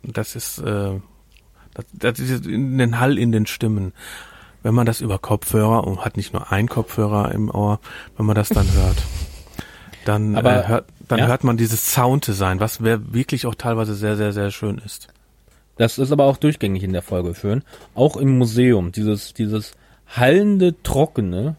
Das 0.04 0.36
ist, 0.36 0.58
äh, 0.58 1.00
das, 1.74 1.84
das 1.92 2.20
ist 2.20 2.46
in 2.46 2.78
den 2.78 3.00
Hall 3.00 3.18
in 3.18 3.32
den 3.32 3.46
Stimmen 3.46 3.92
wenn 4.62 4.74
man 4.74 4.86
das 4.86 5.00
über 5.00 5.18
Kopfhörer 5.18 5.86
und 5.86 6.04
hat 6.04 6.16
nicht 6.16 6.32
nur 6.32 6.52
ein 6.52 6.68
Kopfhörer 6.68 7.32
im 7.32 7.50
Ohr, 7.50 7.80
wenn 8.16 8.26
man 8.26 8.36
das 8.36 8.48
dann 8.48 8.66
hört. 8.74 9.02
Dann, 10.04 10.34
äh, 10.34 10.38
Aber, 10.38 10.64
äh, 10.64 10.68
hört, 10.68 10.84
dann 11.08 11.18
ja. 11.20 11.26
hört 11.26 11.44
man 11.44 11.56
dieses 11.56 11.92
Sounddesign, 11.92 12.60
was 12.60 12.82
wirklich 12.82 13.46
auch 13.46 13.54
teilweise 13.54 13.94
sehr, 13.94 14.16
sehr, 14.16 14.32
sehr 14.32 14.50
schön 14.50 14.78
ist. 14.78 15.08
Das 15.76 15.98
ist 15.98 16.12
aber 16.12 16.24
auch 16.24 16.36
durchgängig 16.36 16.82
in 16.82 16.92
der 16.92 17.02
Folge 17.02 17.34
schön. 17.34 17.62
Auch 17.94 18.16
im 18.16 18.38
Museum, 18.38 18.92
dieses, 18.92 19.32
dieses 19.32 19.72
hallende, 20.06 20.74
trockene, 20.82 21.56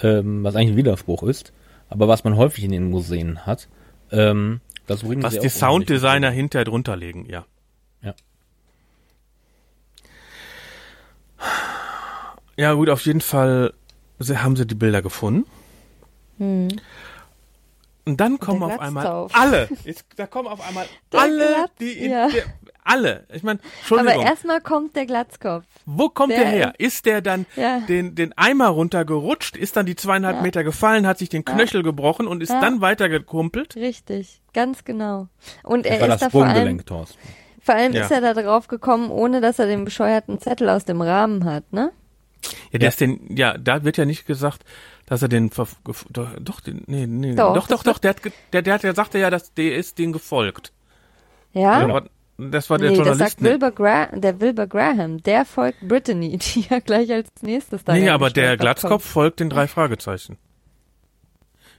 ähm, 0.00 0.42
was 0.42 0.56
eigentlich 0.56 0.70
ein 0.70 0.76
Widerspruch 0.76 1.22
ist, 1.24 1.52
aber 1.88 2.08
was 2.08 2.24
man 2.24 2.36
häufig 2.36 2.64
in 2.64 2.72
den 2.72 2.88
Museen 2.90 3.44
hat, 3.46 3.68
ähm, 4.10 4.60
das 4.86 5.02
bringen 5.02 5.22
Was 5.22 5.38
die 5.38 5.48
Sounddesigner 5.48 6.30
hinterher 6.30 6.64
drunter 6.64 6.96
legen, 6.96 7.26
ja. 7.28 7.44
Ja 8.02 8.14
gut, 12.74 12.88
auf 12.90 13.04
jeden 13.06 13.20
Fall 13.20 13.72
haben 14.22 14.56
sie 14.56 14.66
die 14.66 14.74
Bilder 14.74 15.02
gefunden. 15.02 15.46
Und 16.38 16.80
dann 18.06 18.38
kommen 18.38 18.62
auf 18.62 18.78
einmal 18.80 19.04
Glatzkopf. 19.04 19.32
alle. 19.40 19.68
Jetzt, 19.84 20.04
da 20.16 20.26
kommen 20.26 20.48
auf 20.48 20.66
einmal 20.66 20.86
Der 21.12 21.20
alle, 21.20 21.46
Glatz- 21.54 21.70
die 21.80 21.92
in 21.92 22.10
ja. 22.10 22.28
der, 22.28 22.44
alle. 22.82 23.26
Ich 23.32 23.42
meine, 23.42 23.60
Aber 23.60 23.68
Entschuldigung, 23.80 24.22
erstmal 24.24 24.60
kommt 24.60 24.96
der 24.96 25.06
Glatzkopf. 25.06 25.64
wo 25.86 26.08
kommt 26.08 26.32
der, 26.32 26.40
der- 26.40 26.48
her? 26.50 26.72
Ist 26.78 27.04
der 27.06 27.20
dann 27.20 27.46
Ja. 27.56 27.80
den, 27.80 28.14
den 28.14 28.36
Eimer 28.36 28.68
runtergerutscht, 28.68 29.56
ist 29.56 29.76
dann 29.76 29.86
die 29.86 29.96
zweieinhalb 29.96 30.36
Ja. 30.36 30.42
Meter 30.42 30.64
gefallen, 30.64 31.06
hat 31.06 31.18
sich 31.18 31.28
den 31.28 31.44
Knöchel 31.44 31.82
gebrochen 31.82 32.26
und 32.26 32.42
ist 32.42 32.48
Ja. 32.50 32.60
dann 32.60 32.80
weitergekumpelt? 32.80 33.76
Richtig, 33.76 34.40
ganz 34.54 34.84
genau. 34.84 35.28
Und 35.62 35.84
Das 35.84 35.92
er 35.92 36.00
war 36.00 36.08
ist 36.08 36.12
das 36.14 36.20
da 36.20 36.30
vor 36.30 36.46
allem, 36.46 36.82
vor 37.62 37.74
allem 37.74 37.92
Ja. 37.92 38.02
ist 38.04 38.10
er 38.10 38.22
da 38.22 38.32
drauf 38.34 38.66
gekommen, 38.66 39.10
ohne 39.10 39.40
dass 39.42 39.58
er 39.58 39.66
den 39.66 39.84
bescheuerten 39.84 40.40
Zettel 40.40 40.68
aus 40.70 40.84
dem 40.86 41.02
Rahmen 41.02 41.44
hat, 41.44 41.70
ne? 41.72 41.92
Ja, 42.72 42.78
der 42.78 42.88
ist 42.88 43.00
den, 43.00 43.36
ja, 43.36 43.58
da 43.58 43.84
wird 43.84 43.96
ja 43.96 44.04
nicht 44.04 44.26
gesagt, 44.26 44.64
dass 45.06 45.22
er 45.22 45.28
den, 45.28 45.50
ver- 45.50 45.66
doch, 46.10 46.28
doch, 46.40 46.60
den, 46.60 46.84
nee, 46.86 47.06
nee, 47.06 47.34
Doch, 47.34 47.54
doch, 47.54 47.66
doch, 47.68 47.82
das 47.82 47.94
doch, 47.94 47.98
der 47.98 48.10
hat, 48.10 48.20
der, 48.52 48.62
der 48.62 48.74
hat, 48.74 48.82
der 48.82 48.94
sagte 48.94 49.18
ja, 49.18 49.28
dass 49.30 49.52
der 49.54 49.74
ist 49.76 49.98
den 49.98 50.12
gefolgt. 50.12 50.72
Ja? 51.52 51.86
War- 51.88 52.04
Das 52.38 52.70
war 52.70 52.78
der 52.78 52.90
nee, 52.92 52.96
das 52.96 53.06
Journalist. 53.06 53.38
sagt 53.38 53.42
Wilbur 53.42 53.70
Gra 53.72 54.06
der 54.06 54.40
Wilbur 54.40 54.66
Graham, 54.66 55.22
der 55.22 55.44
folgt 55.44 55.80
Brittany, 55.86 56.38
die 56.42 56.66
ja 56.70 56.78
gleich 56.78 57.12
als 57.12 57.28
nächstes 57.42 57.84
da 57.84 57.92
nee, 57.92 58.08
aber 58.08 58.30
der 58.30 58.56
Glatzkopf 58.56 59.04
folgt 59.04 59.40
den 59.40 59.50
drei 59.50 59.66
Fragezeichen. 59.66 60.38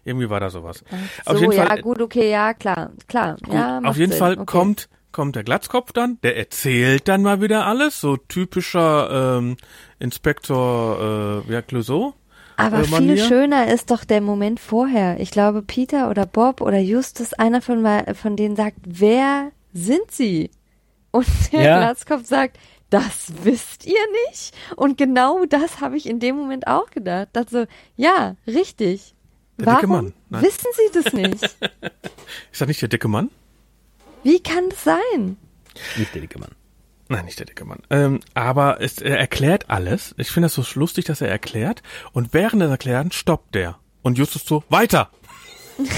Irgendwie 0.03 0.29
war 0.29 0.39
da 0.39 0.49
sowas. 0.49 0.83
Auf 1.25 1.37
so, 1.37 1.41
jeden 1.43 1.53
ja, 1.53 1.65
Fall, 1.67 1.81
gut, 1.81 2.01
okay, 2.01 2.29
ja, 2.31 2.53
klar, 2.53 2.91
klar. 3.07 3.37
gut, 3.43 3.53
ja, 3.53 3.79
auf 3.83 3.97
jeden 3.97 4.11
Sinn. 4.11 4.19
Fall 4.19 4.33
okay. 4.33 4.45
kommt, 4.45 4.89
kommt 5.11 5.35
der 5.35 5.43
Glatzkopf 5.43 5.91
dann, 5.91 6.19
der 6.23 6.37
erzählt 6.37 7.07
dann 7.07 7.21
mal 7.21 7.41
wieder 7.41 7.65
alles, 7.65 7.99
so 7.99 8.17
typischer 8.17 9.37
ähm, 9.37 9.57
Inspektor 9.99 11.43
äh, 11.47 11.51
ja, 11.51 11.61
Clouseau. 11.61 12.13
Aber 12.57 12.79
äh, 12.79 12.83
viel 12.83 13.17
schöner 13.17 13.67
ist 13.73 13.91
doch 13.91 14.03
der 14.03 14.21
Moment 14.21 14.59
vorher. 14.59 15.19
Ich 15.19 15.31
glaube, 15.31 15.61
Peter 15.61 16.09
oder 16.09 16.25
Bob 16.25 16.61
oder 16.61 16.79
Justus, 16.79 17.33
einer 17.33 17.61
von, 17.61 17.85
von 18.13 18.35
denen 18.35 18.55
sagt, 18.55 18.77
wer 18.85 19.51
sind 19.73 20.11
sie? 20.11 20.51
Und 21.11 21.27
der 21.51 21.61
Ja. 21.61 21.77
Glatzkopf 21.79 22.25
sagt, 22.25 22.57
das 22.89 23.31
wisst 23.43 23.85
ihr 23.85 23.99
nicht? 24.29 24.53
Und 24.75 24.97
genau 24.97 25.45
das 25.45 25.81
habe 25.81 25.97
ich 25.97 26.07
in 26.07 26.19
dem 26.19 26.35
Moment 26.35 26.67
auch 26.67 26.89
gedacht. 26.91 27.29
Also, 27.35 27.65
ja, 27.95 28.35
richtig. 28.45 29.15
Der 29.57 29.67
Warum 29.67 29.79
dicke 29.81 29.87
Mann, 29.87 30.13
wissen 30.43 30.67
sie 30.75 31.01
das 31.01 31.13
nicht? 31.13 31.43
Ist 32.51 32.61
das 32.61 32.67
nicht 32.67 32.81
der 32.81 32.89
dicke 32.89 33.07
Mann? 33.07 33.29
Wie 34.23 34.39
kann 34.41 34.69
das 34.69 34.83
sein? 34.83 35.37
Nicht 35.97 36.13
der 36.13 36.21
dicke 36.21 36.39
Mann. 36.39 36.51
Nein, 37.09 37.25
nicht 37.25 37.39
der 37.39 37.45
dicke 37.45 37.65
Mann. 37.65 37.79
Ähm, 37.89 38.19
aber 38.33 38.79
es, 38.81 38.99
er 38.99 39.19
erklärt 39.19 39.69
alles. 39.69 40.15
Ich 40.17 40.31
finde 40.31 40.45
das 40.45 40.53
so 40.53 40.63
lustig, 40.79 41.05
dass 41.05 41.21
er 41.21 41.27
erklärt. 41.29 41.81
Und 42.13 42.33
während 42.33 42.61
des 42.61 42.69
Erklären 42.69 43.11
stoppt 43.11 43.55
der. 43.55 43.77
Und 44.01 44.17
Justus 44.17 44.45
so, 44.45 44.63
weiter! 44.69 45.09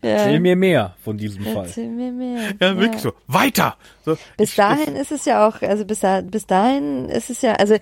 Erzähl 0.00 0.40
mir 0.40 0.56
mehr 0.56 0.96
von 1.02 1.16
diesem 1.16 1.44
Fall. 1.44 1.66
Erzähl 1.66 1.88
mir 1.88 2.10
mehr. 2.10 2.52
Ja, 2.60 2.76
wirklich 2.76 3.00
so, 3.00 3.12
weiter! 3.28 3.76
So, 4.04 4.16
Bis 4.36 4.50
ich- 4.50 4.56
dahin 4.56 4.96
ist 4.96 5.12
es 5.12 5.24
ja 5.24 5.46
auch, 5.46 5.62
also 5.62 5.84
bis, 5.84 6.00
da, 6.00 6.20
bis 6.20 6.46
dahin 6.46 7.08
ist 7.08 7.30
es 7.30 7.42
ja, 7.42 7.52
also 7.54 7.76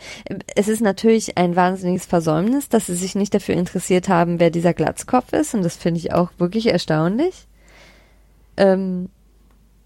es 0.54 0.68
ist 0.68 0.80
natürlich 0.82 1.38
ein 1.38 1.56
wahnsinniges 1.56 2.04
Versäumnis, 2.06 2.68
dass 2.68 2.86
sie 2.86 2.94
sich 2.94 3.14
nicht 3.14 3.32
dafür 3.34 3.54
interessiert 3.54 4.08
haben, 4.08 4.38
wer 4.40 4.50
dieser 4.50 4.74
Glatzkopf 4.74 5.32
ist 5.32 5.54
und 5.54 5.62
das 5.62 5.76
finde 5.76 5.98
ich 6.00 6.12
auch 6.12 6.30
wirklich 6.38 6.66
erstaunlich. 6.66 7.46
Ähm, 8.60 9.08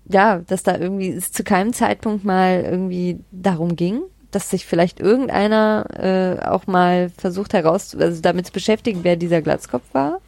ja, 0.08 0.40
dass 0.46 0.62
da 0.62 0.76
irgendwie 0.76 1.10
es 1.10 1.32
zu 1.32 1.44
keinem 1.44 1.72
Zeitpunkt 1.72 2.24
mal 2.24 2.62
irgendwie 2.62 3.20
darum 3.30 3.76
ging, 3.76 4.02
dass 4.30 4.50
sich 4.50 4.66
vielleicht 4.66 5.00
irgendeiner 5.00 5.86
äh, 5.96 6.44
auch 6.44 6.66
mal 6.66 7.10
versucht 7.16 7.54
heraus, 7.54 7.96
also 7.96 8.20
damit 8.20 8.46
zu 8.46 8.52
beschäftigen, 8.52 9.00
wer 9.02 9.16
dieser 9.16 9.40
Glatzkopf 9.40 9.84
war. 9.92 10.20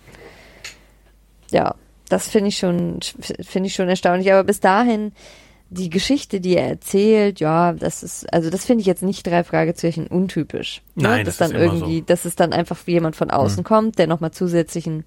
Ja, 1.51 1.75
das 2.09 2.29
finde 2.29 2.49
ich 2.49 2.59
schon, 2.59 3.01
finde 3.21 3.67
ich 3.67 3.75
schon 3.75 3.89
erstaunlich. 3.89 4.33
Aber 4.33 4.45
bis 4.45 4.61
dahin, 4.61 5.13
die 5.69 5.91
Geschichte, 5.91 6.41
die 6.41 6.57
er 6.57 6.69
erzählt, 6.69 7.41
ja, 7.41 7.73
das 7.73 8.03
ist, 8.03 8.33
also 8.33 8.51
das 8.51 8.65
finde 8.65 8.83
ich 8.83 8.87
jetzt 8.87 9.03
nicht 9.03 9.27
drei 9.27 9.43
Fragezeichen 9.43 10.07
untypisch. 10.07 10.83
Ne? 10.95 11.03
Nein, 11.03 11.25
dass 11.27 11.39
das 11.39 11.49
dann 11.49 11.57
ist 11.57 11.63
immer 11.63 11.75
irgendwie, 11.75 11.99
so. 11.99 12.05
dass 12.07 12.25
es 12.25 12.37
dann 12.37 12.53
einfach 12.53 12.79
jemand 12.87 13.17
von 13.17 13.31
außen 13.31 13.65
kommt, 13.65 13.99
der 13.99 14.07
nochmal 14.07 14.31
zusätzlichen 14.31 15.05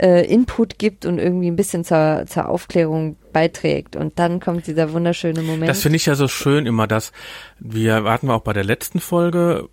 äh, 0.00 0.24
Input 0.26 0.78
gibt 0.78 1.04
und 1.04 1.18
irgendwie 1.18 1.50
ein 1.50 1.56
bisschen 1.56 1.84
zur, 1.84 2.24
zur 2.26 2.48
Aufklärung 2.48 3.16
beiträgt. 3.32 3.96
Und 3.96 4.18
dann 4.18 4.40
kommt 4.40 4.66
dieser 4.66 4.92
wunderschöne 4.92 5.42
Moment. 5.42 5.68
Das 5.68 5.82
finde 5.82 5.96
ich 5.96 6.06
ja 6.06 6.14
so 6.14 6.28
schön 6.28 6.66
immer, 6.66 6.86
dass 6.86 7.12
wir, 7.58 8.04
hatten 8.04 8.28
wir 8.28 8.34
auch 8.34 8.42
bei 8.42 8.52
der 8.52 8.64
letzten 8.64 9.00
Folge, 9.00 9.68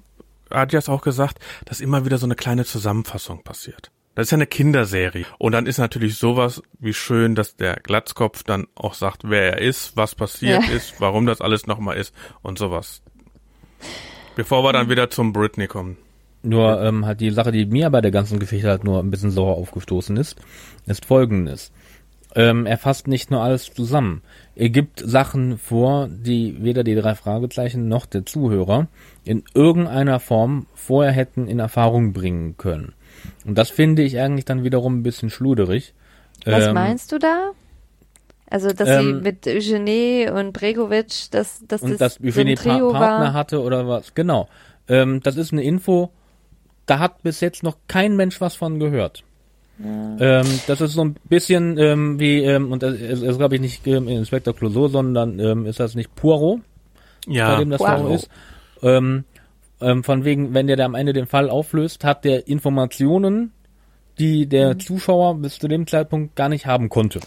es 0.49 0.89
auch 0.89 1.01
gesagt, 1.01 1.39
dass 1.65 1.81
immer 1.81 2.05
wieder 2.05 2.17
so 2.17 2.25
eine 2.25 2.35
kleine 2.35 2.65
Zusammenfassung 2.65 3.43
passiert. 3.43 3.91
Das 4.15 4.27
ist 4.27 4.31
ja 4.31 4.37
eine 4.37 4.47
Kinderserie. 4.47 5.25
Und 5.37 5.51
dann 5.51 5.67
ist 5.67 5.77
natürlich 5.77 6.17
sowas 6.17 6.63
wie 6.79 6.93
schön, 6.93 7.35
dass 7.35 7.55
der 7.55 7.75
Glatzkopf 7.75 8.43
dann 8.43 8.65
auch 8.73 8.95
sagt, 8.95 9.21
wer 9.25 9.53
er 9.53 9.57
ist, 9.59 9.95
was 9.95 10.15
passiert 10.15 10.67
Ja. 10.67 10.73
ist, 10.73 10.95
warum 10.99 11.25
das 11.27 11.39
alles 11.39 11.67
nochmal 11.67 11.97
ist 11.97 12.15
und 12.41 12.57
sowas. 12.57 13.03
Bevor 14.35 14.63
wir 14.63 14.73
dann 14.73 14.89
wieder 14.89 15.09
zum 15.09 15.33
Britney 15.33 15.67
kommen. 15.67 15.97
Nur 16.43 16.81
ähm, 16.81 17.05
halt 17.05 17.19
die 17.19 17.31
Sache, 17.31 17.51
die 17.51 17.65
mir 17.65 17.89
bei 17.89 18.01
der 18.01 18.11
ganzen 18.11 18.39
Geschichte 18.39 18.69
halt 18.69 18.83
nur 18.83 18.99
ein 18.99 19.11
bisschen 19.11 19.31
sauer 19.31 19.55
aufgestoßen 19.55 20.15
ist, 20.17 20.37
ist 20.85 21.05
folgendes. 21.05 21.71
Ähm, 22.35 22.65
er 22.65 22.77
fasst 22.77 23.07
nicht 23.07 23.31
nur 23.31 23.41
alles 23.41 23.73
zusammen. 23.73 24.21
Er 24.55 24.69
gibt 24.69 24.99
Sachen 24.99 25.57
vor, 25.57 26.07
die 26.07 26.63
weder 26.63 26.83
die 26.83 26.93
drei 26.95 27.15
Fragezeichen 27.15 27.87
noch 27.87 28.05
der 28.05 28.25
Zuhörer 28.25 28.87
in 29.23 29.43
irgendeiner 29.53 30.19
Form 30.19 30.67
vorher 30.75 31.11
hätten 31.11 31.47
in 31.47 31.59
Erfahrung 31.59 32.13
bringen 32.13 32.55
können. 32.57 32.93
Und 33.45 33.57
das 33.57 33.69
finde 33.69 34.03
ich 34.03 34.19
eigentlich 34.19 34.45
dann 34.45 34.63
wiederum 34.63 34.99
ein 34.99 35.03
bisschen 35.03 35.29
schluderig. 35.29 35.93
Was 36.45 36.67
Ähm, 36.67 36.75
meinst 36.75 37.11
du 37.11 37.17
da? 37.17 37.51
Also, 38.49 38.71
dass 38.71 38.87
sie 38.87 39.09
ähm, 39.09 39.21
mit 39.23 39.45
Eugenie 39.47 40.29
und 40.29 40.53
Bregovic, 40.53 41.31
dass, 41.31 41.61
dass 41.67 41.81
und 41.81 41.91
das 41.91 41.97
dass 41.97 42.13
so 42.15 42.23
Eugenie 42.23 42.51
ein 42.51 42.57
pa 42.57 42.79
Partner 42.79 43.25
war. 43.25 43.33
hatte 43.33 43.61
oder 43.61 43.87
was. 43.87 44.13
Genau. 44.13 44.47
Ähm, 44.87 45.21
das 45.21 45.35
ist 45.35 45.51
eine 45.51 45.63
Info, 45.63 46.11
da 46.87 46.97
hat 46.99 47.21
bis 47.21 47.39
jetzt 47.41 47.61
noch 47.63 47.77
kein 47.87 48.15
Mensch 48.15 48.41
was 48.41 48.55
von 48.55 48.79
gehört. 48.79 49.23
Ähm, 49.79 50.47
das 50.65 50.81
ist 50.81 50.93
so 50.93 51.03
ein 51.03 51.15
bisschen 51.29 51.77
ähm, 51.77 52.19
wie, 52.19 52.41
ähm, 52.41 52.71
und 52.71 52.81
das 52.81 52.95
ist, 52.95 53.21
ist 53.21 53.37
glaube 53.37 53.55
ich 53.55 53.61
nicht 53.61 53.85
ähm, 53.85 54.07
Inspektor 54.07 54.55
Clouseau, 54.55 54.87
sondern 54.87 55.37
ähm, 55.39 55.67
ist 55.67 55.79
das 55.79 55.93
nicht 55.93 56.15
Poirot, 56.15 56.61
bei 57.27 57.33
Ja, 57.33 57.57
dem 57.59 57.69
das 57.69 57.77
Poirot. 57.77 58.07
so 58.07 58.13
ist. 58.15 58.29
Ähm, 58.81 59.23
ähm, 59.79 60.03
von 60.03 60.25
wegen, 60.25 60.55
wenn 60.55 60.65
der 60.65 60.77
da 60.77 60.85
am 60.85 60.95
Ende 60.95 61.13
den 61.13 61.27
Fall 61.27 61.51
auflöst, 61.51 62.03
hat 62.03 62.25
der 62.25 62.47
Informationen, 62.47 63.51
die 64.17 64.47
der 64.47 64.73
Mhm. 64.73 64.79
Zuschauer 64.79 65.35
bis 65.35 65.59
zu 65.59 65.67
dem 65.67 65.85
Zeitpunkt 65.85 66.35
gar 66.35 66.49
nicht 66.49 66.65
haben 66.65 66.89
konnte. 66.89 67.19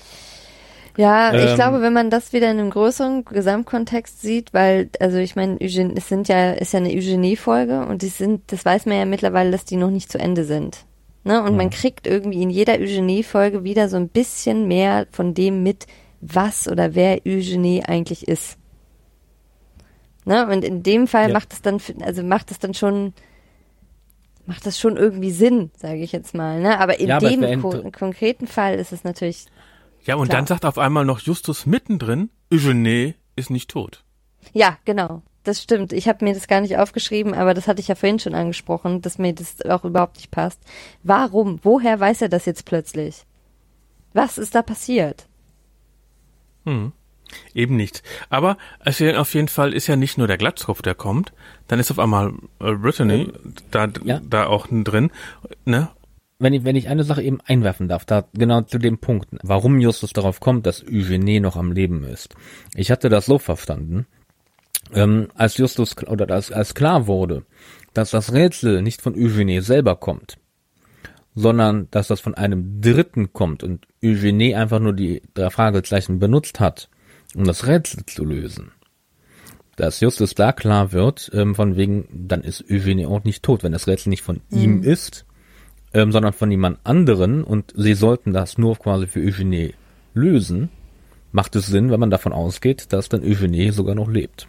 Ja, 1.00 1.34
ich 1.34 1.50
Ähm, 1.50 1.54
glaube, 1.54 1.80
wenn 1.80 1.92
man 1.94 2.10
das 2.10 2.32
wieder 2.34 2.50
in 2.50 2.58
einem 2.58 2.70
größeren 2.70 3.24
Gesamtkontext 3.24 4.20
sieht, 4.20 4.52
weil, 4.52 4.90
also 5.00 5.16
ich 5.16 5.34
meine, 5.34 5.56
es 5.60 6.08
sind 6.08 6.28
ja, 6.28 6.52
ist 6.52 6.72
ja 6.74 6.78
eine 6.78 6.90
Eugenie-Folge 6.90 7.86
und 7.86 8.02
die 8.02 8.08
sind, 8.08 8.52
das 8.52 8.64
weiß 8.66 8.84
man 8.86 8.98
ja 8.98 9.04
mittlerweile, 9.06 9.50
dass 9.50 9.64
die 9.64 9.76
noch 9.76 9.90
nicht 9.90 10.12
zu 10.12 10.18
Ende 10.18 10.44
sind. 10.44 10.84
Ne? 11.24 11.42
Und 11.42 11.56
man 11.56 11.70
kriegt 11.70 12.06
irgendwie 12.06 12.42
in 12.42 12.50
jeder 12.50 12.74
Eugenie-Folge 12.74 13.64
wieder 13.64 13.88
so 13.88 13.96
ein 13.96 14.08
bisschen 14.08 14.68
mehr 14.68 15.06
von 15.10 15.32
dem 15.32 15.62
mit, 15.62 15.86
was 16.20 16.68
oder 16.68 16.94
wer 16.94 17.20
Eugenie 17.26 17.82
eigentlich 17.82 18.28
ist. 18.28 18.58
Ne? 20.26 20.46
Und 20.48 20.64
in 20.64 20.82
dem 20.82 21.06
Fall 21.06 21.28
Ja. 21.28 21.34
macht 21.34 21.52
es 21.54 21.62
dann, 21.62 21.80
also 22.02 22.22
macht 22.22 22.50
es 22.50 22.58
dann 22.58 22.74
schon, 22.74 23.14
macht 24.44 24.66
das 24.66 24.78
schon 24.78 24.98
irgendwie 24.98 25.30
Sinn, 25.30 25.70
sage 25.76 26.02
ich 26.02 26.12
jetzt 26.12 26.34
mal. 26.34 26.60
Ne? 26.60 26.78
Aber 26.78 27.00
in 27.00 27.08
Ja, 27.08 27.16
aber 27.16 27.30
dem 27.30 27.62
konkreten 27.92 28.46
Fall 28.46 28.74
ist 28.78 28.92
es 28.92 29.02
natürlich 29.04 29.46
ja, 30.04 30.14
und 30.16 30.28
Klar. 30.28 30.38
dann 30.38 30.46
sagt 30.46 30.64
auf 30.64 30.78
einmal 30.78 31.04
noch 31.04 31.20
Justus 31.20 31.66
mittendrin, 31.66 32.30
Eugenie 32.52 33.14
ist 33.36 33.50
nicht 33.50 33.70
tot. 33.70 34.02
Ja, 34.52 34.78
genau. 34.84 35.22
Das 35.44 35.62
stimmt. 35.62 35.92
Ich 35.94 36.06
habe 36.06 36.24
mir 36.24 36.34
das 36.34 36.48
gar 36.48 36.60
nicht 36.60 36.76
aufgeschrieben, 36.76 37.32
aber 37.32 37.54
das 37.54 37.66
hatte 37.66 37.80
ich 37.80 37.88
ja 37.88 37.94
vorhin 37.94 38.18
schon 38.18 38.34
angesprochen, 38.34 39.00
dass 39.00 39.18
mir 39.18 39.32
das 39.34 39.62
auch 39.64 39.84
überhaupt 39.84 40.16
nicht 40.16 40.30
passt. 40.30 40.60
Warum? 41.02 41.60
Woher 41.62 41.98
weiß 41.98 42.22
er 42.22 42.28
das 42.28 42.44
jetzt 42.44 42.66
plötzlich? 42.66 43.24
Was 44.12 44.36
ist 44.36 44.54
da 44.54 44.62
passiert? 44.62 45.26
Hm. 46.66 46.92
Eben 47.54 47.76
nicht. 47.76 48.02
Aber 48.28 48.58
es 48.80 49.00
ist 49.00 49.16
auf 49.16 49.34
jeden 49.34 49.48
Fall 49.48 49.72
ist 49.72 49.86
ja 49.86 49.96
nicht 49.96 50.18
nur 50.18 50.26
der 50.26 50.36
Glatzkopf, 50.36 50.82
der 50.82 50.94
kommt. 50.94 51.32
Dann 51.68 51.78
ist 51.78 51.90
auf 51.90 51.98
einmal 51.98 52.32
äh, 52.58 52.72
Brittany 52.72 53.32
da, 53.70 53.88
Ja. 54.02 54.20
da 54.22 54.46
auch 54.46 54.66
drin. 54.68 55.10
Ne? 55.64 55.88
Wenn 56.40 56.54
ich, 56.54 56.64
wenn 56.64 56.74
ich 56.74 56.88
eine 56.88 57.04
Sache 57.04 57.22
eben 57.22 57.40
einwerfen 57.42 57.86
darf, 57.86 58.04
da 58.04 58.24
genau 58.32 58.62
zu 58.62 58.78
dem 58.78 58.98
Punkt, 58.98 59.28
warum 59.42 59.78
Justus 59.78 60.12
darauf 60.12 60.40
kommt, 60.40 60.66
dass 60.66 60.82
Eugenie 60.82 61.38
noch 61.38 61.56
am 61.56 61.70
Leben 61.70 62.02
ist. 62.02 62.34
Ich 62.74 62.90
hatte 62.90 63.10
das 63.10 63.26
so 63.26 63.38
verstanden, 63.38 64.06
ähm, 64.94 65.28
als 65.34 65.58
Justus 65.58 65.94
oder 66.06 66.28
als, 66.30 66.50
als 66.50 66.74
klar 66.74 67.06
wurde, 67.06 67.44
dass 67.92 68.10
das 68.10 68.32
Rätsel 68.32 68.82
nicht 68.82 69.02
von 69.02 69.14
Eugenie 69.14 69.60
selber 69.60 69.96
kommt, 69.96 70.38
sondern 71.34 71.88
dass 71.90 72.08
das 72.08 72.20
von 72.20 72.34
einem 72.34 72.80
Dritten 72.80 73.32
kommt 73.32 73.62
und 73.62 73.86
Eugenie 74.02 74.54
einfach 74.54 74.80
nur 74.80 74.94
die 74.94 75.22
drei 75.34 75.50
Fragezeichen 75.50 76.18
benutzt 76.18 76.58
hat, 76.58 76.88
um 77.34 77.44
das 77.44 77.66
Rätsel 77.66 78.06
zu 78.06 78.24
lösen. 78.24 78.72
dass 79.76 80.00
Justus 80.00 80.34
da 80.34 80.52
klar 80.52 80.92
wird, 80.92 81.30
ähm, 81.32 81.54
von 81.54 81.76
wegen, 81.76 82.06
dann 82.12 82.42
ist 82.42 82.64
Eugenie 82.70 83.06
auch 83.06 83.24
nicht 83.24 83.42
tot, 83.42 83.62
wenn 83.62 83.72
das 83.72 83.86
Rätsel 83.86 84.10
nicht 84.10 84.22
von 84.22 84.42
ihm 84.50 84.82
ist, 84.82 85.24
ähm, 85.92 86.12
sondern 86.12 86.32
von 86.32 86.50
jemand 86.50 86.78
anderen 86.84 87.42
und 87.44 87.72
sie 87.76 87.94
sollten 87.94 88.32
das 88.32 88.58
nur 88.58 88.76
quasi 88.76 89.06
für 89.06 89.20
Eugenie 89.20 89.74
lösen, 90.14 90.68
macht 91.32 91.56
es 91.56 91.66
Sinn, 91.66 91.90
wenn 91.90 92.00
man 92.00 92.10
davon 92.10 92.32
ausgeht, 92.32 92.92
dass 92.92 93.08
dann 93.08 93.22
Eugenie 93.22 93.70
sogar 93.70 93.94
noch 93.94 94.08
lebt. 94.08 94.48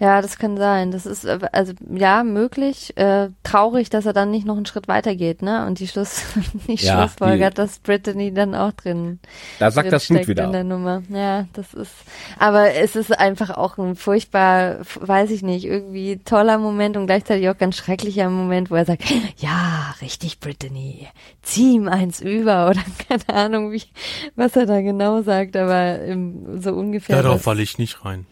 Ja, 0.00 0.20
das 0.20 0.38
kann 0.38 0.56
sein. 0.56 0.90
Das 0.90 1.06
ist 1.06 1.24
äh, 1.24 1.38
also 1.52 1.72
ja 1.88 2.24
möglich. 2.24 2.96
Äh, 2.96 3.28
traurig, 3.44 3.90
dass 3.90 4.06
er 4.06 4.12
dann 4.12 4.30
nicht 4.32 4.44
noch 4.44 4.56
einen 4.56 4.66
Schritt 4.66 4.88
weiter 4.88 5.14
geht, 5.14 5.40
ne? 5.40 5.64
Und 5.66 5.78
die 5.78 5.86
Schluss, 5.86 6.22
die 6.66 6.74
Ja, 6.74 6.98
Schlussfolgert, 7.02 7.52
die- 7.54 7.56
dass 7.62 7.78
Brittany 7.78 8.34
dann 8.34 8.56
auch 8.56 8.72
drin 8.72 9.20
Da 9.60 9.70
sagt 9.70 9.84
drin 9.86 9.90
das 9.92 10.04
steckt 10.06 10.26
wieder. 10.28 10.44
in 10.44 10.52
der 10.52 10.64
Nummer. 10.64 11.02
Ja, 11.10 11.46
das 11.52 11.72
ist. 11.74 11.92
Aber 12.40 12.74
es 12.74 12.96
ist 12.96 13.16
einfach 13.16 13.50
auch 13.56 13.78
ein 13.78 13.94
furchtbar, 13.94 14.78
weiß 15.00 15.30
ich 15.30 15.42
nicht, 15.42 15.64
irgendwie 15.64 16.18
toller 16.24 16.58
Moment 16.58 16.96
und 16.96 17.06
gleichzeitig 17.06 17.48
auch 17.48 17.56
ganz 17.56 17.76
schrecklicher 17.76 18.28
Moment, 18.30 18.72
wo 18.72 18.74
er 18.74 18.84
sagt, 18.86 19.04
ja, 19.38 19.94
richtig, 20.00 20.40
Brittany, 20.40 21.06
zieh 21.42 21.74
ihm 21.74 21.86
eins 21.88 22.20
über 22.20 22.68
oder 22.70 22.80
keine 23.08 23.28
Ahnung, 23.28 23.70
wie, 23.70 23.82
was 24.34 24.56
er 24.56 24.66
da 24.66 24.80
genau 24.80 25.22
sagt, 25.22 25.56
aber 25.56 26.00
im, 26.00 26.60
so 26.60 26.72
ungefähr. 26.72 27.22
Darauf 27.22 27.42
falle 27.42 27.62
ich 27.62 27.78
nicht 27.78 28.04
rein. 28.04 28.26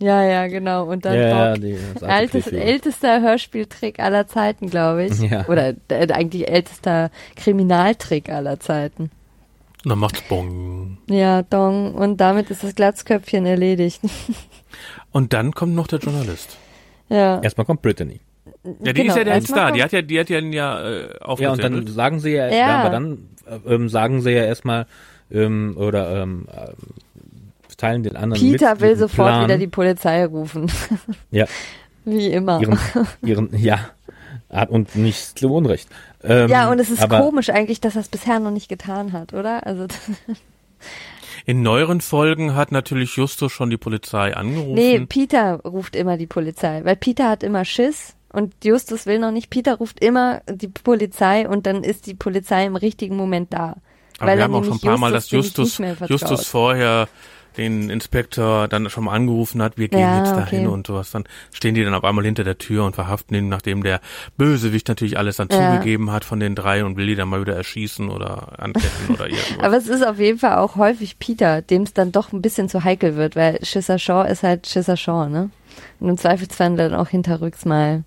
Ja, 0.00 0.22
ja, 0.24 0.48
genau. 0.48 0.84
Und 0.86 1.04
dann 1.04 1.14
Ja, 1.14 1.54
ja, 1.54 2.06
Altes, 2.06 2.48
ältester 2.48 3.20
Hörspieltrick 3.22 4.00
aller 4.00 4.26
Zeiten, 4.26 4.68
glaube 4.68 5.04
ich. 5.04 5.18
Ja. 5.20 5.46
Oder 5.46 5.74
äh, 5.88 6.12
eigentlich 6.12 6.48
ältester 6.48 7.10
Kriminaltrick 7.36 8.28
aller 8.28 8.58
Zeiten. 8.60 9.04
Und 9.84 9.90
dann 9.90 9.98
macht's 9.98 10.22
Bong. 10.22 10.98
Ja, 11.08 11.42
Dong. 11.42 11.94
Und 11.94 12.18
damit 12.20 12.50
ist 12.50 12.64
das 12.64 12.74
Glatzköpfchen 12.74 13.46
erledigt. 13.46 14.00
Und 15.12 15.32
dann 15.32 15.52
kommt 15.52 15.74
noch 15.74 15.86
der 15.86 16.00
Journalist. 16.00 16.56
ja. 17.08 17.40
Erstmal 17.40 17.64
kommt 17.64 17.82
Brittany. 17.82 18.20
Ja, 18.82 18.92
die 18.92 19.02
Genau, 19.02 19.12
ist 19.12 19.18
ja 19.18 19.24
der 19.24 19.34
erstmal 19.34 19.58
Star. 19.60 19.72
Die 19.72 19.82
hat 19.82 19.92
ja, 19.92 20.02
die 20.02 20.18
hat 20.18 20.28
ja, 20.30 20.40
ja 20.40 20.82
äh, 20.82 21.08
Ja, 21.38 21.52
und 21.52 21.62
dann 21.62 21.86
sagen 21.86 22.18
sie 22.18 22.30
ja, 22.32 22.48
ja. 22.48 22.54
Ja. 22.56 22.78
aber 22.80 22.90
dann 22.90 23.28
äh, 23.46 23.74
ähm, 23.74 23.88
sagen 23.88 24.22
sie 24.22 24.30
ja 24.32 24.44
erstmal, 24.44 24.86
ähm, 25.30 25.76
oder 25.78 26.22
ähm, 26.22 26.46
äh, 26.50 26.72
teilen 27.84 28.02
den 28.02 28.16
anderen 28.16 28.42
Peter 28.42 28.72
mit, 28.72 28.80
will 28.80 28.96
sofort 28.96 29.28
Plan. 29.28 29.44
wieder 29.44 29.58
die 29.58 29.66
Polizei 29.66 30.24
rufen. 30.24 30.70
Ja, 31.30 31.46
Wie 32.04 32.28
immer. 32.28 32.60
ihren, 32.60 32.78
ihren, 33.22 33.56
ja, 33.56 33.90
und 34.68 34.94
nicht 34.94 35.38
so 35.38 35.54
unrecht. 35.54 35.88
Ähm, 36.22 36.48
ja, 36.48 36.70
und 36.70 36.78
es 36.78 36.90
ist 36.90 37.02
aber, 37.02 37.20
komisch 37.20 37.50
eigentlich, 37.50 37.80
dass 37.80 37.96
er 37.96 38.02
es 38.02 38.08
bisher 38.08 38.38
noch 38.40 38.50
nicht 38.50 38.68
getan 38.68 39.12
hat, 39.12 39.32
oder? 39.32 39.66
Also, 39.66 39.86
In 41.46 41.62
neueren 41.62 42.00
Folgen 42.00 42.54
hat 42.54 42.72
natürlich 42.72 43.16
Justus 43.16 43.52
schon 43.52 43.68
die 43.68 43.76
Polizei 43.76 44.34
angerufen. 44.34 44.74
nee, 44.74 44.98
Peter 45.00 45.60
ruft 45.64 45.94
immer 45.94 46.16
die 46.16 46.26
Polizei, 46.26 46.80
weil 46.84 46.96
Peter 46.96 47.28
hat 47.28 47.42
immer 47.42 47.66
Schiss 47.66 48.14
und 48.32 48.54
Justus 48.64 49.04
will 49.04 49.18
noch 49.18 49.30
nicht. 49.30 49.50
Peter 49.50 49.74
ruft 49.76 50.02
immer 50.02 50.40
die 50.50 50.68
Polizei 50.68 51.46
und 51.46 51.66
dann 51.66 51.84
ist 51.84 52.06
die 52.06 52.14
Polizei 52.14 52.64
im 52.64 52.76
richtigen 52.76 53.16
Moment 53.16 53.52
da. 53.52 53.76
Aber 54.18 54.30
weil 54.30 54.38
wir 54.38 54.44
haben 54.44 54.54
auch 54.54 54.64
schon 54.64 54.74
ein 54.74 54.80
paar 54.80 54.98
Mal, 54.98 55.12
dass 55.12 55.30
Justus, 55.30 55.66
nicht 55.66 55.80
mehr 55.80 55.96
vertraut. 55.96 56.10
Justus 56.20 56.46
vorher 56.46 57.08
den 57.56 57.90
Inspektor 57.90 58.68
dann 58.68 58.88
schon 58.90 59.04
mal 59.04 59.12
angerufen 59.12 59.62
hat, 59.62 59.78
wir 59.78 59.88
gehen 59.88 60.00
Ja, 60.00 60.18
jetzt 60.18 60.32
dahin 60.36 60.66
okay. 60.66 60.74
und 60.74 60.86
sowas. 60.86 61.10
Dann 61.10 61.24
stehen 61.52 61.74
die 61.74 61.84
dann 61.84 61.94
auf 61.94 62.04
einmal 62.04 62.24
hinter 62.24 62.44
der 62.44 62.58
Tür 62.58 62.84
und 62.84 62.94
verhaften 62.94 63.34
ihn, 63.36 63.48
nachdem 63.48 63.82
der 63.82 64.00
Bösewicht 64.36 64.88
natürlich 64.88 65.18
alles 65.18 65.36
dann 65.36 65.48
Ja. 65.50 65.72
zugegeben 65.72 66.10
hat 66.10 66.24
von 66.24 66.40
den 66.40 66.54
drei 66.54 66.84
und 66.84 66.96
will 66.96 67.06
die 67.06 67.14
dann 67.14 67.28
mal 67.28 67.40
wieder 67.40 67.54
erschießen 67.56 68.08
oder 68.08 68.58
anketten 68.60 69.14
oder 69.14 69.26
irgendwas. 69.28 69.58
Aber 69.64 69.76
es 69.76 69.86
ist 69.88 70.06
auf 70.06 70.18
jeden 70.18 70.38
Fall 70.38 70.56
auch 70.58 70.76
häufig 70.76 71.18
Peter, 71.18 71.62
dem 71.62 71.82
es 71.82 71.92
dann 71.94 72.12
doch 72.12 72.32
ein 72.32 72.42
bisschen 72.42 72.68
zu 72.68 72.84
heikel 72.84 73.16
wird, 73.16 73.36
weil 73.36 73.58
Schisser 73.64 73.98
Shaw 73.98 74.26
ist 74.30 74.42
halt 74.42 74.66
Schisser 74.66 74.96
Shaw, 74.96 75.28
ne? 75.28 75.50
Und 76.00 76.08
im 76.08 76.16
Zweifelsfall 76.18 76.76
dann 76.76 76.94
auch 76.94 77.08
hinterrücks 77.08 77.64
mal 77.64 78.04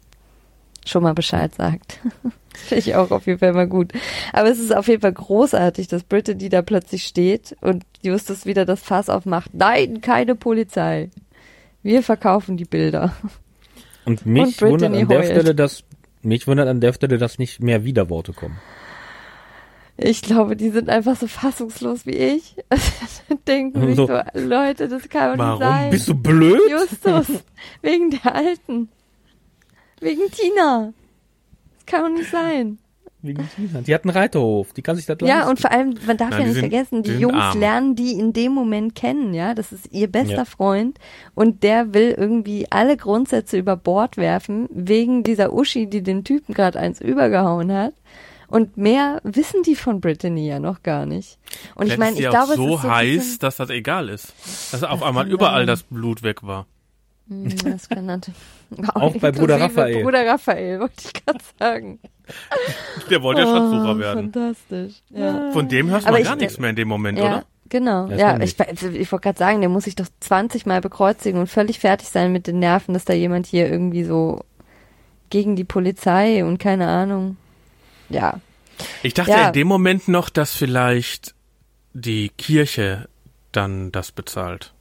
schon 0.88 1.04
mal 1.04 1.14
Bescheid 1.14 1.54
sagt. 1.56 2.00
Finde 2.56 2.80
ich 2.80 2.96
auch 2.96 3.12
auf 3.12 3.28
jeden 3.28 3.40
Fall 3.40 3.54
mal 3.54 3.68
gut. 3.68 3.94
Aber 4.34 4.50
es 4.50 4.60
ist 4.60 4.76
auf 4.76 4.88
jeden 4.88 5.02
Fall 5.02 5.14
großartig, 5.14 5.88
dass 5.88 6.04
Brittany 6.04 6.50
da 6.50 6.62
plötzlich 6.64 7.04
steht 7.04 7.56
und 7.62 7.84
Justus 8.02 8.46
wieder 8.46 8.66
das 8.66 8.82
Fass 8.82 9.10
aufmacht. 9.10 9.54
Nein, 9.54 10.02
keine 10.02 10.36
Polizei. 10.36 11.10
Wir 11.84 12.02
verkaufen 12.02 12.58
die 12.58 12.66
Bilder. 12.66 13.14
und 14.06 14.26
mich 14.26 14.62
und 14.62 14.72
wundert 14.72 14.96
an 14.96 15.08
der 15.08 15.20
heult. 15.20 15.28
Stelle, 15.28 15.56
dass 15.56 15.84
mich 16.24 16.48
wundert 16.48 16.68
an 16.68 16.82
der 16.82 16.94
Stelle, 16.94 17.18
dass 17.20 17.38
nicht 17.38 17.62
mehr 17.62 17.84
Widerworte 17.84 18.34
kommen. 18.34 18.58
Ich 20.00 20.22
glaube, 20.22 20.56
die 20.56 20.70
sind 20.70 20.90
einfach 20.90 21.16
so 21.16 21.28
fassungslos 21.28 22.06
wie 22.06 22.12
ich. 22.12 22.56
Denken 23.48 23.88
sich 23.88 23.96
So. 23.96 24.08
Leute, 24.34 24.88
das 24.90 25.10
kann 25.10 25.38
doch 25.38 25.44
Warum 25.44 25.60
nicht 25.60 25.70
sein. 25.70 25.90
Bist 25.90 26.08
du 26.08 26.14
blöd? 26.16 26.60
Justus, 26.70 27.28
wegen 27.82 28.12
der 28.12 28.36
Alten. 28.36 28.90
Wegen 30.00 30.30
Tina. 30.32 30.94
Das 31.78 31.86
kann 31.86 32.04
doch 32.12 32.20
nicht 32.20 32.30
sein. 32.32 32.78
Wegen 33.24 33.50
Tina. 33.56 33.82
Die 33.82 33.94
hat 33.96 34.04
einen 34.04 34.12
Reiterhof, 34.16 34.74
die 34.74 34.82
kann 34.84 34.96
sich 34.96 35.08
das 35.08 35.18
Ja, 35.22 35.38
leisten. 35.38 35.50
und 35.50 35.60
vor 35.60 35.72
allem, 35.72 35.96
man 36.06 36.18
darf 36.18 36.30
Nein, 36.30 36.40
ja 36.42 36.46
nicht 36.46 36.54
sind- 36.54 36.62
vergessen, 36.72 37.04
die 37.04 37.14
die 37.14 37.18
Jungs 37.20 37.36
arm. 37.36 37.60
lernen 37.60 37.96
die 37.96 38.12
in 38.14 38.32
dem 38.32 38.52
Moment 38.52 38.94
kennen, 38.94 39.34
ja. 39.34 39.56
Das 39.56 39.72
ist 39.72 39.92
ihr 39.92 40.08
bester 40.12 40.36
Ja. 40.36 40.46
Freund 40.46 41.00
und 41.34 41.64
der 41.64 41.94
will 41.96 42.14
irgendwie 42.16 42.68
alle 42.70 42.96
Grundsätze 42.96 43.58
über 43.58 43.76
Bord 43.76 44.18
werfen, 44.18 44.68
wegen 44.72 45.24
dieser 45.24 45.52
Uschi, 45.52 45.88
die 45.88 46.04
den 46.04 46.24
Typen 46.24 46.54
gerade 46.54 46.80
eins 46.80 47.02
übergehauen 47.02 47.72
hat. 47.74 47.94
Und 48.50 48.78
mehr 48.78 49.20
wissen 49.24 49.62
die 49.64 49.76
von 49.76 50.00
Brittany 50.00 50.48
ja 50.48 50.60
noch 50.60 50.82
gar 50.84 51.06
nicht. 51.06 51.38
Und 51.76 51.88
ich 51.88 51.94
Vielleicht 51.94 52.00
meine, 52.00 52.12
ist 52.14 52.20
ich 52.24 52.30
glaube, 52.30 52.54
so 52.56 52.68
es 52.70 52.76
ist 52.76 52.82
so 52.84 52.90
heiß, 52.92 53.18
bisschen- 53.18 53.40
dass 53.40 53.56
das 53.58 53.70
egal 53.72 54.08
ist. 54.10 54.34
Dass 54.72 54.84
auf 54.84 55.04
einmal 55.04 55.28
überall 55.28 55.62
sein. 55.62 55.68
das 55.68 55.84
Blut 55.84 56.22
weg 56.24 56.44
war. 56.44 56.66
Hm, 57.28 57.50
Das 57.66 57.90
kann 57.90 58.06
natürlich. 58.06 58.40
Auch 58.94 59.16
bei 59.18 59.32
Bruder 59.32 59.60
Raphael. 59.60 60.04
Bruder 60.04 60.26
Raphael, 60.28 60.80
wollte 60.82 60.94
ich 61.06 61.14
gerade 61.14 61.40
sagen. 61.60 62.00
Der 63.10 63.22
wollte 63.22 63.42
ja 63.42 63.48
Schatzsucher 63.48 63.96
Oh, 63.96 64.00
werden. 64.00 64.34
Fantastisch. 64.34 64.96
Ja, 65.10 65.52
Von 65.52 65.70
dem 65.70 65.90
hörst 65.90 66.04
du 66.06 66.10
Aber 66.10 66.18
mal 66.18 66.22
ich- 66.22 66.28
gar 66.28 66.36
nichts 66.36 66.60
mehr 66.60 66.70
in 66.72 66.76
dem 66.76 66.88
Moment, 66.90 67.18
ja 67.18 67.24
oder? 67.26 67.46
genau. 67.70 68.08
Das 68.08 68.20
Ja, 68.20 68.38
ich, 68.40 68.60
ich 68.60 69.12
wollte 69.12 69.24
gerade 69.24 69.40
sagen, 69.40 69.62
der 69.62 69.70
muss 69.70 69.86
sich 69.86 69.96
doch 69.96 70.08
20 70.20 70.66
Mal 70.66 70.82
bekreuzigen 70.82 71.40
und 71.40 71.48
völlig 71.48 71.80
fertig 71.80 72.10
sein 72.10 72.32
mit 72.34 72.48
den 72.48 72.60
Nerven, 72.60 72.94
dass 72.94 73.06
da 73.06 73.14
jemand 73.14 73.46
hier 73.46 73.70
irgendwie 73.70 74.04
so 74.04 74.44
gegen 75.30 75.56
die 75.56 75.64
Polizei 75.64 76.44
und 76.44 76.58
keine 76.58 76.88
Ahnung. 76.88 77.38
Ja. 78.10 78.40
Ich 79.04 79.14
dachte 79.14 79.32
Ja. 79.32 79.48
in 79.48 79.54
dem 79.54 79.68
Moment 79.68 80.08
noch, 80.08 80.30
dass 80.30 80.54
vielleicht 80.54 81.34
die 81.94 82.30
Kirche 82.30 83.08
dann 83.52 83.92
das 83.92 84.12
bezahlt. 84.12 84.74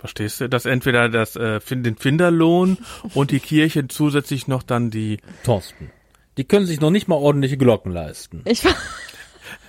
Verstehst 0.00 0.40
du? 0.40 0.48
Dass 0.48 0.64
entweder 0.64 1.10
das 1.10 1.36
äh, 1.36 1.60
den 1.70 1.96
Finderlohn 1.96 2.78
und 3.14 3.30
die 3.30 3.40
Kirche 3.40 3.86
zusätzlich 3.86 4.48
noch 4.48 4.62
dann 4.62 4.90
die 4.90 5.18
Thorsten. 5.44 5.90
Die 6.38 6.44
können 6.44 6.64
sich 6.64 6.80
noch 6.80 6.90
nicht 6.90 7.06
mal 7.06 7.16
ordentliche 7.16 7.58
Glocken 7.58 7.92
leisten. 7.92 8.40
Ich 8.46 8.64
war 8.64 8.74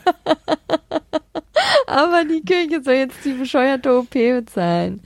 Aber 1.88 2.24
die 2.24 2.41
Kirche 2.41 2.82
soll 2.82 2.94
jetzt 2.94 3.26
die 3.26 3.34
bescheuerte 3.34 3.98
OP 3.98 4.12
bezahlen. 4.12 5.02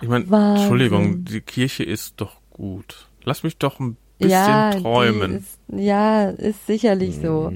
Ich 0.00 0.08
meine. 0.08 0.24
Entschuldigung, 0.24 1.24
die 1.24 1.42
Kirche 1.42 1.84
ist 1.84 2.14
doch 2.16 2.36
gut. 2.50 3.06
Lass 3.24 3.42
mich 3.42 3.58
doch 3.58 3.78
ein 3.80 3.98
bisschen 4.18 4.30
ja, 4.30 4.70
träumen. 4.70 5.36
ist, 5.36 5.58
ja, 5.68 6.30
ist 6.30 6.66
sicherlich 6.66 7.16
so. 7.16 7.52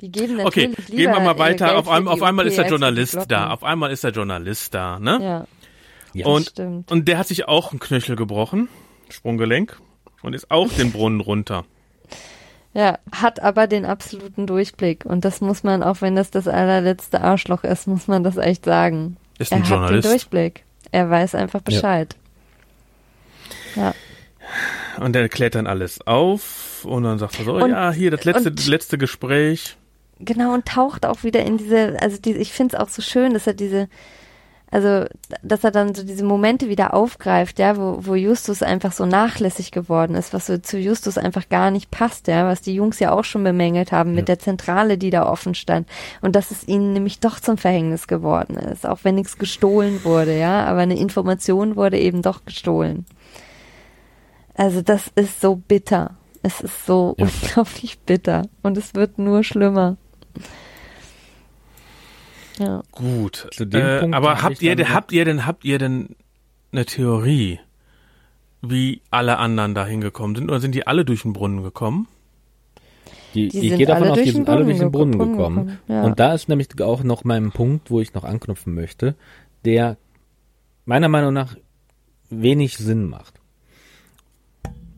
Die 0.00 0.12
geben 0.12 0.40
Okay, 0.44 0.68
natürlich 0.68 0.90
gehen 0.90 1.12
wir 1.12 1.20
mal 1.20 1.38
weiter. 1.38 1.76
Auf, 1.76 1.86
die 1.86 2.06
auf 2.06 2.22
einmal 2.22 2.46
ist 2.46 2.58
der 2.58 2.68
Journalist 2.68 3.18
da. 3.28 3.50
Auf 3.50 3.64
einmal 3.64 3.90
ist 3.90 4.04
der 4.04 4.12
Journalist 4.12 4.74
da, 4.74 4.98
ne? 5.00 5.18
Ja, 5.20 5.46
Ja. 6.14 6.26
und, 6.26 6.46
stimmt. 6.46 6.90
und 6.90 7.06
der 7.08 7.18
hat 7.18 7.26
sich 7.28 7.46
auch 7.48 7.72
ein 7.72 7.78
Knöchel 7.80 8.16
gebrochen, 8.16 8.68
Sprunggelenk, 9.08 9.78
und 10.22 10.34
ist 10.34 10.50
auch 10.50 10.68
den 10.72 10.92
Brunnen 10.92 11.20
runter. 11.20 11.64
Ja, 12.72 12.98
hat 13.12 13.40
aber 13.40 13.66
den 13.68 13.84
absoluten 13.84 14.46
Durchblick. 14.48 15.04
Und 15.04 15.24
das 15.24 15.40
muss 15.40 15.62
man, 15.62 15.82
auch 15.82 16.00
wenn 16.00 16.16
das 16.16 16.30
das 16.32 16.48
allerletzte 16.48 17.20
Arschloch 17.20 17.62
ist, 17.62 17.86
muss 17.86 18.08
man 18.08 18.24
das 18.24 18.36
echt 18.36 18.64
sagen. 18.64 19.16
Ist 19.38 19.52
er 19.52 19.58
ein 19.58 19.62
hat 19.62 19.68
den 19.68 19.72
Journalist. 19.74 20.08
Durchblick. 20.08 20.64
Er 20.90 21.08
weiß 21.10 21.34
einfach 21.36 21.60
Bescheid. 21.60 22.16
Ja. 23.76 23.94
Und 25.00 25.14
der 25.14 25.28
klärt 25.28 25.54
dann 25.54 25.66
alles 25.66 26.06
auf 26.06 26.84
und 26.84 27.02
dann 27.04 27.18
sagt 27.18 27.38
er 27.38 27.44
so, 27.44 27.54
Und- 27.54 27.70
ja, 27.70 27.92
hier 27.92 28.10
das 28.10 28.24
letzte, 28.24 28.50
und- 28.50 28.66
letzte 28.66 28.98
Gespräch. 28.98 29.76
Genau, 30.20 30.54
und 30.54 30.66
taucht 30.66 31.06
auch 31.06 31.22
wieder 31.24 31.44
in 31.44 31.56
diese, 31.58 31.96
also 32.00 32.18
die, 32.20 32.34
ich 32.34 32.52
finde 32.52 32.76
es 32.76 32.80
auch 32.82 32.88
so 32.88 33.02
schön, 33.02 33.34
dass 33.34 33.46
er 33.46 33.54
diese, 33.54 33.88
also 34.74 35.06
dass 35.40 35.62
er 35.62 35.70
dann 35.70 35.94
so 35.94 36.02
diese 36.02 36.24
Momente 36.24 36.68
wieder 36.68 36.94
aufgreift, 36.94 37.60
ja, 37.60 37.76
wo, 37.76 37.98
wo 38.00 38.16
Justus 38.16 38.60
einfach 38.60 38.90
so 38.90 39.06
nachlässig 39.06 39.70
geworden 39.70 40.16
ist, 40.16 40.34
was 40.34 40.46
so 40.48 40.58
zu 40.58 40.78
Justus 40.78 41.16
einfach 41.16 41.48
gar 41.48 41.70
nicht 41.70 41.92
passt, 41.92 42.26
ja, 42.26 42.44
was 42.48 42.60
die 42.60 42.74
Jungs 42.74 42.98
ja 42.98 43.12
auch 43.12 43.22
schon 43.22 43.44
bemängelt 43.44 43.92
haben 43.92 44.16
mit 44.16 44.26
der 44.26 44.40
Zentrale, 44.40 44.98
die 44.98 45.10
da 45.10 45.28
offen 45.30 45.54
stand. 45.54 45.88
Und 46.22 46.34
dass 46.34 46.50
es 46.50 46.66
ihnen 46.66 46.92
nämlich 46.92 47.20
doch 47.20 47.38
zum 47.38 47.56
Verhängnis 47.56 48.08
geworden 48.08 48.56
ist, 48.56 48.84
auch 48.84 48.98
wenn 49.04 49.14
nichts 49.14 49.38
gestohlen 49.38 50.02
wurde, 50.02 50.36
ja, 50.36 50.64
aber 50.64 50.80
eine 50.80 50.98
Information 50.98 51.76
wurde 51.76 52.00
eben 52.00 52.22
doch 52.22 52.44
gestohlen. 52.44 53.06
Also 54.56 54.82
das 54.82 55.06
ist 55.14 55.40
so 55.40 55.54
bitter. 55.54 56.16
Es 56.42 56.60
ist 56.60 56.84
so 56.84 57.14
Ja. 57.16 57.26
unglaublich 57.42 58.00
bitter. 58.00 58.42
Und 58.64 58.76
es 58.76 58.96
wird 58.96 59.20
nur 59.20 59.44
schlimmer. 59.44 59.98
Ja. 62.58 62.82
Gut. 62.92 63.48
Zu 63.52 63.64
dem 63.64 63.80
äh, 63.84 64.00
Punkt 64.00 64.16
aber 64.16 64.34
hab 64.36 64.42
habt 64.42 64.62
ihr, 64.62 64.76
denn, 64.76 64.92
habt 64.94 65.12
ihr 65.12 65.24
denn, 65.24 65.46
habt 65.46 65.64
ihr 65.64 65.78
denn 65.78 66.16
eine 66.72 66.84
Theorie, 66.86 67.60
wie 68.62 69.02
alle 69.10 69.38
anderen 69.38 69.74
da 69.74 69.84
hingekommen 69.86 70.36
sind? 70.36 70.48
Oder 70.50 70.60
sind 70.60 70.74
die 70.74 70.86
alle 70.86 71.04
durch 71.04 71.22
den 71.22 71.32
Brunnen 71.32 71.62
gekommen? 71.62 72.08
Die, 73.34 73.48
Die 73.48 73.58
ich 73.58 73.68
sind 73.70 73.78
gehe 73.78 73.86
davon 73.86 74.04
alle 74.04 74.12
aus, 74.12 74.16
durch 74.18 74.26
die 74.28 74.32
den 74.32 74.36
sind 74.44 74.48
alle 74.48 74.64
durch 74.64 74.78
den 74.78 74.92
Brunnen 74.92 75.18
Brunnen 75.18 75.28
ge- 75.30 75.36
gekommen. 75.36 75.66
gekommen, 75.66 75.78
ja. 75.88 76.02
Und 76.04 76.20
da 76.20 76.34
ist 76.34 76.48
nämlich 76.48 76.68
auch 76.80 77.02
noch 77.02 77.24
mein 77.24 77.50
Punkt, 77.50 77.90
wo 77.90 78.00
ich 78.00 78.14
noch 78.14 78.22
anknüpfen 78.24 78.74
möchte, 78.74 79.16
der 79.64 79.96
meiner 80.84 81.08
Meinung 81.08 81.32
nach 81.34 81.56
wenig 82.30 82.76
Sinn 82.78 83.08
macht. 83.08 83.34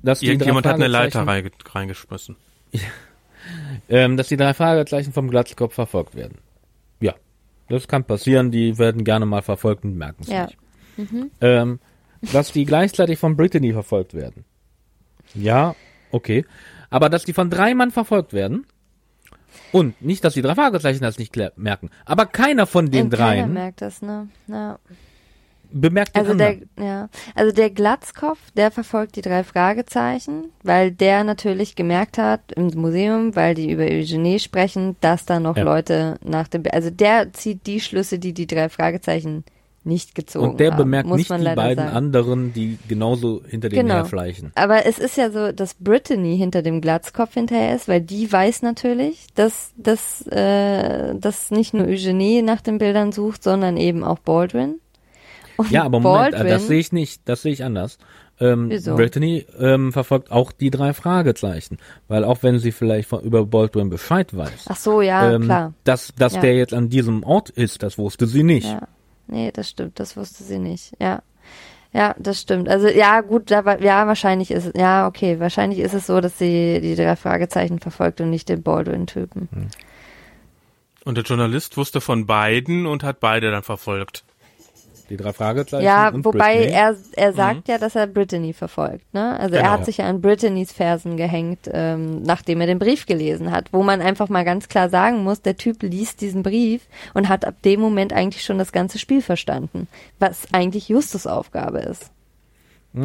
Dass 0.02 0.22
Irgendjemand 0.22 0.66
hat 0.66 0.74
eine 0.74 0.86
Leiter 0.88 1.26
reingeschmissen. 1.26 2.36
ähm, 3.88 4.16
dass 4.16 4.28
die 4.28 4.36
drei 4.36 4.52
Fragezeichen 4.54 5.12
vom 5.12 5.30
Glatzkopf 5.30 5.74
verfolgt 5.74 6.14
werden. 6.14 6.38
Das 7.68 7.88
kann 7.88 8.04
passieren, 8.04 8.50
die 8.50 8.78
werden 8.78 9.04
gerne 9.04 9.26
mal 9.26 9.42
verfolgt 9.42 9.84
und 9.84 9.96
merken 9.96 10.22
es 10.22 10.28
Ja. 10.28 10.46
nicht. 10.46 10.58
Ähm, 11.40 11.80
dass 12.32 12.52
die 12.52 12.64
gleichzeitig 12.64 13.18
von 13.18 13.36
Brittany 13.36 13.72
verfolgt 13.72 14.14
werden. 14.14 14.44
Ja, 15.34 15.74
okay. 16.10 16.44
Aber 16.90 17.08
dass 17.08 17.24
die 17.24 17.32
von 17.32 17.50
drei 17.50 17.74
Mann 17.74 17.90
verfolgt 17.90 18.32
werden 18.32 18.66
und 19.72 20.00
nicht, 20.00 20.24
dass 20.24 20.34
die 20.34 20.42
drei 20.42 20.54
Fragezeichen 20.54 21.02
das 21.02 21.18
nicht 21.18 21.36
merken, 21.56 21.90
aber 22.04 22.26
keiner 22.26 22.66
von 22.66 22.90
den 22.90 23.04
Und 23.04 23.10
dreien 23.10 23.52
merkt 23.52 23.82
das, 23.82 24.00
ne? 24.02 24.28
Ja. 24.46 24.78
Bemerkt 25.72 26.16
den 26.16 26.20
Also 26.26 26.34
der, 26.38 26.48
anderen. 26.48 26.68
ja, 26.80 27.08
also 27.34 27.52
der 27.54 27.70
Glatzkopf, 27.70 28.38
der 28.56 28.70
verfolgt 28.70 29.16
die 29.16 29.22
drei 29.22 29.44
Fragezeichen, 29.44 30.46
weil 30.62 30.90
der 30.92 31.24
natürlich 31.24 31.76
gemerkt 31.76 32.18
hat 32.18 32.52
im 32.52 32.66
Museum, 32.74 33.36
weil 33.36 33.54
die 33.54 33.70
über 33.70 33.84
Eugenie 33.84 34.38
sprechen, 34.38 34.96
dass 35.00 35.24
da 35.26 35.40
noch 35.40 35.56
Ja. 35.56 35.62
Leute 35.64 36.18
nach 36.24 36.48
dem, 36.48 36.62
also 36.72 36.90
der 36.90 37.32
zieht 37.32 37.66
die 37.66 37.80
Schlüsse, 37.80 38.18
die 38.18 38.32
die 38.32 38.46
drei 38.46 38.68
Fragezeichen 38.68 39.44
nicht 39.84 40.16
gezogen 40.16 40.48
Und 40.48 40.58
der 40.60 40.72
haben, 40.72 40.78
bemerkt 40.78 41.08
muss 41.08 41.18
nicht 41.18 41.30
man 41.30 41.44
die 41.44 41.54
beiden 41.54 41.84
sagen. 41.84 41.96
anderen, 41.96 42.52
die 42.52 42.76
genauso 42.88 43.42
hinter 43.46 43.68
dem 43.68 43.82
Genau. 43.82 43.94
herschleichen. 43.94 44.50
Aber 44.56 44.84
es 44.84 44.98
ist 44.98 45.16
ja 45.16 45.30
so, 45.30 45.52
dass 45.52 45.74
Brittany 45.74 46.36
hinter 46.36 46.62
dem 46.62 46.80
Glatzkopf 46.80 47.34
hinterher 47.34 47.72
ist, 47.76 47.86
weil 47.86 48.00
die 48.00 48.30
weiß 48.32 48.62
natürlich, 48.62 49.28
dass, 49.36 49.70
dass, 49.76 50.26
äh, 50.26 51.14
dass 51.14 51.52
nicht 51.52 51.72
nur 51.72 51.86
Eugenie 51.86 52.42
nach 52.42 52.62
den 52.62 52.78
Bildern 52.78 53.12
sucht, 53.12 53.44
sondern 53.44 53.76
eben 53.76 54.02
auch 54.02 54.18
Baldwin. 54.18 54.80
Und 55.56 55.70
Ja, 55.70 55.84
aber 55.84 56.00
Moment, 56.00 56.28
äh, 56.28 56.30
Baldwin, 56.38 56.52
das 56.52 56.66
sehe 56.66 56.78
ich 56.80 56.92
nicht, 56.92 57.22
das 57.26 57.42
sehe 57.42 57.52
ich 57.52 57.64
anders. 57.64 57.98
Ähm, 58.38 58.68
Wieso? 58.68 58.96
Brittany 58.96 59.46
ähm, 59.58 59.92
verfolgt 59.92 60.30
auch 60.30 60.52
die 60.52 60.70
drei 60.70 60.92
Fragezeichen, 60.92 61.78
weil 62.08 62.22
auch 62.24 62.42
wenn 62.42 62.58
sie 62.58 62.72
vielleicht 62.72 63.08
von, 63.08 63.20
über 63.22 63.46
Baldwin 63.46 63.88
Bescheid 63.88 64.36
weiß, 64.36 64.66
Ach 64.68 64.76
so, 64.76 65.00
ja, 65.00 65.32
ähm, 65.32 65.44
klar. 65.44 65.72
dass, 65.84 66.12
dass 66.18 66.34
Ja. 66.34 66.40
der 66.42 66.54
jetzt 66.56 66.74
an 66.74 66.90
diesem 66.90 67.22
Ort 67.22 67.48
ist, 67.50 67.82
das 67.82 67.96
wusste 67.96 68.26
sie 68.26 68.42
nicht. 68.42 68.66
Ja. 68.68 68.88
Nee, 69.28 69.50
das 69.52 69.70
stimmt, 69.70 69.98
das 69.98 70.16
wusste 70.16 70.44
sie 70.44 70.58
nicht. 70.58 70.92
Ja. 71.00 71.22
Ja, 71.92 72.14
das 72.18 72.40
stimmt. 72.42 72.68
Also 72.68 72.88
ja, 72.88 73.22
gut, 73.22 73.50
da 73.50 73.64
war, 73.64 73.80
ja, 73.80 74.06
wahrscheinlich 74.06 74.50
ist 74.50 74.66
es, 74.66 74.72
ja, 74.76 75.06
okay, 75.06 75.40
wahrscheinlich 75.40 75.78
ist 75.78 75.94
es 75.94 76.06
so, 76.06 76.20
dass 76.20 76.36
sie 76.38 76.80
die 76.82 76.94
drei 76.94 77.16
Fragezeichen 77.16 77.78
verfolgt 77.78 78.20
und 78.20 78.28
nicht 78.28 78.50
den 78.50 78.62
Baldwin-Typen. 78.62 79.48
Und 81.06 81.14
der 81.16 81.24
Journalist 81.24 81.76
wusste 81.78 82.02
von 82.02 82.26
beiden 82.26 82.84
und 82.86 83.02
hat 83.02 83.20
beide 83.20 83.50
dann 83.50 83.62
verfolgt. 83.62 84.24
Die 85.08 85.16
drei 85.16 85.32
Fragezeichen 85.32 85.84
Ja, 85.84 86.08
und 86.08 86.24
wobei 86.24 86.56
Brittany. 86.56 86.72
er, 86.72 86.96
er 87.12 87.32
sagt 87.32 87.68
ja, 87.68 87.78
dass 87.78 87.94
er 87.94 88.06
Brittany 88.08 88.52
verfolgt, 88.52 89.12
ne? 89.14 89.38
Also 89.38 89.54
er 89.56 89.62
Genau. 89.62 89.72
hat 89.74 89.84
sich 89.84 89.98
ja 89.98 90.06
an 90.08 90.20
Brittany's 90.20 90.72
Fersen 90.72 91.16
gehängt, 91.16 91.70
ähm, 91.72 92.22
nachdem 92.22 92.60
er 92.60 92.66
den 92.66 92.78
Brief 92.80 93.06
gelesen 93.06 93.52
hat, 93.52 93.72
wo 93.72 93.82
man 93.84 94.00
einfach 94.00 94.28
mal 94.28 94.44
ganz 94.44 94.68
klar 94.68 94.88
sagen 94.88 95.22
muss, 95.22 95.42
der 95.42 95.56
Typ 95.56 95.82
liest 95.82 96.20
diesen 96.20 96.42
Brief 96.42 96.82
und 97.14 97.28
hat 97.28 97.44
ab 97.44 97.54
dem 97.64 97.80
Moment 97.80 98.12
eigentlich 98.12 98.42
schon 98.44 98.58
das 98.58 98.72
ganze 98.72 98.98
Spiel 98.98 99.22
verstanden, 99.22 99.86
was 100.18 100.48
eigentlich 100.52 100.88
Justus 100.88 101.26
Aufgabe 101.26 101.78
ist. 101.80 102.10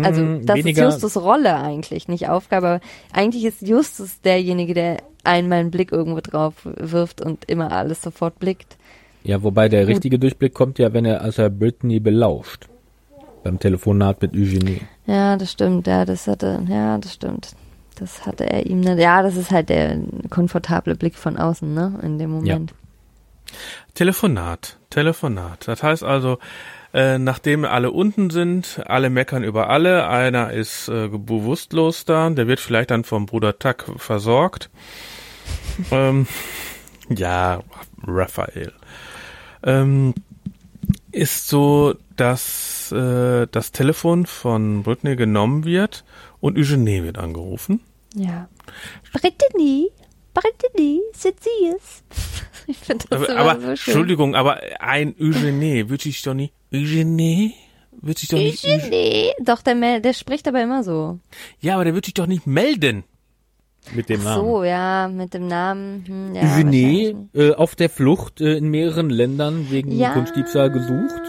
Also 0.04 0.22
Mm, 0.22 0.46
das 0.46 0.56
weniger, 0.56 0.88
ist 0.88 1.04
Justus 1.04 1.18
Rolle 1.22 1.56
eigentlich, 1.58 2.08
nicht 2.08 2.30
Aufgabe. 2.30 2.68
Aber 2.68 2.80
eigentlich 3.14 3.44
ist 3.46 3.62
Justus 3.62 4.22
derjenige, 4.22 4.74
der 4.74 4.98
einmal 5.24 5.60
einen 5.60 5.72
Blick 5.72 5.92
irgendwo 5.92 6.22
drauf 6.22 6.54
wirft 6.64 7.22
und 7.22 7.46
immer 7.50 7.72
alles 7.74 8.02
sofort 8.02 8.40
blickt. 8.40 8.78
Ja, 9.24 9.44
wobei 9.44 9.70
der 9.70 9.88
richtige 9.88 10.18
Durchblick 10.18 10.54
kommt 10.54 10.80
ja, 10.80 10.94
wenn 10.94 11.06
er, 11.06 11.22
als 11.22 11.38
er 11.38 11.50
Brittany 11.50 12.00
belauscht. 12.00 12.68
Beim 13.44 13.60
Telefonat 13.60 14.22
mit 14.22 14.34
Eugenie. 14.34 14.82
Ja, 15.08 15.36
das 15.36 15.52
stimmt, 15.52 15.88
ja, 15.88 16.06
das 16.06 16.28
hatte, 16.28 16.64
ja, 16.70 16.98
das 16.98 17.14
stimmt. 17.14 17.56
Das 17.96 18.26
hatte 18.26 18.50
er 18.50 18.66
ihm 18.66 18.80
nicht. 18.80 18.98
Ja, 18.98 19.22
das 19.22 19.36
ist 19.36 19.52
halt 19.52 19.70
der 19.70 19.98
komfortable 20.30 20.96
Blick 20.96 21.16
von 21.16 21.38
außen, 21.38 21.72
ne, 21.74 22.00
in 22.02 22.18
dem 22.18 22.32
Moment. 22.32 22.74
Telefonat, 23.94 24.78
Telefonat. 24.90 25.68
Das 25.68 25.84
heißt 25.84 26.04
also, 26.04 26.38
äh, 26.94 27.18
nachdem 27.18 27.66
alle 27.66 27.92
unten 27.92 28.30
sind, 28.30 28.82
alle 28.86 29.10
meckern 29.10 29.44
über 29.44 29.70
alle, 29.70 30.08
einer 30.08 30.52
ist 30.52 30.88
äh, 30.90 31.08
bewusstlos 31.10 32.06
da, 32.06 32.30
der 32.30 32.48
wird 32.48 32.60
vielleicht 32.60 32.92
dann 32.92 33.04
vom 33.04 33.26
Bruder 33.26 33.58
Tuck 33.60 33.86
versorgt. 33.98 34.70
ähm, 35.92 36.28
ja, 37.10 37.62
Raphael. 38.06 38.74
Ähm, 39.64 40.14
ist 41.12 41.48
so, 41.48 41.96
dass 42.16 42.92
äh, 42.92 43.48
das 43.52 43.72
Telefon 43.72 44.26
von 44.26 44.84
Britney 44.84 45.16
genommen 45.16 45.66
wird 45.66 46.04
und 46.40 46.58
Eugenie 46.58 47.04
wird 47.04 47.18
angerufen. 47.18 47.82
Ja. 48.16 48.48
Brittany, 49.14 49.90
Brittany, 50.34 51.02
sind 51.14 51.36
Sie 51.42 51.68
es? 51.76 52.04
Ich 52.68 52.78
finde 52.78 53.06
das 53.10 53.22
Aber, 53.22 53.30
immer 53.30 53.40
aber 53.40 53.54
so 53.56 53.60
schön. 53.62 53.72
Entschuldigung, 53.72 54.36
aber 54.36 54.62
ein 54.80 55.16
Eugenie, 55.20 55.90
würde 55.90 56.08
ich 56.08 56.22
doch 56.22 56.36
nicht, 56.36 56.54
Eugenie? 56.72 57.56
Würde 57.92 58.20
ich 58.22 58.30
doch 58.30 58.38
nicht, 58.38 58.64
Eugenie? 58.64 59.32
Doch, 59.40 59.64
der, 59.64 59.74
Mel 59.74 60.00
der 60.00 60.14
spricht 60.14 60.48
aber 60.48 60.62
immer 60.62 60.84
so. 60.84 61.20
ja, 61.60 61.74
aber 61.74 61.86
der 61.86 61.96
würde 61.96 62.06
sich 62.06 62.14
doch 62.14 62.28
nicht 62.28 62.46
melden. 62.46 63.04
Mit 63.94 64.10
dem 64.10 64.22
Ach 64.22 64.26
Namen. 64.38 64.46
so, 64.46 64.64
ja, 64.64 65.08
mit 65.12 65.34
dem 65.34 65.48
Namen. 65.48 66.04
Hm, 66.08 66.36
ja, 66.36 66.64
nicht. 66.64 67.16
äh, 67.34 67.54
auf 67.54 67.76
der 67.76 67.90
Flucht 67.90 68.40
äh, 68.42 68.56
in 68.58 68.70
mehreren 68.70 69.10
Ländern 69.10 69.68
wegen 69.70 69.92
Ja. 69.92 70.12
Kunstdiebstahl 70.12 70.70
gesucht. 70.70 71.22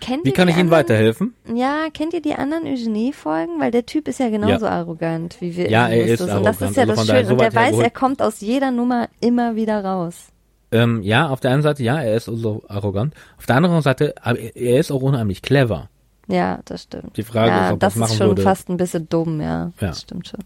Kennt 0.00 0.24
Wie 0.24 0.32
kann 0.32 0.48
ich 0.48 0.56
Ihnen 0.56 0.66
anderen- 0.66 0.70
weiterhelfen? 0.80 1.34
Ja, 1.54 1.86
kennt 1.94 2.12
ihr 2.12 2.20
die 2.20 2.34
anderen 2.34 2.64
Eugenie-Folgen? 2.66 3.60
Weil 3.60 3.70
der 3.70 3.86
Typ 3.86 4.08
ist 4.08 4.18
ja 4.18 4.28
genauso 4.30 4.66
arrogant 4.66 5.36
wie 5.40 5.56
wir. 5.56 5.70
Ja, 5.70 5.88
er 5.88 6.04
ist 6.04 6.20
Justus. 6.20 6.36
Und 6.36 6.44
das 6.44 6.56
arrogant, 6.60 6.70
ist 6.70 6.76
ja 6.76 6.82
also 6.82 6.94
das 6.94 7.06
Schöne. 7.06 7.18
Und 7.20 7.26
so 7.28 7.36
der 7.36 7.54
weit 7.54 7.72
weiß, 7.72 7.78
er 7.78 7.90
kommt 7.90 8.20
aus 8.22 8.40
jeder 8.40 8.70
Nummer 8.72 9.08
immer 9.20 9.54
wieder 9.56 9.84
raus. 9.84 10.26
Ähm, 10.72 11.02
ja, 11.02 11.28
auf 11.28 11.38
der 11.38 11.52
einen 11.52 11.62
Seite, 11.62 11.84
ja, 11.84 12.00
er 12.02 12.16
ist 12.16 12.24
so 12.24 12.64
arrogant. 12.68 13.14
Auf 13.38 13.46
der 13.46 13.56
anderen 13.56 13.80
Seite, 13.82 14.14
aber 14.20 14.38
er 14.38 14.56
er 14.56 14.80
ist 14.80 14.90
auch 14.90 15.02
unheimlich 15.02 15.40
clever. 15.40 15.88
Ja, 16.26 16.58
das 16.64 16.82
stimmt. 16.82 17.16
Die 17.16 17.22
Frage 17.22 17.50
ja, 17.50 17.66
ist, 17.68 17.72
ob 17.74 17.80
das 17.80 17.94
das 17.94 18.00
machen 18.00 18.10
ist 18.12 18.18
schon 18.18 18.26
würde. 18.28 18.42
fast 18.42 18.68
ein 18.68 18.76
bisschen 18.76 19.08
dumm, 19.08 19.40
ja. 19.40 19.46
Ja. 19.46 19.70
Das 19.78 20.00
stimmt 20.02 20.26
schon. 20.26 20.40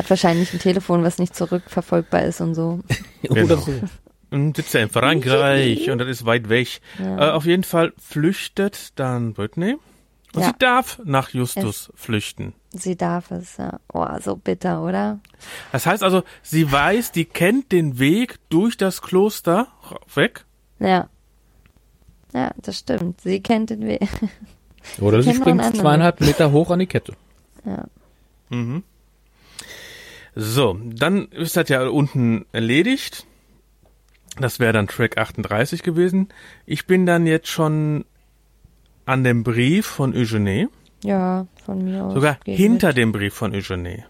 Hat 0.00 0.08
wahrscheinlich 0.08 0.50
ein 0.54 0.58
Telefon, 0.60 1.02
was 1.04 1.18
nicht 1.18 1.34
zurückverfolgbar 1.36 2.22
ist 2.22 2.40
und 2.40 2.54
so. 2.54 2.80
Oder 3.28 3.42
Genau. 3.42 3.56
so. 3.56 3.72
Und 4.30 4.56
sitzt 4.56 4.74
er 4.74 4.82
in 4.84 4.88
Frankreich 4.88 5.90
und 5.90 5.98
das 5.98 6.08
ist 6.08 6.24
weit 6.24 6.48
weg. 6.48 6.80
Äh, 6.98 7.16
auf 7.30 7.44
jeden 7.44 7.64
Fall 7.64 7.92
flüchtet 7.98 8.98
dann 8.98 9.34
Britney. 9.34 9.76
Und 10.34 10.40
Ja. 10.40 10.46
sie 10.48 10.54
darf 10.58 11.00
nach 11.04 11.28
Justus 11.30 11.92
flüchten. 11.96 12.54
Sie 12.70 12.96
darf 12.96 13.30
es, 13.30 13.58
ja. 13.58 13.78
Oh, 13.92 14.06
so 14.22 14.36
bitter, 14.36 14.82
oder? 14.82 15.18
Das 15.72 15.84
heißt 15.84 16.02
also, 16.02 16.22
sie 16.42 16.72
weiß, 16.72 17.12
die 17.12 17.26
kennt 17.26 17.72
den 17.72 17.98
Weg 17.98 18.36
durch 18.48 18.78
das 18.78 19.02
Kloster 19.02 19.66
weg. 20.14 20.46
Ja. 20.78 21.10
Ja, 22.32 22.52
das 22.62 22.78
stimmt. 22.78 23.20
Sie 23.20 23.42
kennt 23.42 23.68
den 23.68 23.82
Weg. 23.86 24.08
Oder 24.98 25.22
sie 25.22 25.30
noch 25.34 25.36
springt 25.36 25.76
zweieinhalb 25.76 26.20
Meter 26.22 26.52
hoch 26.52 26.70
an 26.70 26.78
die 26.78 26.86
Kette. 26.86 27.12
Ja. 27.66 27.84
So, 30.34 30.78
dann 30.84 31.28
ist 31.28 31.56
das 31.56 31.68
ja 31.68 31.86
unten 31.88 32.46
erledigt. 32.52 33.26
Das 34.38 34.60
wäre 34.60 34.72
dann 34.72 34.86
Track 34.86 35.18
38 35.18 35.82
gewesen. 35.82 36.28
Ich 36.66 36.86
bin 36.86 37.04
dann 37.04 37.26
jetzt 37.26 37.48
schon 37.48 38.04
an 39.06 39.24
dem 39.24 39.42
Brief 39.42 39.86
von 39.86 40.14
Eugenie. 40.14 40.68
Ja, 41.02 41.46
von 41.64 41.84
mir 41.84 42.04
aus. 42.04 42.14
Sogar 42.14 42.38
hinter 42.44 42.88
mit. 42.88 42.96
dem 42.96 43.12
Brief 43.12 43.34
von 43.34 43.54
Eugenie. 43.54 44.04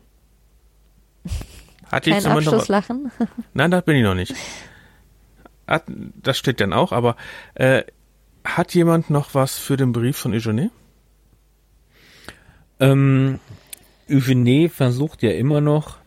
Hatte 1.90 2.10
ich 2.10 2.16
Kein 2.16 2.22
zumindest 2.22 2.46
noch 2.46 2.52
Abschlusslachen. 2.54 3.10
Nein, 3.54 3.70
das 3.70 3.84
bin 3.84 3.96
ich 3.96 4.02
noch 4.02 4.14
nicht. 4.14 4.34
Hat, 5.66 5.84
das 5.86 6.38
steht 6.38 6.60
dann 6.60 6.72
auch, 6.72 6.92
aber 6.92 7.16
äh, 7.54 7.84
hat 8.44 8.74
jemand 8.74 9.10
noch 9.10 9.34
was 9.34 9.58
für 9.58 9.76
den 9.76 9.92
Brief 9.92 10.16
von 10.16 10.32
Eugenie? 10.32 10.70
Ähm, 12.78 13.38
Eugenie 14.10 14.68
versucht 14.68 15.22
ja 15.22 15.30
immer 15.30 15.60
noch, 15.60 15.99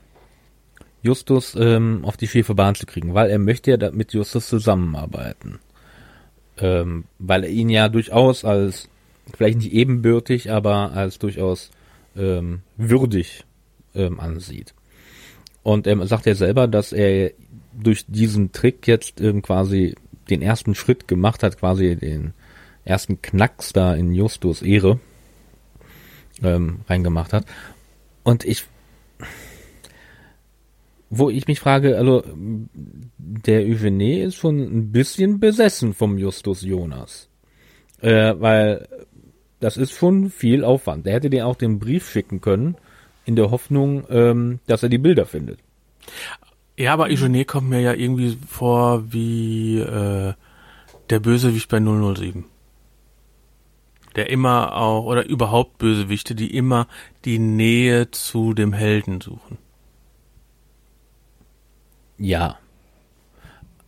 Justus 1.04 1.56
ähm, 1.60 2.00
auf 2.04 2.18
die 2.18 2.28
schiefe 2.28 2.56
Bahn 2.56 2.76
zu 2.76 2.86
kriegen, 2.86 3.14
weil 3.14 3.30
er 3.30 3.40
möchte 3.40 3.72
ja 3.72 3.92
mit 3.92 4.14
Justus 4.14 4.48
zusammenarbeiten. 4.48 5.60
Ähm, 6.58 7.06
weil 7.20 7.44
er 7.44 7.50
ihn 7.50 7.70
ja 7.70 7.90
durchaus 7.90 8.46
als, 8.46 8.90
vielleicht 9.36 9.60
nicht 9.60 9.72
ebenbürtig, 9.72 10.52
aber 10.52 10.94
als 10.94 11.20
durchaus 11.20 11.72
ähm, 12.16 12.62
würdig 12.78 13.44
ähm, 13.94 14.20
ansieht. 14.20 14.74
Und 15.62 15.88
er 15.88 16.06
sagt 16.08 16.26
ja 16.26 16.36
selber, 16.36 16.68
dass 16.68 16.92
er 16.92 17.32
durch 17.74 18.06
diesen 18.08 18.52
Trick 18.52 18.88
jetzt 18.88 19.22
ähm, 19.22 19.42
quasi 19.42 19.96
den 20.30 20.42
ersten 20.42 20.74
Schritt 20.76 21.08
gemacht 21.08 21.44
hat, 21.44 21.60
quasi 21.60 21.96
den, 21.96 22.34
ersten 22.86 23.22
Knacks 23.22 23.74
da 23.74 23.94
in 23.94 24.14
Justus 24.14 24.62
Ehre 24.62 25.00
ähm, 26.42 26.82
reingemacht 26.88 27.34
hat. 27.34 27.46
Und 28.24 28.46
ich, 28.46 28.66
wo 31.18 31.30
ich 31.30 31.48
mich 31.48 31.60
frage, 31.60 31.98
also 31.98 32.24
der 33.18 33.62
Eugenie 33.62 34.20
ist 34.22 34.36
schon 34.36 34.60
ein 34.60 34.92
bisschen 34.92 35.40
besessen 35.40 35.94
vom 35.94 36.18
Justus 36.18 36.62
Jonas. 36.62 37.30
Äh, 38.02 38.34
weil 38.40 38.88
das 39.60 39.78
ist 39.78 39.92
schon 39.92 40.30
viel 40.30 40.64
Aufwand. 40.64 41.06
Der 41.06 41.14
hätte 41.14 41.30
dir 41.30 41.48
auch 41.48 41.56
den 41.56 41.80
Brief 41.80 42.10
schicken 42.10 42.42
können, 42.42 42.76
in 43.26 43.36
der 43.36 43.52
Hoffnung, 43.52 44.04
ähm, 44.10 44.60
dass 44.68 44.84
er 44.84 44.90
die 44.90 44.98
Bilder 44.98 45.26
findet. 45.26 45.60
Ja, 46.78 46.94
aber 46.94 47.06
Eugenie 47.06 47.46
kommt 47.46 47.70
mir 47.70 47.80
ja 47.80 47.94
irgendwie 47.94 48.38
vor 48.48 49.14
wie 49.14 49.80
äh, 49.80 50.34
der 51.10 51.20
Bösewicht 51.20 51.70
bei 51.70 51.80
007. 51.80 52.46
Der 54.16 54.30
immer 54.30 54.76
auch, 54.76 55.06
oder 55.06 55.26
überhaupt 55.26 55.78
Bösewichte, 55.78 56.36
die 56.36 56.56
immer 56.56 56.88
die 57.26 57.40
Nähe 57.40 58.12
zu 58.12 58.54
dem 58.54 58.74
Helden 58.74 59.22
suchen. 59.22 59.58
Ja. 62.18 62.58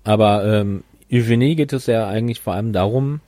Aber 0.04 0.46
ähm, 0.46 0.84
Eugenie 1.12 1.56
geht 1.56 1.74
es 1.74 1.86
ja 1.88 2.08
eigentlich 2.08 2.42
vor 2.42 2.54
allem 2.54 2.74
darum, 2.74 3.22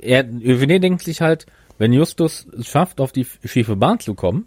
er, 0.00 0.24
Eugenie 0.24 0.80
denkt 0.80 1.02
sich 1.02 1.20
halt, 1.20 1.46
wenn 1.78 1.92
Justus 1.92 2.46
es 2.58 2.68
schafft, 2.68 3.00
auf 3.00 3.12
die 3.12 3.26
schiefe 3.44 3.74
Bahn 3.76 3.98
zu 4.00 4.14
kommen, 4.14 4.46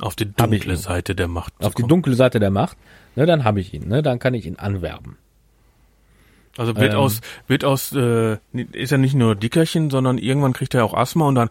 Auf 0.00 0.14
die 0.16 0.30
dunkle 0.32 0.72
ihn. 0.74 0.76
Seite 0.78 1.14
der 1.14 1.28
Macht. 1.28 1.52
zu 1.60 1.66
auf 1.66 1.74
die 1.74 1.82
kommen. 1.82 1.88
dunkle 1.90 2.14
Seite 2.14 2.38
der 2.40 2.50
Macht, 2.50 2.76
ne, 3.16 3.26
dann 3.26 3.44
habe 3.44 3.60
ich 3.60 3.74
ihn, 3.74 3.88
ne, 3.88 4.02
dann 4.02 4.18
kann 4.18 4.34
ich 4.34 4.46
ihn 4.46 4.56
anwerben. 4.56 5.16
Also 6.56 6.76
wird 6.76 6.92
Ähm. 6.94 6.98
aus, 7.00 7.20
wird 7.48 7.64
aus, 7.64 7.92
äh, 7.92 8.38
ist 8.72 8.92
er 8.92 8.98
nicht 8.98 9.14
nur 9.14 9.34
Dickerchen, 9.34 9.90
sondern 9.90 10.18
irgendwann 10.18 10.52
kriegt 10.52 10.74
er 10.74 10.84
auch 10.84 10.94
Asthma 10.94 11.26
und 11.26 11.34
dann. 11.36 11.48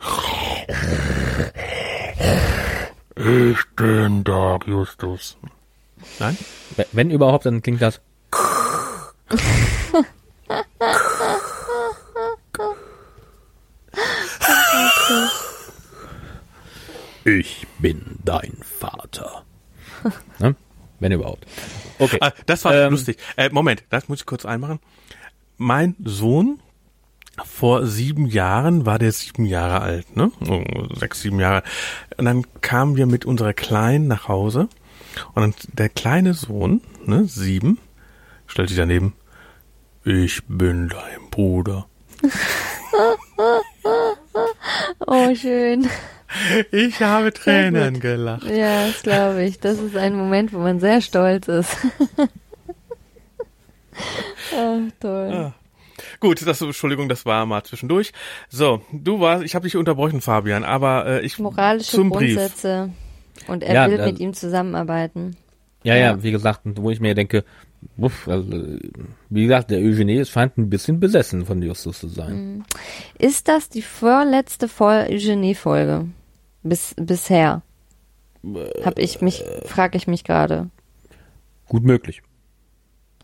Ich 3.16 3.58
bin 3.76 4.24
Dark 4.24 4.68
Justus. 4.68 5.38
Nein? 6.20 6.38
We- 6.76 6.86
Wenn 6.92 7.12
überhaupt, 7.12 7.46
dann 7.46 7.62
klingt 7.62 7.82
das. 7.82 8.00
Ich 17.26 17.68
bin 17.80 18.18
dein 18.24 18.58
Vater. 18.62 19.44
ne? 20.40 20.56
Wenn 21.00 21.12
überhaupt. 21.12 21.46
Okay. 22.00 22.18
Ah, 22.22 22.32
das 22.46 22.66
war 22.66 22.74
Ähm, 22.74 22.92
lustig. 22.92 23.18
Äh, 23.38 23.50
Moment, 23.50 23.84
das 23.90 24.08
muss 24.10 24.20
ich 24.22 24.26
kurz 24.26 24.46
einmachen. 24.46 24.80
Mein 25.58 25.96
Sohn 26.04 26.60
vor 27.46 27.86
sieben 27.86 28.26
Jahren 28.26 28.86
war 28.86 29.00
der 29.00 29.12
sieben 29.12 29.46
Jahre 29.46 29.82
alt, 29.82 30.16
ne? 30.16 30.32
Oh, 30.50 30.64
sechs, 30.96 31.22
sieben 31.22 31.40
Jahre. 31.40 31.64
Und 32.18 32.26
dann 32.26 32.46
kamen 32.62 32.96
wir 32.98 33.06
mit 33.06 33.26
unserer 33.26 33.54
Kleinen 33.54 34.08
nach 34.08 34.28
Hause 34.28 34.68
und 35.34 35.42
dann 35.42 35.54
der 35.74 35.90
kleine 35.90 36.34
Sohn, 36.34 36.82
ne, 37.06 37.26
sieben, 37.26 37.80
stellt 38.48 38.70
sich 38.70 38.78
daneben, 38.78 39.14
ich 40.04 40.42
bin 40.48 40.90
dein 40.90 41.30
Bruder. 41.30 41.88
Oh, 45.08 45.34
schön. 45.36 45.90
Ich 46.72 47.02
habe 47.02 47.34
Tränen 47.34 48.00
gelacht. 48.00 48.46
Ja, 48.46 48.88
das 48.88 49.02
glaube 49.02 49.44
ich. 49.44 49.60
Das 49.60 49.80
ist 49.80 49.96
ein 49.96 50.16
Moment, 50.16 50.54
wo 50.54 50.60
man 50.60 50.80
sehr 50.80 51.02
stolz 51.02 51.48
ist. 51.48 51.76
Ach, 54.56 54.80
toll. 55.00 55.32
Ah. 55.34 55.54
Gut, 56.20 56.46
das, 56.46 56.62
Entschuldigung, 56.62 57.10
das 57.10 57.26
war 57.26 57.46
mal 57.46 57.64
zwischendurch. 57.64 58.12
So, 58.50 58.82
du 58.92 59.20
warst, 59.20 59.44
ich 59.44 59.56
habe 59.56 59.64
dich 59.64 59.76
unterbrochen, 59.76 60.22
Fabian, 60.22 60.64
aber 60.64 61.06
äh, 61.06 61.26
ich 61.26 61.40
Moralische 61.40 61.92
zum 61.92 62.10
Brief. 62.10 62.40
Und 63.48 63.64
er 63.64 63.74
Ja, 63.74 63.90
will 63.90 64.06
mit 64.06 64.20
ihm 64.20 64.34
zusammenarbeiten. 64.34 65.36
Ja, 65.84 65.96
ja, 65.96 66.02
Ja. 66.12 66.24
wie 66.24 66.32
gesagt, 66.32 66.62
wo 66.66 66.90
ich 66.92 67.00
mir 67.00 67.16
denke, 67.16 67.44
uff, 67.98 68.28
also, 68.28 68.52
wie 69.30 69.44
gesagt, 69.44 69.72
der 69.72 69.80
Eugenie 69.80 70.26
scheint 70.26 70.58
ein 70.58 70.70
bisschen 70.70 71.00
besessen 71.00 71.46
von 71.46 71.62
Justus 71.62 72.00
zu 72.00 72.08
sein. 72.08 72.66
Ist 73.18 73.48
das 73.48 73.70
die 73.70 73.82
vorletzte 73.82 74.68
Eugenie-Folge? 74.80 76.08
Bis, 76.64 76.94
bisher? 76.98 77.62
Hab 78.84 79.00
ich 79.00 79.22
mich, 79.22 79.44
frage 79.66 79.98
ich 79.98 80.08
mich 80.08 80.24
gerade. 80.24 80.70
Gut 81.68 81.84
möglich. 81.84 82.22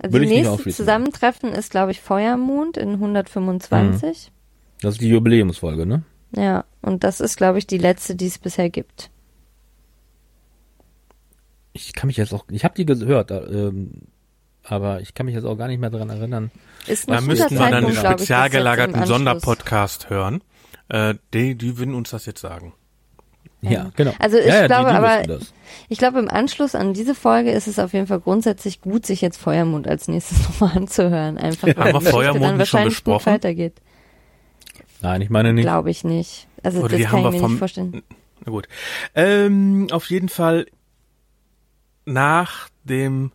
Also 0.02 0.18
nicht 0.18 0.30
nächste. 0.30 0.70
Zusammentreffen 0.70 1.52
ist, 1.54 1.72
glaube 1.72 1.92
ich, 1.92 2.02
Feuermond 2.02 2.78
in 2.78 2.94
125. 2.94 4.32
Das 4.82 4.96
ist 4.96 5.02
die 5.02 5.08
Jubiläumsfolge, 5.10 5.86
ne? 5.86 6.04
Ja, 6.36 6.66
und 6.82 7.04
das 7.04 7.22
ist, 7.22 7.38
glaube 7.38 7.60
ich, 7.60 7.68
die 7.68 7.78
letzte, 7.78 8.16
die 8.16 8.28
es 8.28 8.38
bisher 8.38 8.70
gibt. 8.70 9.10
Ich 11.78 11.92
kann 11.94 12.08
mich 12.08 12.16
jetzt 12.16 12.34
auch, 12.34 12.46
ich 12.50 12.64
habe 12.64 12.74
die 12.76 12.86
gehört, 12.86 13.32
äh, 13.32 13.38
ähm, 13.38 13.92
aber 14.64 15.02
ich 15.02 15.14
kann 15.14 15.26
mich 15.26 15.36
jetzt 15.36 15.44
auch 15.44 15.58
gar 15.58 15.68
nicht 15.68 15.80
mehr 15.80 15.90
daran 15.90 16.10
erinnern. 16.10 16.50
Ist 16.88 17.10
Da 17.10 17.20
müssten 17.20 17.52
wir 17.54 17.60
dann 17.60 17.74
einen 17.74 17.90
ich, 17.90 18.00
spezial 18.00 18.50
gelagerten. 18.50 19.06
Sonderpodcast 19.06 20.10
hören. 20.10 20.42
Äh, 20.88 21.16
die, 21.34 21.56
die 21.56 21.78
würden 21.78 21.94
uns 21.94 22.12
das 22.12 22.26
jetzt 22.26 22.40
sagen. 22.40 22.74
Ja, 23.62 23.92
genau. 23.96 24.14
Also 24.20 24.38
ich 24.38 24.46
ja, 24.46 24.62
ja, 24.62 24.68
glaube 24.68 24.86
die, 24.86 24.92
die 24.92 25.34
aber-. 25.34 25.46
Ich 25.90 25.98
glaube, 25.98 26.20
im 26.20 26.30
Anschluss 26.30 26.76
an 26.76 26.94
diese 26.94 27.14
Folge 27.14 27.52
ist 27.52 27.68
es 27.68 27.78
auf 27.80 27.92
jeden 27.94 28.08
Fall 28.08 28.20
grundsätzlich 28.22 28.80
gut, 28.82 29.06
sich 29.06 29.20
jetzt 29.22 29.38
Feuermond 29.38 29.88
als 29.88 30.08
nächstes 30.08 30.44
nochmal 30.48 30.78
anzuhören. 30.78 31.38
Einfach, 31.38 31.68
weil 31.68 31.94
Haben 31.94 32.06
wir 32.06 32.12
Feuermond 32.12 32.44
dann 32.44 32.50
schon 32.52 32.60
wahrscheinlich 32.60 32.96
gut 33.04 33.16
besprochen? 33.16 33.34
weitergeht. 33.34 33.82
Nein, 35.02 35.22
ich 35.22 35.30
meine 35.30 35.52
nicht. 35.52 35.64
Glaube 35.66 35.90
ich 35.90 36.04
nicht. 36.04 36.48
Also 36.64 36.80
Oder 36.82 36.98
das 36.98 37.08
kann 37.08 37.20
ich 37.20 37.32
mir 37.32 37.40
vom- 37.40 37.52
nicht 37.52 37.60
vorstellen. 37.60 38.04
Na 38.46 38.52
gut. 38.52 38.68
Ähm, 39.14 39.88
auf 39.92 40.10
jeden 40.10 40.30
Fall 40.30 40.68
nach 42.06 42.70
dem 42.84 43.32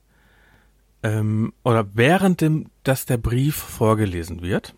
ähm, 1.03 1.53
oder 1.65 1.87
während 1.95 2.41
dem, 2.41 2.67
dass 2.85 3.07
der 3.07 3.17
Brief 3.17 3.57
vorgelesen 3.57 4.43
wird 4.43 4.75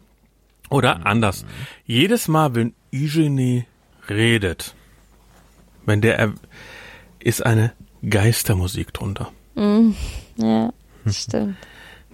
oder 0.70 1.04
anders. 1.06 1.44
Jedes 1.84 2.28
Mal, 2.28 2.54
wenn 2.54 2.74
Eugenie 2.94 3.64
redet, 4.08 4.74
wenn 5.84 6.00
der 6.00 6.18
er- 6.18 6.34
ist 7.18 7.44
eine 7.44 7.72
Geistermusik 8.08 8.92
drunter. 8.92 9.30
Ja, 10.36 10.72
stimmt. 11.06 11.56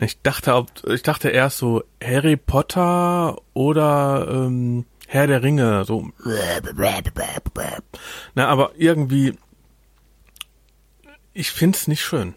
Ich 0.01 0.21
dachte, 0.23 0.55
ob, 0.55 0.71
ich 0.89 1.03
dachte 1.03 1.29
erst 1.31 1.59
so 1.59 1.83
Harry 2.03 2.37
Potter 2.37 3.37
oder 3.55 4.29
ähm, 4.31 4.85
Herr 5.09 5.27
der 5.27 5.43
Ringe, 5.43 5.85
so. 5.85 6.09
Na, 8.35 8.49
aber 8.49 8.73
irgendwie, 8.77 9.35
ich 11.39 11.53
find's 11.53 11.87
nicht 11.87 12.03
schön. 12.03 12.35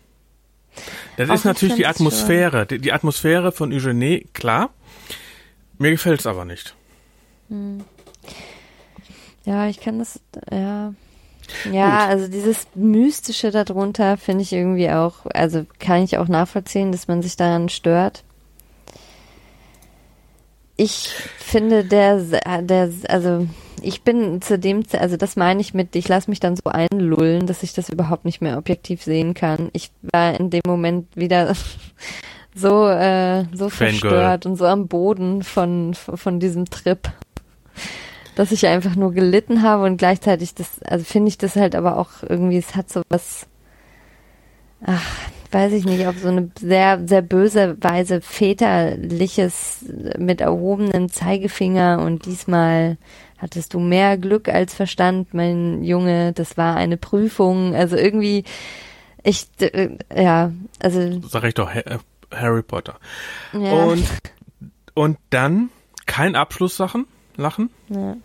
Das 1.18 1.30
Auch 1.30 1.34
ist 1.34 1.42
ich 1.42 1.46
natürlich 1.46 1.76
die 1.76 1.88
Atmosphäre, 1.88 2.66
die, 2.66 2.80
die 2.80 2.94
Atmosphäre 2.94 3.52
von 3.52 3.74
Eugenie, 3.74 4.28
klar. 4.34 4.70
Mir 5.78 5.92
gefällt's 5.92 6.28
aber 6.28 6.46
nicht. 6.46 6.76
Ja, 9.44 9.68
ich 9.68 9.80
kann 9.80 10.00
das, 10.00 10.20
ja. 10.52 10.94
Ja, 11.70 12.08
also 12.08 12.30
dieses 12.30 12.68
Mystische 12.76 13.52
darunter 13.52 14.16
finde 14.18 14.44
ich 14.44 14.54
irgendwie 14.54 14.90
auch, 14.90 15.26
also 15.34 15.66
kann 15.80 16.04
ich 16.04 16.18
auch 16.18 16.30
nachvollziehen, 16.30 16.94
dass 16.94 17.08
man 17.08 17.22
sich 17.22 17.36
daran 17.36 17.68
stört. 17.68 18.24
Ich 20.78 21.10
finde 21.38 21.84
der, 21.84 22.22
der, 22.62 22.90
also 23.10 23.48
ich 23.82 24.04
bin 24.04 24.42
zu 24.42 24.60
dem, 24.60 24.84
also 24.94 25.18
das 25.18 25.36
meine 25.36 25.62
ich 25.62 25.74
mit, 25.74 25.96
ich 25.96 26.08
lasse 26.08 26.30
mich 26.30 26.40
dann 26.40 26.56
so 26.56 26.64
einlullen, 26.66 27.48
dass 27.48 27.64
ich 27.64 27.74
das 27.74 27.90
überhaupt 27.90 28.26
nicht 28.26 28.42
mehr 28.42 28.58
objektiv 28.58 29.04
sehen 29.04 29.34
kann. 29.34 29.70
Ich 29.74 29.92
war 30.02 30.40
in 30.40 30.50
dem 30.50 30.62
Moment 30.66 31.16
wieder 31.16 31.54
so, 32.56 32.88
äh, 32.88 33.46
so 33.54 33.70
Fangirl. 33.70 34.00
verstört 34.00 34.46
und 34.46 34.56
so 34.56 34.66
am 34.66 34.88
Boden 34.88 35.44
von, 35.44 35.94
von 35.94 36.40
diesem 36.40 36.66
Trip 36.66 37.12
dass 38.36 38.52
ich 38.52 38.66
einfach 38.68 38.96
nur 38.96 39.14
gelitten 39.14 39.62
habe 39.62 39.84
und 39.84 39.98
gleichzeitig 39.98 40.56
das, 40.56 40.82
also 40.84 41.04
finde 41.04 41.30
ich 41.30 41.38
das 41.38 41.56
halt 41.56 41.76
aber 41.76 41.98
auch 41.98 42.10
irgendwie, 42.28 42.58
es 42.58 42.76
hat 42.76 42.90
so 42.90 43.02
was, 43.10 43.46
ach, 44.84 45.06
weiß 45.52 45.74
ich 45.74 45.86
nicht, 45.86 46.08
auf 46.08 46.18
so 46.18 46.30
eine 46.30 46.50
sehr, 46.60 47.02
sehr 47.06 47.22
böse 47.22 47.78
Weise 47.82 48.22
väterliches 48.22 49.86
mit 50.18 50.42
erhobenem 50.42 51.10
Zeigefinger 51.10 52.02
und 52.02 52.26
diesmal 52.26 52.98
hattest 53.42 53.74
du 53.74 53.80
mehr 53.80 54.18
Glück 54.18 54.48
als 54.48 54.74
Verstand, 54.76 55.34
mein 55.34 55.84
Junge, 55.84 56.32
das 56.34 56.58
war 56.58 56.76
eine 56.76 56.98
Prüfung, 56.98 57.74
also 57.76 57.96
irgendwie, 57.96 58.44
ich, 59.24 59.48
äh, 59.60 59.98
ja, 60.16 60.52
also, 60.80 61.20
Sag 61.28 61.44
ich 61.46 61.56
doch, 61.56 61.74
äh, 61.74 61.98
Harry 62.34 62.62
Potter. 62.62 62.98
ja, 63.54 63.84
Und, 63.84 64.08
und 64.94 65.18
dann 65.32 65.70
kein 66.06 66.36
Abschlusssachen, 66.36 67.06
Lachen 67.36 67.70
ja, 67.90 68.16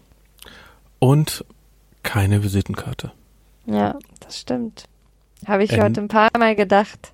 und 0.98 1.44
keine 2.02 2.43
Visitenkarte. 2.43 3.12
ja, 3.66 3.98
das 4.20 4.38
stimmt. 4.40 4.84
Habe 5.47 5.64
ich 5.64 5.72
Ähm. 5.72 5.82
heute 5.82 6.01
ein 6.01 6.09
paar 6.09 6.30
Mal 6.38 6.56
gedacht. 6.56 7.12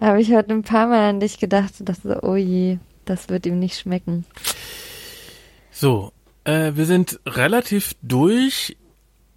Habe 0.00 0.20
ich 0.20 0.32
heute 0.32 0.52
ein 0.52 0.62
paar 0.62 0.86
Mal 0.86 1.08
an 1.10 1.20
dich 1.20 1.38
gedacht 1.38 1.74
und 1.80 1.88
dachte 1.88 2.08
so, 2.08 2.22
oh 2.22 2.36
je, 2.36 2.78
das 3.04 3.28
wird 3.28 3.44
ihm 3.46 3.58
nicht 3.58 3.78
schmecken. 3.78 4.24
So, 5.70 6.12
äh, 6.50 6.76
wir 6.76 6.86
sind 6.86 7.20
relativ 7.26 7.94
durch. 8.02 8.76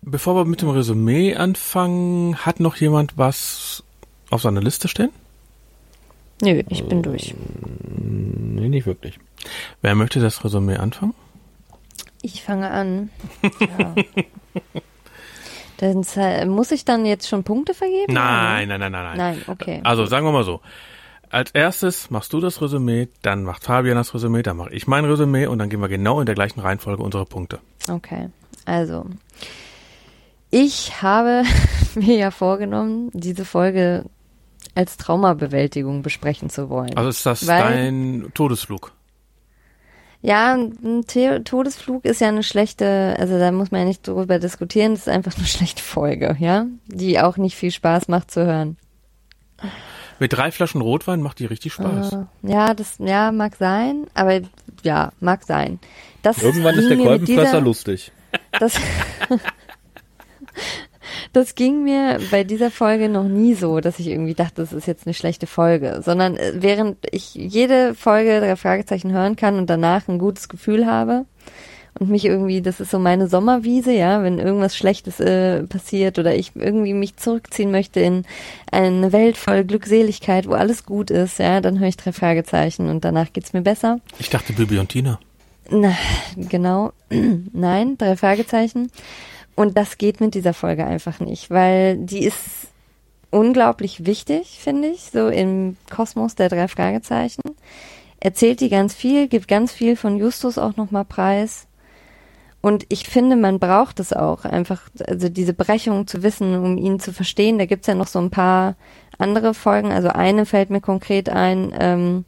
Bevor 0.01 0.35
wir 0.35 0.45
mit 0.45 0.61
dem 0.61 0.69
Resümee 0.69 1.35
anfangen, 1.35 2.35
hat 2.45 2.59
noch 2.59 2.75
jemand 2.75 3.17
was 3.17 3.83
auf 4.29 4.41
seiner 4.41 4.61
Liste 4.61 4.89
stehen? 4.89 5.11
Nö, 6.41 6.61
ich 6.67 6.83
bin 6.83 7.01
durch. 7.01 7.33
Nee, 7.95 8.67
nicht 8.67 8.85
wirklich. 8.85 9.17
Wer 9.81 9.95
möchte 9.95 10.19
das 10.19 10.43
Resümee 10.43 10.75
anfangen? 10.75 11.13
Ich 12.21 12.43
fange 12.43 12.69
an. 12.69 13.09
Ja. 13.59 13.95
Dann 15.77 16.05
äh, 16.15 16.45
muss 16.45 16.71
ich 16.71 16.85
dann 16.85 17.05
jetzt 17.05 17.27
schon 17.27 17.43
Punkte 17.43 17.73
vergeben? 17.73 18.13
Nein, 18.13 18.69
nein, 18.69 18.79
nein, 18.79 18.91
nein, 18.91 19.03
nein. 19.03 19.17
Nein, 19.17 19.41
okay. 19.47 19.81
Also 19.83 20.05
sagen 20.05 20.25
wir 20.25 20.31
mal 20.31 20.43
so. 20.45 20.61
Als 21.33 21.49
erstes 21.49 22.11
machst 22.11 22.31
du 22.31 22.39
das 22.39 22.61
Resümee, 22.61 23.07
dann 23.23 23.43
macht 23.43 23.63
Fabian 23.63 23.95
das 23.95 24.13
Resümee, 24.13 24.43
dann 24.43 24.55
mache 24.55 24.71
ich 24.71 24.85
mein 24.85 25.03
Resümee 25.03 25.47
und 25.47 25.57
dann 25.57 25.67
gehen 25.67 25.81
wir 25.81 25.87
genau 25.89 26.19
in 26.19 26.27
der 26.27 26.35
gleichen 26.35 26.59
Reihenfolge 26.59 27.01
unsere 27.01 27.25
Punkte. 27.25 27.59
Okay, 27.89 28.29
also 28.65 29.07
ich 30.51 31.01
habe 31.01 31.41
mir 31.95 32.17
ja 32.17 32.29
vorgenommen, 32.29 33.09
diese 33.13 33.45
Folge 33.45 34.05
als 34.75 34.97
Traumabewältigung 34.97 36.03
besprechen 36.03 36.51
zu 36.51 36.69
wollen. 36.69 36.95
Also 36.95 37.09
ist 37.09 37.25
das 37.25 37.47
Weil- 37.47 37.63
dein 37.63 38.31
Todesflug? 38.35 38.91
Ja, 40.21 40.53
ein 40.53 41.03
The 41.09 41.39
Todesflug 41.43 42.05
ist 42.05 42.21
ja 42.21 42.27
eine 42.27 42.43
schlechte, 42.43 43.15
also 43.17 43.39
da 43.39 43.51
muss 43.51 43.71
man 43.71 43.81
ja 43.81 43.87
nicht 43.87 44.07
drüber 44.07 44.37
diskutieren, 44.37 44.91
das 44.91 45.07
ist 45.07 45.09
einfach 45.09 45.35
eine 45.35 45.47
schlechte 45.47 45.81
Folge, 45.81 46.37
ja, 46.37 46.67
die 46.85 47.19
auch 47.19 47.37
nicht 47.37 47.55
viel 47.55 47.71
Spaß 47.71 48.07
macht 48.07 48.29
zu 48.29 48.45
hören. 48.45 48.77
Mit 50.19 50.33
drei 50.33 50.51
Flaschen 50.51 50.81
Rotwein 50.81 51.21
macht 51.21 51.39
die 51.39 51.45
richtig 51.45 51.73
Spaß. 51.73 52.13
Äh, 52.13 52.17
ja, 52.43 52.73
das, 52.73 52.95
ja, 52.99 53.31
mag 53.31 53.55
sein, 53.57 54.05
aber 54.13 54.41
ja, 54.83 55.11
mag 55.19 55.43
sein. 55.43 55.79
Das 56.21 56.41
Irgendwann 56.41 56.75
ist 56.75 56.87
ging 56.87 56.99
der 56.99 57.07
Kolbenfresser 57.07 57.41
dieser- 57.43 57.61
lustig. 57.61 58.11
Das, 58.59 58.73
das 61.33 61.55
ging 61.55 61.83
mir 61.83 62.19
bei 62.31 62.43
dieser 62.43 62.71
Folge 62.71 63.09
noch 63.09 63.25
nie 63.25 63.53
so, 63.53 63.79
dass 63.79 63.99
ich 63.99 64.07
irgendwie 64.07 64.33
dachte, 64.33 64.61
das 64.61 64.73
ist 64.73 64.87
jetzt 64.87 65.05
eine 65.05 65.13
schlechte 65.13 65.47
Folge, 65.47 66.01
sondern 66.03 66.37
äh, 66.37 66.53
während 66.55 66.97
ich 67.11 67.35
jede 67.35 67.95
Folge 67.95 68.39
drei 68.39 68.55
Fragezeichen 68.55 69.11
hören 69.11 69.35
kann 69.35 69.57
und 69.57 69.69
danach 69.69 70.07
ein 70.07 70.19
gutes 70.19 70.49
Gefühl 70.49 70.85
habe 70.85 71.25
und 71.99 72.09
mich 72.09 72.25
irgendwie, 72.25 72.61
das 72.61 72.79
ist 72.79 72.91
so 72.91 72.99
meine 72.99 73.27
Sommerwiese, 73.27 73.91
ja, 73.91 74.23
wenn 74.23 74.39
irgendwas 74.39 74.75
Schlechtes 74.75 75.19
äh, 75.19 75.63
passiert 75.63 76.17
oder 76.19 76.35
ich 76.35 76.51
irgendwie 76.55 76.93
mich 76.93 77.17
zurückziehen 77.17 77.71
möchte 77.71 77.99
in 77.99 78.25
eine 78.71 79.11
Welt 79.11 79.37
voll 79.37 79.63
Glückseligkeit, 79.63 80.47
wo 80.47 80.53
alles 80.53 80.85
gut 80.85 81.11
ist, 81.11 81.39
ja, 81.39 81.61
dann 81.61 81.79
höre 81.79 81.87
ich 81.87 81.97
drei 81.97 82.11
Fragezeichen 82.11 82.89
und 82.89 83.05
danach 83.05 83.31
geht's 83.31 83.53
mir 83.53 83.61
besser. 83.61 83.99
Ich 84.19 84.29
dachte 84.29 84.53
Bibi 84.53 84.79
und 84.79 84.89
Tina. 84.89 85.19
Na, 85.69 85.95
genau. 86.35 86.91
Nein, 87.53 87.97
drei 87.97 88.17
Fragezeichen. 88.17 88.91
Und 89.55 89.77
das 89.77 89.97
geht 89.97 90.19
mit 90.19 90.33
dieser 90.33 90.53
Folge 90.53 90.85
einfach 90.85 91.19
nicht, 91.19 91.51
weil 91.51 91.97
die 91.97 92.25
ist 92.25 92.67
unglaublich 93.29 94.05
wichtig, 94.05 94.59
finde 94.59 94.89
ich, 94.89 95.09
so 95.11 95.27
im 95.27 95.77
Kosmos 95.89 96.35
der 96.35 96.49
drei 96.49 96.67
Fragezeichen. 96.67 97.43
Erzählt 98.19 98.61
die 98.61 98.69
ganz 98.69 98.93
viel, 98.93 99.27
gibt 99.27 99.47
ganz 99.47 99.71
viel 99.71 99.95
von 99.95 100.17
Justus 100.17 100.57
auch 100.57 100.75
nochmal 100.75 101.05
preis. 101.05 101.67
Und 102.63 102.85
ich 102.87 103.09
finde, 103.09 103.35
man 103.35 103.59
braucht 103.59 103.99
es 103.99 104.13
auch, 104.13 104.45
einfach, 104.45 104.83
also 105.05 105.27
diese 105.27 105.53
Brechung 105.53 106.07
zu 106.07 106.23
wissen, 106.23 106.55
um 106.55 106.77
ihn 106.77 106.97
zu 106.97 107.11
verstehen. 107.11 107.57
Da 107.57 107.65
gibt's 107.65 107.87
ja 107.87 107.93
noch 107.93 108.07
so 108.07 108.19
ein 108.19 108.29
paar 108.29 108.75
andere 109.17 109.53
Folgen. 109.53 109.91
Also 109.91 110.07
eine 110.07 110.45
fällt 110.45 110.69
mir 110.69 110.79
konkret 110.79 111.27
ein, 111.27 111.73
ähm, 111.77 112.25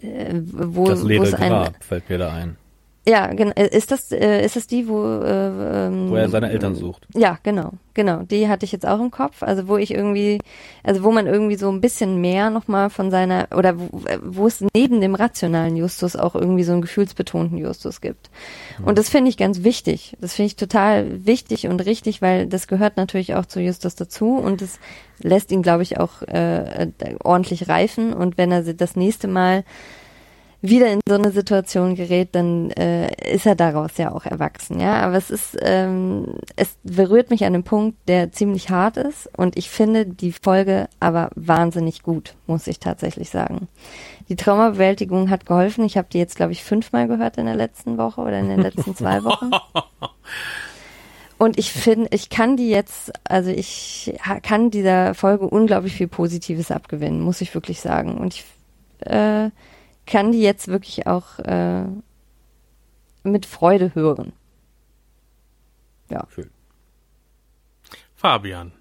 äh, 0.00 0.34
wo, 0.44 0.86
Das 0.86 1.02
wo 1.02 1.08
es 1.08 1.34
ein, 1.34 1.74
fällt 1.80 2.08
mir 2.08 2.18
da 2.18 2.32
ein. 2.32 2.56
Ja, 3.04 3.26
genau. 3.26 3.52
Ist 3.56 3.90
das, 3.90 4.12
äh, 4.12 4.44
ist 4.44 4.54
das 4.54 4.68
die, 4.68 4.86
wo, 4.86 5.04
äh, 5.04 5.86
ähm, 5.86 6.10
Wo 6.10 6.14
er 6.14 6.28
seine 6.28 6.50
Eltern 6.50 6.76
sucht. 6.76 7.08
Ja, 7.14 7.38
genau, 7.42 7.72
genau. 7.94 8.22
Die 8.22 8.48
hatte 8.48 8.64
ich 8.64 8.70
jetzt 8.70 8.86
auch 8.86 9.00
im 9.00 9.10
Kopf. 9.10 9.42
Also 9.42 9.66
wo 9.66 9.76
ich 9.76 9.92
irgendwie, 9.92 10.38
also 10.84 11.02
wo 11.02 11.10
man 11.10 11.26
irgendwie 11.26 11.56
so 11.56 11.68
ein 11.68 11.80
bisschen 11.80 12.20
mehr 12.20 12.50
nochmal 12.50 12.90
von 12.90 13.10
seiner, 13.10 13.48
oder 13.56 13.76
wo, 13.76 14.06
äh, 14.06 14.18
wo 14.22 14.46
es 14.46 14.64
neben 14.72 15.00
dem 15.00 15.16
rationalen 15.16 15.74
Justus 15.74 16.14
auch 16.14 16.36
irgendwie 16.36 16.62
so 16.62 16.72
einen 16.72 16.82
gefühlsbetonten 16.82 17.58
Justus 17.58 18.00
gibt. 18.00 18.30
Und 18.84 18.98
das 18.98 19.08
finde 19.08 19.30
ich 19.30 19.36
ganz 19.36 19.64
wichtig. 19.64 20.16
Das 20.20 20.34
finde 20.34 20.46
ich 20.46 20.56
total 20.56 21.26
wichtig 21.26 21.66
und 21.66 21.84
richtig, 21.84 22.22
weil 22.22 22.46
das 22.46 22.68
gehört 22.68 22.96
natürlich 22.96 23.34
auch 23.34 23.46
zu 23.46 23.60
Justus 23.60 23.96
dazu 23.96 24.36
und 24.36 24.62
es 24.62 24.78
lässt 25.18 25.50
ihn, 25.50 25.62
glaube 25.62 25.82
ich, 25.82 25.98
auch 25.98 26.22
äh, 26.22 26.84
äh, 26.84 26.88
ordentlich 27.22 27.68
reifen. 27.68 28.12
Und 28.12 28.38
wenn 28.38 28.52
er 28.52 28.62
das 28.62 28.94
nächste 28.94 29.26
Mal 29.26 29.64
wieder 30.62 30.90
in 30.92 31.00
so 31.06 31.16
eine 31.16 31.32
Situation 31.32 31.96
gerät, 31.96 32.30
dann 32.32 32.70
äh, 32.70 33.34
ist 33.34 33.46
er 33.46 33.56
daraus 33.56 33.98
ja 33.98 34.12
auch 34.12 34.24
erwachsen, 34.24 34.80
ja. 34.80 35.02
Aber 35.02 35.16
es 35.16 35.30
ist, 35.30 35.58
ähm, 35.60 36.36
es 36.54 36.76
berührt 36.84 37.30
mich 37.30 37.42
an 37.44 37.54
einem 37.54 37.64
Punkt, 37.64 37.98
der 38.06 38.30
ziemlich 38.30 38.70
hart 38.70 38.96
ist 38.96 39.28
und 39.36 39.58
ich 39.58 39.68
finde 39.68 40.06
die 40.06 40.32
Folge 40.32 40.88
aber 41.00 41.30
wahnsinnig 41.34 42.02
gut, 42.02 42.34
muss 42.46 42.68
ich 42.68 42.78
tatsächlich 42.78 43.28
sagen. 43.30 43.68
Die 44.28 44.36
Traumabewältigung 44.36 45.30
hat 45.30 45.46
geholfen. 45.46 45.84
Ich 45.84 45.96
habe 45.96 46.08
die 46.10 46.18
jetzt, 46.18 46.36
glaube 46.36 46.52
ich, 46.52 46.62
fünfmal 46.62 47.08
gehört 47.08 47.38
in 47.38 47.46
der 47.46 47.56
letzten 47.56 47.98
Woche 47.98 48.20
oder 48.20 48.38
in 48.38 48.48
den 48.48 48.60
letzten 48.60 48.94
zwei 48.94 49.24
Wochen. 49.24 49.50
Und 51.38 51.58
ich 51.58 51.72
finde, 51.72 52.06
ich 52.12 52.30
kann 52.30 52.56
die 52.56 52.70
jetzt, 52.70 53.10
also 53.24 53.50
ich 53.50 54.14
kann 54.42 54.70
dieser 54.70 55.14
Folge 55.14 55.48
unglaublich 55.48 55.92
viel 55.92 56.06
Positives 56.06 56.70
abgewinnen, 56.70 57.20
muss 57.20 57.40
ich 57.40 57.52
wirklich 57.52 57.80
sagen. 57.80 58.16
Und 58.16 58.34
ich 58.34 58.44
äh, 59.00 59.50
kann 60.12 60.30
die 60.30 60.42
jetzt 60.42 60.68
wirklich 60.68 61.06
auch 61.06 61.38
äh, 61.38 61.86
mit 63.22 63.46
Freude 63.46 63.94
hören. 63.94 64.34
Ja. 66.10 66.26
Schön. 66.28 66.50
Fabian. 68.14 68.72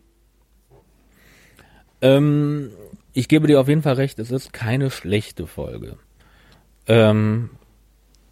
Ähm, 2.01 2.71
ich 3.13 3.29
gebe 3.29 3.47
dir 3.47 3.61
auf 3.61 3.69
jeden 3.69 3.81
Fall 3.81 3.93
recht, 3.93 4.19
es 4.19 4.29
ist 4.29 4.51
keine 4.51 4.91
schlechte 4.91 5.47
Folge. 5.47 5.97
Ähm, 6.85 7.51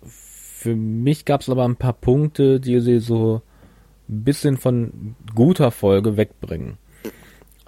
für 0.04 0.76
mich 0.76 1.24
gab 1.24 1.40
es 1.40 1.50
aber 1.50 1.64
ein 1.64 1.78
paar 1.78 1.94
Punkte, 1.94 2.60
die 2.60 2.82
sie 2.82 3.00
so 3.00 3.42
ein 4.10 4.26
bisschen 4.26 4.58
von 4.58 5.16
guter 5.34 5.72
Folge 5.72 6.18
wegbringen. 6.18 6.78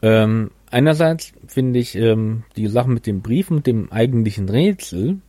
Ähm, 0.01 0.51
einerseits 0.71 1.33
finde 1.47 1.79
ich 1.79 1.95
ähm, 1.95 2.43
die 2.55 2.67
Sache 2.67 2.89
mit 2.89 3.05
dem 3.05 3.21
Brief 3.21 3.51
und 3.51 3.67
dem 3.67 3.91
eigentlichen 3.91 4.49
Rätsel 4.49 5.19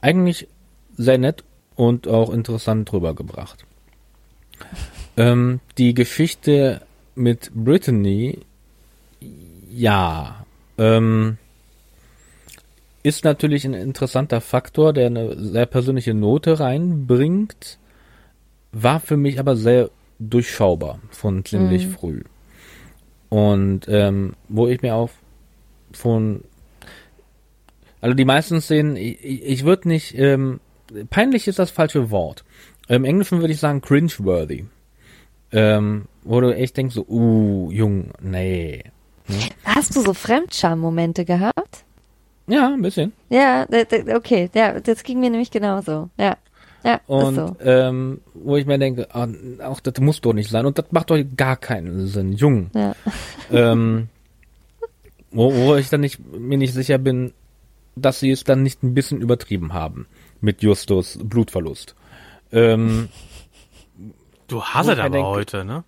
eigentlich 0.00 0.48
sehr 0.96 1.18
nett 1.18 1.44
und 1.74 2.06
auch 2.06 2.30
interessant 2.30 2.92
rübergebracht. 2.92 3.64
Ähm, 5.16 5.60
die 5.78 5.94
Geschichte 5.94 6.82
mit 7.14 7.50
Brittany 7.54 8.38
ja, 9.70 10.44
ähm, 10.78 11.38
ist 13.02 13.24
natürlich 13.24 13.64
ein 13.64 13.74
interessanter 13.74 14.40
Faktor, 14.40 14.92
der 14.92 15.06
eine 15.06 15.36
sehr 15.38 15.66
persönliche 15.66 16.14
Note 16.14 16.60
reinbringt, 16.60 17.78
war 18.70 19.00
für 19.00 19.16
mich 19.16 19.38
aber 19.40 19.56
sehr 19.56 19.90
durchschaubar 20.18 21.00
von 21.10 21.44
ziemlich 21.44 21.88
früh. 21.88 22.22
Und 23.32 23.88
ähm, 23.88 24.34
wo 24.50 24.68
ich 24.68 24.82
mir 24.82 24.94
auch 24.94 25.08
von 25.92 26.44
also 28.02 28.14
die 28.14 28.26
meisten 28.26 28.60
Szenen, 28.60 28.96
ich, 28.96 29.24
ich 29.24 29.64
würde 29.64 29.88
nicht, 29.88 30.18
ähm, 30.18 30.60
peinlich 31.08 31.48
ist 31.48 31.58
das 31.58 31.70
falsche 31.70 32.10
Wort. 32.10 32.44
Im 32.88 33.06
Englischen 33.06 33.40
würde 33.40 33.54
ich 33.54 33.60
sagen 33.60 33.80
cringeworthy. 33.80 34.66
Ähm, 35.50 36.08
wo 36.24 36.42
du 36.42 36.54
echt 36.54 36.76
denkst 36.76 36.94
so, 36.94 37.06
uh, 37.08 37.70
Jung, 37.70 38.10
nee. 38.20 38.84
Hast 39.64 39.96
du 39.96 40.02
so 40.02 40.12
Fremdscham-Momente 40.12 41.24
gehabt? 41.24 41.84
Ja, 42.48 42.68
ein 42.68 42.82
bisschen. 42.82 43.14
Ja, 43.30 43.66
okay, 44.14 44.50
ja, 44.52 44.78
das 44.78 45.04
ging 45.04 45.20
mir 45.20 45.30
nämlich 45.30 45.50
genauso. 45.50 46.10
Ja, 46.18 46.36
ja, 46.84 47.00
Und 47.06 47.28
ist 47.30 47.34
so. 47.36 47.56
ähm, 47.60 48.20
wo 48.34 48.56
ich 48.56 48.66
mir 48.66 48.78
denke, 48.78 49.08
ah, 49.14 49.28
auch 49.64 49.80
das 49.80 49.94
muss 50.00 50.20
doch 50.20 50.32
nicht 50.32 50.50
sein. 50.50 50.66
Und 50.66 50.78
das 50.78 50.86
macht 50.90 51.10
doch 51.10 51.18
gar 51.36 51.56
keinen 51.56 52.06
Sinn. 52.06 52.32
Jung. 52.32 52.70
Ja. 52.74 52.94
ähm, 53.50 54.08
wo, 55.30 55.52
wo 55.54 55.76
ich 55.76 55.88
dann 55.88 56.00
nicht, 56.00 56.18
mir 56.32 56.58
nicht 56.58 56.74
sicher 56.74 56.98
bin, 56.98 57.32
dass 57.96 58.20
sie 58.20 58.30
es 58.30 58.44
dann 58.44 58.62
nicht 58.62 58.82
ein 58.82 58.94
bisschen 58.94 59.20
übertrieben 59.20 59.72
haben 59.72 60.06
mit 60.40 60.62
Justus 60.62 61.18
Blutverlust. 61.22 61.94
Ähm, 62.52 63.08
Du 64.48 64.58
ich 64.58 64.74
mir 64.74 64.98
aber 64.98 65.08
denke- 65.10 65.28
heute, 65.28 65.64
ne? 65.64 65.84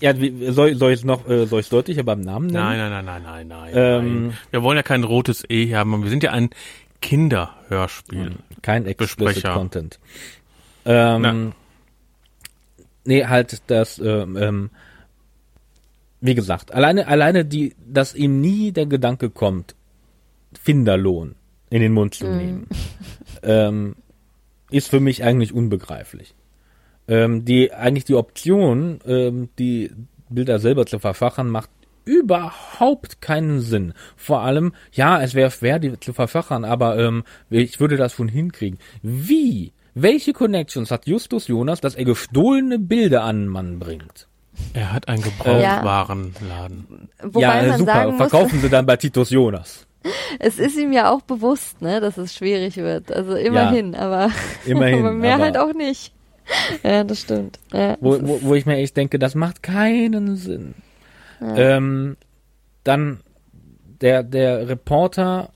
ja, 0.00 0.18
wie, 0.18 0.50
soll, 0.52 0.74
soll 0.76 0.92
ich 0.92 1.00
es 1.00 1.04
noch, 1.04 1.28
äh, 1.28 1.44
soll 1.46 1.60
ich 1.60 1.68
deutlicher 1.68 2.02
beim 2.02 2.22
Namen 2.22 2.46
nennen? 2.46 2.64
Nein, 2.64 2.78
nein, 2.78 3.04
nein, 3.04 3.22
nein, 3.22 3.22
nein, 3.22 3.48
nein. 3.48 3.72
Ähm, 3.74 4.26
nein. 4.28 4.38
Wir 4.50 4.62
wollen 4.62 4.76
ja 4.78 4.82
kein 4.82 5.04
rotes 5.04 5.44
E 5.50 5.66
hier 5.66 5.76
haben. 5.78 6.02
Wir 6.02 6.08
sind 6.08 6.22
ja 6.22 6.30
ein 6.30 6.48
Kinderhörspiel. 7.00 8.36
Kein 8.62 8.86
explicit 8.86 9.18
Besprecher. 9.18 9.54
Content. 9.54 9.98
Ähm, 10.84 11.22
Na. 11.22 11.52
nee, 13.04 13.26
halt 13.26 13.62
das, 13.66 13.98
ähm, 13.98 14.36
ähm, 14.36 14.70
wie 16.20 16.34
gesagt, 16.34 16.72
alleine, 16.72 17.06
alleine 17.06 17.44
die, 17.44 17.74
dass 17.86 18.14
ihm 18.14 18.40
nie 18.40 18.72
der 18.72 18.86
Gedanke 18.86 19.30
kommt, 19.30 19.74
Finderlohn 20.52 21.34
in 21.70 21.80
den 21.80 21.92
Mund 21.92 22.14
zu 22.14 22.26
nehmen. 22.26 22.66
Ähm, 23.42 23.96
ist 24.70 24.88
für 24.88 25.00
mich 25.00 25.24
eigentlich 25.24 25.54
unbegreiflich. 25.54 26.34
Ähm, 27.08 27.44
die 27.44 27.72
eigentlich 27.72 28.04
die 28.04 28.14
Option, 28.14 29.00
ähm, 29.06 29.48
die 29.58 29.90
Bilder 30.28 30.58
selber 30.58 30.86
zu 30.86 30.98
verfachen, 30.98 31.48
macht 31.48 31.70
überhaupt 32.10 33.20
keinen 33.20 33.60
Sinn. 33.60 33.92
Vor 34.16 34.40
allem, 34.40 34.72
ja, 34.92 35.20
es 35.22 35.34
wäre 35.34 35.50
schwer, 35.50 35.78
die 35.78 35.98
zu 36.00 36.12
verfachen, 36.12 36.64
aber 36.64 36.98
ähm, 36.98 37.24
ich 37.50 37.80
würde 37.80 37.96
das 37.96 38.12
schon 38.14 38.28
hinkriegen. 38.28 38.78
Wie? 39.02 39.72
Welche 39.94 40.32
Connections 40.32 40.90
hat 40.90 41.06
Justus 41.06 41.48
Jonas, 41.48 41.80
dass 41.80 41.94
er 41.94 42.04
gestohlene 42.04 42.78
Bilder 42.78 43.22
an 43.22 43.36
einen 43.36 43.48
Mann 43.48 43.78
bringt? 43.78 44.28
Er 44.74 44.92
hat 44.92 45.08
einen 45.08 45.22
Gebrauchtwarenladen. 45.22 47.08
Wobei 47.22 47.40
ja, 47.40 47.60
äh, 47.60 47.68
man 47.68 47.78
super. 47.78 47.92
sagen 47.92 48.10
muss, 48.10 48.16
Verkaufen 48.18 48.60
sie 48.60 48.68
dann 48.68 48.86
bei 48.86 48.96
Titus 48.96 49.30
Jonas. 49.30 49.86
es 50.38 50.58
ist 50.58 50.76
ihm 50.78 50.92
ja 50.92 51.10
auch 51.10 51.20
bewusst, 51.22 51.82
ne, 51.82 52.00
dass 52.00 52.16
es 52.18 52.34
schwierig 52.34 52.76
wird. 52.76 53.12
Also 53.12 53.34
immerhin, 53.34 53.94
aber, 53.94 54.30
Immerhin, 54.64 55.00
aber 55.06 55.12
mehr 55.12 55.34
aber- 55.34 55.44
halt 55.44 55.56
auch 55.58 55.72
nicht. 55.74 56.12
Ja, 56.82 57.04
das 57.04 57.20
stimmt. 57.20 57.60
Ja, 57.72 57.96
wo, 58.00 58.18
wo, 58.22 58.34
ist- 58.36 58.44
wo 58.44 58.54
ich 58.54 58.66
mir 58.66 58.76
echt 58.78 58.96
denke, 58.96 59.18
das 59.20 59.34
macht 59.36 59.62
keinen 59.62 60.34
Sinn. 60.34 60.74
Ähm, 61.40 62.16
dann 62.84 63.20
der, 64.00 64.22
der 64.22 64.68
Reporter 64.68 65.50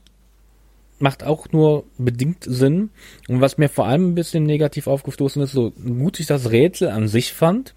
macht 0.99 1.25
auch 1.25 1.51
nur 1.53 1.85
bedingt 1.99 2.45
Sinn. 2.45 2.91
Und 3.29 3.41
was 3.41 3.59
mir 3.59 3.69
vor 3.69 3.87
allem 3.87 4.11
ein 4.11 4.15
bisschen 4.15 4.45
negativ 4.45 4.87
aufgestoßen 4.87 5.43
ist, 5.43 5.53
so 5.53 5.71
gut 5.71 6.21
ich 6.21 6.27
das 6.27 6.51
Rätsel 6.51 6.89
an 6.89 7.09
sich 7.09 7.33
fand, 7.33 7.75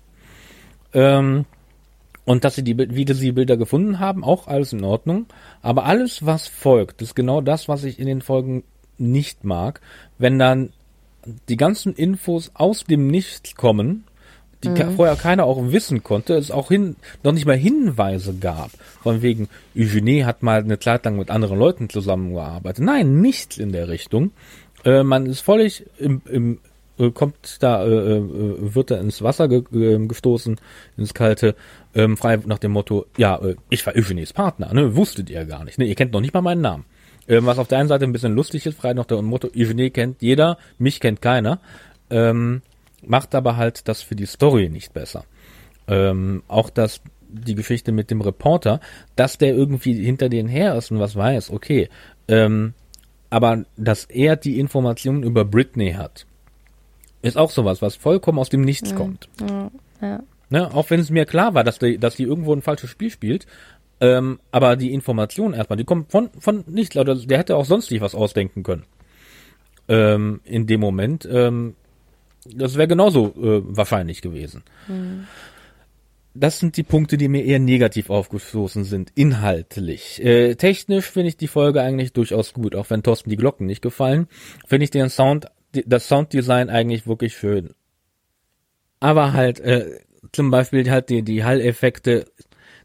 ähm, 0.94 1.46
und 2.26 2.44
dass 2.44 2.56
sie 2.56 2.64
die, 2.64 2.78
wie 2.78 3.06
sie 3.08 3.26
die 3.26 3.32
Bilder 3.32 3.56
gefunden 3.56 4.00
haben, 4.00 4.24
auch 4.24 4.48
alles 4.48 4.74
in 4.74 4.84
Ordnung. 4.84 5.28
Aber 5.62 5.86
alles, 5.86 6.26
was 6.26 6.46
folgt, 6.48 7.02
ist 7.02 7.16
genau 7.16 7.40
das, 7.40 7.70
was 7.70 7.86
ich 7.86 8.00
in 8.00 8.06
den 8.06 8.22
Folgen 8.22 8.66
nicht 8.98 9.46
mag. 9.46 9.80
Wenn 10.18 10.38
dann 10.38 10.74
die 11.48 11.56
ganzen 11.56 11.94
Infos 11.94 12.52
aus 12.54 12.84
dem 12.84 13.08
Nichts 13.08 13.56
kommen, 13.56 14.04
die 14.64 14.70
ke- 14.70 14.92
vorher 14.92 15.16
keiner 15.16 15.46
auch 15.46 15.72
wissen 15.72 16.04
konnte, 16.04 16.36
es 16.36 16.52
auch 16.52 16.70
hin, 16.70 16.96
noch 17.24 17.32
nicht 17.32 17.46
mal 17.46 17.56
Hinweise 17.58 18.34
gab. 18.34 18.72
Von 19.04 19.22
wegen, 19.22 19.50
Eugenie 19.76 20.24
hat 20.24 20.42
mal 20.44 20.60
eine 20.62 20.80
Zeit 20.80 21.06
lang 21.06 21.18
mit 21.18 21.30
anderen 21.30 21.60
Leuten 21.60 21.90
zusammengearbeitet. 21.90 22.84
Nein, 22.84 23.22
nichts 23.22 23.58
in 23.58 23.72
der 23.72 23.88
Richtung. 23.88 24.32
Äh, 24.84 25.04
man 25.04 25.26
ist 25.26 25.42
völlig 25.42 25.86
im, 26.00 26.22
im 26.30 26.60
äh, 26.98 27.12
kommt 27.12 27.58
da, 27.60 27.86
äh, 27.86 27.90
äh, 28.18 28.74
wird 28.74 28.90
da 28.90 28.98
ins 28.98 29.22
Wasser 29.22 29.48
ge 29.48 29.64
ge 29.72 30.08
gestoßen, 30.08 30.60
ins 30.98 31.14
Kalte, 31.14 31.56
ähm, 31.94 32.18
frei 32.18 32.38
nach 32.46 32.58
dem 32.58 32.72
Motto, 32.72 33.06
ja, 33.18 33.38
äh, 33.38 33.56
ich 33.70 33.86
war 33.86 33.96
Eugenies 33.96 34.34
Partner, 34.34 34.74
ne, 34.74 34.96
wusstet 34.96 35.30
ihr 35.30 35.46
gar 35.46 35.64
nicht, 35.64 35.78
ne, 35.78 35.86
ihr 35.86 35.96
kennt 35.96 36.14
noch 36.14 36.22
nicht 36.22 36.34
mal 36.34 36.42
meinen 36.42 36.62
Namen. 36.62 36.86
Ähm, 37.28 37.46
was 37.46 37.60
auf 37.60 37.68
der 37.68 37.78
einen 37.78 37.90
Seite 37.90 38.06
ein 38.06 38.14
bisschen 38.14 38.34
lustig 38.34 38.66
ist, 38.66 38.80
frei 38.80 38.94
nach 38.94 39.06
dem 39.06 39.26
Motto, 39.26 39.50
Eugenie 39.56 39.92
kennt 39.92 40.22
jeder, 40.22 40.58
mich 40.80 41.00
kennt 41.00 41.22
keiner, 41.22 41.60
ähm, 42.10 42.62
macht 43.06 43.36
aber 43.36 43.58
halt 43.58 43.88
das 43.88 44.02
für 44.02 44.16
die 44.16 44.26
Story 44.26 44.70
nicht 44.70 44.94
besser. 44.94 45.26
Ähm, 45.88 46.44
auch 46.48 46.70
das, 46.70 47.02
die 47.30 47.56
Geschichte 47.56 47.92
mit 47.92 48.12
dem 48.12 48.22
Reporter, 48.22 48.80
dass 49.16 49.38
der 49.38 49.54
irgendwie 49.54 49.94
hinter 50.04 50.30
denen 50.30 50.50
her 50.50 50.76
ist 50.76 50.92
und 50.92 51.00
was 51.00 51.16
weiß, 51.16 51.52
okay. 51.52 51.90
Ähm, 52.28 52.74
aber 53.30 53.66
dass 53.76 54.06
er 54.06 54.36
die 54.36 54.60
Informationen 54.60 55.24
über 55.24 55.46
Britney 55.46 55.94
hat, 55.94 56.26
ist 57.22 57.38
auch 57.38 57.52
sowas, 57.52 57.82
was 57.82 57.96
vollkommen 57.96 58.40
aus 58.40 58.50
dem 58.50 58.62
Nichts 58.62 58.96
kommt. 58.96 59.30
ja. 60.02 60.24
Ne? 60.50 60.74
Auch 60.74 60.90
wenn 60.90 61.02
es 61.02 61.10
mir 61.10 61.26
klar 61.26 61.54
war, 61.54 61.64
dass 61.64 61.80
die, 61.80 61.98
dass 61.98 62.16
die 62.16 62.24
irgendwo 62.24 62.54
ein 62.54 62.62
falsches 62.62 62.90
Spiel 62.90 63.10
spielt, 63.10 63.46
ähm, 64.00 64.40
aber 64.52 64.76
die 64.76 64.94
Information 64.94 65.54
erstmal, 65.54 65.78
die 65.78 65.84
kommt 65.84 66.12
von, 66.12 66.30
von 66.40 66.64
nichts. 66.68 66.96
Oder 66.96 67.16
der 67.16 67.38
hätte 67.38 67.56
auch 67.56 67.66
sonst 67.66 67.92
nicht 67.92 68.02
was 68.02 68.16
ausdenken 68.16 68.64
können. 68.64 68.84
Ähm, 69.88 70.42
in 70.44 70.68
dem 70.68 70.80
Moment. 70.80 71.28
Ähm, 71.30 71.76
das 72.56 72.76
wäre 72.76 72.88
genauso 72.88 73.34
äh, 73.36 73.62
wahrscheinlich 73.66 74.22
gewesen. 74.22 74.64
Das 76.34 76.60
sind 76.60 76.78
die 76.78 76.84
Punkte, 76.84 77.18
die 77.18 77.28
mir 77.28 77.44
eher 77.44 77.60
negativ 77.60 78.10
aufgestoßen 78.10 78.84
sind, 78.84 79.12
inhaltlich. 79.16 80.24
Äh, 80.24 80.56
technisch 80.56 81.10
finde 81.10 81.30
ich 81.30 81.38
die 81.38 81.48
Folge 81.48 81.82
eigentlich 81.82 82.14
durchaus 82.14 82.54
gut, 82.54 82.76
auch 82.76 82.90
wenn 82.90 83.04
Thorsten 83.04 83.30
die 83.30 83.38
Glocken 83.38 83.66
nicht 83.66 83.82
gefallen, 83.82 84.28
finde 84.68 84.84
ich 84.84 84.92
den 84.92 85.10
Sound, 85.10 85.48
das 85.72 86.08
Sounddesign 86.08 86.70
eigentlich 86.70 87.08
wirklich 87.08 87.36
schön. 87.36 87.74
Aber 89.00 89.34
halt, 89.34 89.60
äh, 89.60 90.00
zum 90.32 90.52
Beispiel 90.52 90.90
halt 90.90 91.10
die, 91.10 91.24
die 91.24 91.44
Halleffekte, 91.44 92.26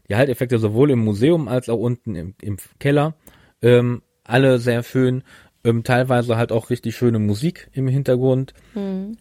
die 0.09 0.15
Halleffekte 0.15 0.59
sowohl 0.59 0.91
im 0.91 0.99
Museum 0.99 1.47
als 1.47 1.69
auch 1.69 1.79
unten 1.79 2.15
im, 2.15 2.35
im 2.41 2.57
Keller, 2.79 3.15
ähm, 3.61 4.01
alle 4.23 4.59
sehr 4.59 4.83
schön, 4.83 5.23
ähm, 5.63 5.83
teilweise 5.83 6.37
halt 6.37 6.51
auch 6.51 6.69
richtig 6.69 6.95
schöne 6.95 7.19
Musik 7.19 7.69
im 7.73 7.87
Hintergrund. 7.87 8.53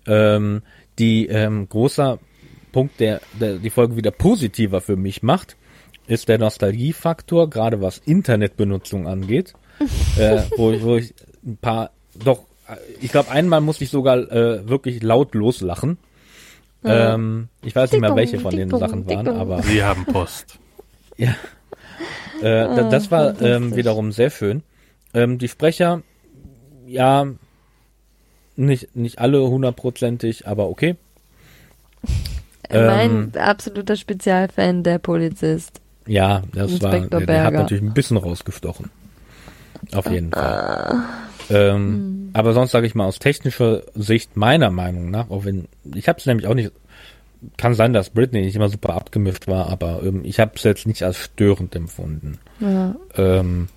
Ähm, 0.07 0.63
die 0.99 1.27
ähm, 1.29 1.69
großer 1.69 2.19
Punkt, 2.73 3.01
der, 3.01 3.21
der 3.41 3.57
die 3.59 3.71
Folge 3.71 3.97
wieder 3.97 4.11
positiver 4.11 4.81
für 4.81 4.97
mich 4.97 5.23
macht, 5.23 5.57
ist 6.07 6.29
der 6.29 6.39
Nostalgiefaktor, 6.39 7.49
gerade 7.51 7.81
was 7.81 7.99
Internetbenutzung 7.99 9.07
angeht, 9.07 9.55
äh, 10.19 10.43
wo, 10.57 10.73
ich, 10.73 10.83
wo 10.83 10.97
ich 10.97 11.15
ein 11.47 11.57
paar, 11.59 11.91
doch, 12.25 12.41
äh, 12.69 12.77
ich 13.01 13.11
glaube 13.13 13.31
einmal 13.31 13.61
musste 13.61 13.85
ich 13.85 13.91
sogar 13.91 14.19
äh, 14.31 14.69
wirklich 14.69 15.03
laut 15.03 15.35
loslachen. 15.35 15.99
Ähm, 16.85 17.49
ich 17.63 17.77
weiß 17.77 17.93
nicht 17.93 18.01
mehr, 18.01 18.11
welche 18.17 18.39
von 18.41 18.51
den 18.57 18.69
Sachen 18.81 19.07
waren, 19.07 19.27
aber 19.41 19.63
Sie 19.63 19.85
haben 19.85 20.05
Post. 20.07 20.59
ja. 21.17 21.31
Äh, 22.41 22.43
da- 22.43 22.89
das 22.91 23.11
war 23.13 23.41
ähm, 23.41 23.77
wiederum 23.77 24.11
sehr 24.13 24.31
schön. 24.31 24.63
Ähm, 25.15 25.39
die 25.39 25.47
Sprecher, 25.49 26.03
ja, 26.93 27.27
nicht, 28.57 28.95
nicht 28.97 29.19
alle 29.19 29.47
hundertprozentig, 29.49 30.47
aber 30.47 30.69
okay. 30.69 30.97
mein 32.71 33.11
Ähm, 33.11 33.33
absoluter 33.37 33.97
Spezialfan, 33.97 34.83
der 34.83 34.99
Polizist. 34.99 35.81
Ja, 36.07 36.43
das 36.53 36.83
war, 36.83 36.95
Inspektor 36.95 37.21
der, 37.21 37.27
der 37.27 37.45
hat 37.45 37.55
natürlich 37.55 37.83
ein 37.83 37.95
bisschen 37.95 38.17
rausgestochen. 38.17 38.91
Auf 39.93 40.11
jeden 40.11 40.31
Fall. 40.31 41.03
Ähm, 41.51 42.31
Aber 42.33 42.53
sonst 42.53 42.71
sage 42.71 42.87
ich 42.87 42.95
mal 42.95 43.05
aus 43.05 43.19
technischer 43.19 43.83
Sicht 43.95 44.37
meiner 44.37 44.71
Meinung 44.71 45.11
nach, 45.11 45.31
auch 45.31 45.45
wenn 45.45 45.69
ich 45.95 46.09
habe 46.09 46.19
es 46.19 46.27
nämlich 46.27 46.47
auch 46.47 46.55
nicht, 46.55 46.73
kann 47.57 47.75
sein, 47.75 47.93
dass 47.93 48.11
Britney 48.11 48.43
nicht 48.43 48.55
immer 48.55 48.69
super 48.69 48.95
abgemischt 48.95 49.49
war, 49.49 49.69
aber 49.69 50.03
ähm, 50.05 50.23
ich 50.25 50.39
habe 50.39 50.53
es 50.55 50.63
jetzt 50.63 50.87
nicht 50.87 51.03
als 51.03 51.19
störend 51.19 51.75
empfunden. 51.75 52.39
Ja. 52.61 52.95
Ähm, 53.17 53.69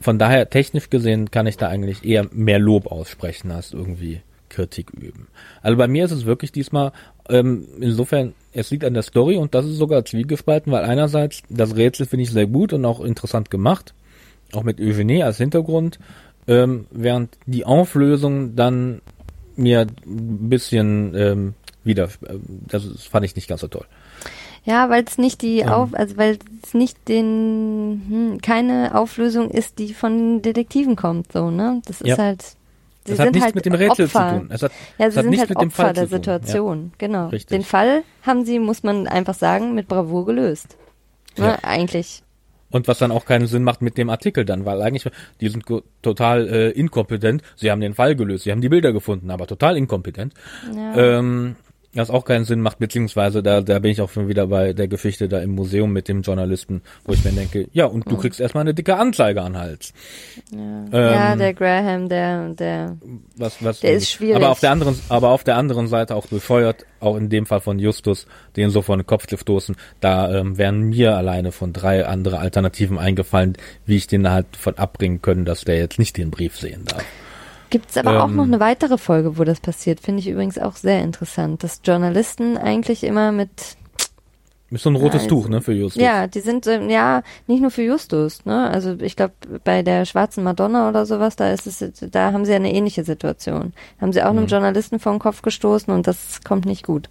von 0.00 0.18
daher 0.18 0.50
technisch 0.50 0.90
gesehen 0.90 1.30
kann 1.30 1.46
ich 1.46 1.56
da 1.56 1.68
eigentlich 1.68 2.04
eher 2.04 2.26
mehr 2.32 2.58
Lob 2.58 2.86
aussprechen 2.90 3.50
als 3.50 3.72
irgendwie 3.72 4.20
Kritik 4.48 4.90
üben. 4.90 5.28
Also 5.62 5.76
bei 5.76 5.88
mir 5.88 6.04
ist 6.04 6.12
es 6.12 6.24
wirklich 6.24 6.52
diesmal 6.52 6.92
ähm, 7.28 7.66
insofern 7.80 8.34
es 8.52 8.70
liegt 8.70 8.84
an 8.84 8.94
der 8.94 9.02
Story 9.02 9.36
und 9.36 9.54
das 9.54 9.66
ist 9.66 9.76
sogar 9.76 10.04
zwiegespalten, 10.04 10.72
weil 10.72 10.84
einerseits 10.84 11.42
das 11.48 11.76
Rätsel 11.76 12.06
finde 12.06 12.24
ich 12.24 12.30
sehr 12.30 12.46
gut 12.46 12.72
und 12.72 12.84
auch 12.84 13.00
interessant 13.00 13.50
gemacht, 13.50 13.94
auch 14.52 14.62
mit 14.62 14.80
Eugenie 14.80 15.22
als 15.22 15.38
Hintergrund, 15.38 15.98
ähm, 16.46 16.86
während 16.90 17.36
die 17.46 17.64
Auflösung 17.64 18.54
dann 18.56 19.02
mir 19.56 19.86
ein 20.06 20.48
bisschen 20.48 21.14
ähm, 21.14 21.54
wieder, 21.84 22.04
äh, 22.04 22.38
das 22.68 22.84
fand 23.02 23.26
ich 23.26 23.36
nicht 23.36 23.48
ganz 23.48 23.60
so 23.62 23.68
toll. 23.68 23.86
Ja, 24.66 24.90
weil 24.90 25.04
es 25.04 25.16
nicht 25.16 25.40
die 25.42 25.60
Ähm. 25.60 25.68
auf, 25.70 25.94
also 25.94 26.16
weil 26.16 26.38
es 26.62 26.74
nicht 26.74 27.08
den, 27.08 28.02
hm, 28.08 28.40
keine 28.42 28.94
Auflösung 28.94 29.50
ist, 29.50 29.78
die 29.78 29.94
von 29.94 30.42
Detektiven 30.42 30.96
kommt, 30.96 31.32
so, 31.32 31.50
ne? 31.50 31.80
Das 31.86 32.00
ist 32.00 32.08
Ja. 32.08 32.18
halt, 32.18 32.42
sie 32.42 32.56
Das 33.12 33.18
hat 33.20 33.26
sind 33.26 33.32
nichts 33.34 33.44
halt 33.46 33.54
mit 33.54 33.64
dem 33.64 33.74
Rätsel 33.74 34.06
Opfer. 34.06 34.30
zu 34.32 34.38
tun. 34.40 34.50
Es 34.52 34.62
hat, 34.62 34.72
Ja, 34.98 35.10
sie 35.10 35.18
hat 35.18 35.24
sind 35.24 35.38
halt 35.38 35.48
mit 35.50 35.60
dem 35.60 35.68
Opfer 35.68 35.82
Fall 35.84 35.92
der 35.94 36.02
tun. 36.04 36.10
Ja. 36.12 36.16
Situation, 36.18 36.92
genau. 36.98 37.28
Richtig. 37.28 37.56
Den 37.56 37.64
Fall 37.64 38.02
haben 38.22 38.44
sie, 38.44 38.58
muss 38.58 38.82
man 38.82 39.06
einfach 39.06 39.34
sagen, 39.34 39.74
mit 39.74 39.86
Bravour 39.88 40.26
gelöst. 40.26 40.76
Ne, 41.38 41.46
Ja. 41.46 41.58
Eigentlich. 41.62 42.22
Und 42.68 42.88
was 42.88 42.98
dann 42.98 43.12
auch 43.12 43.24
keinen 43.24 43.46
Sinn 43.46 43.62
macht 43.62 43.80
mit 43.80 43.96
dem 43.96 44.10
Artikel 44.10 44.44
dann, 44.44 44.64
weil 44.64 44.82
eigentlich, 44.82 45.08
die 45.40 45.48
sind 45.48 45.64
total 46.02 46.48
äh, 46.48 46.70
inkompetent. 46.70 47.42
Sie 47.54 47.70
haben 47.70 47.80
den 47.80 47.94
Fall 47.94 48.16
gelöst, 48.16 48.42
sie 48.42 48.50
haben 48.50 48.60
die 48.60 48.68
Bilder 48.68 48.92
gefunden, 48.92 49.30
aber 49.30 49.46
total 49.46 49.76
inkompetent. 49.76 50.34
Ja. 50.74 51.18
Ähm, 51.20 51.54
was 51.96 52.10
auch 52.10 52.24
keinen 52.24 52.44
Sinn 52.44 52.60
macht, 52.60 52.78
beziehungsweise 52.78 53.42
da, 53.42 53.60
da 53.60 53.78
bin 53.78 53.90
ich 53.90 54.00
auch 54.00 54.10
schon 54.10 54.28
wieder 54.28 54.46
bei 54.46 54.72
der 54.72 54.88
Geschichte 54.88 55.28
da 55.28 55.40
im 55.40 55.50
Museum 55.50 55.92
mit 55.92 56.08
dem 56.08 56.22
Journalisten, 56.22 56.82
wo 57.04 57.12
ich 57.12 57.24
mir 57.24 57.32
denke, 57.32 57.68
ja, 57.72 57.86
und 57.86 58.10
du 58.10 58.16
kriegst 58.16 58.40
erstmal 58.40 58.62
eine 58.62 58.74
dicke 58.74 58.96
Anzeige 58.96 59.42
an 59.42 59.56
Hals. 59.56 59.92
ja, 60.52 61.32
Ähm, 61.32 61.38
der 61.38 61.54
Graham, 61.54 62.08
der, 62.08 62.50
der, 62.50 62.96
was, 63.36 63.62
was 63.64 63.80
Der 63.80 63.94
ist 63.94 64.10
schwierig. 64.10 64.36
Aber 64.36 64.50
auf 64.50 64.60
der 64.60 64.70
anderen, 64.70 64.98
aber 65.08 65.30
auf 65.30 65.44
der 65.44 65.56
anderen 65.56 65.88
Seite 65.88 66.14
auch 66.14 66.26
bescheuert, 66.26 66.84
auch 67.00 67.16
in 67.16 67.28
dem 67.28 67.46
Fall 67.46 67.60
von 67.60 67.78
Justus, 67.78 68.26
den 68.56 68.70
so 68.70 68.82
vor 68.82 68.96
den 68.96 69.06
Kopf 69.06 69.26
zu 69.26 69.36
stoßen, 69.36 69.76
da 70.00 70.34
ähm, 70.34 70.58
wären 70.58 70.82
mir 70.82 71.16
alleine 71.16 71.52
von 71.52 71.72
drei 71.72 72.06
andere 72.06 72.38
Alternativen 72.38 72.98
eingefallen, 72.98 73.56
wie 73.84 73.96
ich 73.96 74.06
den 74.06 74.30
halt 74.30 74.56
von 74.56 74.76
abbringen 74.78 75.22
können, 75.22 75.44
dass 75.44 75.64
der 75.64 75.76
jetzt 75.76 75.98
nicht 75.98 76.16
den 76.16 76.30
Brief 76.30 76.58
sehen 76.58 76.84
darf. 76.86 77.04
Gibt's 77.70 77.96
aber 77.96 78.22
auch 78.22 78.28
Ähm. 78.28 78.36
noch 78.36 78.44
eine 78.44 78.60
weitere 78.60 78.98
Folge, 78.98 79.38
wo 79.38 79.44
das 79.44 79.60
passiert, 79.60 80.00
finde 80.00 80.20
ich 80.20 80.28
übrigens 80.28 80.58
auch 80.58 80.76
sehr 80.76 81.02
interessant, 81.02 81.62
dass 81.64 81.80
Journalisten 81.84 82.56
eigentlich 82.56 83.02
immer 83.04 83.32
mit 83.32 83.50
Ist 84.70 84.82
so 84.82 84.90
ein 84.90 84.96
rotes 84.96 85.22
Also, 85.22 85.28
Tuch, 85.28 85.48
ne, 85.48 85.60
für 85.62 85.72
Justus. 85.72 86.02
Ja, 86.02 86.26
die 86.26 86.40
sind 86.40 86.66
ähm, 86.66 86.90
ja 86.90 87.22
nicht 87.46 87.60
nur 87.60 87.70
für 87.70 87.82
Justus, 87.82 88.44
ne? 88.44 88.68
Also 88.70 88.96
ich 89.00 89.14
glaube 89.16 89.34
bei 89.64 89.82
der 89.82 90.04
schwarzen 90.04 90.42
Madonna 90.44 90.88
oder 90.88 91.06
sowas, 91.06 91.36
da 91.36 91.50
ist 91.52 91.66
es, 91.66 91.84
da 92.10 92.32
haben 92.32 92.44
sie 92.44 92.54
eine 92.54 92.72
ähnliche 92.72 93.04
Situation. 93.04 93.72
Haben 94.00 94.12
sie 94.12 94.22
auch 94.22 94.30
einem 94.30 94.46
Journalisten 94.46 94.98
vor 94.98 95.12
den 95.12 95.18
Kopf 95.20 95.42
gestoßen 95.42 95.92
und 95.92 96.06
das 96.06 96.40
kommt 96.44 96.66
nicht 96.66 96.84
gut. 96.84 97.08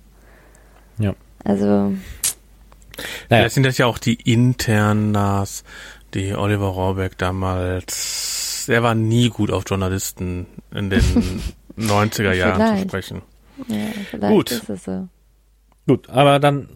Ja. 0.99 1.14
Also 1.44 1.65
Naja. 1.65 1.94
Vielleicht 3.27 3.56
sind 3.56 3.64
das 3.64 3.77
ja 3.77 3.86
auch 3.88 3.98
die 3.98 4.15
Internas, 4.15 5.64
die 6.14 6.34
Oliver 6.34 6.68
Rohrbeck 6.68 7.18
damals, 7.18 8.55
der 8.67 8.83
war 8.83 8.95
nie 8.95 9.29
gut 9.29 9.51
auf 9.51 9.63
Journalisten 9.67 10.47
in 10.71 10.89
den 10.89 11.01
90er 11.77 12.33
Jahren 12.33 12.59
zu 12.59 12.65
Vielleicht. 12.67 12.83
sprechen. 12.89 13.21
ja, 13.67 13.87
vielleicht 14.09 14.33
Gut. 14.33 14.51
ist 14.51 14.69
es 14.69 14.83
so. 14.83 15.07
Gut, 15.87 16.09
aber 16.09 16.39
dann 16.39 16.69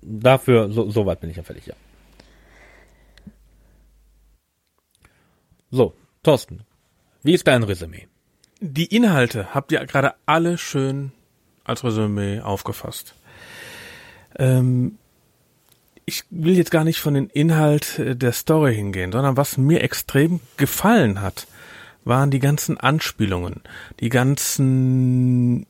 dafür, 0.00 0.70
so, 0.70 0.90
so 0.90 1.06
weit 1.06 1.20
bin 1.20 1.30
ich 1.30 1.36
ja 1.36 1.42
fertig, 1.42 1.66
ja. 1.66 1.74
So, 5.70 5.94
Thorsten, 6.22 6.60
wie 7.22 7.32
ist 7.34 7.46
dein 7.46 7.62
Resümee? 7.62 8.06
Die 8.60 8.94
Inhalte 8.94 9.54
habt 9.54 9.72
ihr 9.72 9.84
gerade 9.86 10.14
alle 10.26 10.58
schön 10.58 11.12
als 11.64 11.82
Resümee 11.82 12.40
aufgefasst. 12.40 13.14
Ähm, 14.38 14.98
ich 16.04 16.24
will 16.30 16.56
jetzt 16.56 16.70
gar 16.70 16.84
nicht 16.84 17.00
von 17.00 17.14
den 17.14 17.28
Inhalt 17.28 17.98
äh, 17.98 18.16
der 18.16 18.32
Story 18.32 18.74
hingehen, 18.74 19.12
sondern 19.12 19.36
was 19.36 19.56
mir 19.56 19.82
extrem 19.82 20.40
gefallen 20.56 21.20
hat, 21.20 21.46
waren 22.04 22.30
die 22.30 22.40
ganzen 22.40 22.78
Anspielungen, 22.78 23.60
die 24.00 24.08
ganzen 24.08 25.66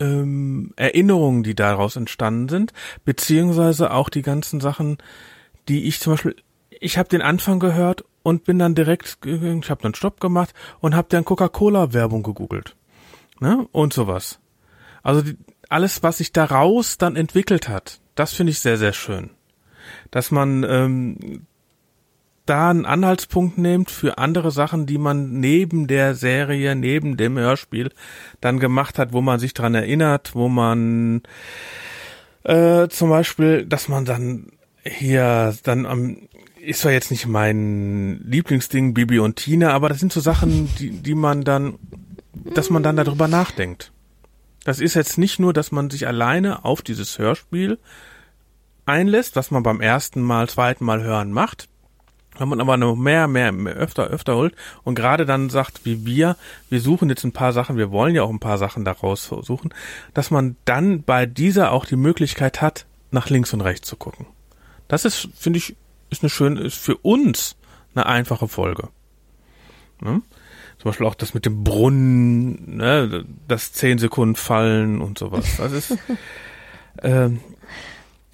ähm, 0.00 0.72
Erinnerungen, 0.76 1.42
die 1.42 1.54
daraus 1.54 1.96
entstanden 1.96 2.48
sind, 2.48 2.72
beziehungsweise 3.04 3.90
auch 3.90 4.08
die 4.08 4.22
ganzen 4.22 4.60
Sachen, 4.60 4.98
die 5.68 5.84
ich 5.84 5.98
zum 6.00 6.12
Beispiel, 6.12 6.36
ich 6.70 6.98
habe 6.98 7.08
den 7.08 7.22
Anfang 7.22 7.58
gehört 7.58 8.04
und 8.22 8.44
bin 8.44 8.58
dann 8.58 8.74
direkt, 8.74 9.18
ich 9.24 9.70
habe 9.70 9.82
dann 9.82 9.94
Stopp 9.94 10.20
gemacht 10.20 10.54
und 10.80 10.94
habe 10.94 11.08
dann 11.10 11.24
Coca-Cola-Werbung 11.24 12.22
gegoogelt, 12.22 12.76
ne 13.40 13.66
und 13.72 13.92
sowas. 13.92 14.38
Also 15.02 15.22
die, 15.22 15.36
alles, 15.68 16.02
was 16.02 16.18
sich 16.18 16.32
daraus 16.32 16.98
dann 16.98 17.16
entwickelt 17.16 17.68
hat, 17.68 18.00
das 18.18 18.32
finde 18.32 18.50
ich 18.50 18.60
sehr, 18.60 18.76
sehr 18.76 18.92
schön, 18.92 19.30
dass 20.10 20.30
man 20.30 20.64
ähm, 20.64 21.46
da 22.46 22.70
einen 22.70 22.86
Anhaltspunkt 22.86 23.58
nimmt 23.58 23.90
für 23.90 24.18
andere 24.18 24.50
Sachen, 24.50 24.86
die 24.86 24.98
man 24.98 25.38
neben 25.38 25.86
der 25.86 26.14
Serie, 26.14 26.74
neben 26.74 27.16
dem 27.16 27.38
Hörspiel 27.38 27.90
dann 28.40 28.58
gemacht 28.58 28.98
hat, 28.98 29.12
wo 29.12 29.20
man 29.20 29.38
sich 29.38 29.54
dran 29.54 29.74
erinnert, 29.74 30.34
wo 30.34 30.48
man 30.48 31.22
äh, 32.44 32.88
zum 32.88 33.10
Beispiel, 33.10 33.66
dass 33.66 33.88
man 33.88 34.04
dann 34.04 34.52
hier 34.82 35.54
dann 35.62 35.86
am 35.86 36.16
ist 36.60 36.80
zwar 36.80 36.92
jetzt 36.92 37.10
nicht 37.10 37.26
mein 37.26 38.20
Lieblingsding 38.24 38.94
Bibi 38.94 39.20
und 39.20 39.36
Tina, 39.36 39.70
aber 39.70 39.88
das 39.88 40.00
sind 40.00 40.12
so 40.12 40.20
Sachen, 40.20 40.68
die 40.78 40.90
die 40.90 41.14
man 41.14 41.44
dann, 41.44 41.78
dass 42.54 42.68
man 42.68 42.82
dann 42.82 42.96
darüber 42.96 43.28
nachdenkt. 43.28 43.92
Das 44.68 44.80
ist 44.80 44.92
jetzt 44.92 45.16
nicht 45.16 45.38
nur, 45.38 45.54
dass 45.54 45.72
man 45.72 45.88
sich 45.88 46.06
alleine 46.06 46.66
auf 46.66 46.82
dieses 46.82 47.18
Hörspiel 47.18 47.78
einlässt, 48.84 49.34
was 49.34 49.50
man 49.50 49.62
beim 49.62 49.80
ersten 49.80 50.20
Mal, 50.20 50.46
zweiten 50.50 50.84
Mal 50.84 51.02
hören 51.02 51.32
macht, 51.32 51.70
wenn 52.36 52.50
man 52.50 52.60
aber 52.60 52.76
noch 52.76 52.94
mehr, 52.94 53.28
mehr, 53.28 53.50
mehr 53.50 53.72
öfter, 53.72 54.08
öfter 54.08 54.36
holt 54.36 54.54
und 54.84 54.94
gerade 54.94 55.24
dann 55.24 55.48
sagt, 55.48 55.86
wie 55.86 56.04
wir, 56.04 56.36
wir 56.68 56.82
suchen 56.82 57.08
jetzt 57.08 57.24
ein 57.24 57.32
paar 57.32 57.54
Sachen, 57.54 57.78
wir 57.78 57.92
wollen 57.92 58.14
ja 58.14 58.24
auch 58.24 58.28
ein 58.28 58.40
paar 58.40 58.58
Sachen 58.58 58.84
daraus 58.84 59.24
suchen, 59.24 59.72
dass 60.12 60.30
man 60.30 60.56
dann 60.66 61.02
bei 61.02 61.24
dieser 61.24 61.72
auch 61.72 61.86
die 61.86 61.96
Möglichkeit 61.96 62.60
hat, 62.60 62.84
nach 63.10 63.30
links 63.30 63.54
und 63.54 63.62
rechts 63.62 63.88
zu 63.88 63.96
gucken. 63.96 64.26
Das 64.86 65.06
ist, 65.06 65.30
finde 65.34 65.60
ich, 65.60 65.76
ist 66.10 66.22
eine 66.22 66.28
schöne, 66.28 66.60
ist 66.60 66.76
für 66.76 66.98
uns 66.98 67.56
eine 67.94 68.04
einfache 68.04 68.48
Folge. 68.48 68.90
Ne? 70.02 70.20
Zum 70.78 70.90
Beispiel 70.90 71.06
auch 71.06 71.14
das 71.14 71.34
mit 71.34 71.44
dem 71.44 71.64
Brunnen, 71.64 72.76
ne, 72.76 73.24
das 73.48 73.72
zehn 73.72 73.98
Sekunden 73.98 74.36
fallen 74.36 75.00
und 75.00 75.18
sowas. 75.18 75.56
Das 75.56 75.72
ist, 75.72 75.98
ähm, 77.02 77.40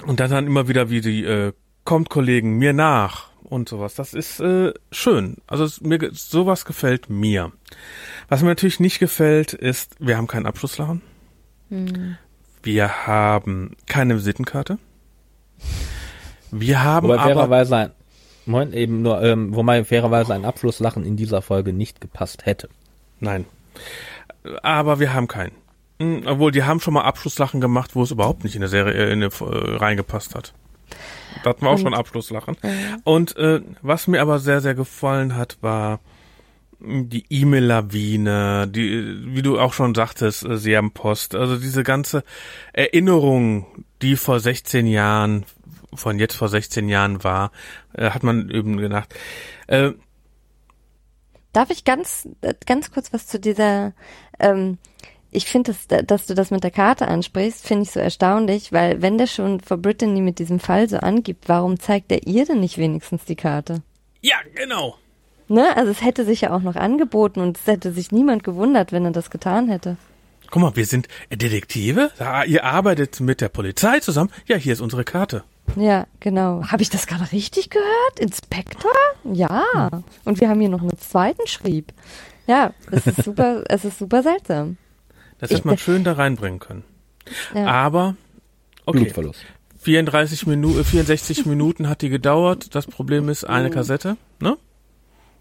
und 0.06 0.20
dann 0.20 0.30
dann 0.30 0.46
immer 0.46 0.68
wieder 0.68 0.90
wie 0.90 1.00
die, 1.00 1.24
äh, 1.24 1.52
kommt 1.84 2.10
Kollegen 2.10 2.58
mir 2.58 2.72
nach 2.72 3.28
und 3.42 3.68
sowas. 3.68 3.94
Das 3.94 4.14
ist 4.14 4.40
äh, 4.40 4.74
schön. 4.90 5.38
Also 5.46 5.64
es, 5.64 5.80
mir 5.80 6.10
sowas 6.12 6.64
gefällt 6.64 7.08
mir. 7.08 7.52
Was 8.28 8.42
mir 8.42 8.48
natürlich 8.48 8.80
nicht 8.80 8.98
gefällt, 8.98 9.52
ist, 9.52 9.96
wir 9.98 10.16
haben 10.16 10.26
keinen 10.26 10.46
Abschlusslachen. 10.46 11.02
Wir 12.62 13.06
haben 13.06 13.76
keine 13.86 14.16
Visitenkarte. 14.16 14.78
Wir 16.50 16.82
haben 16.82 17.08
Wobei 17.08 17.18
aber 17.18 17.34
fairerweise 17.34 17.92
Moment, 18.46 18.74
eben 18.74 19.02
nur, 19.02 19.22
ähm, 19.22 19.54
wobei 19.54 19.84
fairerweise 19.84 20.34
ein 20.34 20.44
Abschlusslachen 20.44 21.04
in 21.04 21.16
dieser 21.16 21.42
Folge 21.42 21.72
nicht 21.72 22.00
gepasst 22.00 22.46
hätte. 22.46 22.68
nein. 23.20 23.46
Aber 24.62 25.00
wir 25.00 25.14
haben 25.14 25.26
keinen. 25.26 25.52
Hm, 25.98 26.22
Obwohl, 26.26 26.52
die 26.52 26.64
haben 26.64 26.80
schon 26.80 26.94
mal 26.94 27.02
Abschlusslachen 27.02 27.60
gemacht, 27.60 27.94
wo 27.94 28.02
es 28.02 28.10
überhaupt 28.10 28.44
nicht 28.44 28.54
in 28.54 28.60
der 28.60 28.68
Serie 28.68 28.92
äh, 28.92 29.12
in 29.12 29.20
der, 29.20 29.30
äh, 29.30 29.76
reingepasst 29.76 30.34
hat. 30.34 30.52
Da 31.42 31.50
hatten 31.50 31.64
wir 31.64 31.70
auch 31.70 31.78
schon 31.78 31.94
Abschlusslachen. 31.94 32.56
Und 33.04 33.36
äh, 33.36 33.60
was 33.82 34.06
mir 34.06 34.20
aber 34.20 34.38
sehr, 34.38 34.60
sehr 34.60 34.74
gefallen 34.74 35.34
hat, 35.34 35.58
war 35.60 36.00
mh, 36.78 37.04
die 37.04 37.24
E-Mail-Lawine, 37.30 38.68
die, 38.68 39.34
wie 39.34 39.42
du 39.42 39.58
auch 39.58 39.72
schon 39.72 39.94
sagtest, 39.94 40.44
äh, 40.44 40.56
Serbenpost, 40.56 41.34
also 41.34 41.56
diese 41.56 41.82
ganze 41.82 42.22
Erinnerung, 42.72 43.66
die 44.02 44.16
vor 44.16 44.40
16 44.40 44.86
Jahren, 44.86 45.44
von 45.96 46.18
jetzt 46.18 46.36
vor 46.36 46.48
16 46.48 46.88
Jahren 46.88 47.24
war, 47.24 47.50
äh, 47.94 48.10
hat 48.10 48.22
man 48.22 48.50
eben 48.50 48.76
gedacht. 48.76 49.14
Äh, 49.66 49.92
Darf 51.52 51.70
ich 51.70 51.84
ganz, 51.84 52.28
äh, 52.40 52.54
ganz 52.66 52.90
kurz 52.90 53.12
was 53.12 53.26
zu 53.26 53.38
dieser, 53.38 53.92
ähm, 54.40 54.78
ich 55.30 55.46
finde, 55.46 55.72
dass, 55.72 56.06
dass 56.06 56.26
du 56.26 56.34
das 56.34 56.50
mit 56.50 56.64
der 56.64 56.70
Karte 56.70 57.08
ansprichst, 57.08 57.66
finde 57.66 57.84
ich 57.84 57.90
so 57.90 58.00
erstaunlich, 58.00 58.72
weil 58.72 59.02
wenn 59.02 59.18
der 59.18 59.26
schon 59.26 59.60
vor 59.60 59.76
Brittany 59.76 60.20
mit 60.20 60.38
diesem 60.38 60.60
Fall 60.60 60.88
so 60.88 60.98
angibt, 60.98 61.48
warum 61.48 61.78
zeigt 61.78 62.10
er 62.12 62.26
ihr 62.26 62.44
denn 62.44 62.60
nicht 62.60 62.78
wenigstens 62.78 63.24
die 63.24 63.36
Karte? 63.36 63.82
ja, 64.24 64.36
genau. 64.54 64.96
Ne? 65.48 65.76
Also 65.76 65.90
es 65.90 66.02
hätte 66.02 66.24
sich 66.24 66.40
ja 66.40 66.50
auch 66.52 66.62
noch 66.62 66.76
angeboten 66.76 67.40
und 67.40 67.58
es 67.58 67.66
hätte 67.66 67.92
sich 67.92 68.10
niemand 68.10 68.42
gewundert, 68.42 68.90
wenn 68.90 69.04
er 69.04 69.10
das 69.10 69.30
getan 69.30 69.68
hätte. 69.68 69.98
Guck 70.50 70.62
mal, 70.62 70.76
wir 70.76 70.86
sind 70.86 71.08
Detektive. 71.30 72.10
Ja, 72.18 72.44
ihr 72.44 72.64
arbeitet 72.64 73.20
mit 73.20 73.40
der 73.40 73.50
Polizei 73.50 74.00
zusammen. 74.00 74.30
Ja, 74.46 74.56
hier 74.56 74.72
ist 74.72 74.80
unsere 74.80 75.04
Karte. 75.04 75.44
Ja, 75.76 76.06
genau. 76.20 76.62
Habe 76.66 76.82
ich 76.82 76.90
das 76.90 77.06
gerade 77.06 77.32
richtig 77.32 77.70
gehört? 77.70 78.18
Inspektor? 78.18 78.92
Ja. 79.24 79.62
Und 80.24 80.40
wir 80.40 80.48
haben 80.48 80.60
hier 80.60 80.68
noch 80.68 80.82
einen 80.82 80.98
zweiten 80.98 81.46
Schrieb. 81.46 81.92
Ja, 82.46 82.72
es 82.90 83.06
ist 83.06 83.24
super, 83.24 83.64
es 83.68 83.84
ist 83.84 83.98
super 83.98 84.22
seltsam. 84.22 84.76
Das 85.38 85.50
hätte 85.50 85.66
man 85.66 85.78
schön 85.78 86.04
da 86.04 86.12
reinbringen 86.12 86.60
können. 86.60 86.84
Ja. 87.54 87.66
Aber, 87.66 88.16
okay. 88.86 89.00
Blutverlust. 89.00 89.44
34 89.80 90.46
Minuten, 90.46 90.84
64 90.84 91.46
Minuten 91.46 91.88
hat 91.88 92.02
die 92.02 92.08
gedauert. 92.08 92.74
Das 92.74 92.86
Problem 92.86 93.28
ist 93.28 93.44
eine 93.44 93.70
Kassette, 93.70 94.16
ne? 94.40 94.56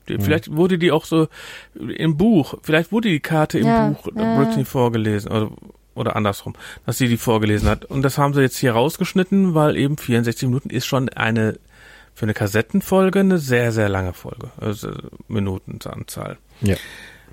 Die, 0.10 0.18
Vielleicht 0.18 0.54
wurde 0.54 0.78
die 0.78 0.92
auch 0.92 1.06
so 1.06 1.28
im 1.78 2.18
Buch, 2.18 2.56
vielleicht 2.62 2.92
wurde 2.92 3.08
die 3.08 3.22
Karte 3.22 3.60
im 3.60 3.68
Ja, 3.68 3.88
Buch 3.90 4.10
ja. 4.14 4.38
Britney 4.38 4.66
vorgelesen 4.66 5.32
oder, 5.32 5.52
oder 5.96 6.16
andersrum, 6.16 6.54
dass 6.86 6.98
sie 6.98 7.08
die 7.08 7.18
vorgelesen 7.18 7.70
hat. 7.70 7.86
Und 7.86 8.02
das 8.02 8.18
haben 8.18 8.34
sie 8.34 8.42
jetzt 8.42 8.58
hier 8.58 8.74
rausgeschnitten, 8.74 9.54
weil 9.54 9.78
eben 9.78 9.98
64 9.98 10.48
Minuten 10.48 10.70
ist 10.70 10.86
schon 10.86 11.10
eine 11.10 11.60
für 12.16 12.26
eine 12.26 12.34
Kassettenfolge 12.34 13.22
eine 13.22 13.40
sehr, 13.40 13.72
sehr 13.72 13.90
lange 13.90 14.14
Folge, 14.14 14.52
also 14.58 14.92
Minutenanzahl. 15.28 16.38
Ja. 16.62 16.76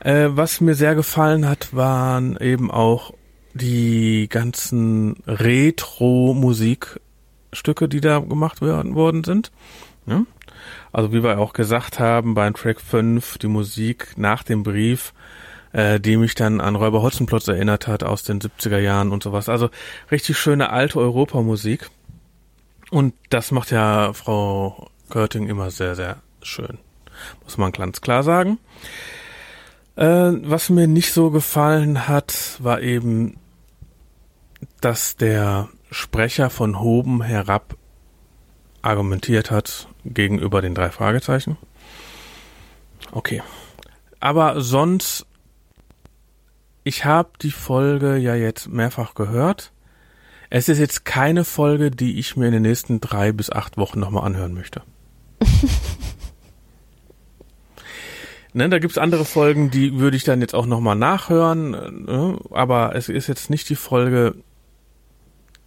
Äh, 0.01 0.29
was 0.31 0.63
mir 0.63 0.75
sehr 0.75 0.95
gefallen 0.95 1.47
hat, 1.47 1.75
waren 1.75 2.39
eben 2.39 2.71
auch 2.71 3.13
die 3.53 4.27
ganzen 4.29 5.17
Retro-Musikstücke, 5.27 7.89
die 7.89 8.01
da 8.01 8.21
gemacht 8.21 8.63
werden, 8.63 8.95
worden 8.95 9.25
sind. 9.25 9.51
Ja? 10.07 10.25
Also 10.93 11.13
wie 11.13 11.23
wir 11.23 11.39
auch 11.39 11.53
gesagt 11.53 11.99
haben, 11.99 12.35
beim 12.35 12.55
Track 12.55 12.81
5, 12.81 13.39
die 13.39 13.49
Musik 13.49 14.15
nach 14.17 14.43
dem 14.43 14.63
Brief, 14.63 15.13
äh, 15.73 16.01
die 16.01 16.17
mich 16.17 16.35
dann 16.35 16.61
an 16.61 16.77
Räuber 16.77 17.03
Hotzenplotz 17.03 17.49
erinnert 17.49 17.87
hat 17.87 18.03
aus 18.03 18.23
den 18.23 18.41
70er 18.41 18.79
Jahren 18.79 19.13
und 19.13 19.23
sowas. 19.23 19.49
Also 19.49 19.71
richtig 20.11 20.39
schöne 20.39 20.71
alte 20.71 20.99
Europamusik. 20.99 21.91
Und 22.91 23.15
das 23.29 23.53
macht 23.53 23.71
ja 23.71 24.13
Frau 24.13 24.91
Körting 25.11 25.49
immer 25.49 25.71
sehr, 25.71 25.95
sehr 25.95 26.17
schön. 26.43 26.79
Muss 27.45 27.59
man 27.59 27.73
ganz 27.73 28.01
klar 28.01 28.23
sagen. 28.23 28.59
Äh, 29.97 30.33
was 30.43 30.71
mir 30.71 30.87
nicht 30.87 31.13
so 31.13 31.31
gefallen 31.31 32.09
hat, 32.09 32.57
war 32.59 32.81
eben, 32.81 33.37
dass 34.81 35.17
der 35.17 35.69
Sprecher 35.91 36.51
von 36.51 36.81
Hoben 36.81 37.23
herab 37.23 37.77
argumentiert 38.83 39.51
hat 39.51 39.89
gegenüber 40.05 40.63
den 40.63 40.75
drei 40.75 40.91
Fragezeichen. 40.91 41.59
Okay. 43.13 43.43
Aber 44.21 44.61
sonst, 44.61 45.27
ich 46.91 47.05
habe 47.05 47.31
die 47.41 47.53
Folge 47.53 48.17
ja 48.17 48.35
jetzt 48.35 48.69
mehrfach 48.69 49.15
gehört. 49.15 49.71
Es 50.51 50.69
ist 50.69 50.81
jetzt 50.81 51.05
keine 51.05 51.45
Folge, 51.45 51.93
die 51.93 52.19
ich 52.19 52.37
mir 52.37 52.47
in 52.47 52.53
den 52.53 52.63
nächsten 52.63 53.01
drei 53.01 53.31
bis 53.31 53.49
acht 53.49 53.77
Wochen 53.77 54.01
nochmal 54.01 54.25
anhören 54.25 54.55
möchte. 54.55 54.83
ne, 58.55 58.69
da 58.69 58.81
gibt's 58.81 58.99
andere 58.99 59.25
Folgen, 59.25 59.71
die 59.71 60.01
würde 60.01 60.17
ich 60.17 60.25
dann 60.25 60.41
jetzt 60.41 60.53
auch 60.53 60.67
nochmal 60.67 60.97
nachhören, 60.97 62.07
ne? 62.07 62.39
aber 62.51 62.97
es 62.97 63.09
ist 63.09 63.29
jetzt 63.29 63.51
nicht 63.51 63.69
die 63.69 63.77
Folge, 63.77 64.35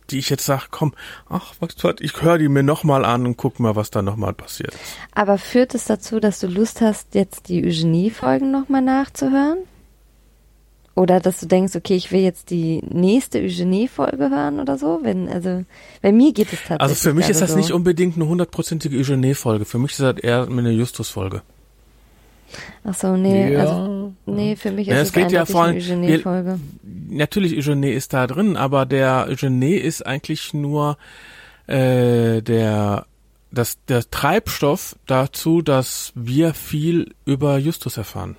die 0.09 0.19
ich 0.19 0.29
jetzt 0.29 0.45
sage, 0.45 0.63
komm, 0.71 0.93
ach, 1.29 1.53
was, 1.61 1.81
was 1.83 1.95
ich 2.01 2.21
höre 2.21 2.37
die 2.37 2.49
mir 2.49 2.63
nochmal 2.63 3.05
an 3.05 3.25
und 3.25 3.37
guck 3.37 3.61
mal, 3.61 3.77
was 3.77 3.91
da 3.91 4.01
nochmal 4.01 4.33
passiert 4.33 4.73
ist. 4.73 4.97
Aber 5.13 5.37
führt 5.37 5.73
es 5.73 5.85
dazu, 5.85 6.19
dass 6.19 6.41
du 6.41 6.47
Lust 6.47 6.81
hast, 6.81 7.15
jetzt 7.15 7.47
die 7.47 7.65
Eugenie-Folgen 7.65 8.51
nochmal 8.51 8.81
nachzuhören? 8.81 9.59
Oder 10.95 11.19
dass 11.19 11.39
du 11.39 11.47
denkst, 11.47 11.75
okay, 11.75 11.95
ich 11.95 12.11
will 12.11 12.21
jetzt 12.21 12.51
die 12.51 12.81
nächste 12.87 13.39
Eugenie-Folge 13.39 14.29
hören 14.29 14.59
oder 14.59 14.77
so? 14.77 14.99
Wenn, 15.01 15.27
also, 15.27 15.63
bei 16.03 16.11
mir 16.11 16.31
geht 16.33 16.53
es 16.53 16.59
tatsächlich. 16.59 16.81
Also 16.81 16.95
für 16.95 17.13
mich 17.15 17.29
ist 17.29 17.41
das 17.41 17.51
so. 17.51 17.57
nicht 17.57 17.71
unbedingt 17.71 18.15
eine 18.15 18.27
hundertprozentige 18.27 18.97
Eugenie-Folge. 18.97 19.65
Für 19.65 19.79
mich 19.79 19.91
ist 19.93 20.01
das 20.01 20.17
eher 20.19 20.47
eine 20.47 20.69
Justus-Folge. 20.71 21.41
Ach 22.83 22.93
so, 22.93 23.17
nee, 23.17 23.53
Ja. 23.53 23.61
also, 23.61 24.13
nee, 24.27 24.55
für 24.55 24.71
mich 24.71 24.85
Ja, 24.87 24.95
ist 24.97 25.01
es 25.01 25.07
es 25.07 25.13
geht 25.13 25.31
ja 25.31 25.45
vor 25.45 25.63
eine 25.63 25.73
allem- 25.73 25.77
Eugenie-Folge. 25.81 26.59
Natürlich, 27.09 27.57
Eugenie 27.57 27.91
ist 27.91 28.13
da 28.13 28.27
drin, 28.27 28.55
aber 28.55 28.85
der 28.85 29.25
Eugenie 29.29 29.73
ist 29.75 30.05
eigentlich 30.05 30.53
nur 30.53 30.97
äh, 31.65 32.41
der 32.41 33.05
das 33.53 33.77
der 33.85 34.09
Treibstoff 34.09 34.95
dazu, 35.05 35.61
dass 35.61 36.11
wir 36.15 36.53
viel 36.53 37.13
über 37.25 37.57
Justus 37.57 37.97
erfahren. 37.97 38.35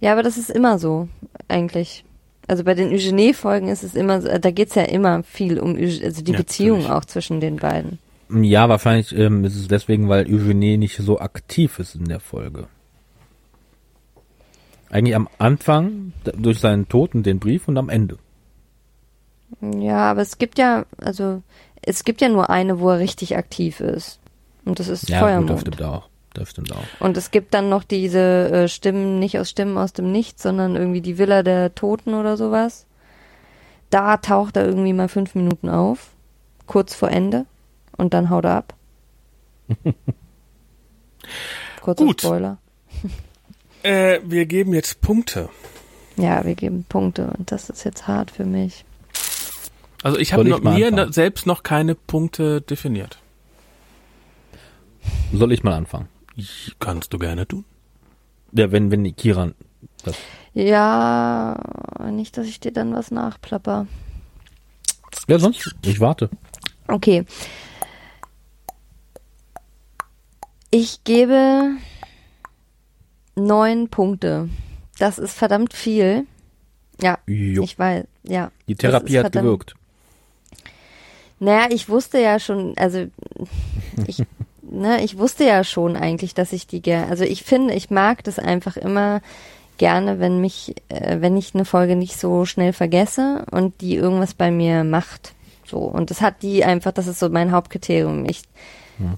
Ja, 0.00 0.12
aber 0.12 0.22
das 0.22 0.36
ist 0.36 0.50
immer 0.50 0.78
so, 0.78 1.08
eigentlich. 1.48 2.04
Also 2.46 2.64
bei 2.64 2.74
den 2.74 2.90
Eugenie-Folgen 2.92 3.68
ist 3.68 3.82
es 3.82 3.94
immer, 3.94 4.22
so, 4.22 4.38
da 4.38 4.50
geht's 4.50 4.74
ja 4.74 4.84
immer 4.84 5.22
viel 5.22 5.58
um, 5.58 5.76
also 5.76 6.22
die 6.22 6.32
Ja, 6.32 6.38
Beziehung 6.38 6.78
natürlich. 6.78 6.96
auch 6.96 7.04
zwischen 7.04 7.40
den 7.40 7.56
beiden. 7.56 7.98
Ja, 8.30 8.68
wahrscheinlich 8.68 9.14
ähm, 9.16 9.44
ist 9.44 9.56
es 9.56 9.68
deswegen, 9.68 10.08
weil 10.08 10.26
Eugenie 10.26 10.76
nicht 10.76 10.96
so 10.96 11.18
aktiv 11.18 11.78
ist 11.78 11.94
in 11.94 12.06
der 12.06 12.20
Folge. 12.20 12.66
Eigentlich 14.90 15.14
am 15.14 15.28
Anfang 15.38 16.12
durch 16.36 16.60
seinen 16.60 16.88
Tod 16.88 17.14
und 17.14 17.24
den 17.24 17.38
Brief 17.38 17.68
und 17.68 17.76
am 17.76 17.88
Ende. 17.90 18.18
Ja, 19.60 20.10
aber 20.10 20.22
es 20.22 20.38
gibt 20.38 20.58
ja, 20.58 20.84
also, 20.98 21.42
es 21.82 22.04
gibt 22.04 22.20
ja 22.20 22.28
nur 22.28 22.50
eine, 22.50 22.80
wo 22.80 22.90
er 22.90 22.98
richtig 22.98 23.36
aktiv 23.36 23.80
ist. 23.80 24.18
Und 24.68 24.78
das 24.78 24.88
ist 24.88 25.08
Ja, 25.08 25.20
gut, 25.20 25.28
das 25.28 25.30
Feuermond. 25.30 25.60
stimmt 25.60 25.82
auch. 25.82 26.08
Das 26.34 26.50
stimmt 26.50 26.72
auch. 26.72 26.84
Und 27.00 27.16
es 27.16 27.30
gibt 27.30 27.54
dann 27.54 27.68
noch 27.68 27.82
diese 27.82 28.50
äh, 28.50 28.68
Stimmen, 28.68 29.18
nicht 29.18 29.38
aus 29.38 29.50
Stimmen 29.50 29.76
aus 29.78 29.92
dem 29.92 30.12
Nichts, 30.12 30.42
sondern 30.42 30.76
irgendwie 30.76 31.00
die 31.00 31.18
Villa 31.18 31.42
der 31.42 31.74
Toten 31.74 32.14
oder 32.14 32.36
sowas. 32.36 32.86
Da 33.90 34.18
taucht 34.18 34.56
er 34.56 34.66
irgendwie 34.66 34.92
mal 34.92 35.08
fünf 35.08 35.34
Minuten 35.34 35.68
auf, 35.68 36.10
kurz 36.66 36.94
vor 36.94 37.10
Ende, 37.10 37.46
und 37.96 38.12
dann 38.14 38.30
haut 38.30 38.44
er 38.44 38.56
ab. 38.56 38.74
Kurzer 41.80 42.04
Gut. 42.04 42.20
Spoiler. 42.22 42.58
Äh, 43.84 44.18
wir 44.24 44.46
geben 44.46 44.74
jetzt 44.74 45.00
Punkte. 45.02 45.48
Ja, 46.16 46.44
wir 46.44 46.56
geben 46.56 46.84
Punkte 46.88 47.32
und 47.38 47.52
das 47.52 47.70
ist 47.70 47.84
jetzt 47.84 48.08
hart 48.08 48.32
für 48.32 48.44
mich. 48.44 48.84
Also 50.02 50.18
ich 50.18 50.32
habe 50.32 50.42
mir 50.42 50.56
anfangen? 50.56 51.12
selbst 51.12 51.46
noch 51.46 51.62
keine 51.62 51.94
Punkte 51.94 52.60
definiert. 52.60 53.18
Soll 55.32 55.52
ich 55.52 55.62
mal 55.62 55.74
anfangen? 55.74 56.08
Kannst 56.78 57.12
du 57.12 57.18
gerne 57.18 57.46
tun. 57.46 57.64
Ja, 58.52 58.70
wenn, 58.72 58.90
wenn 58.90 59.04
die 59.04 59.12
Kiran 59.12 59.54
das. 60.04 60.16
Ja, 60.54 61.60
nicht, 62.10 62.36
dass 62.36 62.46
ich 62.46 62.60
dir 62.60 62.72
dann 62.72 62.94
was 62.94 63.10
nachplapper. 63.10 63.86
Ja, 65.28 65.38
sonst, 65.38 65.74
ich 65.84 66.00
warte. 66.00 66.30
Okay. 66.86 67.24
Ich 70.70 71.04
gebe 71.04 71.72
neun 73.34 73.88
Punkte. 73.88 74.48
Das 74.98 75.18
ist 75.18 75.34
verdammt 75.34 75.74
viel. 75.74 76.26
Ja, 77.00 77.18
Jo. 77.26 77.62
ich 77.62 77.78
weiß, 77.78 78.04
ja. 78.24 78.50
Die 78.66 78.74
Therapie 78.74 79.18
hat 79.18 79.32
gewirkt. 79.32 79.74
Naja, 81.38 81.68
ich 81.70 81.88
wusste 81.88 82.20
ja 82.20 82.40
schon, 82.40 82.76
also 82.76 83.06
ich, 84.06 84.24
ne, 84.70 85.02
ich 85.02 85.18
wusste 85.18 85.44
ja 85.44 85.64
schon 85.64 85.96
eigentlich, 85.96 86.34
dass 86.34 86.52
ich 86.52 86.66
die 86.66 86.82
gerne, 86.82 87.08
also 87.08 87.24
ich 87.24 87.42
finde, 87.42 87.74
ich 87.74 87.90
mag 87.90 88.24
das 88.24 88.38
einfach 88.38 88.76
immer 88.76 89.20
gerne, 89.76 90.18
wenn 90.20 90.40
mich, 90.40 90.74
äh, 90.88 91.20
wenn 91.20 91.36
ich 91.36 91.54
eine 91.54 91.64
Folge 91.64 91.96
nicht 91.96 92.18
so 92.18 92.44
schnell 92.44 92.72
vergesse 92.72 93.44
und 93.50 93.80
die 93.80 93.96
irgendwas 93.96 94.34
bei 94.34 94.50
mir 94.50 94.84
macht. 94.84 95.34
So. 95.64 95.78
Und 95.78 96.10
das 96.10 96.20
hat 96.20 96.42
die 96.42 96.64
einfach, 96.64 96.92
das 96.92 97.06
ist 97.06 97.20
so 97.20 97.28
mein 97.28 97.52
Hauptkriterium. 97.52 98.24
Ich 98.26 98.42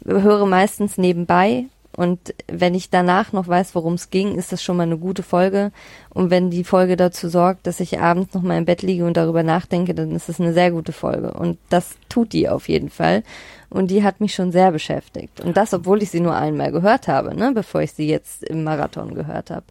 höre 0.05 0.45
meistens 0.45 0.99
nebenbei 0.99 1.65
und 1.97 2.35
wenn 2.47 2.75
ich 2.75 2.91
danach 2.91 3.33
noch 3.33 3.49
weiß, 3.49 3.75
worum 3.75 3.95
es 3.95 4.11
ging, 4.11 4.37
ist 4.37 4.53
das 4.53 4.63
schon 4.63 4.77
mal 4.77 4.85
eine 4.85 4.99
gute 4.99 5.23
Folge. 5.23 5.73
Und 6.09 6.31
wenn 6.31 6.51
die 6.51 6.65
Folge 6.65 6.97
dazu 6.97 7.29
sorgt, 7.29 7.67
dass 7.67 7.81
ich 7.81 8.01
abends 8.01 8.33
noch 8.33 8.43
mal 8.43 8.57
im 8.57 8.65
Bett 8.65 8.83
liege 8.83 9.05
und 9.05 9.17
darüber 9.17 9.43
nachdenke, 9.43 9.95
dann 9.95 10.13
ist 10.13 10.29
es 10.29 10.41
eine 10.41 10.53
sehr 10.53 10.71
gute 10.71 10.93
Folge. 10.93 11.33
Und 11.33 11.59
das 11.69 11.97
tut 12.09 12.33
die 12.33 12.49
auf 12.49 12.69
jeden 12.69 12.91
Fall. 12.91 13.23
Und 13.71 13.93
die 13.93 14.03
hat 14.03 14.21
mich 14.21 14.35
schon 14.35 14.51
sehr 14.51 14.73
beschäftigt. 14.73 15.41
Und 15.41 15.57
das, 15.57 15.73
obwohl 15.73 16.03
ich 16.03 16.11
sie 16.11 16.19
nur 16.19 16.35
einmal 16.35 16.73
gehört 16.73 17.07
habe, 17.07 17.37
ne, 17.37 17.53
bevor 17.55 17.81
ich 17.83 17.93
sie 17.93 18.09
jetzt 18.09 18.43
im 18.43 18.65
Marathon 18.65 19.15
gehört 19.15 19.51
habe. 19.51 19.65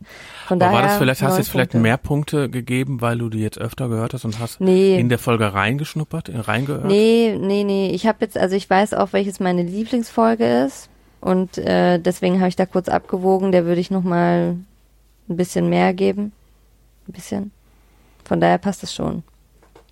Von 0.48 0.56
Aber 0.62 0.72
daher 0.72 0.74
war 0.74 0.82
das 0.88 0.98
vielleicht, 0.98 1.22
hast 1.22 1.34
du 1.34 1.38
jetzt 1.40 1.50
vielleicht 1.50 1.72
Punkte. 1.72 1.84
mehr 1.84 1.98
Punkte 1.98 2.50
gegeben, 2.50 3.02
weil 3.02 3.18
du 3.18 3.28
die 3.30 3.40
jetzt 3.40 3.58
öfter 3.60 3.90
gehört 3.90 4.14
hast 4.14 4.24
und 4.24 4.40
hast 4.40 4.62
Nee. 4.62 4.98
in 4.98 5.10
der 5.10 5.20
Folge 5.20 5.54
reingeschnuppert, 5.54 6.30
äh, 6.30 6.38
reingehört? 6.40 6.86
Nee, 6.86 7.36
nee, 7.38 7.66
nee. 7.66 7.90
Ich 7.92 8.08
habe 8.08 8.20
jetzt, 8.22 8.38
also 8.38 8.56
ich 8.56 8.70
weiß 8.70 8.94
auch, 8.94 9.12
welches 9.12 9.42
meine 9.42 9.64
Lieblingsfolge 9.64 10.46
ist. 10.66 10.90
Und 11.20 11.58
äh, 11.58 12.00
deswegen 12.00 12.40
habe 12.40 12.48
ich 12.48 12.56
da 12.56 12.66
kurz 12.66 12.88
abgewogen. 12.88 13.52
Der 13.52 13.66
würde 13.66 13.82
ich 13.82 13.92
noch 13.92 14.04
mal 14.04 14.56
ein 15.28 15.36
bisschen 15.36 15.68
mehr 15.68 15.94
geben. 15.94 16.32
Ein 17.10 17.12
bisschen. 17.12 17.52
Von 18.24 18.40
daher 18.40 18.60
passt 18.60 18.82
es 18.84 18.94
schon. 18.94 19.24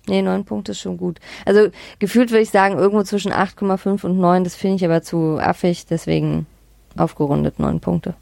Nee, 0.08 0.22
neun 0.22 0.44
Punkte 0.44 0.72
ist 0.72 0.80
schon 0.80 0.96
gut. 0.96 1.18
Also 1.44 1.68
gefühlt 1.98 2.30
würde 2.30 2.42
ich 2.42 2.50
sagen, 2.50 2.78
irgendwo 2.78 3.02
zwischen 3.02 3.32
8,5 3.32 4.04
und 4.04 4.18
9. 4.18 4.44
Das 4.44 4.54
finde 4.54 4.76
ich 4.76 4.84
aber 4.84 5.02
zu 5.02 5.38
affig. 5.38 5.86
Deswegen 5.86 6.46
aufgerundet 6.96 7.58
neun 7.58 7.80
Punkte. 7.80 8.14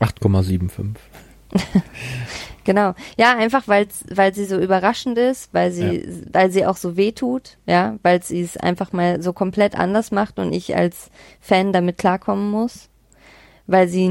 8,75. 0.00 0.96
Genau. 2.66 2.94
Ja, 3.16 3.36
einfach 3.36 3.68
weil 3.68 3.86
weil 4.12 4.34
sie 4.34 4.44
so 4.44 4.58
überraschend 4.58 5.16
ist, 5.18 5.54
weil 5.54 5.70
sie 5.70 6.24
weil 6.32 6.50
sie 6.50 6.66
auch 6.66 6.76
so 6.76 6.96
weh 6.96 7.12
tut, 7.12 7.58
ja, 7.64 7.96
weil 8.02 8.20
sie 8.24 8.40
es 8.40 8.56
einfach 8.56 8.92
mal 8.92 9.22
so 9.22 9.32
komplett 9.32 9.78
anders 9.78 10.10
macht 10.10 10.40
und 10.40 10.52
ich 10.52 10.74
als 10.74 11.12
Fan 11.40 11.72
damit 11.72 11.96
klarkommen 11.96 12.50
muss, 12.50 12.88
weil 13.68 13.86
sie 13.86 14.06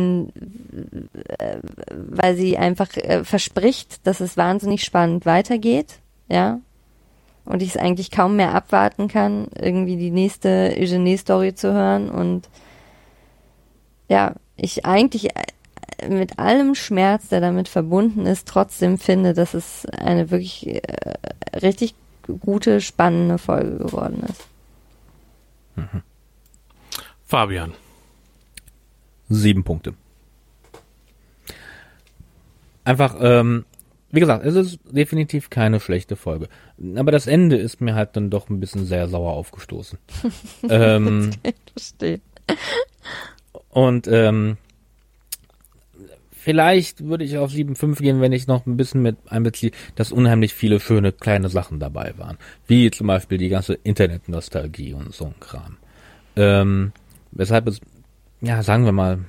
äh, 1.37 1.57
weil 1.91 2.37
sie 2.37 2.57
einfach 2.57 2.95
äh, 2.95 3.25
verspricht, 3.25 4.07
dass 4.07 4.21
es 4.21 4.37
wahnsinnig 4.37 4.85
spannend 4.85 5.25
weitergeht, 5.25 5.99
ja. 6.27 6.59
Und 7.45 7.61
ich 7.61 7.69
es 7.69 7.77
eigentlich 7.77 8.09
kaum 8.09 8.37
mehr 8.37 8.55
abwarten 8.55 9.07
kann, 9.07 9.47
irgendwie 9.59 9.97
die 9.97 10.09
nächste 10.09 10.75
Eugenie-Story 10.77 11.53
zu 11.53 11.73
hören 11.73 12.09
und 12.09 12.49
ja, 14.07 14.33
ich 14.55 14.85
eigentlich 14.85 15.29
äh, 15.35 16.09
mit 16.09 16.39
allem 16.39 16.75
Schmerz, 16.75 17.27
der 17.29 17.41
damit 17.41 17.67
verbunden 17.67 18.25
ist, 18.25 18.47
trotzdem 18.47 18.97
finde, 18.97 19.33
dass 19.33 19.53
es 19.53 19.85
eine 19.85 20.31
wirklich 20.31 20.67
äh, 20.67 20.81
richtig 21.61 21.95
gute, 22.41 22.81
spannende 22.81 23.37
Folge 23.37 23.77
geworden 23.77 24.23
ist. 24.27 24.47
Fabian. 27.25 27.73
Sieben 29.29 29.63
Punkte. 29.63 29.93
Einfach, 32.83 33.15
ähm, 33.19 33.65
wie 34.15 34.21
gesagt, 34.21 34.45
es 34.45 34.55
ist 34.55 34.79
definitiv 34.89 35.49
keine 35.49 35.79
schlechte 35.79 36.15
Folge. 36.15 36.47
Aber 36.95 37.11
das 37.11 37.27
Ende 37.27 37.57
ist 37.57 37.81
mir 37.81 37.95
halt 37.95 38.15
dann 38.15 38.29
doch 38.29 38.49
ein 38.49 38.61
bisschen 38.61 38.85
sehr 38.85 39.09
sauer 39.09 39.33
aufgestoßen. 39.33 39.99
ähm, 40.69 41.31
Verstehe. 41.75 42.21
und 43.69 44.07
ähm, 44.07 44.57
vielleicht 46.31 47.03
würde 47.03 47.25
ich 47.25 47.37
auf 47.37 47.51
7,5 47.51 47.97
gehen, 48.01 48.21
wenn 48.21 48.31
ich 48.31 48.47
noch 48.47 48.65
ein 48.65 48.77
bisschen 48.77 49.01
mit 49.01 49.17
einbeziehe, 49.27 49.73
dass 49.95 50.13
unheimlich 50.13 50.53
viele 50.53 50.79
schöne 50.79 51.11
kleine 51.11 51.49
Sachen 51.49 51.81
dabei 51.81 52.13
waren. 52.17 52.37
Wie 52.67 52.89
zum 52.91 53.07
Beispiel 53.07 53.37
die 53.37 53.49
ganze 53.49 53.73
Internet-Nostalgie 53.73 54.93
und 54.93 55.13
so 55.13 55.25
ein 55.25 55.35
Kram. 55.41 55.77
Ähm, 56.37 56.93
weshalb 57.31 57.67
es, 57.67 57.81
ja, 58.39 58.63
sagen 58.63 58.85
wir 58.85 58.93
mal, 58.93 59.25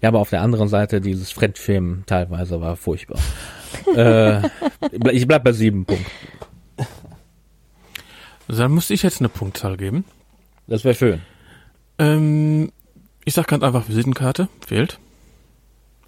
ja, 0.00 0.08
aber 0.08 0.20
auf 0.20 0.30
der 0.30 0.42
anderen 0.42 0.68
Seite 0.68 1.00
dieses 1.00 1.30
Fremdschämen 1.30 2.04
teilweise 2.06 2.60
war 2.60 2.76
furchtbar. 2.76 3.20
äh, 3.96 4.42
ich 5.12 5.26
bleib 5.26 5.44
bei 5.44 5.52
sieben 5.52 5.84
Punkten. 5.84 6.06
Also 8.48 8.62
dann 8.62 8.72
müsste 8.72 8.94
ich 8.94 9.02
jetzt 9.02 9.20
eine 9.20 9.28
Punktzahl 9.28 9.76
geben. 9.76 10.04
Das 10.66 10.84
wäre 10.84 10.94
schön. 10.94 11.22
Ähm, 11.98 12.72
ich 13.24 13.34
sag 13.34 13.48
ganz 13.48 13.62
einfach 13.62 13.88
Visitenkarte, 13.88 14.48
fehlt. 14.66 14.98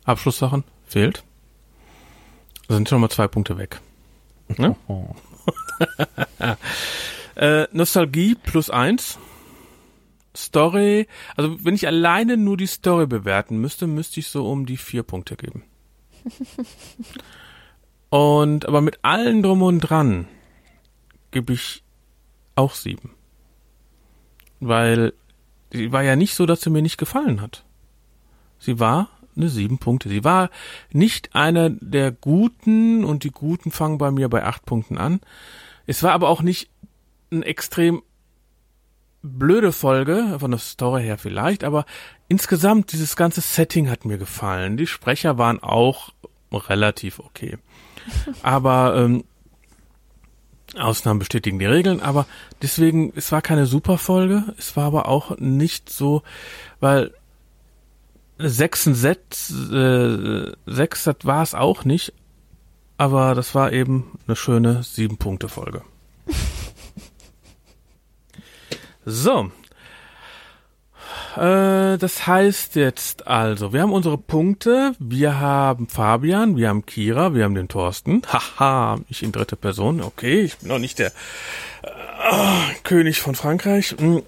Abschlusssachen, 0.04 0.64
fehlt. 0.86 1.24
Da 2.68 2.74
sind 2.74 2.88
schon 2.88 3.00
mal 3.00 3.10
zwei 3.10 3.28
Punkte 3.28 3.58
weg. 3.58 3.80
Ne? 4.56 4.76
äh, 7.36 7.66
Nostalgie 7.72 8.34
plus 8.34 8.70
eins. 8.70 9.18
Story, 10.38 11.06
also 11.36 11.64
wenn 11.64 11.74
ich 11.74 11.86
alleine 11.86 12.36
nur 12.36 12.56
die 12.56 12.66
Story 12.66 13.06
bewerten 13.06 13.58
müsste, 13.58 13.86
müsste 13.86 14.20
ich 14.20 14.28
so 14.28 14.48
um 14.48 14.66
die 14.66 14.76
vier 14.76 15.02
Punkte 15.02 15.36
geben. 15.36 15.64
Und 18.10 18.66
aber 18.66 18.80
mit 18.80 19.00
allen 19.02 19.42
drum 19.42 19.62
und 19.62 19.80
dran 19.80 20.28
gebe 21.30 21.52
ich 21.52 21.82
auch 22.54 22.74
sieben. 22.74 23.10
Weil 24.60 25.12
sie 25.72 25.92
war 25.92 26.02
ja 26.02 26.16
nicht 26.16 26.34
so, 26.34 26.46
dass 26.46 26.62
sie 26.62 26.70
mir 26.70 26.80
nicht 26.80 26.96
gefallen 26.96 27.42
hat. 27.42 27.64
Sie 28.58 28.80
war 28.80 29.10
eine 29.36 29.48
sieben 29.48 29.78
Punkte. 29.78 30.08
Sie 30.08 30.24
war 30.24 30.50
nicht 30.90 31.34
einer 31.34 31.70
der 31.70 32.10
Guten 32.10 33.04
und 33.04 33.24
die 33.24 33.30
Guten 33.30 33.70
fangen 33.70 33.98
bei 33.98 34.10
mir 34.10 34.28
bei 34.28 34.42
acht 34.44 34.64
Punkten 34.64 34.98
an. 34.98 35.20
Es 35.86 36.02
war 36.02 36.12
aber 36.12 36.28
auch 36.28 36.42
nicht 36.42 36.70
ein 37.30 37.42
extrem 37.42 38.02
blöde 39.22 39.72
Folge, 39.72 40.36
von 40.38 40.50
der 40.50 40.60
Story 40.60 41.02
her 41.02 41.18
vielleicht, 41.18 41.64
aber 41.64 41.84
insgesamt 42.28 42.92
dieses 42.92 43.16
ganze 43.16 43.40
Setting 43.40 43.90
hat 43.90 44.04
mir 44.04 44.18
gefallen. 44.18 44.76
Die 44.76 44.86
Sprecher 44.86 45.38
waren 45.38 45.62
auch 45.62 46.10
relativ 46.52 47.18
okay. 47.18 47.58
Aber 48.42 48.96
ähm, 48.96 49.24
Ausnahmen 50.76 51.18
bestätigen 51.18 51.58
die 51.58 51.64
Regeln, 51.64 52.00
aber 52.00 52.26
deswegen, 52.60 53.12
es 53.16 53.32
war 53.32 53.40
keine 53.40 53.66
super 53.66 53.96
Folge, 53.96 54.44
es 54.58 54.76
war 54.76 54.84
aber 54.84 55.08
auch 55.08 55.38
nicht 55.38 55.88
so, 55.88 56.22
weil 56.78 57.14
sechs 58.38 58.84
Set, 58.84 59.50
äh, 59.72 60.52
sechs 60.66 61.04
das 61.04 61.16
war 61.22 61.42
es 61.42 61.54
auch 61.54 61.84
nicht, 61.84 62.12
aber 62.98 63.34
das 63.34 63.54
war 63.54 63.72
eben 63.72 64.18
eine 64.26 64.36
schöne 64.36 64.82
sieben 64.82 65.16
Punkte 65.16 65.48
Folge. 65.48 65.82
so. 69.08 69.50
Äh, 71.36 71.98
das 71.98 72.26
heißt 72.26 72.76
jetzt 72.76 73.26
also, 73.26 73.72
wir 73.72 73.82
haben 73.82 73.92
unsere 73.92 74.18
Punkte, 74.18 74.92
wir 74.98 75.40
haben 75.40 75.88
Fabian, 75.88 76.56
wir 76.56 76.68
haben 76.68 76.84
Kira, 76.84 77.34
wir 77.34 77.44
haben 77.44 77.54
den 77.54 77.68
Thorsten. 77.68 78.22
Haha, 78.26 79.00
ich 79.08 79.22
in 79.22 79.32
dritte 79.32 79.56
Person, 79.56 80.02
okay, 80.02 80.40
ich 80.40 80.58
bin 80.58 80.68
noch 80.68 80.78
nicht 80.78 80.98
der 80.98 81.12
äh, 81.82 82.74
König 82.82 83.20
von 83.20 83.34
Frankreich. 83.34 83.94
Hm. 83.98 84.22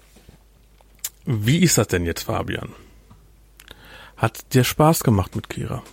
Wie 1.25 1.59
ist 1.59 1.77
das 1.77 1.87
denn 1.87 2.05
jetzt, 2.05 2.23
Fabian? 2.23 2.69
Hat 4.17 4.53
dir 4.53 4.63
Spaß 4.63 5.03
gemacht 5.03 5.35
mit 5.35 5.49
Kira? 5.49 5.83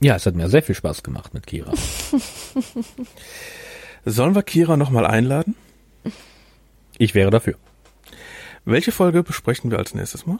Ja, 0.00 0.16
es 0.16 0.26
hat 0.26 0.34
mir 0.34 0.48
sehr 0.48 0.62
viel 0.62 0.74
Spaß 0.74 1.02
gemacht 1.02 1.34
mit 1.34 1.46
Kira. 1.46 1.72
Sollen 4.04 4.34
wir 4.34 4.42
Kira 4.42 4.76
nochmal 4.76 5.06
einladen? 5.06 5.56
Ich 6.98 7.14
wäre 7.14 7.30
dafür. 7.30 7.56
Welche 8.64 8.92
Folge 8.92 9.22
besprechen 9.22 9.70
wir 9.70 9.78
als 9.78 9.94
nächstes 9.94 10.26
Mal? 10.26 10.38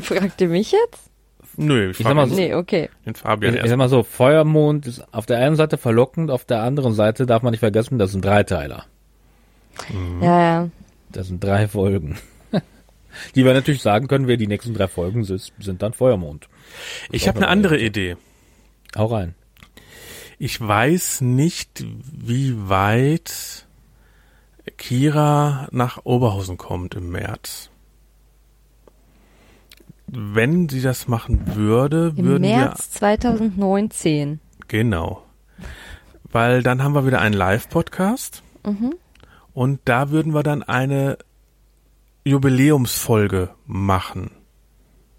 Fragt 0.00 0.40
ihr 0.40 0.48
mich 0.48 0.72
jetzt? 0.72 1.10
Nö, 1.56 1.90
ich, 1.90 2.00
Ich 2.00 2.04
sag 2.06 2.14
mal 2.16 2.28
so- 2.28 2.34
Nee, 2.34 2.54
okay. 2.54 2.90
den 3.06 3.14
Fabian 3.14 3.54
Ich, 3.54 3.62
ich 3.62 3.68
sag 3.68 3.76
mal 3.76 3.88
so, 3.88 4.02
Feuermond 4.02 4.86
ist 4.86 5.04
auf 5.14 5.26
der 5.26 5.38
einen 5.38 5.54
Seite 5.54 5.78
verlockend, 5.78 6.30
auf 6.30 6.44
der 6.44 6.62
anderen 6.62 6.94
Seite 6.94 7.26
darf 7.26 7.42
man 7.42 7.52
nicht 7.52 7.60
vergessen, 7.60 7.98
das 7.98 8.10
sind 8.12 8.24
Dreiteiler. 8.24 8.86
Ja, 10.20 10.40
ja. 10.40 10.68
Das 11.10 11.28
sind 11.28 11.42
drei 11.42 11.68
Folgen. 11.68 12.18
Die 13.36 13.44
wir 13.44 13.54
natürlich 13.54 13.82
sagen 13.82 14.08
können, 14.08 14.26
wir 14.26 14.36
die 14.36 14.48
nächsten 14.48 14.74
drei 14.74 14.88
Folgen 14.88 15.22
sind, 15.22 15.52
sind 15.60 15.82
dann 15.82 15.92
Feuermond. 15.92 16.48
Ich 17.12 17.28
habe 17.28 17.38
eine 17.38 17.46
andere 17.48 17.78
Idee. 17.78 18.16
Hau 18.96 19.06
rein. 19.06 19.34
Ich 20.40 20.60
weiß 20.60 21.20
nicht, 21.20 21.84
wie 22.12 22.68
weit 22.68 23.63
Kira 24.70 25.68
nach 25.70 26.04
Oberhausen 26.04 26.56
kommt 26.56 26.94
im 26.94 27.10
März. 27.10 27.70
Wenn 30.06 30.68
sie 30.68 30.82
das 30.82 31.08
machen 31.08 31.56
würde, 31.56 32.12
Im 32.16 32.24
würden 32.24 32.42
März 32.42 32.90
2019. 32.92 34.30
wir 34.30 34.68
genau, 34.68 35.22
weil 36.30 36.62
dann 36.62 36.82
haben 36.82 36.94
wir 36.94 37.06
wieder 37.06 37.20
einen 37.20 37.34
Live-Podcast 37.34 38.42
und 39.52 39.80
da 39.84 40.10
würden 40.10 40.34
wir 40.34 40.42
dann 40.42 40.62
eine 40.62 41.18
Jubiläumsfolge 42.24 43.50
machen. 43.66 44.30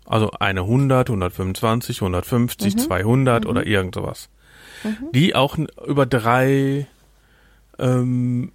Also 0.06 0.32
eine 0.32 0.62
100, 0.62 1.10
125, 1.10 2.02
150, 2.02 2.78
200 2.78 3.46
oder 3.46 3.66
irgend 3.66 3.96
sowas. 3.96 4.30
Die 5.14 5.34
auch 5.34 5.58
über 5.88 6.06
drei 6.06 6.86
ähm, 7.80 8.52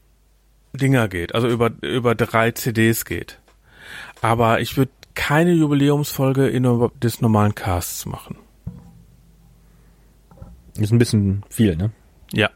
Dinger 0.73 1.09
geht, 1.09 1.35
also 1.35 1.49
über, 1.49 1.71
über 1.83 2.15
drei 2.15 2.53
CDs 2.53 3.05
geht. 3.05 3.39
Aber 4.21 4.61
ich 4.61 4.77
würde 4.77 4.93
keine 5.15 5.53
Jubiläumsfolge 5.53 6.49
in 6.49 6.91
des 7.03 7.21
normalen 7.21 7.55
Casts 7.55 8.07
machen. 8.07 8.37
Ist 10.79 10.93
ein 10.93 10.99
bisschen 10.99 11.43
viel, 11.49 11.77
ne? 11.77 11.91
Ja. 12.33 12.51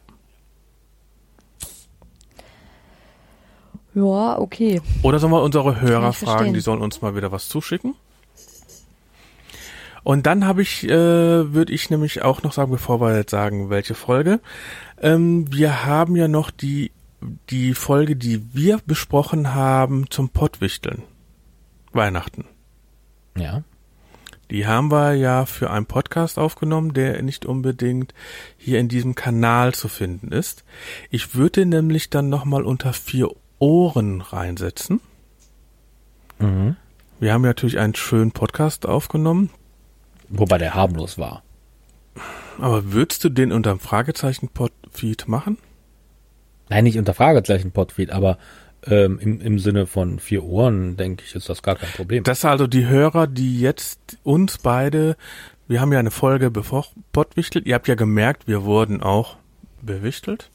Ja, 3.94 4.38
okay. 4.38 4.80
Oder 5.02 5.18
sollen 5.18 5.32
wir 5.32 5.42
unsere 5.42 5.80
Hörer 5.80 6.12
fragen, 6.12 6.32
verstehen. 6.32 6.54
die 6.54 6.60
sollen 6.60 6.80
uns 6.80 7.00
mal 7.00 7.14
wieder 7.16 7.32
was 7.32 7.48
zuschicken? 7.48 7.94
Und 10.02 10.26
dann 10.26 10.46
habe 10.46 10.62
ich, 10.62 10.84
äh, 10.84 11.52
würde 11.54 11.72
ich 11.72 11.90
nämlich 11.90 12.22
auch 12.22 12.42
noch 12.42 12.52
sagen, 12.52 12.70
bevor 12.70 13.00
wir 13.00 13.16
jetzt 13.16 13.30
sagen, 13.30 13.70
welche 13.70 13.94
Folge, 13.94 14.40
ähm, 15.00 15.46
wir 15.52 15.86
haben 15.86 16.14
ja 16.14 16.28
noch 16.28 16.50
die 16.50 16.92
die 17.50 17.74
Folge, 17.74 18.16
die 18.16 18.54
wir 18.54 18.78
besprochen 18.86 19.54
haben 19.54 20.10
zum 20.10 20.28
Pottwichteln. 20.30 21.02
Weihnachten. 21.92 22.44
Ja. 23.36 23.62
Die 24.50 24.66
haben 24.66 24.90
wir 24.90 25.14
ja 25.14 25.46
für 25.46 25.70
einen 25.70 25.86
Podcast 25.86 26.38
aufgenommen, 26.38 26.92
der 26.92 27.22
nicht 27.22 27.46
unbedingt 27.46 28.12
hier 28.56 28.78
in 28.78 28.88
diesem 28.88 29.14
Kanal 29.14 29.74
zu 29.74 29.88
finden 29.88 30.32
ist. 30.32 30.64
Ich 31.10 31.34
würde 31.34 31.64
nämlich 31.66 32.10
dann 32.10 32.28
nochmal 32.28 32.64
unter 32.64 32.92
vier 32.92 33.30
Ohren 33.58 34.20
reinsetzen. 34.20 35.00
Mhm. 36.38 36.76
Wir 37.20 37.32
haben 37.32 37.42
ja 37.44 37.50
natürlich 37.50 37.78
einen 37.78 37.94
schönen 37.94 38.32
Podcast 38.32 38.86
aufgenommen, 38.86 39.50
Wobei 40.28 40.58
der 40.58 40.74
harmlos 40.74 41.16
war. 41.16 41.42
aber 42.58 42.92
würdest 42.92 43.24
du 43.24 43.28
den 43.30 43.52
unterm 43.52 43.78
Fragezeichen-Feed 43.80 45.28
machen? 45.28 45.58
Nein, 46.68 46.84
nicht 46.84 46.98
unter 46.98 47.14
Fragezeichen 47.14 47.72
Podfeed, 47.72 48.10
aber 48.10 48.38
ähm, 48.86 49.18
im, 49.18 49.40
im 49.40 49.58
Sinne 49.58 49.86
von 49.86 50.18
vier 50.18 50.44
Ohren, 50.44 50.96
denke 50.96 51.24
ich, 51.26 51.34
ist 51.34 51.48
das 51.48 51.62
gar 51.62 51.76
kein 51.76 51.90
Problem. 51.90 52.24
Das 52.24 52.42
sind 52.42 52.50
also 52.50 52.66
die 52.66 52.86
Hörer, 52.86 53.26
die 53.26 53.60
jetzt 53.60 54.18
uns 54.22 54.58
beide, 54.58 55.16
wir 55.68 55.80
haben 55.80 55.92
ja 55.92 55.98
eine 55.98 56.10
Folge 56.10 56.50
bevor 56.50 56.86
Pottwichtelt, 57.12 57.66
ihr 57.66 57.74
habt 57.74 57.88
ja 57.88 57.94
gemerkt, 57.94 58.46
wir 58.46 58.64
wurden 58.64 59.02
auch 59.02 59.36
bewichtelt. 59.80 60.50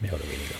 Mehr 0.00 0.12
oder 0.12 0.24
weniger. 0.24 0.54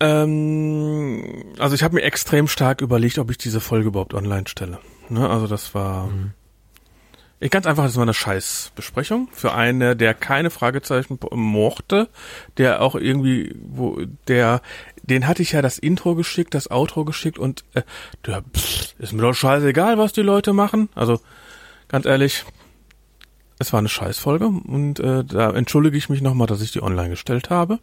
Ähm, 0.00 1.54
also 1.58 1.74
ich 1.74 1.82
habe 1.82 1.94
mir 1.94 2.02
extrem 2.02 2.48
stark 2.48 2.80
überlegt, 2.80 3.18
ob 3.18 3.30
ich 3.30 3.38
diese 3.38 3.60
Folge 3.60 3.88
überhaupt 3.88 4.14
online 4.14 4.48
stelle. 4.48 4.80
Ne? 5.08 5.28
Also 5.28 5.46
das 5.46 5.74
war 5.74 6.08
ich, 6.08 6.32
ganz 7.50 7.66
einfach, 7.66 7.84
das 7.84 7.96
war 7.96 8.02
eine 8.02 8.14
Scheißbesprechung 8.14 9.28
für 9.32 9.52
einen, 9.52 9.98
der 9.98 10.14
keine 10.14 10.50
Fragezeichen 10.50 11.18
mochte, 11.32 12.08
der 12.56 12.80
auch 12.80 12.94
irgendwie, 12.94 13.54
wo 13.62 13.98
der, 14.28 14.62
den 15.02 15.26
hatte 15.26 15.42
ich 15.42 15.52
ja 15.52 15.62
das 15.62 15.78
Intro 15.78 16.14
geschickt, 16.14 16.54
das 16.54 16.70
Outro 16.70 17.04
geschickt 17.04 17.38
und 17.38 17.64
äh, 17.74 17.82
der, 18.26 18.42
pff, 18.42 18.94
ist 18.98 19.12
mir 19.12 19.22
doch 19.22 19.34
scheißegal, 19.34 19.98
was 19.98 20.12
die 20.12 20.22
Leute 20.22 20.52
machen. 20.52 20.88
Also 20.94 21.20
ganz 21.88 22.06
ehrlich, 22.06 22.44
es 23.58 23.72
war 23.72 23.78
eine 23.78 23.88
Scheißfolge 23.88 24.46
und 24.46 25.00
äh, 25.00 25.24
da 25.24 25.50
entschuldige 25.50 25.96
ich 25.96 26.08
mich 26.08 26.22
nochmal, 26.22 26.46
dass 26.46 26.60
ich 26.60 26.72
die 26.72 26.82
online 26.82 27.10
gestellt 27.10 27.50
habe. 27.50 27.78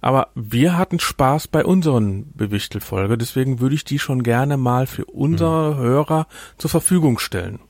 Aber 0.00 0.28
wir 0.34 0.78
hatten 0.78 0.98
Spaß 0.98 1.48
bei 1.48 1.64
unseren 1.64 2.32
Bewichtelfolge, 2.34 3.18
deswegen 3.18 3.60
würde 3.60 3.74
ich 3.74 3.84
die 3.84 3.98
schon 3.98 4.22
gerne 4.22 4.56
mal 4.56 4.86
für 4.86 5.04
unsere 5.04 5.76
Hörer 5.76 6.26
zur 6.58 6.70
Verfügung 6.70 7.18
stellen. 7.18 7.60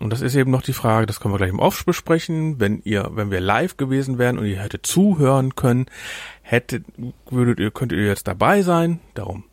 Und 0.00 0.10
das 0.10 0.20
ist 0.20 0.36
eben 0.36 0.50
noch 0.50 0.62
die 0.62 0.72
Frage, 0.72 1.06
das 1.06 1.18
können 1.18 1.34
wir 1.34 1.38
gleich 1.38 1.50
im 1.50 1.58
Off 1.58 1.84
besprechen. 1.84 2.60
Wenn 2.60 2.80
ihr, 2.84 3.10
wenn 3.14 3.30
wir 3.30 3.40
live 3.40 3.76
gewesen 3.76 4.18
wären 4.18 4.38
und 4.38 4.46
ihr 4.46 4.60
hättet 4.60 4.86
zuhören 4.86 5.56
können, 5.56 5.86
hättet, 6.42 6.84
würdet 7.28 7.58
ihr, 7.58 7.70
könntet 7.70 7.98
ihr 7.98 8.06
jetzt 8.06 8.28
dabei 8.28 8.62
sein. 8.62 9.00
Darum 9.14 9.44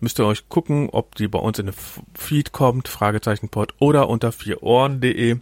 müsst 0.00 0.20
ihr 0.20 0.26
euch 0.26 0.48
gucken, 0.48 0.90
ob 0.92 1.14
die 1.14 1.28
bei 1.28 1.38
uns 1.38 1.58
in 1.58 1.66
den 1.66 1.74
Feed 2.14 2.52
kommt, 2.52 2.88
Fragezeichenpod 2.88 3.74
oder 3.78 4.08
unter 4.08 4.32
vierohren.de. 4.32 5.38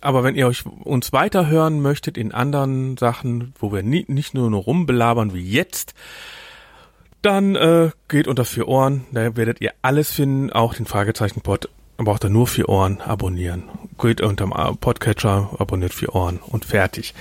Aber 0.00 0.22
wenn 0.22 0.36
ihr 0.36 0.46
euch 0.46 0.64
uns 0.66 1.12
weiterhören 1.12 1.80
möchtet 1.80 2.16
in 2.16 2.32
anderen 2.32 2.96
Sachen, 2.96 3.54
wo 3.58 3.72
wir 3.72 3.82
nie, 3.82 4.04
nicht 4.08 4.34
nur, 4.34 4.50
nur 4.50 4.62
rumbelabern 4.62 5.34
wie 5.34 5.42
jetzt, 5.42 5.94
dann 7.22 7.56
äh, 7.56 7.90
geht 8.08 8.26
unter 8.26 8.44
vier 8.44 8.68
Ohren, 8.68 9.06
da 9.12 9.36
werdet 9.36 9.60
ihr 9.60 9.72
alles 9.80 10.12
finden, 10.12 10.52
auch 10.52 10.74
den 10.74 10.86
Fragezeichenpod. 10.86 11.68
Braucht 11.96 12.24
ihr 12.24 12.30
nur 12.30 12.46
vier 12.46 12.68
Ohren 12.68 13.00
abonnieren. 13.00 13.64
geht 14.00 14.20
unterm 14.20 14.50
Podcatcher, 14.80 15.50
abonniert 15.58 15.94
vier 15.94 16.14
Ohren 16.14 16.38
und 16.38 16.64
fertig. 16.64 17.14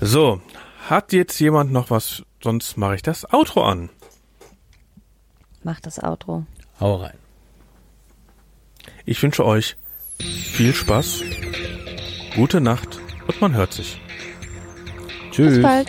So, 0.00 0.40
hat 0.88 1.12
jetzt 1.12 1.38
jemand 1.40 1.72
noch 1.72 1.90
was? 1.90 2.22
Sonst 2.42 2.76
mache 2.76 2.94
ich 2.94 3.02
das 3.02 3.30
Outro 3.32 3.62
an. 3.62 3.90
Mach 5.62 5.80
das 5.80 6.02
Outro. 6.02 6.46
Hau 6.80 6.96
rein. 6.96 7.18
Ich 9.04 9.22
wünsche 9.22 9.44
euch 9.44 9.76
viel 10.20 10.74
Spaß, 10.74 11.22
gute 12.34 12.60
Nacht 12.60 13.00
und 13.26 13.40
man 13.40 13.54
hört 13.54 13.72
sich. 13.72 14.00
Tschüss. 15.32 15.54
Bis 15.54 15.62
bald. 15.62 15.88